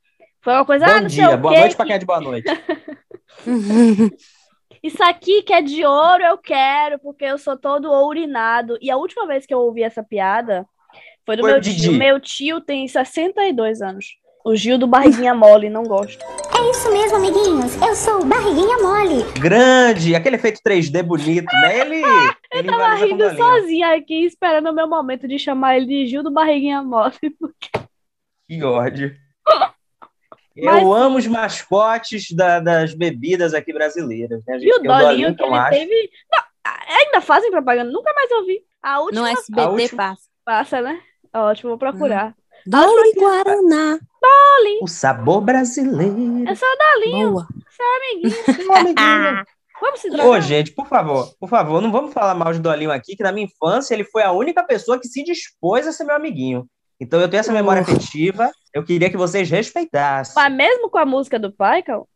Foi 0.41 0.53
uma 0.55 0.64
coisa, 0.64 0.87
ah, 0.87 0.95
Bom 0.95 1.01
não 1.03 1.09
sei 1.11 1.25
dia, 1.25 1.35
o 1.35 1.39
boa 1.39 1.53
quê, 1.55 1.61
noite 1.61 1.77
pra 1.77 1.85
que 1.85 1.89
quem 1.89 1.97
é 1.97 1.99
de 1.99 2.07
boa 2.07 2.20
noite. 2.20 2.47
Isso 4.83 5.03
aqui 5.03 5.43
que 5.43 5.53
é 5.53 5.62
de 5.62 5.85
ouro 5.85 6.22
eu 6.22 6.37
quero, 6.39 6.99
porque 6.99 7.25
eu 7.25 7.39
sou 7.39 7.57
todo 7.57 7.91
ourinado. 7.91 8.77
E 8.81 8.91
a 8.91 8.97
última 8.97 9.27
vez 9.27 9.47
que 9.47 9.55
eu 9.55 9.59
ouvi 9.59 9.83
essa 9.83 10.03
piada 10.03 10.66
foi 11.25 11.37
do 11.37 11.41
Foi 11.43 11.51
meu 11.53 11.59
o 11.59 11.61
Didi. 11.62 11.83
tio. 11.83 11.93
Meu 11.93 12.20
tio 12.20 12.61
tem 12.61 12.87
62 12.87 13.81
anos. 13.81 14.07
O 14.45 14.55
Gil 14.55 14.77
do 14.77 14.87
Barriguinha 14.87 15.35
Mole, 15.35 15.71
não 15.71 15.85
gosto. 15.85 16.23
É 16.23 16.71
isso 16.71 16.91
mesmo, 16.93 17.17
amiguinhos. 17.17 17.75
Eu 17.81 17.95
sou 17.97 18.21
o 18.21 18.27
Barriguinha 18.27 18.77
Mole. 18.79 19.23
Grande, 19.41 20.15
aquele 20.15 20.37
efeito 20.37 20.61
3D 20.67 21.03
bonito, 21.03 21.47
né? 21.63 21.81
Ele, 21.81 22.03
ele 22.53 22.69
Tava 22.69 22.95
rindo 22.95 23.37
sozinha 23.37 23.95
aqui, 23.97 24.27
esperando 24.27 24.69
o 24.71 24.75
meu 24.75 24.87
momento 24.87 25.27
de 25.27 25.39
chamar 25.39 25.77
ele 25.77 25.87
de 25.87 26.07
Gil 26.07 26.23
do 26.23 26.31
Barriguinha 26.31 26.83
Mole. 26.83 27.15
Que 28.47 28.63
ódio. 28.63 29.17
Eu 30.55 30.67
Mas- 30.67 30.85
amo 30.85 31.17
os 31.19 31.27
mascotes 31.27 32.31
da- 32.31 32.61
das 32.61 32.95
bebidas 32.95 33.55
aqui 33.55 33.73
brasileiras, 33.73 34.41
né, 34.47 34.59
gente? 34.59 34.69
E 34.69 34.71
o 34.71 34.75
Porque 34.75 34.87
Dolinho 34.87 35.35
que 35.35 35.43
eu 35.43 35.47
ele 35.49 35.57
acho. 35.57 35.71
teve. 35.71 36.11
Não, 36.31 36.73
ainda 36.97 37.21
fazem 37.21 37.51
propaganda, 37.51 37.91
nunca 37.91 38.13
mais 38.15 38.31
ouvi. 38.31 38.61
A 38.81 39.01
última 39.01 39.21
No 39.23 39.27
A 39.27 39.31
SBT 39.33 39.67
última- 39.69 39.97
passa. 40.11 40.23
passa, 40.45 40.81
né? 40.83 41.01
Ótimo, 41.35 41.71
vou 41.71 41.79
procurar. 41.79 42.35
Dole 42.67 43.12
Guaraná. 43.15 43.99
O 44.81 44.87
sabor 44.89 45.41
brasileiro. 45.43 46.49
É 46.49 46.55
só 46.55 46.67
Dolinho, 46.95 47.33
Boa. 47.33 47.47
amiguinho. 48.77 49.45
Vamos 49.81 50.01
se 50.01 50.09
drogar. 50.09 50.27
Ô, 50.27 50.41
gente, 50.41 50.73
por 50.73 50.87
favor, 50.87 51.35
por 51.39 51.49
favor, 51.49 51.83
não 51.83 51.91
vamos 51.93 52.15
falar 52.15 52.35
mal 52.35 52.53
de 52.53 52.61
Dolinho 52.61 52.91
aqui, 52.91 53.17
que 53.17 53.23
na 53.23 53.33
minha 53.33 53.47
infância 53.47 53.93
ele 53.93 54.05
foi 54.05 54.23
a 54.23 54.33
única 54.33 54.62
pessoa 54.62 54.99
que 54.99 55.09
se 55.09 55.23
dispôs 55.23 55.87
a 55.87 55.93
ser 55.93 56.05
meu 56.05 56.17
amiguinho. 56.17 56.67
Então 56.99 57.21
eu 57.21 57.29
tenho 57.29 57.41
essa 57.41 57.53
memória 57.53 57.83
afetiva, 57.83 58.51
eu 58.73 58.85
queria 58.85 59.11
que 59.11 59.17
vocês 59.17 59.51
respeitassem. 59.51 60.35
Mas 60.37 60.53
mesmo 60.53 60.89
com 60.89 60.97
a 60.97 61.05
música 61.05 61.39
do 61.39 61.53
pai, 61.53 61.83
Cal, 61.83 62.09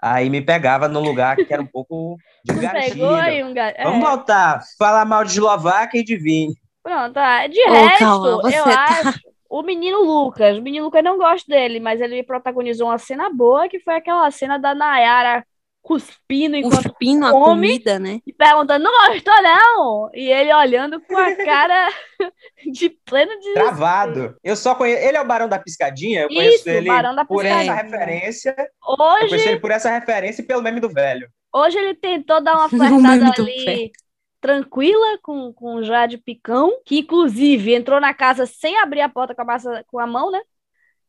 Aí 0.00 0.28
me 0.28 0.42
pegava 0.42 0.88
num 0.88 1.00
lugar 1.00 1.36
que 1.36 1.52
era 1.52 1.62
um 1.62 1.66
pouco 1.66 2.16
de 2.44 2.52
pegou 2.52 3.14
aí 3.14 3.42
um 3.44 3.54
gato. 3.54 3.82
Vamos 3.82 4.06
voltar, 4.06 4.62
falar 4.78 5.04
mal 5.04 5.24
de 5.24 5.30
Eslováquia 5.32 6.00
e 6.00 6.04
de 6.04 6.16
vinho. 6.16 6.52
Pronto, 6.82 7.16
ah, 7.16 7.46
de 7.46 7.58
Ô, 7.60 7.72
resto, 7.72 8.42
você 8.42 8.58
eu 8.58 8.64
tá- 8.64 8.86
acho. 8.86 9.33
O 9.54 9.62
menino 9.62 10.02
Lucas, 10.02 10.58
o 10.58 10.62
menino 10.62 10.86
Lucas 10.86 11.04
não 11.04 11.16
gosto 11.16 11.46
dele, 11.46 11.78
mas 11.78 12.00
ele 12.00 12.24
protagonizou 12.24 12.88
uma 12.88 12.98
cena 12.98 13.30
boa, 13.30 13.68
que 13.68 13.78
foi 13.78 13.94
aquela 13.94 14.28
cena 14.32 14.58
da 14.58 14.74
Nayara 14.74 15.46
cuspindo 15.80 16.56
enquanto 16.56 16.88
Cuspindo 16.88 17.24
a 17.24 17.30
come. 17.30 17.68
comida, 17.68 18.00
né? 18.00 18.18
e 18.26 18.32
perguntando, 18.32 18.82
não 18.82 18.90
gostou 19.06 19.42
não? 19.42 20.10
E 20.12 20.28
ele 20.28 20.52
olhando 20.52 21.00
com 21.02 21.16
a 21.16 21.36
cara 21.46 21.88
de 22.72 22.90
pleno 23.04 23.30
desespero. 23.38 23.66
Travado. 23.66 24.36
Eu 24.42 24.56
só 24.56 24.74
conheço. 24.74 25.06
Ele 25.06 25.18
é 25.18 25.20
o 25.20 25.24
Barão 25.26 25.48
da 25.48 25.60
Piscadinha, 25.60 26.22
eu 26.22 26.28
conheço 26.28 26.56
Isso, 26.56 26.70
ele 26.70 26.88
Barão 26.88 27.14
da 27.14 27.24
por 27.24 27.46
essa 27.46 27.74
referência. 27.74 28.56
Eu 28.58 28.96
conheço 28.96 29.34
Hoje, 29.36 29.48
ele 29.50 29.60
por 29.60 29.70
essa 29.70 29.88
referência 29.88 30.42
e 30.42 30.46
pelo 30.46 30.62
meme 30.62 30.80
do 30.80 30.88
velho. 30.88 31.28
hoje 31.54 31.78
ele 31.78 31.94
tentou 31.94 32.42
dar 32.42 32.56
uma 32.56 32.66
flertada 32.68 33.40
ali 33.40 33.64
pé. 33.64 34.03
Tranquila 34.48 35.18
com, 35.22 35.50
com 35.54 35.82
Jade 35.82 36.18
Picão, 36.18 36.70
que 36.84 36.98
inclusive 36.98 37.72
entrou 37.74 37.98
na 37.98 38.12
casa 38.12 38.44
sem 38.44 38.78
abrir 38.78 39.00
a 39.00 39.08
porta 39.08 39.34
com 39.34 39.40
a, 39.40 39.44
massa, 39.46 39.82
com 39.86 39.98
a 39.98 40.06
mão, 40.06 40.30
né? 40.30 40.38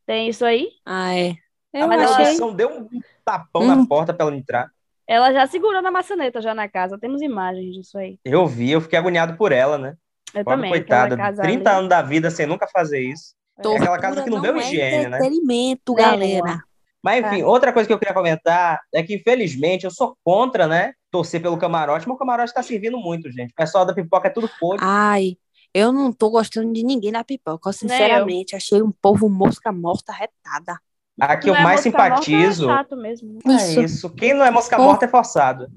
Tem 0.05 0.29
isso 0.29 0.45
aí. 0.45 0.69
Ah, 0.85 1.13
é. 1.13 1.31
A 1.73 1.79
Eu 1.79 1.87
Mas 1.89 2.01
ela- 2.01 2.17
achei. 2.17 2.53
deu 2.53 2.69
um 2.69 2.87
tapão 3.25 3.63
Hum. 3.63 3.75
na 3.75 3.85
porta 3.85 4.13
pra 4.13 4.25
ela 4.27 4.35
entrar. 4.37 4.69
Ela 5.05 5.33
já 5.33 5.45
segurou 5.47 5.81
na 5.81 5.91
maçaneta 5.91 6.41
já 6.41 6.55
na 6.55 6.69
casa. 6.69 6.97
Temos 6.97 7.21
imagens 7.21 7.75
disso 7.75 7.97
aí. 7.97 8.17
Eu 8.23 8.47
vi, 8.47 8.71
eu 8.71 8.79
fiquei 8.79 8.97
agoniado 8.97 9.35
por 9.35 9.51
ela, 9.51 9.77
né? 9.77 9.95
Eu 10.33 10.45
Pobre 10.45 10.55
também. 10.57 10.69
coitada, 10.71 11.15
aquela 11.15 11.27
casa 11.29 11.41
30 11.41 11.69
ali. 11.69 11.77
anos 11.79 11.89
da 11.89 12.01
vida 12.01 12.31
sem 12.31 12.45
nunca 12.45 12.67
fazer 12.67 13.01
isso. 13.01 13.33
É 13.59 13.75
aquela 13.77 13.99
casa 13.99 14.23
que 14.23 14.29
não 14.29 14.41
vê 14.41 14.49
o 14.49 14.55
é 14.57 14.59
higiene, 14.61 15.07
né? 15.09 15.17
entretenimento, 15.17 15.93
Nenhuma. 15.93 16.11
galera. 16.11 16.63
Mas 17.03 17.25
enfim, 17.25 17.43
outra 17.43 17.71
coisa 17.73 17.85
que 17.85 17.93
eu 17.93 17.99
queria 17.99 18.13
comentar 18.15 18.79
é 18.93 19.03
que, 19.03 19.13
infelizmente, 19.15 19.83
eu 19.83 19.91
sou 19.91 20.17
contra, 20.23 20.67
né? 20.67 20.93
Torcer 21.15 21.41
pelo 21.41 21.57
camarote, 21.57 22.05
mas 22.05 22.13
o 22.13 22.19
camarote 22.19 22.53
tá 22.53 22.61
servindo 22.61 22.97
muito, 22.99 23.31
gente. 23.31 23.51
O 23.51 23.55
pessoal 23.55 23.85
da 23.85 23.93
pipoca 23.93 24.27
é 24.27 24.29
tudo 24.29 24.49
podre. 24.59 24.83
Ai, 24.85 25.37
eu 25.73 25.93
não 25.93 26.11
tô 26.11 26.29
gostando 26.29 26.73
de 26.73 26.83
ninguém 26.83 27.09
da 27.09 27.23
pipoca. 27.23 27.69
Eu, 27.69 27.73
sinceramente, 27.73 28.53
achei 28.53 28.81
um 28.81 28.91
povo 28.91 29.29
mosca 29.29 29.71
morta 29.71 30.11
retada. 30.11 30.77
A 31.17 31.37
que 31.37 31.47
Não 31.47 31.53
eu 31.55 31.59
é 31.61 31.63
mais 31.63 31.85
mosca 31.85 32.09
morta, 32.09 32.21
simpatizo. 32.25 32.65
É 32.65 32.75
chato 32.75 32.97
mesmo. 32.97 33.39
É 33.47 33.53
Isso. 33.53 33.81
isso. 33.81 34.09
Quem 34.09 34.33
não 34.33 34.43
é 34.43 34.51
mosca 34.51 34.77
morta 34.77 35.05
é 35.05 35.07
forçado. 35.07 35.69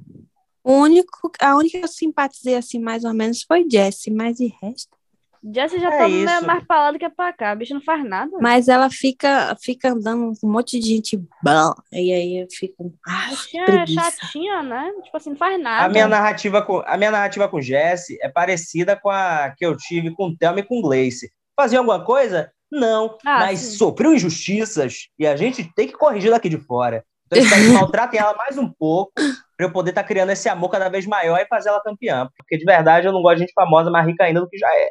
O 0.65 0.73
único, 0.73 1.31
a 1.39 1.55
única 1.55 1.79
que 1.79 1.85
eu 1.85 1.89
simpatizei 1.89 2.57
assim, 2.57 2.81
mais 2.81 3.05
ou 3.05 3.15
menos, 3.15 3.45
foi 3.45 3.65
Jessie, 3.71 4.13
mas 4.13 4.39
de 4.39 4.53
resto. 4.61 4.98
Jessie 5.45 5.79
já 5.81 5.93
É 5.93 5.99
tá 5.99 6.09
isso. 6.09 6.47
mais 6.47 6.65
pra 6.67 6.81
lá 6.83 6.93
do 6.93 6.99
que 6.99 7.09
pra 7.09 7.33
cá. 7.33 7.51
A 7.51 7.55
bicha 7.55 7.75
não 7.75 7.81
faz 7.81 8.05
nada. 8.05 8.31
Mas 8.41 8.69
ela 8.69 8.91
fica, 8.91 9.57
fica 9.63 9.91
andando 9.93 10.33
com 10.41 10.47
um 10.47 10.53
monte 10.53 10.79
de 10.81 10.87
gente 10.87 11.17
bom. 11.43 11.73
E 11.93 12.13
aí 12.13 12.39
eu 12.43 12.47
fico. 12.51 12.93
Ah, 13.07 13.29
é 13.55 13.65
preguiça. 13.65 14.11
chatinha, 14.21 14.63
né? 14.63 14.93
Tipo 15.05 15.17
assim, 15.17 15.31
não 15.31 15.37
faz 15.37 15.61
nada. 15.61 15.87
A 15.87 15.89
minha 15.89 16.09
narrativa 16.09 16.63
com 16.63 16.83
a 16.87 16.97
minha 16.97 17.11
narrativa 17.11 17.49
com 17.49 17.61
Jesse 17.61 18.19
é 18.23 18.29
parecida 18.29 18.97
com 18.97 19.11
a 19.11 19.53
que 19.57 19.65
eu 19.65 19.77
tive 19.77 20.15
com 20.15 20.35
Thelma 20.37 20.61
e 20.61 20.65
com 20.65 20.81
Gleice. 20.83 21.31
Fazia 21.57 21.79
alguma 21.79 22.05
coisa? 22.05 22.51
Não, 22.71 23.17
Ah, 23.25 23.39
mas 23.41 23.61
sim. 23.61 23.77
sofreu 23.79 24.13
injustiças 24.15 25.09
e 25.19 25.27
a 25.27 25.35
gente 25.37 25.65
tem 25.75 25.87
que 25.87 25.95
corrigir 25.95 26.31
daqui 26.31 26.49
de 26.49 26.59
fora. 26.59 27.03
Então, 27.27 27.39
eu 27.39 27.45
espero 27.45 27.63
que 27.63 27.69
maltratem 27.73 28.21
ela 28.21 28.35
mais 28.35 28.57
um 28.59 28.69
pouco 28.71 29.13
pra 29.57 29.67
eu 29.67 29.73
poder 29.73 29.91
estar 29.91 30.05
criando 30.05 30.31
esse 30.31 30.49
amor 30.49 30.71
cada 30.71 30.89
vez 30.89 31.07
maior 31.07 31.39
e 31.39 31.47
fazer 31.47 31.69
ela 31.71 31.83
campeã. 31.83 32.29
Porque 32.37 32.57
de 32.57 32.65
verdade 32.65 33.07
eu 33.07 33.13
não 33.13 33.21
gosto 33.23 33.37
de 33.37 33.41
gente 33.43 33.53
famosa 33.53 33.91
mais 33.91 34.07
rica 34.07 34.25
ainda 34.25 34.41
do 34.41 34.49
que 34.49 34.57
já 34.59 34.67
é. 34.69 34.89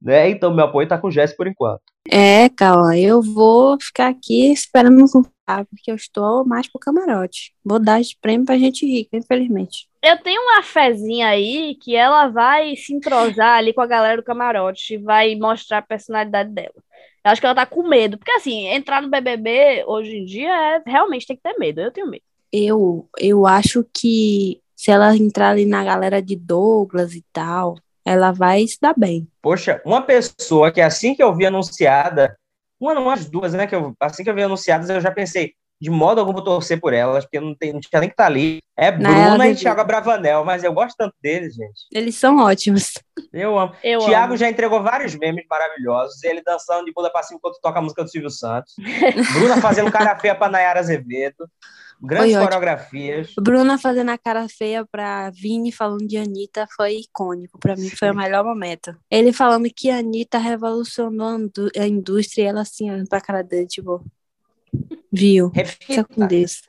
Né? 0.00 0.30
Então 0.30 0.54
meu 0.54 0.64
apoio 0.64 0.88
tá 0.88 0.96
com 0.96 1.10
Jesse 1.10 1.36
por 1.36 1.46
enquanto. 1.46 1.82
É, 2.08 2.48
calma, 2.48 2.98
eu 2.98 3.20
vou 3.20 3.78
ficar 3.80 4.08
aqui 4.08 4.50
esperando 4.50 5.04
comprar, 5.10 5.66
porque 5.66 5.90
eu 5.90 5.94
estou 5.94 6.44
mais 6.46 6.70
pro 6.70 6.80
camarote. 6.80 7.52
Vou 7.64 7.78
dar 7.78 8.00
de 8.00 8.16
prêmio 8.20 8.46
pra 8.46 8.58
gente 8.58 8.86
rica, 8.86 9.16
infelizmente. 9.16 9.88
Eu 10.02 10.16
tenho 10.22 10.40
uma 10.40 10.62
fezinha 10.62 11.28
aí 11.28 11.76
que 11.82 11.94
ela 11.94 12.28
vai 12.28 12.74
se 12.74 12.94
entrosar 12.94 13.58
ali 13.58 13.74
com 13.74 13.82
a 13.82 13.86
galera 13.86 14.16
do 14.16 14.24
camarote 14.24 14.94
e 14.94 14.98
vai 14.98 15.36
mostrar 15.36 15.78
a 15.78 15.82
personalidade 15.82 16.50
dela. 16.50 16.72
Eu 17.22 17.30
acho 17.30 17.40
que 17.40 17.46
ela 17.46 17.54
tá 17.54 17.66
com 17.66 17.86
medo, 17.86 18.16
porque 18.16 18.32
assim, 18.32 18.66
entrar 18.68 19.02
no 19.02 19.10
BBB 19.10 19.84
hoje 19.86 20.16
em 20.16 20.24
dia 20.24 20.48
é 20.48 20.82
realmente 20.86 21.26
tem 21.26 21.36
que 21.36 21.42
ter 21.42 21.58
medo. 21.58 21.80
Eu 21.80 21.90
tenho 21.90 22.08
medo. 22.08 22.22
Eu, 22.50 23.08
eu 23.18 23.46
acho 23.46 23.84
que 23.94 24.60
se 24.74 24.90
ela 24.90 25.14
entrar 25.14 25.50
ali 25.50 25.66
na 25.66 25.84
galera 25.84 26.22
de 26.22 26.34
Douglas 26.34 27.14
e 27.14 27.22
tal, 27.30 27.76
ela 28.10 28.32
vai 28.32 28.66
se 28.66 28.76
dar 28.80 28.94
bem. 28.96 29.28
Poxa, 29.40 29.80
uma 29.84 30.02
pessoa 30.02 30.72
que 30.72 30.80
assim 30.80 31.14
que 31.14 31.22
eu 31.22 31.32
vi 31.34 31.46
anunciada, 31.46 32.36
uma 32.80 32.92
não 32.92 33.08
as 33.08 33.30
duas, 33.30 33.52
né? 33.52 33.68
Que 33.68 33.74
eu, 33.76 33.94
assim 34.00 34.24
que 34.24 34.30
eu 34.30 34.34
vi 34.34 34.42
anunciadas, 34.42 34.90
eu 34.90 35.00
já 35.00 35.12
pensei, 35.12 35.52
de 35.80 35.88
modo 35.88 36.18
algum 36.20 36.32
vou 36.32 36.42
torcer 36.42 36.80
por 36.80 36.92
elas, 36.92 37.24
porque 37.24 37.38
não, 37.38 37.54
tem, 37.54 37.72
não 37.72 37.78
tinha 37.78 38.00
nem 38.00 38.08
que 38.08 38.14
estar 38.14 38.26
ali. 38.26 38.58
É 38.76 38.90
Bruna 38.90 39.46
e 39.46 39.50
devia. 39.50 39.54
Thiago 39.54 39.84
Bravanel, 39.84 40.44
mas 40.44 40.64
eu 40.64 40.72
gosto 40.72 40.96
tanto 40.96 41.14
deles, 41.22 41.54
gente. 41.54 41.86
Eles 41.92 42.16
são 42.16 42.38
ótimos. 42.38 42.94
Eu 43.32 43.56
amo. 43.56 43.72
Eu 43.82 44.00
Thiago 44.00 44.32
amo. 44.32 44.36
já 44.36 44.48
entregou 44.50 44.82
vários 44.82 45.14
memes 45.14 45.44
maravilhosos. 45.48 46.22
Ele 46.24 46.42
dançando 46.44 46.84
de 46.84 46.92
bunda 46.92 47.10
pra 47.10 47.22
cima 47.22 47.38
enquanto 47.38 47.60
toca 47.60 47.78
a 47.78 47.82
música 47.82 48.02
do 48.02 48.10
Silvio 48.10 48.30
Santos. 48.30 48.74
Bruna 49.34 49.60
fazendo 49.60 49.92
cara 49.92 50.18
feia 50.18 50.34
pra 50.34 50.48
Nayara 50.48 50.80
Azevedo. 50.80 51.48
Grandes 52.02 52.32
Foi 52.32 52.34
ótimo. 52.42 52.44
coreografias. 52.48 53.32
Bruna 53.38 53.76
fazendo 53.78 54.10
a 54.10 54.16
cara 54.18 54.46
feia 54.48 54.86
pra 54.90 55.28
Vini 55.30 55.70
falando 55.70 56.06
de 56.06 56.16
Anitta 56.16 56.66
foi 56.74 56.96
icônico. 57.00 57.58
Pra 57.58 57.76
mim 57.76 57.90
foi 57.90 58.10
o 58.10 58.14
melhor 58.16 58.42
momento. 58.42 58.96
Ele 59.10 59.32
falando 59.32 59.68
que 59.74 59.90
a 59.90 59.98
Anitta 59.98 60.38
revolucionou 60.38 61.28
a 61.28 61.38
indú- 61.38 61.70
a 61.78 61.86
indústria 61.86 62.42
e 62.44 62.46
ela 62.46 62.62
assim, 62.62 62.90
olhando 62.90 63.08
pra 63.08 63.20
cara 63.20 63.42
dele, 63.42 63.66
tipo. 63.66 64.02
Viu? 65.12 65.50
Fica 65.80 66.04
com 66.04 66.26
Deus. 66.26 66.62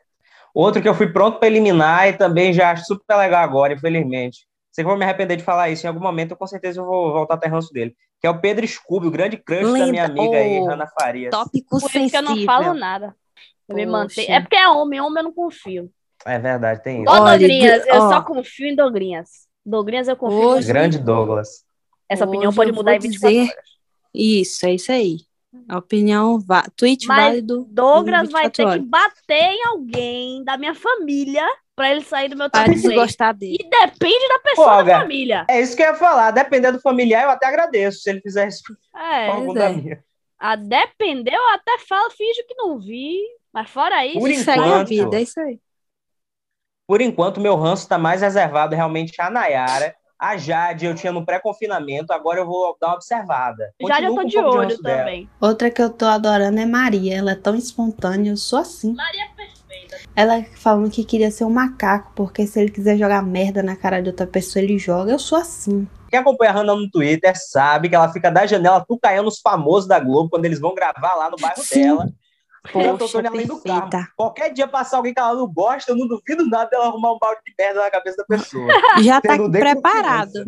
Outro 0.53 0.81
que 0.81 0.89
eu 0.89 0.95
fui 0.95 1.07
pronto 1.07 1.39
pra 1.39 1.47
eliminar 1.47 2.09
e 2.09 2.13
também 2.13 2.51
já 2.51 2.71
acho 2.71 2.83
super 2.85 3.15
legal 3.15 3.41
agora, 3.43 3.73
infelizmente. 3.73 4.45
Sei 4.71 4.83
que 4.83 4.89
vou 4.89 4.97
me 4.97 5.05
arrepender 5.05 5.37
de 5.37 5.43
falar 5.43 5.69
isso. 5.69 5.85
Em 5.85 5.89
algum 5.89 6.01
momento 6.01 6.31
eu 6.31 6.37
com 6.37 6.47
certeza 6.47 6.81
eu 6.81 6.85
vou 6.85 7.13
voltar 7.13 7.35
a 7.35 7.37
ter 7.37 7.47
ranço 7.49 7.71
dele. 7.71 7.95
Que 8.19 8.27
é 8.27 8.29
o 8.29 8.39
Pedro 8.39 8.67
Scooby, 8.67 9.07
o 9.07 9.11
grande 9.11 9.37
crush 9.37 9.63
da 9.63 9.87
minha 9.87 10.07
Lenda- 10.07 10.21
amiga 10.21 10.37
aí, 10.37 10.59
Oh, 10.59 10.69
Ana 10.71 10.87
Farias. 10.87 11.31
Tópico 11.31 11.69
Por 11.69 11.77
isso 11.77 11.89
que 11.89 11.97
eu 11.97 12.01
sensível. 12.01 12.21
não 12.35 12.43
falo 12.45 12.73
nada. 12.73 13.15
Eu 13.71 13.75
me 13.75 13.85
mantenho. 13.85 14.31
É 14.31 14.39
porque 14.39 14.55
é 14.55 14.67
homem, 14.69 15.01
homem 15.01 15.17
eu 15.19 15.23
não 15.23 15.33
confio. 15.33 15.91
É 16.25 16.37
verdade, 16.37 16.83
tem 16.83 17.01
isso. 17.03 17.11
Ó, 17.11 17.21
Olha, 17.23 17.37
Dogrinhas, 17.39 17.85
eu 17.87 18.01
só 18.01 18.21
confio 18.21 18.67
em 18.67 18.75
Dogrinhas. 18.75 19.29
Dogrinhas 19.65 20.07
eu 20.07 20.15
confio. 20.15 20.39
Hoje- 20.49 20.67
Grande 20.67 20.99
Douglas. 20.99 21.63
Essa 22.07 22.25
opinião 22.25 22.49
Hoje 22.49 22.55
pode 22.57 22.69
eu 22.71 22.75
mudar 22.75 22.95
em 22.95 22.99
24 22.99 23.29
dizer- 23.39 23.51
horas. 23.51 23.65
Isso, 24.13 24.65
é 24.65 24.73
isso 24.73 24.91
aí. 24.91 25.17
A 25.67 25.77
opinião, 25.79 26.39
va... 26.39 26.63
tweet 26.75 27.05
Mas 27.07 27.23
válido. 27.25 27.65
Douglas 27.69 28.29
vai 28.29 28.43
24 28.43 28.51
ter 28.51 28.63
que 28.63 28.69
horas. 28.69 28.83
bater 28.85 29.51
em 29.53 29.65
alguém 29.67 30.43
da 30.43 30.57
minha 30.57 30.73
família 30.75 31.45
pra 31.75 31.91
ele 31.91 32.01
sair 32.01 32.29
do 32.29 32.37
meu 32.37 32.49
top 32.49 32.65
3. 32.65 32.81
desgostar 32.81 33.33
dele. 33.35 33.57
E 33.59 33.69
depende 33.69 34.27
da 34.29 34.39
pessoa 34.39 34.77
Pô, 34.77 34.83
da 34.83 34.99
família. 35.01 35.45
É 35.49 35.59
isso 35.61 35.75
que 35.75 35.81
eu 35.81 35.87
ia 35.87 35.95
falar. 35.95 36.31
Dependendo 36.31 36.77
do 36.77 36.81
familiar, 36.81 37.23
eu 37.23 37.29
até 37.31 37.47
agradeço 37.47 37.99
se 38.01 38.09
ele 38.09 38.21
fizer 38.21 38.47
isso 38.47 38.61
É, 38.95 39.27
com 39.27 39.31
algum 39.33 39.45
pois 39.47 39.59
da 39.59 39.69
é. 39.69 39.73
minha. 39.73 40.03
a 40.39 40.55
depender, 40.55 41.33
eu 41.33 41.47
até 41.49 41.77
falo, 41.79 42.09
finjo 42.11 42.45
que 42.47 42.55
não 42.55 42.79
vi. 42.79 43.17
Mas 43.53 43.69
fora 43.69 44.05
isso, 44.05 44.19
Por 44.19 44.29
E 44.29 44.35
segue 44.37 44.59
a 44.59 44.65
enquanto- 44.67 44.87
vida, 44.87 45.17
é 45.17 45.21
isso 45.21 45.39
aí. 45.39 45.59
Por 46.87 47.01
enquanto, 47.01 47.39
meu 47.39 47.55
ranço 47.55 47.87
tá 47.87 47.97
mais 47.97 48.21
reservado 48.21 48.75
realmente 48.75 49.19
a 49.21 49.29
Nayara. 49.29 49.95
A 50.19 50.37
Jade 50.37 50.85
eu 50.85 50.93
tinha 50.93 51.11
no 51.11 51.25
pré-confinamento, 51.25 52.13
agora 52.13 52.39
eu 52.39 52.45
vou 52.45 52.77
dar 52.79 52.89
uma 52.89 52.95
observada. 52.95 53.73
já 53.87 53.99
eu 54.01 54.13
Continuo 54.13 54.15
tô 54.15 54.15
com 54.15 54.21
um 54.21 54.29
de 54.29 54.35
pouco 54.35 54.57
olho 54.57 54.81
dela. 54.81 54.97
também. 54.99 55.29
Outra 55.39 55.71
que 55.71 55.81
eu 55.81 55.89
tô 55.89 56.05
adorando 56.05 56.59
é 56.59 56.65
Maria. 56.65 57.17
Ela 57.17 57.31
é 57.31 57.35
tão 57.35 57.55
espontânea, 57.55 58.29
eu 58.31 58.37
sou 58.37 58.59
assim. 58.59 58.93
Maria 58.93 59.23
é 59.23 59.27
perfeita. 59.35 59.97
Ela 60.15 60.43
falando 60.55 60.91
que 60.91 61.03
queria 61.03 61.31
ser 61.31 61.43
um 61.45 61.49
macaco, 61.49 62.11
porque 62.15 62.45
se 62.45 62.59
ele 62.59 62.69
quiser 62.69 62.97
jogar 62.97 63.23
merda 63.23 63.63
na 63.63 63.75
cara 63.75 63.99
de 63.99 64.09
outra 64.09 64.27
pessoa, 64.27 64.61
ele 64.61 64.77
joga. 64.77 65.11
Eu 65.11 65.17
sou 65.19 65.39
assim. 65.39 65.87
Quem 66.09 66.19
acompanha 66.19 66.51
a 66.51 66.53
Hannah 66.55 66.75
no 66.75 66.89
Twitter 66.91 67.33
sabe 67.35 67.89
que 67.89 67.95
ela 67.95 68.11
fica 68.13 68.29
da 68.29 68.45
janela 68.45 68.83
tucaiando 68.87 69.27
os 69.29 69.39
famosos 69.39 69.87
da 69.87 69.99
Globo 69.99 70.29
quando 70.29 70.45
eles 70.45 70.59
vão 70.59 70.75
gravar 70.75 71.15
lá 71.15 71.31
no 71.31 71.37
bairro 71.37 71.63
Sim. 71.63 71.81
dela. 71.83 72.09
Tô 72.71 72.97
Poxa, 72.97 73.13
Tony 73.13 73.27
além 73.27 73.47
do 73.47 73.61
carro. 73.61 73.89
Qualquer 74.15 74.53
dia 74.53 74.67
passar 74.67 74.97
alguém 74.97 75.13
que 75.13 75.19
ela 75.19 75.33
não 75.33 75.47
gosta, 75.51 75.91
eu 75.91 75.95
não 75.97 76.07
duvido 76.07 76.45
nada 76.47 76.69
dela 76.69 76.85
arrumar 76.87 77.13
um 77.13 77.17
balde 77.19 77.41
de 77.45 77.53
merda 77.57 77.81
na 77.81 77.89
cabeça 77.89 78.17
da 78.17 78.23
pessoa. 78.25 78.67
Já 79.03 79.19
tá 79.19 79.35
preparado. 79.49 80.45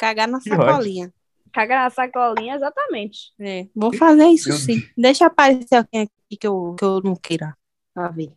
Cagar 0.00 0.26
na 0.28 0.40
sacolinha. 0.40 1.12
Cagar 1.52 1.84
na 1.84 1.90
sacolinha, 1.90 2.54
exatamente. 2.54 3.32
É, 3.38 3.66
vou 3.74 3.92
fazer 3.92 4.26
isso 4.28 4.48
Meu 4.48 4.58
sim. 4.58 4.82
Deixa 4.96 5.26
aparecer 5.26 5.74
alguém 5.76 6.02
aqui 6.02 6.36
que 6.38 6.46
eu, 6.46 6.74
que 6.78 6.84
eu 6.84 7.00
não 7.02 7.14
queira. 7.16 7.54
Ver. 8.14 8.32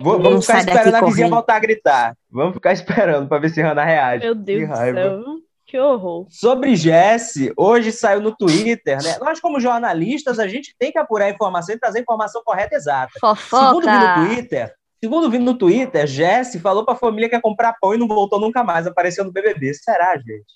Vou- 0.00 0.18
Não 0.18 0.22
vamos 0.30 0.46
ficar 0.46 0.58
esperando 0.58 0.94
a 0.94 1.00
vizinha 1.00 1.00
correndo. 1.16 1.30
voltar 1.30 1.56
a 1.56 1.58
gritar. 1.60 2.16
Vamos 2.30 2.54
ficar 2.54 2.72
esperando 2.72 3.26
pra 3.28 3.38
ver 3.38 3.48
se 3.48 3.60
Hannah 3.62 3.84
reage. 3.84 4.24
Meu 4.24 4.34
Deus 4.34 4.60
Que 4.60 4.66
do 4.66 4.72
raiva. 4.72 5.00
céu. 5.00 5.35
Que 5.66 5.78
horror. 5.78 6.26
Sobre 6.30 6.76
Jesse, 6.76 7.52
hoje 7.56 7.90
saiu 7.90 8.20
no 8.20 8.34
Twitter, 8.34 9.02
né? 9.02 9.18
Nós, 9.18 9.40
como 9.40 9.58
jornalistas, 9.58 10.38
a 10.38 10.46
gente 10.46 10.74
tem 10.78 10.92
que 10.92 10.98
apurar 10.98 11.24
a 11.26 11.30
informação 11.30 11.74
e 11.74 11.78
trazer 11.78 11.98
a 11.98 12.02
informação 12.02 12.40
correta 12.44 12.74
e 12.74 12.78
exata. 12.78 13.12
Segundo 13.14 13.80
vi 13.80 13.92
no 13.92 14.00
Fofoca. 14.00 14.26
Twitter, 14.26 14.74
segundo 15.02 15.30
vi 15.30 15.38
no 15.38 15.58
Twitter, 15.58 16.06
Jesse 16.06 16.60
falou 16.60 16.84
pra 16.84 16.94
família 16.94 17.28
que 17.28 17.34
ia 17.34 17.40
comprar 17.40 17.74
pão 17.80 17.92
e 17.92 17.98
não 17.98 18.06
voltou 18.06 18.38
nunca 18.38 18.62
mais, 18.62 18.86
apareceu 18.86 19.24
no 19.24 19.32
BBB. 19.32 19.74
Será, 19.74 20.16
gente? 20.16 20.54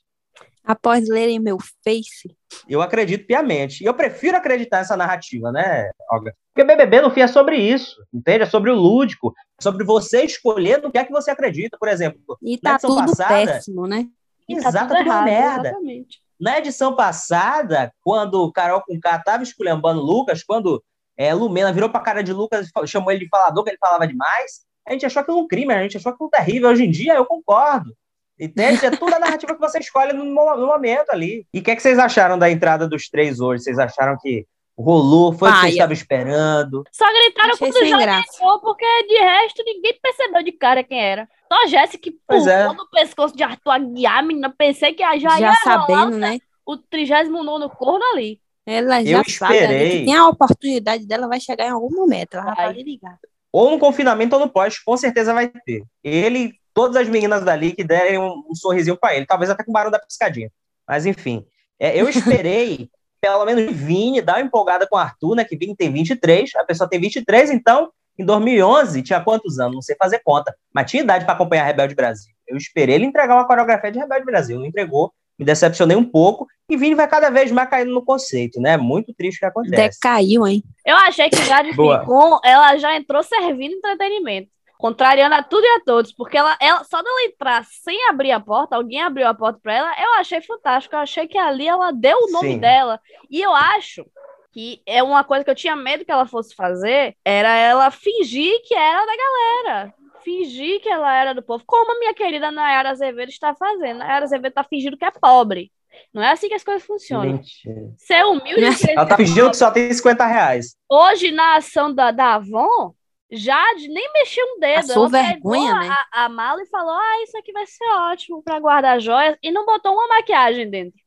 Após 0.62 1.08
lerem 1.08 1.40
meu 1.40 1.58
face, 1.82 2.36
Eu 2.68 2.80
acredito 2.80 3.26
piamente. 3.26 3.82
E 3.82 3.86
eu 3.86 3.94
prefiro 3.94 4.36
acreditar 4.36 4.78
nessa 4.78 4.96
narrativa, 4.96 5.50
né, 5.50 5.90
Olga? 6.12 6.32
Porque 6.54 6.64
BBB, 6.64 7.00
no 7.00 7.10
fim, 7.10 7.22
é 7.22 7.26
sobre 7.26 7.56
isso, 7.56 7.96
entende? 8.12 8.44
É 8.44 8.46
sobre 8.46 8.70
o 8.70 8.74
lúdico, 8.74 9.34
é 9.58 9.62
sobre 9.62 9.84
você 9.84 10.22
escolher 10.22 10.80
no 10.80 10.92
que 10.92 10.98
é 10.98 11.04
que 11.04 11.10
você 11.10 11.30
acredita. 11.30 11.76
Por 11.78 11.88
exemplo, 11.88 12.20
e 12.40 12.58
na 12.62 12.70
tá 12.70 12.72
edição 12.74 12.90
tudo 12.90 13.06
passada, 13.08 13.52
péssimo, 13.52 13.86
né? 13.86 14.06
E 14.50 14.60
tá 14.60 14.68
exato, 14.68 14.92
uma 14.92 15.00
errado, 15.00 15.24
merda. 15.24 15.68
exatamente. 15.68 16.20
Na 16.40 16.58
edição 16.58 16.96
passada, 16.96 17.92
quando 18.02 18.42
o 18.42 18.52
Carol 18.52 18.82
com 18.82 18.98
K 18.98 19.18
tava 19.18 19.42
esculhambando 19.42 20.00
o 20.00 20.04
Lucas, 20.04 20.42
quando 20.42 20.82
é, 21.16 21.34
Lumena 21.34 21.72
virou 21.72 21.90
pra 21.90 22.00
cara 22.00 22.22
de 22.22 22.32
Lucas 22.32 22.68
e 22.82 22.86
chamou 22.86 23.10
ele 23.10 23.24
de 23.24 23.28
falador, 23.28 23.62
que 23.62 23.70
ele 23.70 23.78
falava 23.78 24.06
demais, 24.06 24.62
a 24.88 24.92
gente 24.92 25.04
achou 25.04 25.20
aquilo 25.20 25.40
um 25.40 25.46
crime, 25.46 25.72
a 25.72 25.82
gente 25.82 25.98
achou 25.98 26.12
aquilo 26.12 26.30
terrível. 26.30 26.70
Hoje 26.70 26.84
em 26.84 26.90
dia, 26.90 27.14
eu 27.14 27.26
concordo. 27.26 27.94
Entende? 28.38 28.86
É 28.86 28.90
tudo 28.90 29.14
a 29.14 29.18
narrativa 29.18 29.54
que 29.54 29.60
você 29.60 29.78
escolhe 29.80 30.14
no, 30.14 30.24
no 30.24 30.66
momento 30.66 31.10
ali. 31.10 31.46
E 31.52 31.60
o 31.60 31.62
que, 31.62 31.70
é 31.70 31.76
que 31.76 31.82
vocês 31.82 31.98
acharam 31.98 32.38
da 32.38 32.50
entrada 32.50 32.88
dos 32.88 33.08
três 33.08 33.38
hoje? 33.38 33.64
Vocês 33.64 33.78
acharam 33.78 34.16
que 34.18 34.46
rolou? 34.80 35.32
Foi 35.32 35.48
o 35.48 35.52
que 35.52 35.58
vocês 35.60 35.72
estavam 35.72 35.92
esperando? 35.92 36.84
Só 36.92 37.04
gritaram 37.12 37.50
Achei 37.54 37.70
quando 37.72 37.86
já 37.86 37.98
graça. 37.98 38.60
porque 38.60 39.02
de 39.06 39.18
resto 39.18 39.62
ninguém 39.64 39.98
percebeu 40.02 40.42
de 40.42 40.52
cara 40.52 40.82
quem 40.84 41.00
era. 41.00 41.28
Só 41.52 41.64
a 41.64 41.66
Jéssica 41.66 42.02
que 42.02 42.18
Pois 42.26 42.44
pulou 42.44 42.54
é. 42.54 42.72
no 42.72 42.88
pescoço 42.90 43.36
de 43.36 43.42
Arthur 43.42 43.70
Aguiar, 43.72 44.24
menina. 44.24 44.54
Pensei 44.56 44.92
que 44.92 45.02
já, 45.02 45.16
Já, 45.18 45.38
ia 45.40 45.52
rolar 45.52 45.56
sabendo, 45.62 46.16
né? 46.18 46.38
o 46.64 46.76
39 46.76 47.68
corno 47.76 48.04
ali. 48.12 48.40
Ela 48.66 49.02
Eu 49.02 49.06
já 49.06 49.24
sabe 49.24 49.54
ali 49.58 49.64
esperei. 49.64 49.98
que 50.00 50.04
tem 50.04 50.14
a 50.16 50.28
oportunidade 50.28 51.06
dela, 51.06 51.26
vai 51.26 51.40
chegar 51.40 51.66
em 51.66 51.70
algum 51.70 51.90
momento. 51.94 52.36
Ela 52.36 52.54
Vai. 52.54 52.72
ligada. 52.74 53.18
Ou 53.52 53.70
no 53.70 53.78
confinamento 53.78 54.36
ou 54.36 54.40
no 54.40 54.48
pós, 54.48 54.78
com 54.78 54.96
certeza 54.96 55.34
vai 55.34 55.48
ter. 55.48 55.82
Ele, 56.04 56.52
todas 56.72 56.96
as 56.96 57.08
meninas 57.08 57.44
dali 57.44 57.72
que 57.72 57.82
derem 57.82 58.18
um, 58.18 58.44
um 58.48 58.54
sorrisinho 58.54 58.96
pra 58.96 59.16
ele, 59.16 59.26
talvez 59.26 59.50
até 59.50 59.64
com 59.64 59.70
o 59.70 59.74
barulho 59.74 59.90
da 59.90 59.98
piscadinha. 59.98 60.50
Mas 60.86 61.04
enfim, 61.06 61.44
é, 61.78 62.00
eu 62.00 62.08
esperei, 62.08 62.88
pelo 63.20 63.44
menos 63.44 63.74
Vini 63.74 64.20
dar 64.20 64.36
uma 64.36 64.42
empolgada 64.42 64.86
com 64.86 64.96
o 64.96 64.98
Arthur, 64.98 65.36
né? 65.36 65.44
Que 65.44 65.56
Vini 65.56 65.76
tem 65.76 65.92
23, 65.92 66.54
a 66.56 66.64
pessoa 66.64 66.88
tem 66.88 67.00
23, 67.00 67.50
então 67.50 67.90
em 68.18 68.24
2011 68.24 69.02
tinha 69.02 69.20
quantos 69.20 69.58
anos? 69.58 69.74
Não 69.74 69.82
sei 69.82 69.96
fazer 69.96 70.20
conta, 70.24 70.54
mas 70.74 70.90
tinha 70.90 71.02
idade 71.02 71.24
para 71.24 71.34
acompanhar 71.34 71.64
Rebelde 71.64 71.94
Brasil. 71.94 72.32
Eu 72.46 72.56
esperei 72.56 72.96
ele 72.96 73.06
entregar 73.06 73.34
uma 73.34 73.46
coreografia 73.46 73.92
de 73.92 73.98
Rebelde 73.98 74.24
Brasil, 74.24 74.58
não 74.58 74.66
entregou, 74.66 75.12
me 75.38 75.44
decepcionei 75.44 75.96
um 75.96 76.04
pouco. 76.04 76.46
E 76.68 76.76
Vini 76.76 76.94
vai 76.94 77.08
cada 77.08 77.30
vez 77.30 77.50
mais 77.50 77.68
caindo 77.68 77.92
no 77.92 78.04
conceito, 78.04 78.60
né? 78.60 78.76
Muito 78.76 79.12
triste 79.14 79.38
o 79.38 79.40
que 79.40 79.46
acontece. 79.46 79.98
Decaiu, 80.00 80.46
hein? 80.46 80.62
Eu 80.86 80.96
achei 80.96 81.28
que 81.30 81.44
Jade. 81.44 81.70
Picon, 81.70 82.38
ela 82.44 82.76
já 82.76 82.94
entrou 82.94 83.22
servindo 83.22 83.72
entretenimento. 83.72 84.50
Contrariando 84.80 85.34
a 85.34 85.42
tudo 85.42 85.62
e 85.62 85.68
a 85.76 85.80
todos, 85.80 86.10
porque 86.10 86.38
ela, 86.38 86.56
ela 86.58 86.82
só 86.84 87.02
dela 87.02 87.22
entrar 87.24 87.64
sem 87.66 88.08
abrir 88.08 88.32
a 88.32 88.40
porta, 88.40 88.76
alguém 88.76 89.02
abriu 89.02 89.28
a 89.28 89.34
porta 89.34 89.60
pra 89.62 89.74
ela, 89.74 89.94
eu 90.00 90.14
achei 90.14 90.40
fantástico. 90.40 90.94
Eu 90.94 91.00
achei 91.00 91.28
que 91.28 91.36
ali 91.36 91.68
ela 91.68 91.92
deu 91.92 92.16
o 92.16 92.32
nome 92.32 92.54
Sim. 92.54 92.58
dela. 92.58 92.98
E 93.30 93.40
eu 93.42 93.54
acho 93.54 94.06
que 94.52 94.82
é 94.86 95.02
uma 95.02 95.22
coisa 95.22 95.44
que 95.44 95.50
eu 95.50 95.54
tinha 95.54 95.76
medo 95.76 96.04
que 96.04 96.10
ela 96.10 96.26
fosse 96.26 96.54
fazer, 96.54 97.14
era 97.24 97.54
ela 97.56 97.90
fingir 97.90 98.52
que 98.64 98.74
era 98.74 99.04
da 99.04 99.12
galera. 99.16 99.94
Fingir 100.24 100.80
que 100.80 100.88
ela 100.88 101.14
era 101.14 101.34
do 101.34 101.42
povo, 101.42 101.62
como 101.66 101.92
a 101.92 101.98
minha 101.98 102.14
querida 102.14 102.50
Nayara 102.50 102.90
Azevedo 102.90 103.28
está 103.28 103.54
fazendo. 103.54 103.98
Nayara 103.98 104.24
Azevedo 104.24 104.52
tá 104.52 104.64
fingindo 104.64 104.96
que 104.96 105.04
é 105.04 105.10
pobre. 105.10 105.70
Não 106.12 106.22
é 106.22 106.32
assim 106.32 106.48
que 106.48 106.54
as 106.54 106.64
coisas 106.64 106.84
funcionam. 106.84 107.34
Mentira. 107.34 107.92
Ser 107.96 108.24
humilde 108.24 108.64
e 108.64 108.72
ser 108.72 108.92
Ela 108.92 109.06
tá 109.06 109.16
fingindo 109.16 109.50
que 109.50 109.56
só 109.56 109.70
tem 109.70 109.92
50 109.92 110.26
reais. 110.26 110.76
Hoje, 110.88 111.30
na 111.30 111.56
ação 111.56 111.92
da, 111.94 112.10
da 112.10 112.34
Avon, 112.34 112.94
Jade 113.30 113.88
nem 113.88 114.12
mexeu 114.12 114.44
um 114.44 114.58
dedo. 114.58 114.88
Passou 114.88 115.06
ela 115.06 115.08
vergonha, 115.08 115.74
né? 115.74 115.88
a, 116.12 116.24
a 116.24 116.28
mala 116.28 116.62
e 116.62 116.66
falou: 116.66 116.92
Ah, 116.92 117.22
isso 117.22 117.36
aqui 117.38 117.52
vai 117.52 117.66
ser 117.66 117.88
ótimo 117.88 118.42
pra 118.42 118.58
guardar 118.58 119.00
joias. 119.00 119.36
E 119.42 119.50
não 119.50 119.64
botou 119.64 119.92
uma 119.92 120.08
maquiagem 120.08 120.68
dentro. 120.68 121.00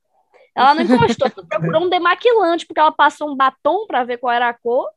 Ela 0.56 0.76
não 0.76 0.84
encostou, 0.84 1.30
procurou 1.30 1.84
um 1.84 1.90
demaquilante, 1.90 2.66
porque 2.66 2.80
ela 2.80 2.92
passou 2.92 3.30
um 3.30 3.36
batom 3.36 3.88
pra 3.88 4.04
ver 4.04 4.18
qual 4.18 4.32
era 4.32 4.50
a 4.50 4.54
cor. 4.54 4.88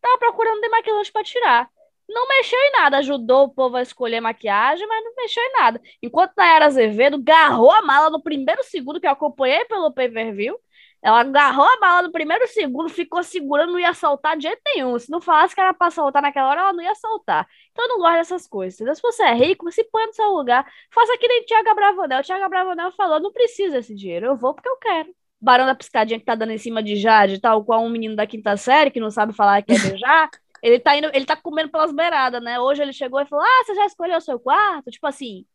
Tava 0.00 0.18
procurando 0.18 0.58
um 0.58 0.60
demaquilante 0.60 1.10
pra 1.10 1.24
tirar. 1.24 1.68
Não 2.08 2.26
mexeu 2.26 2.58
em 2.58 2.72
nada, 2.72 2.98
ajudou 2.98 3.44
o 3.44 3.48
povo 3.50 3.76
a 3.76 3.82
escolher 3.82 4.20
maquiagem, 4.20 4.86
mas 4.86 5.04
não 5.04 5.14
mexeu 5.14 5.42
em 5.42 5.52
nada. 5.52 5.80
Enquanto 6.02 6.32
Nayara 6.36 6.66
Azevedo 6.66 7.22
garrou 7.22 7.70
a 7.70 7.82
mala 7.82 8.08
no 8.08 8.22
primeiro 8.22 8.62
segundo 8.64 9.00
que 9.00 9.06
eu 9.06 9.10
acompanhei 9.10 9.64
pelo 9.66 9.92
pay-per-view, 9.92 10.58
ela 11.02 11.20
agarrou 11.20 11.64
a 11.64 11.78
bala 11.78 12.02
no 12.02 12.12
primeiro 12.12 12.46
segundo, 12.48 12.88
ficou 12.88 13.22
segurando, 13.22 13.72
não 13.72 13.78
ia 13.78 13.94
soltar 13.94 14.36
de 14.36 14.42
jeito 14.44 14.60
nenhum. 14.66 14.98
Se 14.98 15.10
não 15.10 15.20
falasse 15.20 15.54
que 15.54 15.60
era 15.60 15.72
pra 15.72 15.90
soltar 15.90 16.20
naquela 16.22 16.48
hora, 16.50 16.60
ela 16.60 16.72
não 16.72 16.82
ia 16.82 16.94
soltar. 16.96 17.46
Então 17.70 17.84
eu 17.84 17.88
não 17.90 17.98
gosto 17.98 18.14
dessas 18.16 18.48
coisas. 18.48 18.74
entendeu? 18.74 18.94
Se 18.94 19.02
você 19.02 19.22
é 19.22 19.34
rico, 19.34 19.70
se 19.70 19.84
põe 19.84 20.06
no 20.06 20.12
seu 20.12 20.30
lugar. 20.30 20.66
Faça 20.90 21.16
que 21.18 21.28
nem 21.28 21.44
Thiago 21.44 21.74
Bravanel. 21.74 22.20
O 22.20 22.22
Thiago 22.22 22.48
Bravanel 22.48 22.92
falou: 22.92 23.20
não 23.20 23.32
precisa 23.32 23.76
desse 23.76 23.94
dinheiro, 23.94 24.26
eu 24.26 24.36
vou 24.36 24.54
porque 24.54 24.68
eu 24.68 24.76
quero. 24.78 25.14
Barão 25.40 25.66
da 25.66 25.74
Piscadinha 25.74 26.18
que 26.18 26.24
tá 26.26 26.34
dando 26.34 26.52
em 26.52 26.58
cima 26.58 26.82
de 26.82 26.96
Jade, 26.96 27.40
tal 27.40 27.64
qual 27.64 27.82
um 27.82 27.88
menino 27.88 28.16
da 28.16 28.26
quinta 28.26 28.56
série 28.56 28.90
que 28.90 28.98
não 28.98 29.10
sabe 29.10 29.32
falar 29.32 29.62
que 29.62 29.72
quer 29.74 29.80
beijar. 29.88 30.28
Ele 30.60 30.80
tá 30.80 30.96
indo, 30.96 31.08
ele 31.14 31.24
tá 31.24 31.36
comendo 31.36 31.70
pelas 31.70 31.92
beiradas, 31.92 32.42
né? 32.42 32.58
Hoje 32.58 32.82
ele 32.82 32.92
chegou 32.92 33.20
e 33.20 33.26
falou: 33.26 33.44
Ah, 33.44 33.64
você 33.64 33.74
já 33.74 33.86
escolheu 33.86 34.18
o 34.18 34.20
seu 34.20 34.38
quarto? 34.40 34.90
Tipo 34.90 35.06
assim. 35.06 35.46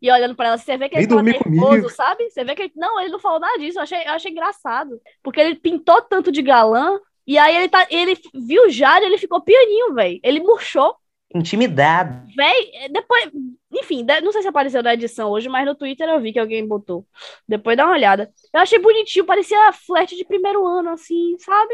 E 0.00 0.10
olhando 0.10 0.34
pra 0.34 0.48
ela, 0.48 0.58
você 0.58 0.76
vê 0.76 0.88
que 0.88 0.96
ele 0.96 1.06
tava 1.06 1.22
nervoso, 1.22 1.44
comigo. 1.44 1.90
sabe? 1.90 2.30
Você 2.30 2.42
vê 2.42 2.54
que 2.54 2.62
ele. 2.62 2.72
Não, 2.74 2.98
ele 3.00 3.10
não 3.10 3.18
falou 3.18 3.38
nada 3.38 3.58
disso. 3.58 3.78
Eu 3.78 3.82
achei, 3.82 3.98
eu 3.98 4.12
achei 4.12 4.30
engraçado. 4.30 5.00
Porque 5.22 5.40
ele 5.40 5.56
pintou 5.56 6.00
tanto 6.02 6.32
de 6.32 6.40
galã. 6.42 6.98
E 7.26 7.36
aí 7.38 7.56
ele 7.56 7.68
tá. 7.68 7.86
Ele 7.90 8.18
viu 8.34 8.66
o 8.66 8.70
Jade, 8.70 9.04
ele 9.04 9.18
ficou 9.18 9.40
pianinho, 9.42 9.94
velho. 9.94 10.18
Ele 10.22 10.40
murchou. 10.40 10.96
Intimidado. 11.34 12.26
Véi, 12.34 12.88
depois. 12.90 13.30
Enfim, 13.72 14.04
não 14.22 14.32
sei 14.32 14.42
se 14.42 14.48
apareceu 14.48 14.82
na 14.82 14.94
edição 14.94 15.30
hoje, 15.30 15.48
mas 15.48 15.64
no 15.64 15.76
Twitter 15.76 16.08
eu 16.08 16.20
vi 16.20 16.32
que 16.32 16.40
alguém 16.40 16.66
botou. 16.66 17.06
Depois 17.46 17.76
dá 17.76 17.84
uma 17.84 17.94
olhada. 17.94 18.28
Eu 18.52 18.60
achei 18.60 18.80
bonitinho, 18.80 19.24
parecia 19.24 19.70
flerte 19.72 20.16
de 20.16 20.24
primeiro 20.24 20.66
ano, 20.66 20.90
assim, 20.90 21.36
sabe? 21.38 21.72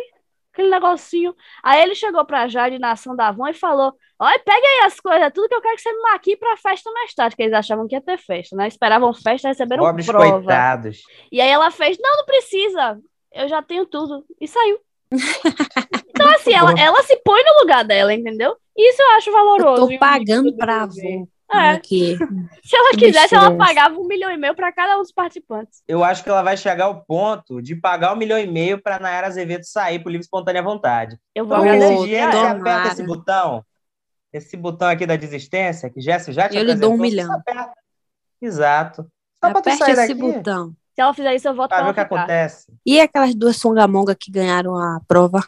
Aquele 0.57 0.71
negocinho. 0.71 1.35
Aí 1.63 1.83
ele 1.83 1.95
chegou 1.95 2.25
pra 2.25 2.49
Jade 2.49 2.79
na 2.79 2.93
ação 2.93 3.15
da 3.15 3.29
Avon 3.29 3.47
e 3.49 3.53
falou: 3.53 3.93
Olha, 4.19 4.39
pega 4.39 4.67
aí 4.67 4.87
as 4.87 4.99
coisas, 4.99 5.31
tudo 5.35 5.49
que 5.49 5.55
eu 5.55 5.61
quero 5.61 5.77
que 5.77 5.83
você 5.83 5.93
me 5.93 6.01
maquie 6.01 6.35
pra 6.35 6.57
festa 6.57 6.91
mais 6.93 7.13
tarde, 7.13 7.37
que 7.37 7.43
eles 7.43 7.53
achavam 7.53 7.87
que 7.87 7.95
ia 7.95 8.01
ter 8.01 8.17
festa, 8.17 8.57
né? 8.57 8.67
Esperavam 8.67 9.13
festa, 9.13 9.49
receberam 9.49 9.85
Pobres 9.85 10.07
prova. 10.07 10.43
coitados. 10.43 11.03
E 11.31 11.41
aí 11.43 11.49
ela 11.51 11.71
fez: 11.71 11.99
Não, 12.01 12.17
não 12.17 12.25
precisa, 12.25 12.99
eu 13.35 13.47
já 13.49 13.61
tenho 13.61 13.85
tudo. 13.85 14.25
E 14.41 14.49
saiu. 14.49 14.79
Então, 16.19 16.31
assim, 16.31 16.55
ela, 16.55 16.73
ela 16.81 17.03
se 17.03 17.15
põe 17.19 17.43
no 17.45 17.61
lugar 17.61 17.85
dela, 17.85 18.15
entendeu? 18.15 18.57
Isso 18.75 19.03
eu 19.03 19.11
acho 19.17 19.29
Eu 19.29 19.35
valoroso. 19.35 19.83
tô 19.87 19.91
em 19.91 19.97
um 19.97 19.99
pagando 19.99 20.57
pra 20.57 20.87
BBB. 20.87 21.27
É. 21.53 21.71
Aqui. 21.71 22.17
Se 22.65 22.77
ela 22.77 22.91
quisesse, 22.91 23.13
besteira 23.31 23.45
ela 23.47 23.55
é 23.55 23.57
pagava 23.57 23.97
um 23.99 24.07
milhão 24.07 24.31
e 24.31 24.37
meio 24.37 24.55
pra 24.55 24.73
cada 24.73 24.97
um 24.99 25.03
dos 25.03 25.13
participantes. 25.13 25.83
Eu 25.87 26.03
acho 26.03 26.23
que 26.25 26.29
ela 26.29 26.43
vai 26.43 26.57
chegar 26.57 26.87
ao 26.87 27.03
ponto 27.05 27.63
de 27.63 27.77
pagar 27.77 28.13
um 28.13 28.17
milhão 28.17 28.39
e 28.39 28.47
meio 28.47 28.83
pra 28.83 28.99
Nayara 28.99 29.29
Azevedo 29.29 29.63
sair 29.65 30.01
por 30.01 30.11
livre 30.11 30.25
e 30.25 30.27
espontânea 30.27 30.63
vontade. 30.63 31.17
Eu 31.35 31.47
vou 31.47 31.57
Então, 31.59 31.69
Ô, 31.71 31.75
esse 31.75 31.85
agradecer. 31.85 32.07
dia 32.09 32.31
você 32.31 32.37
aperta 32.47 32.89
esse 32.89 33.03
botão, 33.05 33.65
esse 34.33 34.57
botão 34.57 34.89
aqui 34.89 35.07
da 35.07 35.15
desistência, 35.17 35.89
que 35.89 36.01
Jéssica 36.01 36.33
já 36.33 36.49
te 36.49 36.57
Eu 36.57 36.65
lhe 36.65 36.75
dou 36.75 36.93
um 36.95 36.99
milhão. 36.99 37.33
aperta. 37.33 37.73
Exato. 38.43 39.07
Só 39.43 39.51
pra 39.53 39.63
tu 39.63 39.71
sair 39.77 39.93
esse 39.93 40.09
daqui, 40.09 40.15
botão. 40.15 40.73
Se 40.95 41.01
ela 41.03 41.13
fizer 41.15 41.35
isso, 41.35 41.47
eu 41.47 41.55
voto 41.55 41.69
pra 41.69 41.77
pra 41.79 41.85
ver 41.87 41.91
o 41.91 41.95
que 41.95 42.01
acontece. 42.01 42.73
E 42.85 42.99
aquelas 43.01 43.35
duas 43.35 43.57
songamonga 43.57 44.15
que 44.15 44.31
ganharam 44.31 44.75
a 44.77 45.01
prova? 45.07 45.47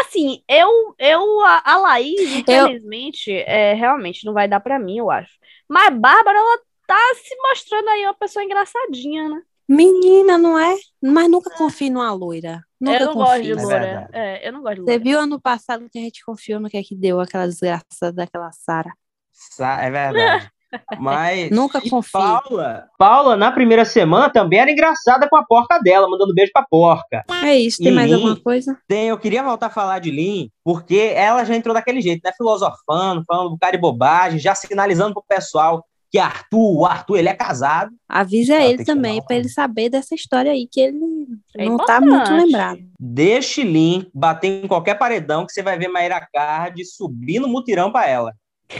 Assim, 0.00 0.42
eu, 0.48 0.94
eu 0.98 1.40
a, 1.42 1.62
a 1.64 1.76
Laís, 1.78 2.20
Eu- 2.48 2.66
infelizmente, 2.66 3.30
é, 3.32 3.74
realmente 3.74 4.24
não 4.26 4.32
vai 4.32 4.46
dar 4.48 4.60
pra 4.60 4.78
mim, 4.78 4.98
eu 4.98 5.10
acho. 5.10 5.32
Mas 5.68 5.86
a 5.88 5.90
Bárbara, 5.90 6.38
ela 6.38 6.58
tá 6.86 6.98
se 7.22 7.34
mostrando 7.36 7.88
aí 7.88 8.04
uma 8.04 8.14
pessoa 8.14 8.44
engraçadinha, 8.44 9.28
né? 9.28 9.42
Menina, 9.68 10.36
não 10.36 10.58
é? 10.58 10.76
Mas 11.02 11.30
nunca 11.30 11.50
confie 11.56 11.88
numa 11.88 12.12
loira. 12.12 12.62
Nunca 12.80 12.98
eu 13.00 13.06
não 13.06 13.14
gosto 13.14 13.42
de 13.42 13.54
confie. 13.54 13.72
É. 13.74 14.08
É, 14.12 14.48
eu 14.48 14.52
não 14.52 14.60
gosto 14.62 14.74
de 14.76 14.80
Você 14.82 14.90
loura. 14.90 15.04
viu 15.04 15.20
ano 15.20 15.40
passado 15.40 15.88
que 15.88 15.98
a 15.98 16.02
gente 16.02 16.24
confiou 16.24 16.60
no 16.60 16.68
que 16.68 16.76
é 16.76 16.82
que 16.82 16.94
deu 16.94 17.20
aquela 17.20 17.46
desgraça 17.46 18.12
daquela 18.12 18.50
Sara? 18.52 18.92
Sa- 19.32 19.80
É 19.82 19.90
verdade. 19.90 20.50
Mas. 20.98 21.50
Nunca 21.50 21.80
confie. 21.80 22.12
Paula, 22.12 22.88
Paula, 22.98 23.36
na 23.36 23.50
primeira 23.52 23.84
semana, 23.84 24.30
também 24.30 24.60
era 24.60 24.70
engraçada 24.70 25.28
com 25.28 25.36
a 25.36 25.44
porca 25.44 25.78
dela, 25.78 26.08
mandando 26.08 26.34
beijo 26.34 26.52
pra 26.52 26.66
porca. 26.68 27.24
É 27.44 27.54
isso, 27.56 27.78
tem 27.78 27.92
E 27.92 27.94
mais 27.94 28.08
mim? 28.08 28.16
alguma 28.16 28.36
coisa? 28.36 28.78
Tem, 28.86 29.08
eu 29.08 29.18
queria 29.18 29.42
voltar 29.42 29.66
a 29.66 29.70
falar 29.70 29.98
de 29.98 30.10
Lin, 30.10 30.50
porque 30.64 31.12
ela 31.14 31.44
já 31.44 31.54
entrou 31.54 31.74
daquele 31.74 32.00
jeito, 32.00 32.20
né? 32.24 32.32
Filosofando, 32.36 33.24
falando 33.26 33.48
um 33.48 33.52
bocado 33.52 33.72
de 33.72 33.78
bobagem, 33.78 34.38
já 34.38 34.54
sinalizando 34.54 35.14
pro 35.14 35.24
pessoal 35.28 35.84
que 36.12 36.18
Arthur, 36.18 36.78
o 36.78 36.84
Arthur, 36.84 37.16
ele 37.16 37.30
é 37.30 37.34
casado. 37.34 37.90
Avisa 38.06 38.56
Ela 38.56 38.64
ele 38.64 38.84
também, 38.84 39.24
pra 39.24 39.34
ele 39.34 39.48
saber 39.48 39.88
dessa 39.88 40.14
história 40.14 40.52
aí, 40.52 40.68
que 40.70 40.78
ele 40.78 41.26
É 41.56 41.64
não 41.64 41.78
tá 41.78 42.02
muito 42.02 42.30
lembrado. 42.30 42.80
Deixe 43.00 43.62
Lin 43.62 44.06
bater 44.12 44.64
em 44.64 44.68
qualquer 44.68 44.98
paredão 44.98 45.46
que 45.46 45.52
você 45.52 45.62
vai 45.62 45.78
ver 45.78 45.88
Maíra 45.88 46.20
Card 46.30 46.84
subir 46.84 47.40
no 47.40 47.48
mutirão 47.48 47.90
pra 47.90 48.06
ela. 48.06 48.34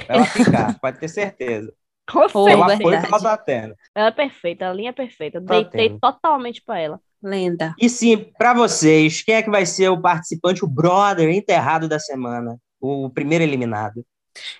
Pra 0.06 0.16
ela 0.16 0.26
ficar, 0.26 0.78
pode 0.78 0.98
ter 0.98 1.08
certeza. 1.08 1.72
Com 2.12 2.20
Ô, 2.20 2.44
o 2.44 2.46
certeza. 2.46 2.62
apoio 2.64 2.82
que 2.82 2.88
verdade. 2.88 3.06
ela 3.08 3.20
tá 3.20 3.36
tendo. 3.38 3.74
Ela 3.94 4.08
é 4.08 4.10
perfeita, 4.10 4.68
a 4.68 4.72
linha 4.72 4.90
é 4.90 4.92
perfeita. 4.92 5.38
Eu 5.38 5.42
Deitei 5.42 5.98
totalmente 5.98 6.62
pra 6.62 6.78
ela. 6.78 7.00
Lenda. 7.22 7.74
E 7.78 7.88
sim, 7.88 8.16
pra 8.36 8.52
vocês, 8.52 9.22
quem 9.22 9.36
é 9.36 9.42
que 9.42 9.50
vai 9.50 9.64
ser 9.64 9.88
o 9.88 10.00
participante, 10.00 10.64
o 10.64 10.68
brother 10.68 11.28
enterrado 11.30 11.88
da 11.88 11.98
semana? 11.98 12.58
O 12.80 13.08
primeiro 13.10 13.44
eliminado? 13.44 14.04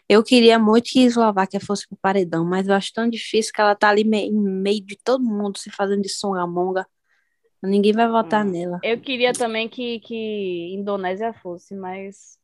Eu 0.09 0.23
queria 0.23 0.59
muito 0.59 0.91
que 0.91 1.01
a 1.01 1.03
Eslováquia 1.03 1.59
fosse 1.61 1.89
pro 1.89 1.97
paredão, 2.01 2.45
mas 2.45 2.69
eu 2.69 2.75
acho 2.75 2.93
tão 2.93 3.09
difícil 3.09 3.53
que 3.53 3.61
ela 3.61 3.75
tá 3.75 3.89
ali 3.89 4.03
em 4.03 4.33
meio 4.33 4.85
de 4.85 4.97
todo 5.03 5.25
mundo 5.25 5.59
se 5.59 5.71
fazendo 5.71 6.03
de 6.03 6.09
songamonga. 6.09 6.87
Ninguém 7.63 7.93
vai 7.93 8.09
votar 8.09 8.45
Hum. 8.45 8.51
nela. 8.51 8.81
Eu 8.83 9.01
queria 9.01 9.33
também 9.33 9.69
que, 9.69 10.01
que 10.01 10.75
Indonésia 10.75 11.33
fosse, 11.33 11.75
mas 11.75 12.39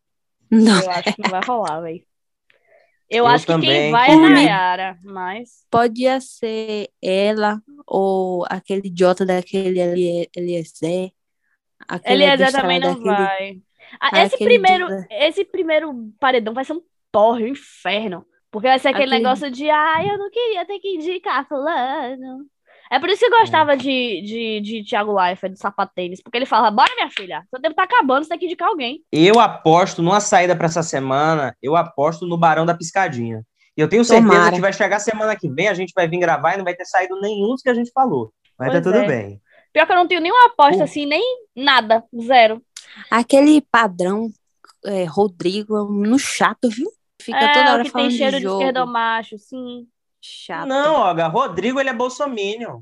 Não. 0.50 0.80
eu 0.82 0.90
acho 0.90 1.14
que 1.14 1.22
não 1.22 1.30
vai 1.30 1.44
rolar, 1.44 1.80
velho. 1.82 2.02
Eu, 3.10 3.24
Eu 3.24 3.26
acho 3.26 3.46
que 3.46 3.58
quem 3.58 3.90
vai 3.90 4.10
é 4.10 4.12
queria. 4.14 4.28
Nayara, 4.30 4.98
mas. 5.02 5.64
Podia 5.70 6.20
ser 6.20 6.90
ela 7.02 7.60
ou 7.86 8.44
aquele 8.50 8.88
idiota 8.88 9.24
daquele 9.24 9.80
Elie- 9.80 10.28
Eliezer. 10.36 11.10
Eliezer 12.04 12.52
também 12.52 12.78
não 12.80 12.94
daquele- 12.94 13.14
vai. 13.14 13.58
Ah, 14.00 14.22
esse 14.22 14.36
primeiro, 14.36 14.86
esse 15.10 15.44
primeiro 15.44 16.12
paredão 16.20 16.52
vai 16.52 16.64
ser 16.64 16.74
um 16.74 16.82
porre, 17.10 17.44
um 17.44 17.48
inferno. 17.48 18.26
Porque 18.50 18.68
vai 18.68 18.78
ser 18.78 18.88
aquele 18.88 19.04
Aquele- 19.04 19.22
negócio 19.22 19.50
de, 19.50 19.68
ai, 19.70 20.10
eu 20.10 20.18
não 20.18 20.30
queria 20.30 20.66
ter 20.66 20.78
que 20.78 20.94
indicar 20.96 21.46
fulano. 21.48 22.46
É 22.90 22.98
por 22.98 23.08
isso 23.08 23.20
que 23.20 23.26
eu 23.26 23.38
gostava 23.38 23.76
de, 23.76 24.22
de, 24.22 24.60
de 24.60 24.84
Thiago 24.84 25.12
Leifert, 25.12 25.52
do 25.52 25.58
sapatênis, 25.58 26.22
porque 26.22 26.38
ele 26.38 26.46
fala, 26.46 26.70
bora 26.70 26.94
minha 26.94 27.10
filha, 27.10 27.44
seu 27.50 27.60
tempo 27.60 27.74
tá 27.74 27.82
acabando, 27.82 28.24
você 28.24 28.30
tem 28.30 28.38
que 28.38 28.46
indicar 28.46 28.68
alguém. 28.68 29.02
Eu 29.12 29.38
aposto 29.38 30.02
numa 30.02 30.20
saída 30.20 30.56
pra 30.56 30.66
essa 30.66 30.82
semana, 30.82 31.54
eu 31.62 31.76
aposto 31.76 32.26
no 32.26 32.38
Barão 32.38 32.64
da 32.64 32.74
Piscadinha. 32.74 33.44
E 33.76 33.80
eu 33.80 33.88
tenho 33.88 34.04
certeza 34.04 34.32
Tomara. 34.32 34.54
que 34.54 34.60
vai 34.60 34.72
chegar 34.72 34.98
semana 34.98 35.36
que 35.36 35.48
vem, 35.48 35.68
a 35.68 35.74
gente 35.74 35.92
vai 35.94 36.08
vir 36.08 36.18
gravar 36.18 36.54
e 36.54 36.56
não 36.56 36.64
vai 36.64 36.74
ter 36.74 36.84
saído 36.84 37.20
nenhum 37.20 37.48
dos 37.48 37.62
que 37.62 37.68
a 37.68 37.74
gente 37.74 37.92
falou. 37.92 38.32
Mas 38.58 38.72
tá 38.72 38.80
tudo 38.80 38.98
é. 38.98 39.06
bem. 39.06 39.40
Pior 39.72 39.86
que 39.86 39.92
eu 39.92 39.96
não 39.96 40.08
tenho 40.08 40.20
nenhuma 40.20 40.46
aposta 40.46 40.80
Uh. 40.80 40.84
assim, 40.84 41.06
nem 41.06 41.22
nada, 41.54 42.02
zero. 42.20 42.60
Aquele 43.10 43.60
padrão 43.60 44.30
é, 44.84 45.04
Rodrigo, 45.04 45.84
no 45.84 46.18
chato, 46.18 46.68
viu? 46.68 46.90
Fica 47.20 47.38
é, 47.38 47.52
toda 47.52 47.70
o 47.70 47.72
hora 47.74 47.84
que 47.84 47.90
falando 47.90 48.08
tem 48.08 48.16
cheiro 48.16 48.32
de 48.32 48.38
de, 48.38 48.42
jogo. 48.44 48.60
esquerdomacho, 48.60 49.38
sim. 49.38 49.86
Chato. 50.20 50.66
Não, 50.66 50.94
Olga, 50.96 51.26
Rodrigo, 51.28 51.78
ele 51.80 51.90
é 51.90 51.94
bolsominion. 51.94 52.80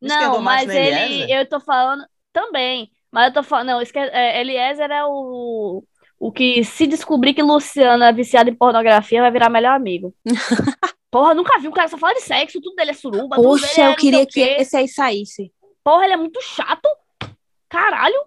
Não, 0.00 0.40
mas 0.40 0.66
não 0.66 0.74
é 0.74 0.86
ele, 0.86 1.14
Eliezer? 1.14 1.38
eu 1.38 1.48
tô 1.48 1.60
falando 1.60 2.04
também, 2.32 2.90
mas 3.10 3.28
eu 3.28 3.34
tô 3.34 3.42
falando, 3.42 3.66
não, 3.68 3.82
esque- 3.82 3.98
é, 3.98 4.40
Eliezer 4.40 4.90
é 4.90 5.04
o, 5.04 5.82
o 6.18 6.32
que 6.32 6.62
se 6.64 6.86
descobrir 6.86 7.34
que 7.34 7.42
Luciana 7.42 8.08
é 8.08 8.12
viciada 8.12 8.48
em 8.48 8.54
pornografia 8.54 9.20
vai 9.20 9.30
virar 9.30 9.50
melhor 9.50 9.74
amigo. 9.74 10.14
Porra, 11.10 11.34
nunca 11.34 11.58
vi 11.58 11.68
um 11.68 11.72
cara 11.72 11.88
só 11.88 11.96
fala 11.98 12.14
de 12.14 12.20
sexo, 12.20 12.60
tudo 12.60 12.76
dele 12.76 12.90
é 12.90 12.94
suruba, 12.94 13.36
tudo 13.36 13.54
dele 13.54 13.66
Poxa, 13.66 13.82
é 13.82 13.90
eu 13.90 13.96
queria 13.96 14.26
que 14.26 14.40
esse 14.40 14.76
aí 14.76 14.86
saísse. 14.86 15.52
Porra, 15.82 16.04
ele 16.04 16.12
é 16.14 16.16
muito 16.18 16.40
chato. 16.42 16.86
Caralho. 17.68 18.20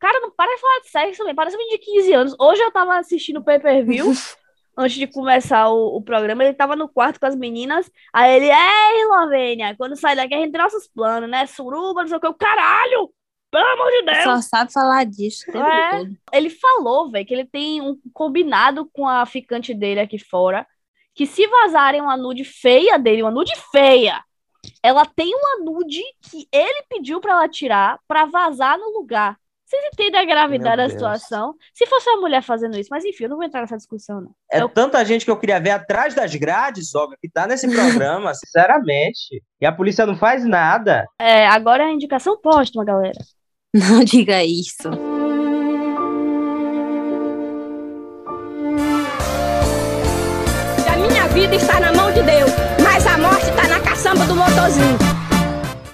Cara, 0.00 0.20
não 0.20 0.30
para 0.30 0.54
de 0.54 0.60
falar 0.60 0.80
de 0.80 0.88
sexo 0.90 1.18
também. 1.18 1.34
Parece 1.34 1.56
um 1.56 1.68
de 1.68 1.78
15 1.78 2.12
anos. 2.12 2.36
Hoje 2.38 2.60
eu 2.62 2.70
tava 2.70 2.98
assistindo 2.98 3.38
o 3.38 3.44
pay-per-view. 3.44 4.12
antes 4.78 4.96
de 4.96 5.08
começar 5.08 5.68
o, 5.68 5.96
o 5.96 6.02
programa, 6.02 6.44
ele 6.44 6.54
tava 6.54 6.76
no 6.76 6.88
quarto 6.88 7.18
com 7.18 7.26
as 7.26 7.34
meninas. 7.34 7.90
Aí 8.12 8.36
ele, 8.36 8.46
ei, 8.46 9.04
Lovênia, 9.06 9.74
quando 9.76 9.96
sai 9.96 10.14
daqui 10.14 10.34
a 10.34 10.38
gente 10.38 10.52
tem 10.52 10.60
nossos 10.60 10.86
planos, 10.86 11.28
né? 11.28 11.44
Suruba, 11.46 12.02
não 12.02 12.08
sei 12.08 12.16
o 12.16 12.20
que. 12.20 12.26
Eu, 12.26 12.34
caralho! 12.34 13.12
Pelo 13.50 13.66
amor 13.66 13.90
de 13.90 14.02
Deus! 14.02 14.22
Só 14.22 14.40
sabe 14.42 14.72
falar 14.72 15.04
disso 15.04 15.44
É. 15.50 16.36
Ele 16.36 16.50
falou, 16.50 17.10
velho, 17.10 17.26
que 17.26 17.34
ele 17.34 17.46
tem 17.46 17.80
um 17.80 17.98
combinado 18.12 18.88
com 18.92 19.08
a 19.08 19.26
ficante 19.26 19.74
dele 19.74 20.00
aqui 20.00 20.18
fora, 20.18 20.66
que 21.14 21.26
se 21.26 21.46
vazarem 21.48 22.00
uma 22.00 22.16
nude 22.16 22.44
feia 22.44 22.98
dele, 22.98 23.22
uma 23.22 23.30
nude 23.32 23.54
feia, 23.72 24.22
ela 24.82 25.04
tem 25.04 25.34
uma 25.34 25.64
nude 25.64 26.02
que 26.30 26.46
ele 26.52 26.84
pediu 26.88 27.20
pra 27.20 27.32
ela 27.32 27.48
tirar 27.48 27.98
pra 28.06 28.26
vazar 28.26 28.78
no 28.78 28.90
lugar. 28.90 29.36
Vocês 29.68 29.84
entendem 29.92 30.18
a 30.18 30.24
gravidade 30.24 30.76
da 30.78 30.88
situação? 30.88 31.52
Se 31.74 31.84
fosse 31.86 32.08
uma 32.08 32.22
mulher 32.22 32.42
fazendo 32.42 32.78
isso, 32.78 32.88
mas 32.90 33.04
enfim, 33.04 33.24
eu 33.24 33.28
não 33.28 33.36
vou 33.36 33.44
entrar 33.44 33.60
nessa 33.60 33.76
discussão, 33.76 34.18
não. 34.18 34.30
É 34.50 34.62
Eu- 34.62 34.68
tanta 34.70 35.04
gente 35.04 35.26
que 35.26 35.30
eu 35.30 35.36
queria 35.38 35.60
ver 35.60 35.70
atrás 35.72 36.14
das 36.14 36.34
grades, 36.34 36.94
Olga, 36.94 37.16
que 37.20 37.28
tá 37.28 37.46
nesse 37.46 37.66
programa, 38.08 38.32
sinceramente. 38.32 39.42
E 39.60 39.66
a 39.66 39.72
polícia 39.72 40.06
não 40.06 40.16
faz 40.16 40.42
nada. 40.46 41.04
É, 41.20 41.46
agora 41.46 41.82
é 41.82 41.86
a 41.88 41.92
indicação 41.92 42.40
póstuma, 42.40 42.82
galera. 42.82 43.18
Não 43.74 44.02
diga 44.02 44.42
isso. 44.42 44.88
A 50.90 50.96
minha 50.96 51.26
vida 51.28 51.54
está 51.56 51.80
na 51.80 51.92
mão 51.92 52.12
de 52.12 52.22
Deus, 52.22 52.50
mas 52.82 53.06
a 53.06 53.18
morte 53.18 53.48
está 53.50 53.68
na 53.68 53.80
caçamba 53.80 54.26
do 54.26 54.34
motorzinho. 54.36 54.98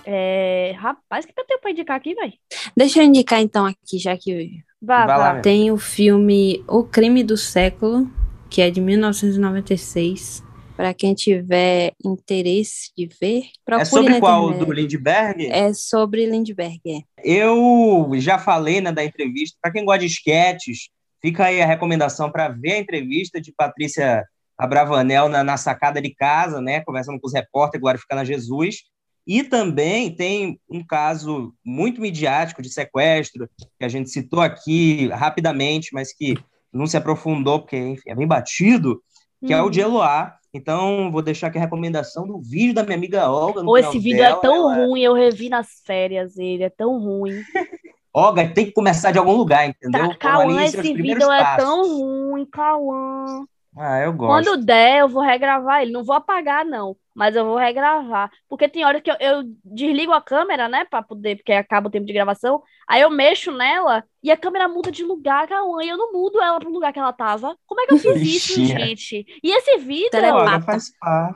É, 0.06 0.74
rapaz, 0.76 1.24
o 1.24 1.28
que 1.28 1.35
eu 1.36 1.44
tenho 1.47 1.60
pra 1.60 1.70
indicar 1.70 1.97
aqui, 1.97 2.14
velho? 2.14 2.32
Deixa 2.76 3.01
eu 3.01 3.05
indicar 3.05 3.40
então 3.40 3.66
aqui, 3.66 3.98
já 3.98 4.16
que 4.16 4.51
Vá, 4.81 5.06
Vai 5.06 5.18
lá. 5.18 5.40
Tem 5.40 5.70
o 5.70 5.78
filme 5.78 6.62
O 6.68 6.85
Crime 6.85 7.22
do 7.24 7.36
Século, 7.36 8.06
que 8.51 8.60
é 8.60 8.70
de 8.70 8.81
1996. 8.81 10.43
para 10.76 10.93
quem 10.93 11.14
tiver 11.14 11.93
interesse 12.05 12.90
de 12.97 13.09
ver, 13.20 13.44
procure 13.64 13.82
É 13.82 13.85
sobre 13.85 14.20
qual? 14.20 14.51
internet. 14.51 14.66
Do 14.66 14.72
Lindbergh? 14.72 15.47
É 15.47 15.72
sobre 15.72 16.26
Lindbergh, 16.26 16.81
é. 16.86 17.01
Eu 17.22 18.10
já 18.16 18.39
falei 18.39 18.81
né, 18.81 18.93
da 18.93 19.05
entrevista. 19.05 19.56
Para 19.62 19.72
quem 19.72 19.85
gosta 19.85 20.01
de 20.01 20.06
esquetes, 20.06 20.90
fica 21.22 21.47
aí 21.47 21.62
a 21.62 21.66
recomendação 21.66 22.31
para 22.31 22.48
ver 22.48 22.72
a 22.72 22.78
entrevista 22.78 23.40
de 23.40 23.52
Patrícia 23.52 24.24
Abravanel 24.59 25.28
na, 25.28 25.43
na 25.43 25.56
sacada 25.56 26.01
de 26.02 26.14
casa, 26.14 26.60
né, 26.60 26.81
conversando 26.82 27.18
com 27.20 27.26
os 27.26 27.32
repórteres, 27.32 27.81
glorificando 27.81 28.20
a 28.20 28.24
Jesus. 28.24 28.82
E 29.26 29.42
também 29.42 30.14
tem 30.14 30.60
um 30.68 30.84
caso 30.84 31.55
muito 31.64 32.01
midiático 32.01 32.60
de 32.60 32.68
sequestro, 32.70 33.48
que 33.78 33.84
a 33.84 33.88
gente 33.88 34.10
citou 34.10 34.40
aqui 34.40 35.09
rapidamente, 35.09 35.90
mas 35.94 36.12
que 36.12 36.34
não 36.72 36.86
se 36.86 36.96
aprofundou, 36.96 37.60
porque 37.60 37.76
enfim, 37.76 38.10
é 38.10 38.14
bem 38.14 38.26
batido, 38.26 39.01
que 39.46 39.52
é 39.52 39.62
o 39.62 39.70
de 39.70 39.80
Eloá. 39.80 40.36
Então, 40.52 41.10
vou 41.10 41.20
deixar 41.22 41.48
aqui 41.48 41.59
a 41.59 41.62
recomendação 41.62 42.26
do 42.26 42.40
vídeo 42.40 42.74
da 42.74 42.84
minha 42.84 42.96
amiga 42.96 43.28
Olga. 43.30 43.62
no 43.62 43.70
Ou 43.70 43.78
esse 43.78 43.98
vídeo 43.98 44.18
dela. 44.18 44.36
é 44.36 44.40
tão 44.40 44.72
Ela- 44.72 44.86
ruim, 44.86 45.01
eu 45.02 45.14
revi 45.14 45.48
nas 45.48 45.68
férias 45.84 46.36
ele, 46.36 46.62
é 46.62 46.70
tão 46.70 46.98
ruim. 47.01 47.42
Olga, 48.16 48.48
tem 48.48 48.66
que 48.66 48.72
começar 48.72 49.10
de 49.10 49.18
algum 49.18 49.32
lugar, 49.32 49.68
entendeu? 49.68 50.09
Tá, 50.10 50.16
Cauã, 50.16 50.62
esse 50.62 50.80
vídeo 50.94 51.32
é 51.32 51.42
passos. 51.42 51.64
tão 51.64 51.98
ruim, 51.98 52.46
Cauã. 52.46 53.44
Ah, 53.76 54.01
eu 54.01 54.12
gosto. 54.12 54.44
Quando 54.46 54.64
der, 54.64 55.01
eu 55.01 55.09
vou 55.09 55.22
regravar 55.22 55.82
ele. 55.82 55.90
Não 55.92 56.05
vou 56.05 56.14
apagar, 56.14 56.64
não, 56.64 56.96
mas 57.14 57.34
eu 57.34 57.44
vou 57.44 57.56
regravar. 57.56 58.30
Porque 58.48 58.68
tem 58.68 58.84
hora 58.84 59.01
que 59.01 59.10
eu, 59.10 59.16
eu 59.18 59.42
desligo 59.64 60.12
a 60.12 60.20
câmera, 60.22 60.68
né, 60.68 60.84
pra 60.84 61.02
poder, 61.02 61.36
porque 61.36 61.52
acaba 61.52 61.88
o 61.88 61.90
tempo 61.90 62.06
de 62.06 62.12
gravação. 62.12 62.62
Aí 62.88 63.01
eu 63.01 63.10
mexo 63.10 63.51
nela 63.51 64.05
e 64.22 64.30
a 64.30 64.36
câmera 64.36 64.68
muda 64.68 64.92
de 64.92 65.02
lugar, 65.02 65.48
Cauã, 65.48 65.82
e 65.82 65.88
eu 65.88 65.96
não 65.96 66.12
mudo 66.12 66.40
ela 66.40 66.60
pro 66.60 66.70
lugar 66.70 66.92
que 66.92 66.98
ela 66.98 67.12
tava. 67.12 67.56
Como 67.66 67.80
é 67.80 67.86
que 67.86 67.94
eu 67.94 67.98
fiz 67.98 68.22
isso, 68.22 68.64
gente? 68.64 69.26
E 69.42 69.51
esse 69.51 69.76
vídeo, 69.78 70.10
Telepata. 70.10 70.76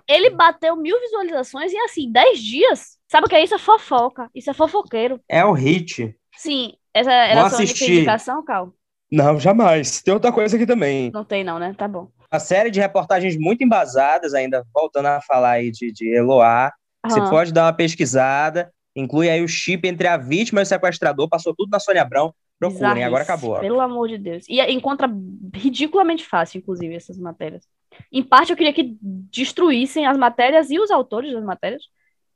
Ele 0.08 0.30
bateu 0.30 0.76
mil 0.76 0.98
visualizações 1.00 1.72
em, 1.72 1.80
assim, 1.80 2.10
10 2.10 2.38
dias. 2.38 2.98
Sabe 3.08 3.26
o 3.26 3.28
que 3.28 3.34
é 3.34 3.42
isso? 3.42 3.54
É 3.54 3.58
fofoca. 3.58 4.30
Isso 4.34 4.50
é 4.50 4.54
fofoqueiro. 4.54 5.20
É 5.28 5.44
o 5.44 5.52
hit. 5.52 6.14
Sim, 6.36 6.74
essa 6.94 7.10
era 7.12 7.40
Vou 7.40 7.46
a 7.46 7.50
sua 7.50 7.64
assistir. 7.64 7.96
indicação, 7.96 8.44
Cal? 8.44 8.72
Não, 9.10 9.40
jamais. 9.40 10.02
Tem 10.02 10.12
outra 10.12 10.30
coisa 10.30 10.56
aqui 10.56 10.66
também. 10.66 11.10
Não 11.10 11.24
tem, 11.24 11.42
não, 11.42 11.58
né? 11.58 11.74
Tá 11.76 11.88
bom. 11.88 12.08
Uma 12.30 12.40
série 12.40 12.70
de 12.70 12.78
reportagens 12.78 13.38
muito 13.38 13.64
embasadas, 13.64 14.34
ainda 14.34 14.64
voltando 14.72 15.06
a 15.06 15.20
falar 15.22 15.52
aí 15.52 15.70
de, 15.70 15.90
de 15.90 16.14
Eloá. 16.14 16.70
Você 17.06 17.20
Aham. 17.20 17.30
pode 17.30 17.52
dar 17.52 17.64
uma 17.64 17.72
pesquisada. 17.72 18.70
Inclui 18.94 19.30
aí 19.30 19.42
o 19.42 19.48
chip 19.48 19.86
entre 19.88 20.06
a 20.06 20.16
vítima 20.16 20.60
e 20.60 20.64
o 20.64 20.66
sequestrador. 20.66 21.28
Passou 21.28 21.54
tudo 21.54 21.70
na 21.70 21.80
Sônia 21.80 22.02
Abrão. 22.02 22.34
Procurem, 22.58 23.04
agora 23.04 23.22
acabou. 23.22 23.58
Pelo 23.60 23.80
amor 23.80 24.08
de 24.08 24.18
Deus. 24.18 24.44
E 24.48 24.60
encontra 24.72 25.08
ridiculamente 25.54 26.26
fácil, 26.26 26.58
inclusive, 26.58 26.94
essas 26.94 27.16
matérias. 27.16 27.64
Em 28.12 28.22
parte, 28.22 28.50
eu 28.50 28.56
queria 28.56 28.72
que 28.72 28.96
destruíssem 29.00 30.06
as 30.06 30.18
matérias 30.18 30.70
e 30.70 30.78
os 30.78 30.90
autores 30.90 31.32
das 31.32 31.44
matérias, 31.44 31.84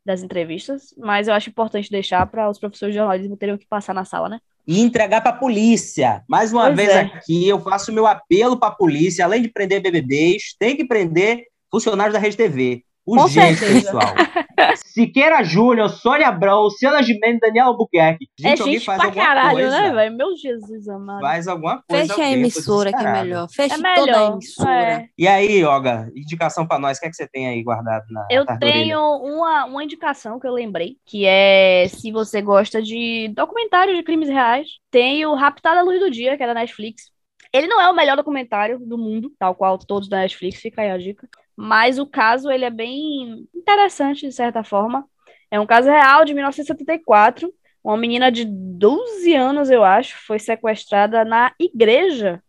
das 0.04 0.22
entrevistas, 0.22 0.94
mas 0.96 1.28
eu 1.28 1.34
acho 1.34 1.50
importante 1.50 1.90
deixar 1.90 2.26
para 2.26 2.48
os 2.48 2.58
professores 2.58 2.94
de 2.94 2.98
jornalismo 2.98 3.36
terem 3.36 3.54
o 3.54 3.58
que 3.58 3.66
passar 3.66 3.94
na 3.94 4.04
sala, 4.04 4.28
né? 4.28 4.40
E 4.66 4.80
entregar 4.80 5.20
para 5.20 5.30
a 5.30 5.38
polícia. 5.38 6.22
Mais 6.28 6.52
uma 6.52 6.66
Pois 6.66 6.76
vez 6.76 6.88
é. 6.90 7.00
aqui, 7.00 7.48
eu 7.48 7.60
faço 7.60 7.92
meu 7.92 8.06
apelo 8.06 8.58
para 8.58 8.68
a 8.68 8.76
polícia, 8.76 9.24
além 9.24 9.42
de 9.42 9.48
prender 9.48 9.82
BBBs, 9.82 10.54
tem 10.58 10.76
que 10.76 10.84
prender 10.84 11.44
funcionários 11.70 12.12
da 12.12 12.18
Rede 12.18 12.36
TV. 12.36 12.84
Urgente, 13.06 13.58
pessoal. 13.60 14.14
Siqueira 14.86 15.42
Júnior, 15.42 15.88
Sônia 15.88 16.28
Abrão, 16.28 16.62
Luciana 16.62 17.02
Gimenez, 17.02 17.40
Daniel 17.40 17.66
Albuquerque. 17.68 18.26
é 18.44 18.50
alguém 18.50 18.74
gente 18.74 18.84
faz 18.84 18.98
pra 18.98 19.08
alguma 19.08 19.24
caralho, 19.26 19.50
coisa. 19.52 19.80
né, 19.80 19.90
velho? 19.92 20.16
Meu 20.16 20.36
Jesus 20.36 20.88
amado. 20.88 21.20
Faz 21.20 21.48
alguma 21.48 21.82
coisa. 21.88 22.14
Feche 22.14 22.20
a 22.20 22.30
emissora, 22.30 22.92
que 22.92 23.04
é 23.04 23.12
melhor. 23.12 23.48
Feche 23.48 23.74
É 23.74 23.76
toda 23.76 23.88
a 23.88 23.96
melhor. 23.96 24.32
emissora. 24.34 24.70
é. 24.72 25.06
E 25.18 25.26
aí, 25.26 25.64
Olga, 25.64 26.10
indicação 26.14 26.66
para 26.66 26.78
nós, 26.78 26.98
o 26.98 27.00
que, 27.00 27.06
é 27.06 27.10
que 27.10 27.16
você 27.16 27.26
tem 27.26 27.48
aí 27.48 27.62
guardado 27.62 28.04
na 28.10 28.26
Eu 28.30 28.46
tenho 28.58 29.00
uma, 29.00 29.64
uma 29.64 29.82
indicação 29.82 30.38
que 30.38 30.46
eu 30.46 30.52
lembrei, 30.52 30.96
que 31.04 31.24
é 31.26 31.86
se 31.88 32.12
você 32.12 32.40
gosta 32.40 32.80
de 32.80 33.32
documentário 33.34 33.96
de 33.96 34.02
crimes 34.02 34.28
reais, 34.28 34.68
tem 34.90 35.26
o 35.26 35.34
Raptada 35.34 35.80
à 35.80 35.82
Luz 35.82 35.98
do 35.98 36.10
Dia, 36.10 36.36
que 36.36 36.42
é 36.42 36.46
da 36.46 36.54
Netflix. 36.54 37.10
Ele 37.52 37.66
não 37.66 37.80
é 37.80 37.90
o 37.90 37.94
melhor 37.94 38.16
documentário 38.16 38.78
do 38.78 38.96
mundo, 38.96 39.30
tal 39.38 39.54
qual 39.54 39.76
todos 39.76 40.08
da 40.08 40.18
Netflix, 40.18 40.60
fica 40.60 40.80
aí 40.82 40.90
a 40.90 40.96
dica. 40.96 41.28
Mas 41.56 41.98
o 41.98 42.06
caso, 42.06 42.50
ele 42.50 42.64
é 42.64 42.70
bem 42.70 43.46
interessante, 43.54 44.26
de 44.26 44.32
certa 44.32 44.64
forma. 44.64 45.06
É 45.50 45.60
um 45.60 45.66
caso 45.66 45.88
real 45.88 46.24
de 46.24 46.34
1974. 46.34 47.52
Uma 47.84 47.96
menina 47.96 48.30
de 48.30 48.44
12 48.44 49.34
anos, 49.34 49.70
eu 49.70 49.84
acho, 49.84 50.16
foi 50.26 50.38
sequestrada 50.38 51.24
na 51.24 51.52
igreja 51.58 52.42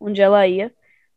onde 0.00 0.20
ela 0.20 0.46
ia 0.46 0.72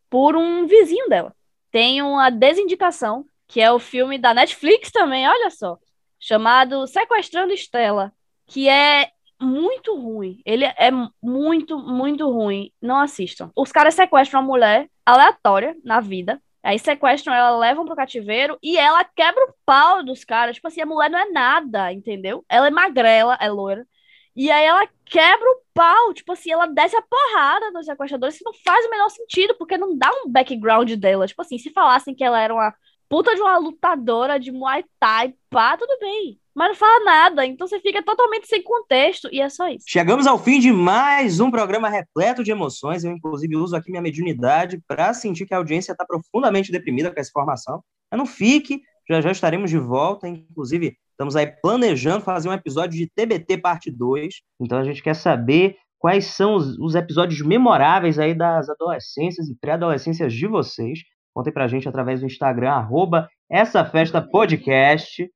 por 0.10 0.36
um 0.36 0.68
vizinho 0.68 1.08
dela. 1.08 1.34
Tem 1.72 2.02
uma 2.02 2.30
desindicação, 2.30 3.26
que 3.48 3.62
é 3.62 3.72
o 3.72 3.80
filme 3.80 4.18
da 4.18 4.34
Netflix 4.34 4.92
também, 4.92 5.28
olha 5.28 5.50
só, 5.50 5.78
chamado 6.20 6.86
Sequestrando 6.86 7.54
Estela, 7.54 8.12
que 8.46 8.68
é 8.68 9.10
muito 9.42 9.96
ruim. 9.96 10.42
Ele 10.46 10.66
é 10.66 10.92
muito, 11.22 11.80
muito 11.80 12.30
ruim. 12.30 12.72
Não 12.82 13.00
assistam. 13.00 13.50
Os 13.56 13.72
caras 13.72 13.96
sequestram 13.96 14.42
uma 14.42 14.48
mulher 14.48 14.90
aleatória 15.06 15.76
na 15.84 16.00
vida. 16.00 16.42
Aí 16.64 16.78
sequestram 16.78 17.34
ela, 17.34 17.58
levam 17.58 17.86
pro 17.86 17.96
cativeiro 17.96 18.58
e 18.62 18.78
ela 18.78 19.04
quebra 19.04 19.44
o 19.46 19.54
pau 19.66 20.04
dos 20.04 20.24
caras. 20.24 20.56
Tipo 20.56 20.68
assim, 20.68 20.82
a 20.82 20.86
mulher 20.86 21.10
não 21.10 21.20
é 21.20 21.30
nada, 21.32 21.92
entendeu? 21.92 22.46
Ela 22.50 22.68
é 22.68 22.72
magrela, 22.72 23.38
é 23.42 23.50
loira. 23.50 23.88
E 24.36 24.50
aí 24.52 24.66
ela 24.66 24.88
quebra 25.06 25.46
o 25.46 25.62
pau, 25.74 26.14
tipo 26.14 26.32
assim, 26.32 26.52
ela 26.52 26.66
desce 26.68 26.96
a 26.96 27.02
porrada 27.02 27.72
nos 27.72 27.86
sequestradores, 27.86 28.38
que 28.38 28.46
não 28.46 28.54
faz 28.54 28.86
o 28.86 28.90
menor 28.90 29.10
sentido, 29.10 29.56
porque 29.58 29.78
não 29.78 29.98
dá 29.98 30.10
um 30.24 30.32
background 30.32 30.92
dela. 30.94 31.28
Tipo 31.28 31.42
assim, 31.42 31.58
se 31.58 31.72
falassem 31.72 32.16
que 32.16 32.24
ela 32.24 32.40
era 32.42 32.54
uma 32.54 32.74
puta 33.10 33.36
de 33.36 33.42
uma 33.42 33.58
lutadora 33.58 34.40
de 34.40 34.52
Muay 34.52 34.86
Thai, 35.00 35.36
pá, 35.50 35.78
tudo 35.78 35.98
bem. 36.00 36.41
Mas 36.54 36.70
não 36.70 36.76
fala 36.76 37.06
nada, 37.06 37.46
então 37.46 37.66
você 37.66 37.80
fica 37.80 38.04
totalmente 38.04 38.46
sem 38.48 38.62
contexto, 38.62 39.30
e 39.32 39.40
é 39.40 39.48
só 39.48 39.70
isso. 39.70 39.86
Chegamos 39.88 40.28
ao 40.28 40.38
fim 40.38 40.60
de 40.60 40.72
mais 40.72 41.40
um 41.40 41.50
programa 41.50 41.88
repleto 41.88 42.44
de 42.44 42.52
emoções. 42.52 43.04
Eu, 43.04 43.12
inclusive, 43.12 43.56
uso 43.56 43.76
aqui 43.76 43.90
minha 43.90 44.02
mediunidade 44.02 44.82
para 44.86 45.14
sentir 45.14 45.46
que 45.46 45.54
a 45.54 45.58
audiência 45.58 45.94
está 45.94 46.06
profundamente 46.06 46.72
deprimida 46.72 47.10
com 47.10 47.20
essa 47.20 47.30
informação. 47.30 47.82
Mas 48.12 48.18
não 48.18 48.26
fique, 48.26 48.82
já 49.10 49.22
já 49.22 49.32
estaremos 49.32 49.70
de 49.70 49.78
volta. 49.78 50.28
Inclusive, 50.28 50.98
estamos 51.12 51.38
aí 51.38 51.48
planejando 51.48 52.26
fazer 52.26 52.50
um 52.50 52.54
episódio 52.54 52.98
de 52.98 53.10
TBT 53.10 53.58
parte 53.58 53.90
2. 53.90 54.34
Então, 54.60 54.78
a 54.78 54.84
gente 54.84 55.02
quer 55.02 55.16
saber 55.16 55.78
quais 55.98 56.26
são 56.26 56.56
os, 56.56 56.78
os 56.80 56.96
episódios 56.96 57.42
memoráveis 57.42 58.20
aí 58.20 58.34
das 58.34 58.68
adolescências 58.70 59.48
e 59.48 59.56
pré-adolescências 59.56 60.34
de 60.34 60.48
vocês. 60.48 61.00
Contem 61.34 61.54
pra 61.54 61.68
gente 61.68 61.88
através 61.88 62.20
do 62.20 62.26
Instagram, 62.26 62.72
arroba 62.72 63.30
essa 63.50 63.86
festa 63.86 64.22
podcast. 64.22 65.30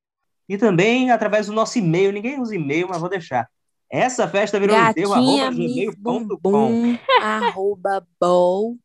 E 0.48 0.56
também 0.56 1.10
através 1.10 1.46
do 1.46 1.52
nosso 1.52 1.78
e-mail. 1.78 2.12
Ninguém 2.12 2.40
usa 2.40 2.54
e-mail, 2.54 2.88
mas 2.88 3.00
vou 3.00 3.10
deixar. 3.10 3.48
Essa 3.90 4.26
festa 4.26 4.58
virou 4.58 4.76
enterro, 4.76 5.10
Gatinha 5.10 5.50
Miss 5.50 5.94
gmail.com. 5.94 6.98
Arroba 7.20 8.06
bol 8.20 8.76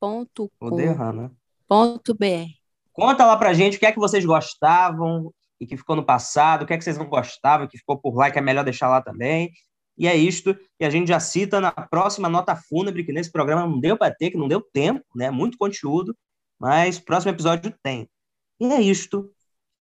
ponto 0.00 0.50
Vou 0.60 0.70
com 0.70 0.76
derrar, 0.76 1.12
né? 1.12 1.30
ponto 1.66 2.14
br. 2.14 2.46
Conta 2.92 3.26
lá 3.26 3.36
pra 3.36 3.52
gente 3.52 3.76
o 3.76 3.80
que 3.80 3.86
é 3.86 3.92
que 3.92 3.98
vocês 3.98 4.24
gostavam 4.24 5.32
e 5.60 5.66
que 5.66 5.76
ficou 5.76 5.96
no 5.96 6.04
passado, 6.04 6.62
o 6.62 6.66
que 6.66 6.72
é 6.72 6.78
que 6.78 6.84
vocês 6.84 6.98
não 6.98 7.06
gostavam, 7.06 7.66
que 7.66 7.78
ficou 7.78 7.98
por 7.98 8.14
lá 8.14 8.28
e 8.28 8.32
que 8.32 8.38
é 8.38 8.42
melhor 8.42 8.64
deixar 8.64 8.88
lá 8.88 9.02
também. 9.02 9.50
E 9.98 10.06
é 10.06 10.14
isto. 10.14 10.56
E 10.78 10.84
a 10.84 10.90
gente 10.90 11.08
já 11.08 11.20
cita 11.20 11.60
na 11.60 11.72
próxima 11.72 12.28
nota 12.28 12.54
fúnebre, 12.54 13.04
que 13.04 13.12
nesse 13.12 13.32
programa 13.32 13.66
não 13.66 13.80
deu 13.80 13.96
para 13.96 14.14
ter, 14.14 14.30
que 14.30 14.36
não 14.36 14.48
deu 14.48 14.60
tempo, 14.60 15.04
né? 15.14 15.30
Muito 15.30 15.58
conteúdo. 15.58 16.16
Mas 16.58 16.98
próximo 16.98 17.32
episódio 17.32 17.74
tem. 17.82 18.08
E 18.60 18.66
é 18.66 18.80
isto. 18.80 19.30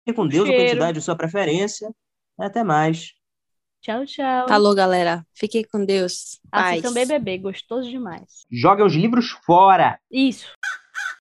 Fique 0.05 0.15
com 0.15 0.27
Deus, 0.27 0.47
a 0.47 0.51
Cheiro. 0.51 0.65
quantidade 0.65 0.97
de 0.97 1.03
sua 1.03 1.15
preferência. 1.15 1.89
Até 2.37 2.63
mais. 2.63 3.13
Tchau, 3.81 4.05
tchau. 4.05 4.47
Falou, 4.47 4.73
galera. 4.73 5.25
Fiquem 5.33 5.63
com 5.63 5.83
Deus. 5.83 6.39
Paz. 6.49 6.79
Assistam 6.79 6.93
BBB, 6.93 7.37
gostoso 7.37 7.89
demais. 7.89 8.45
Joga 8.51 8.85
os 8.85 8.93
livros 8.93 9.29
fora. 9.45 9.99
Isso. 10.11 10.47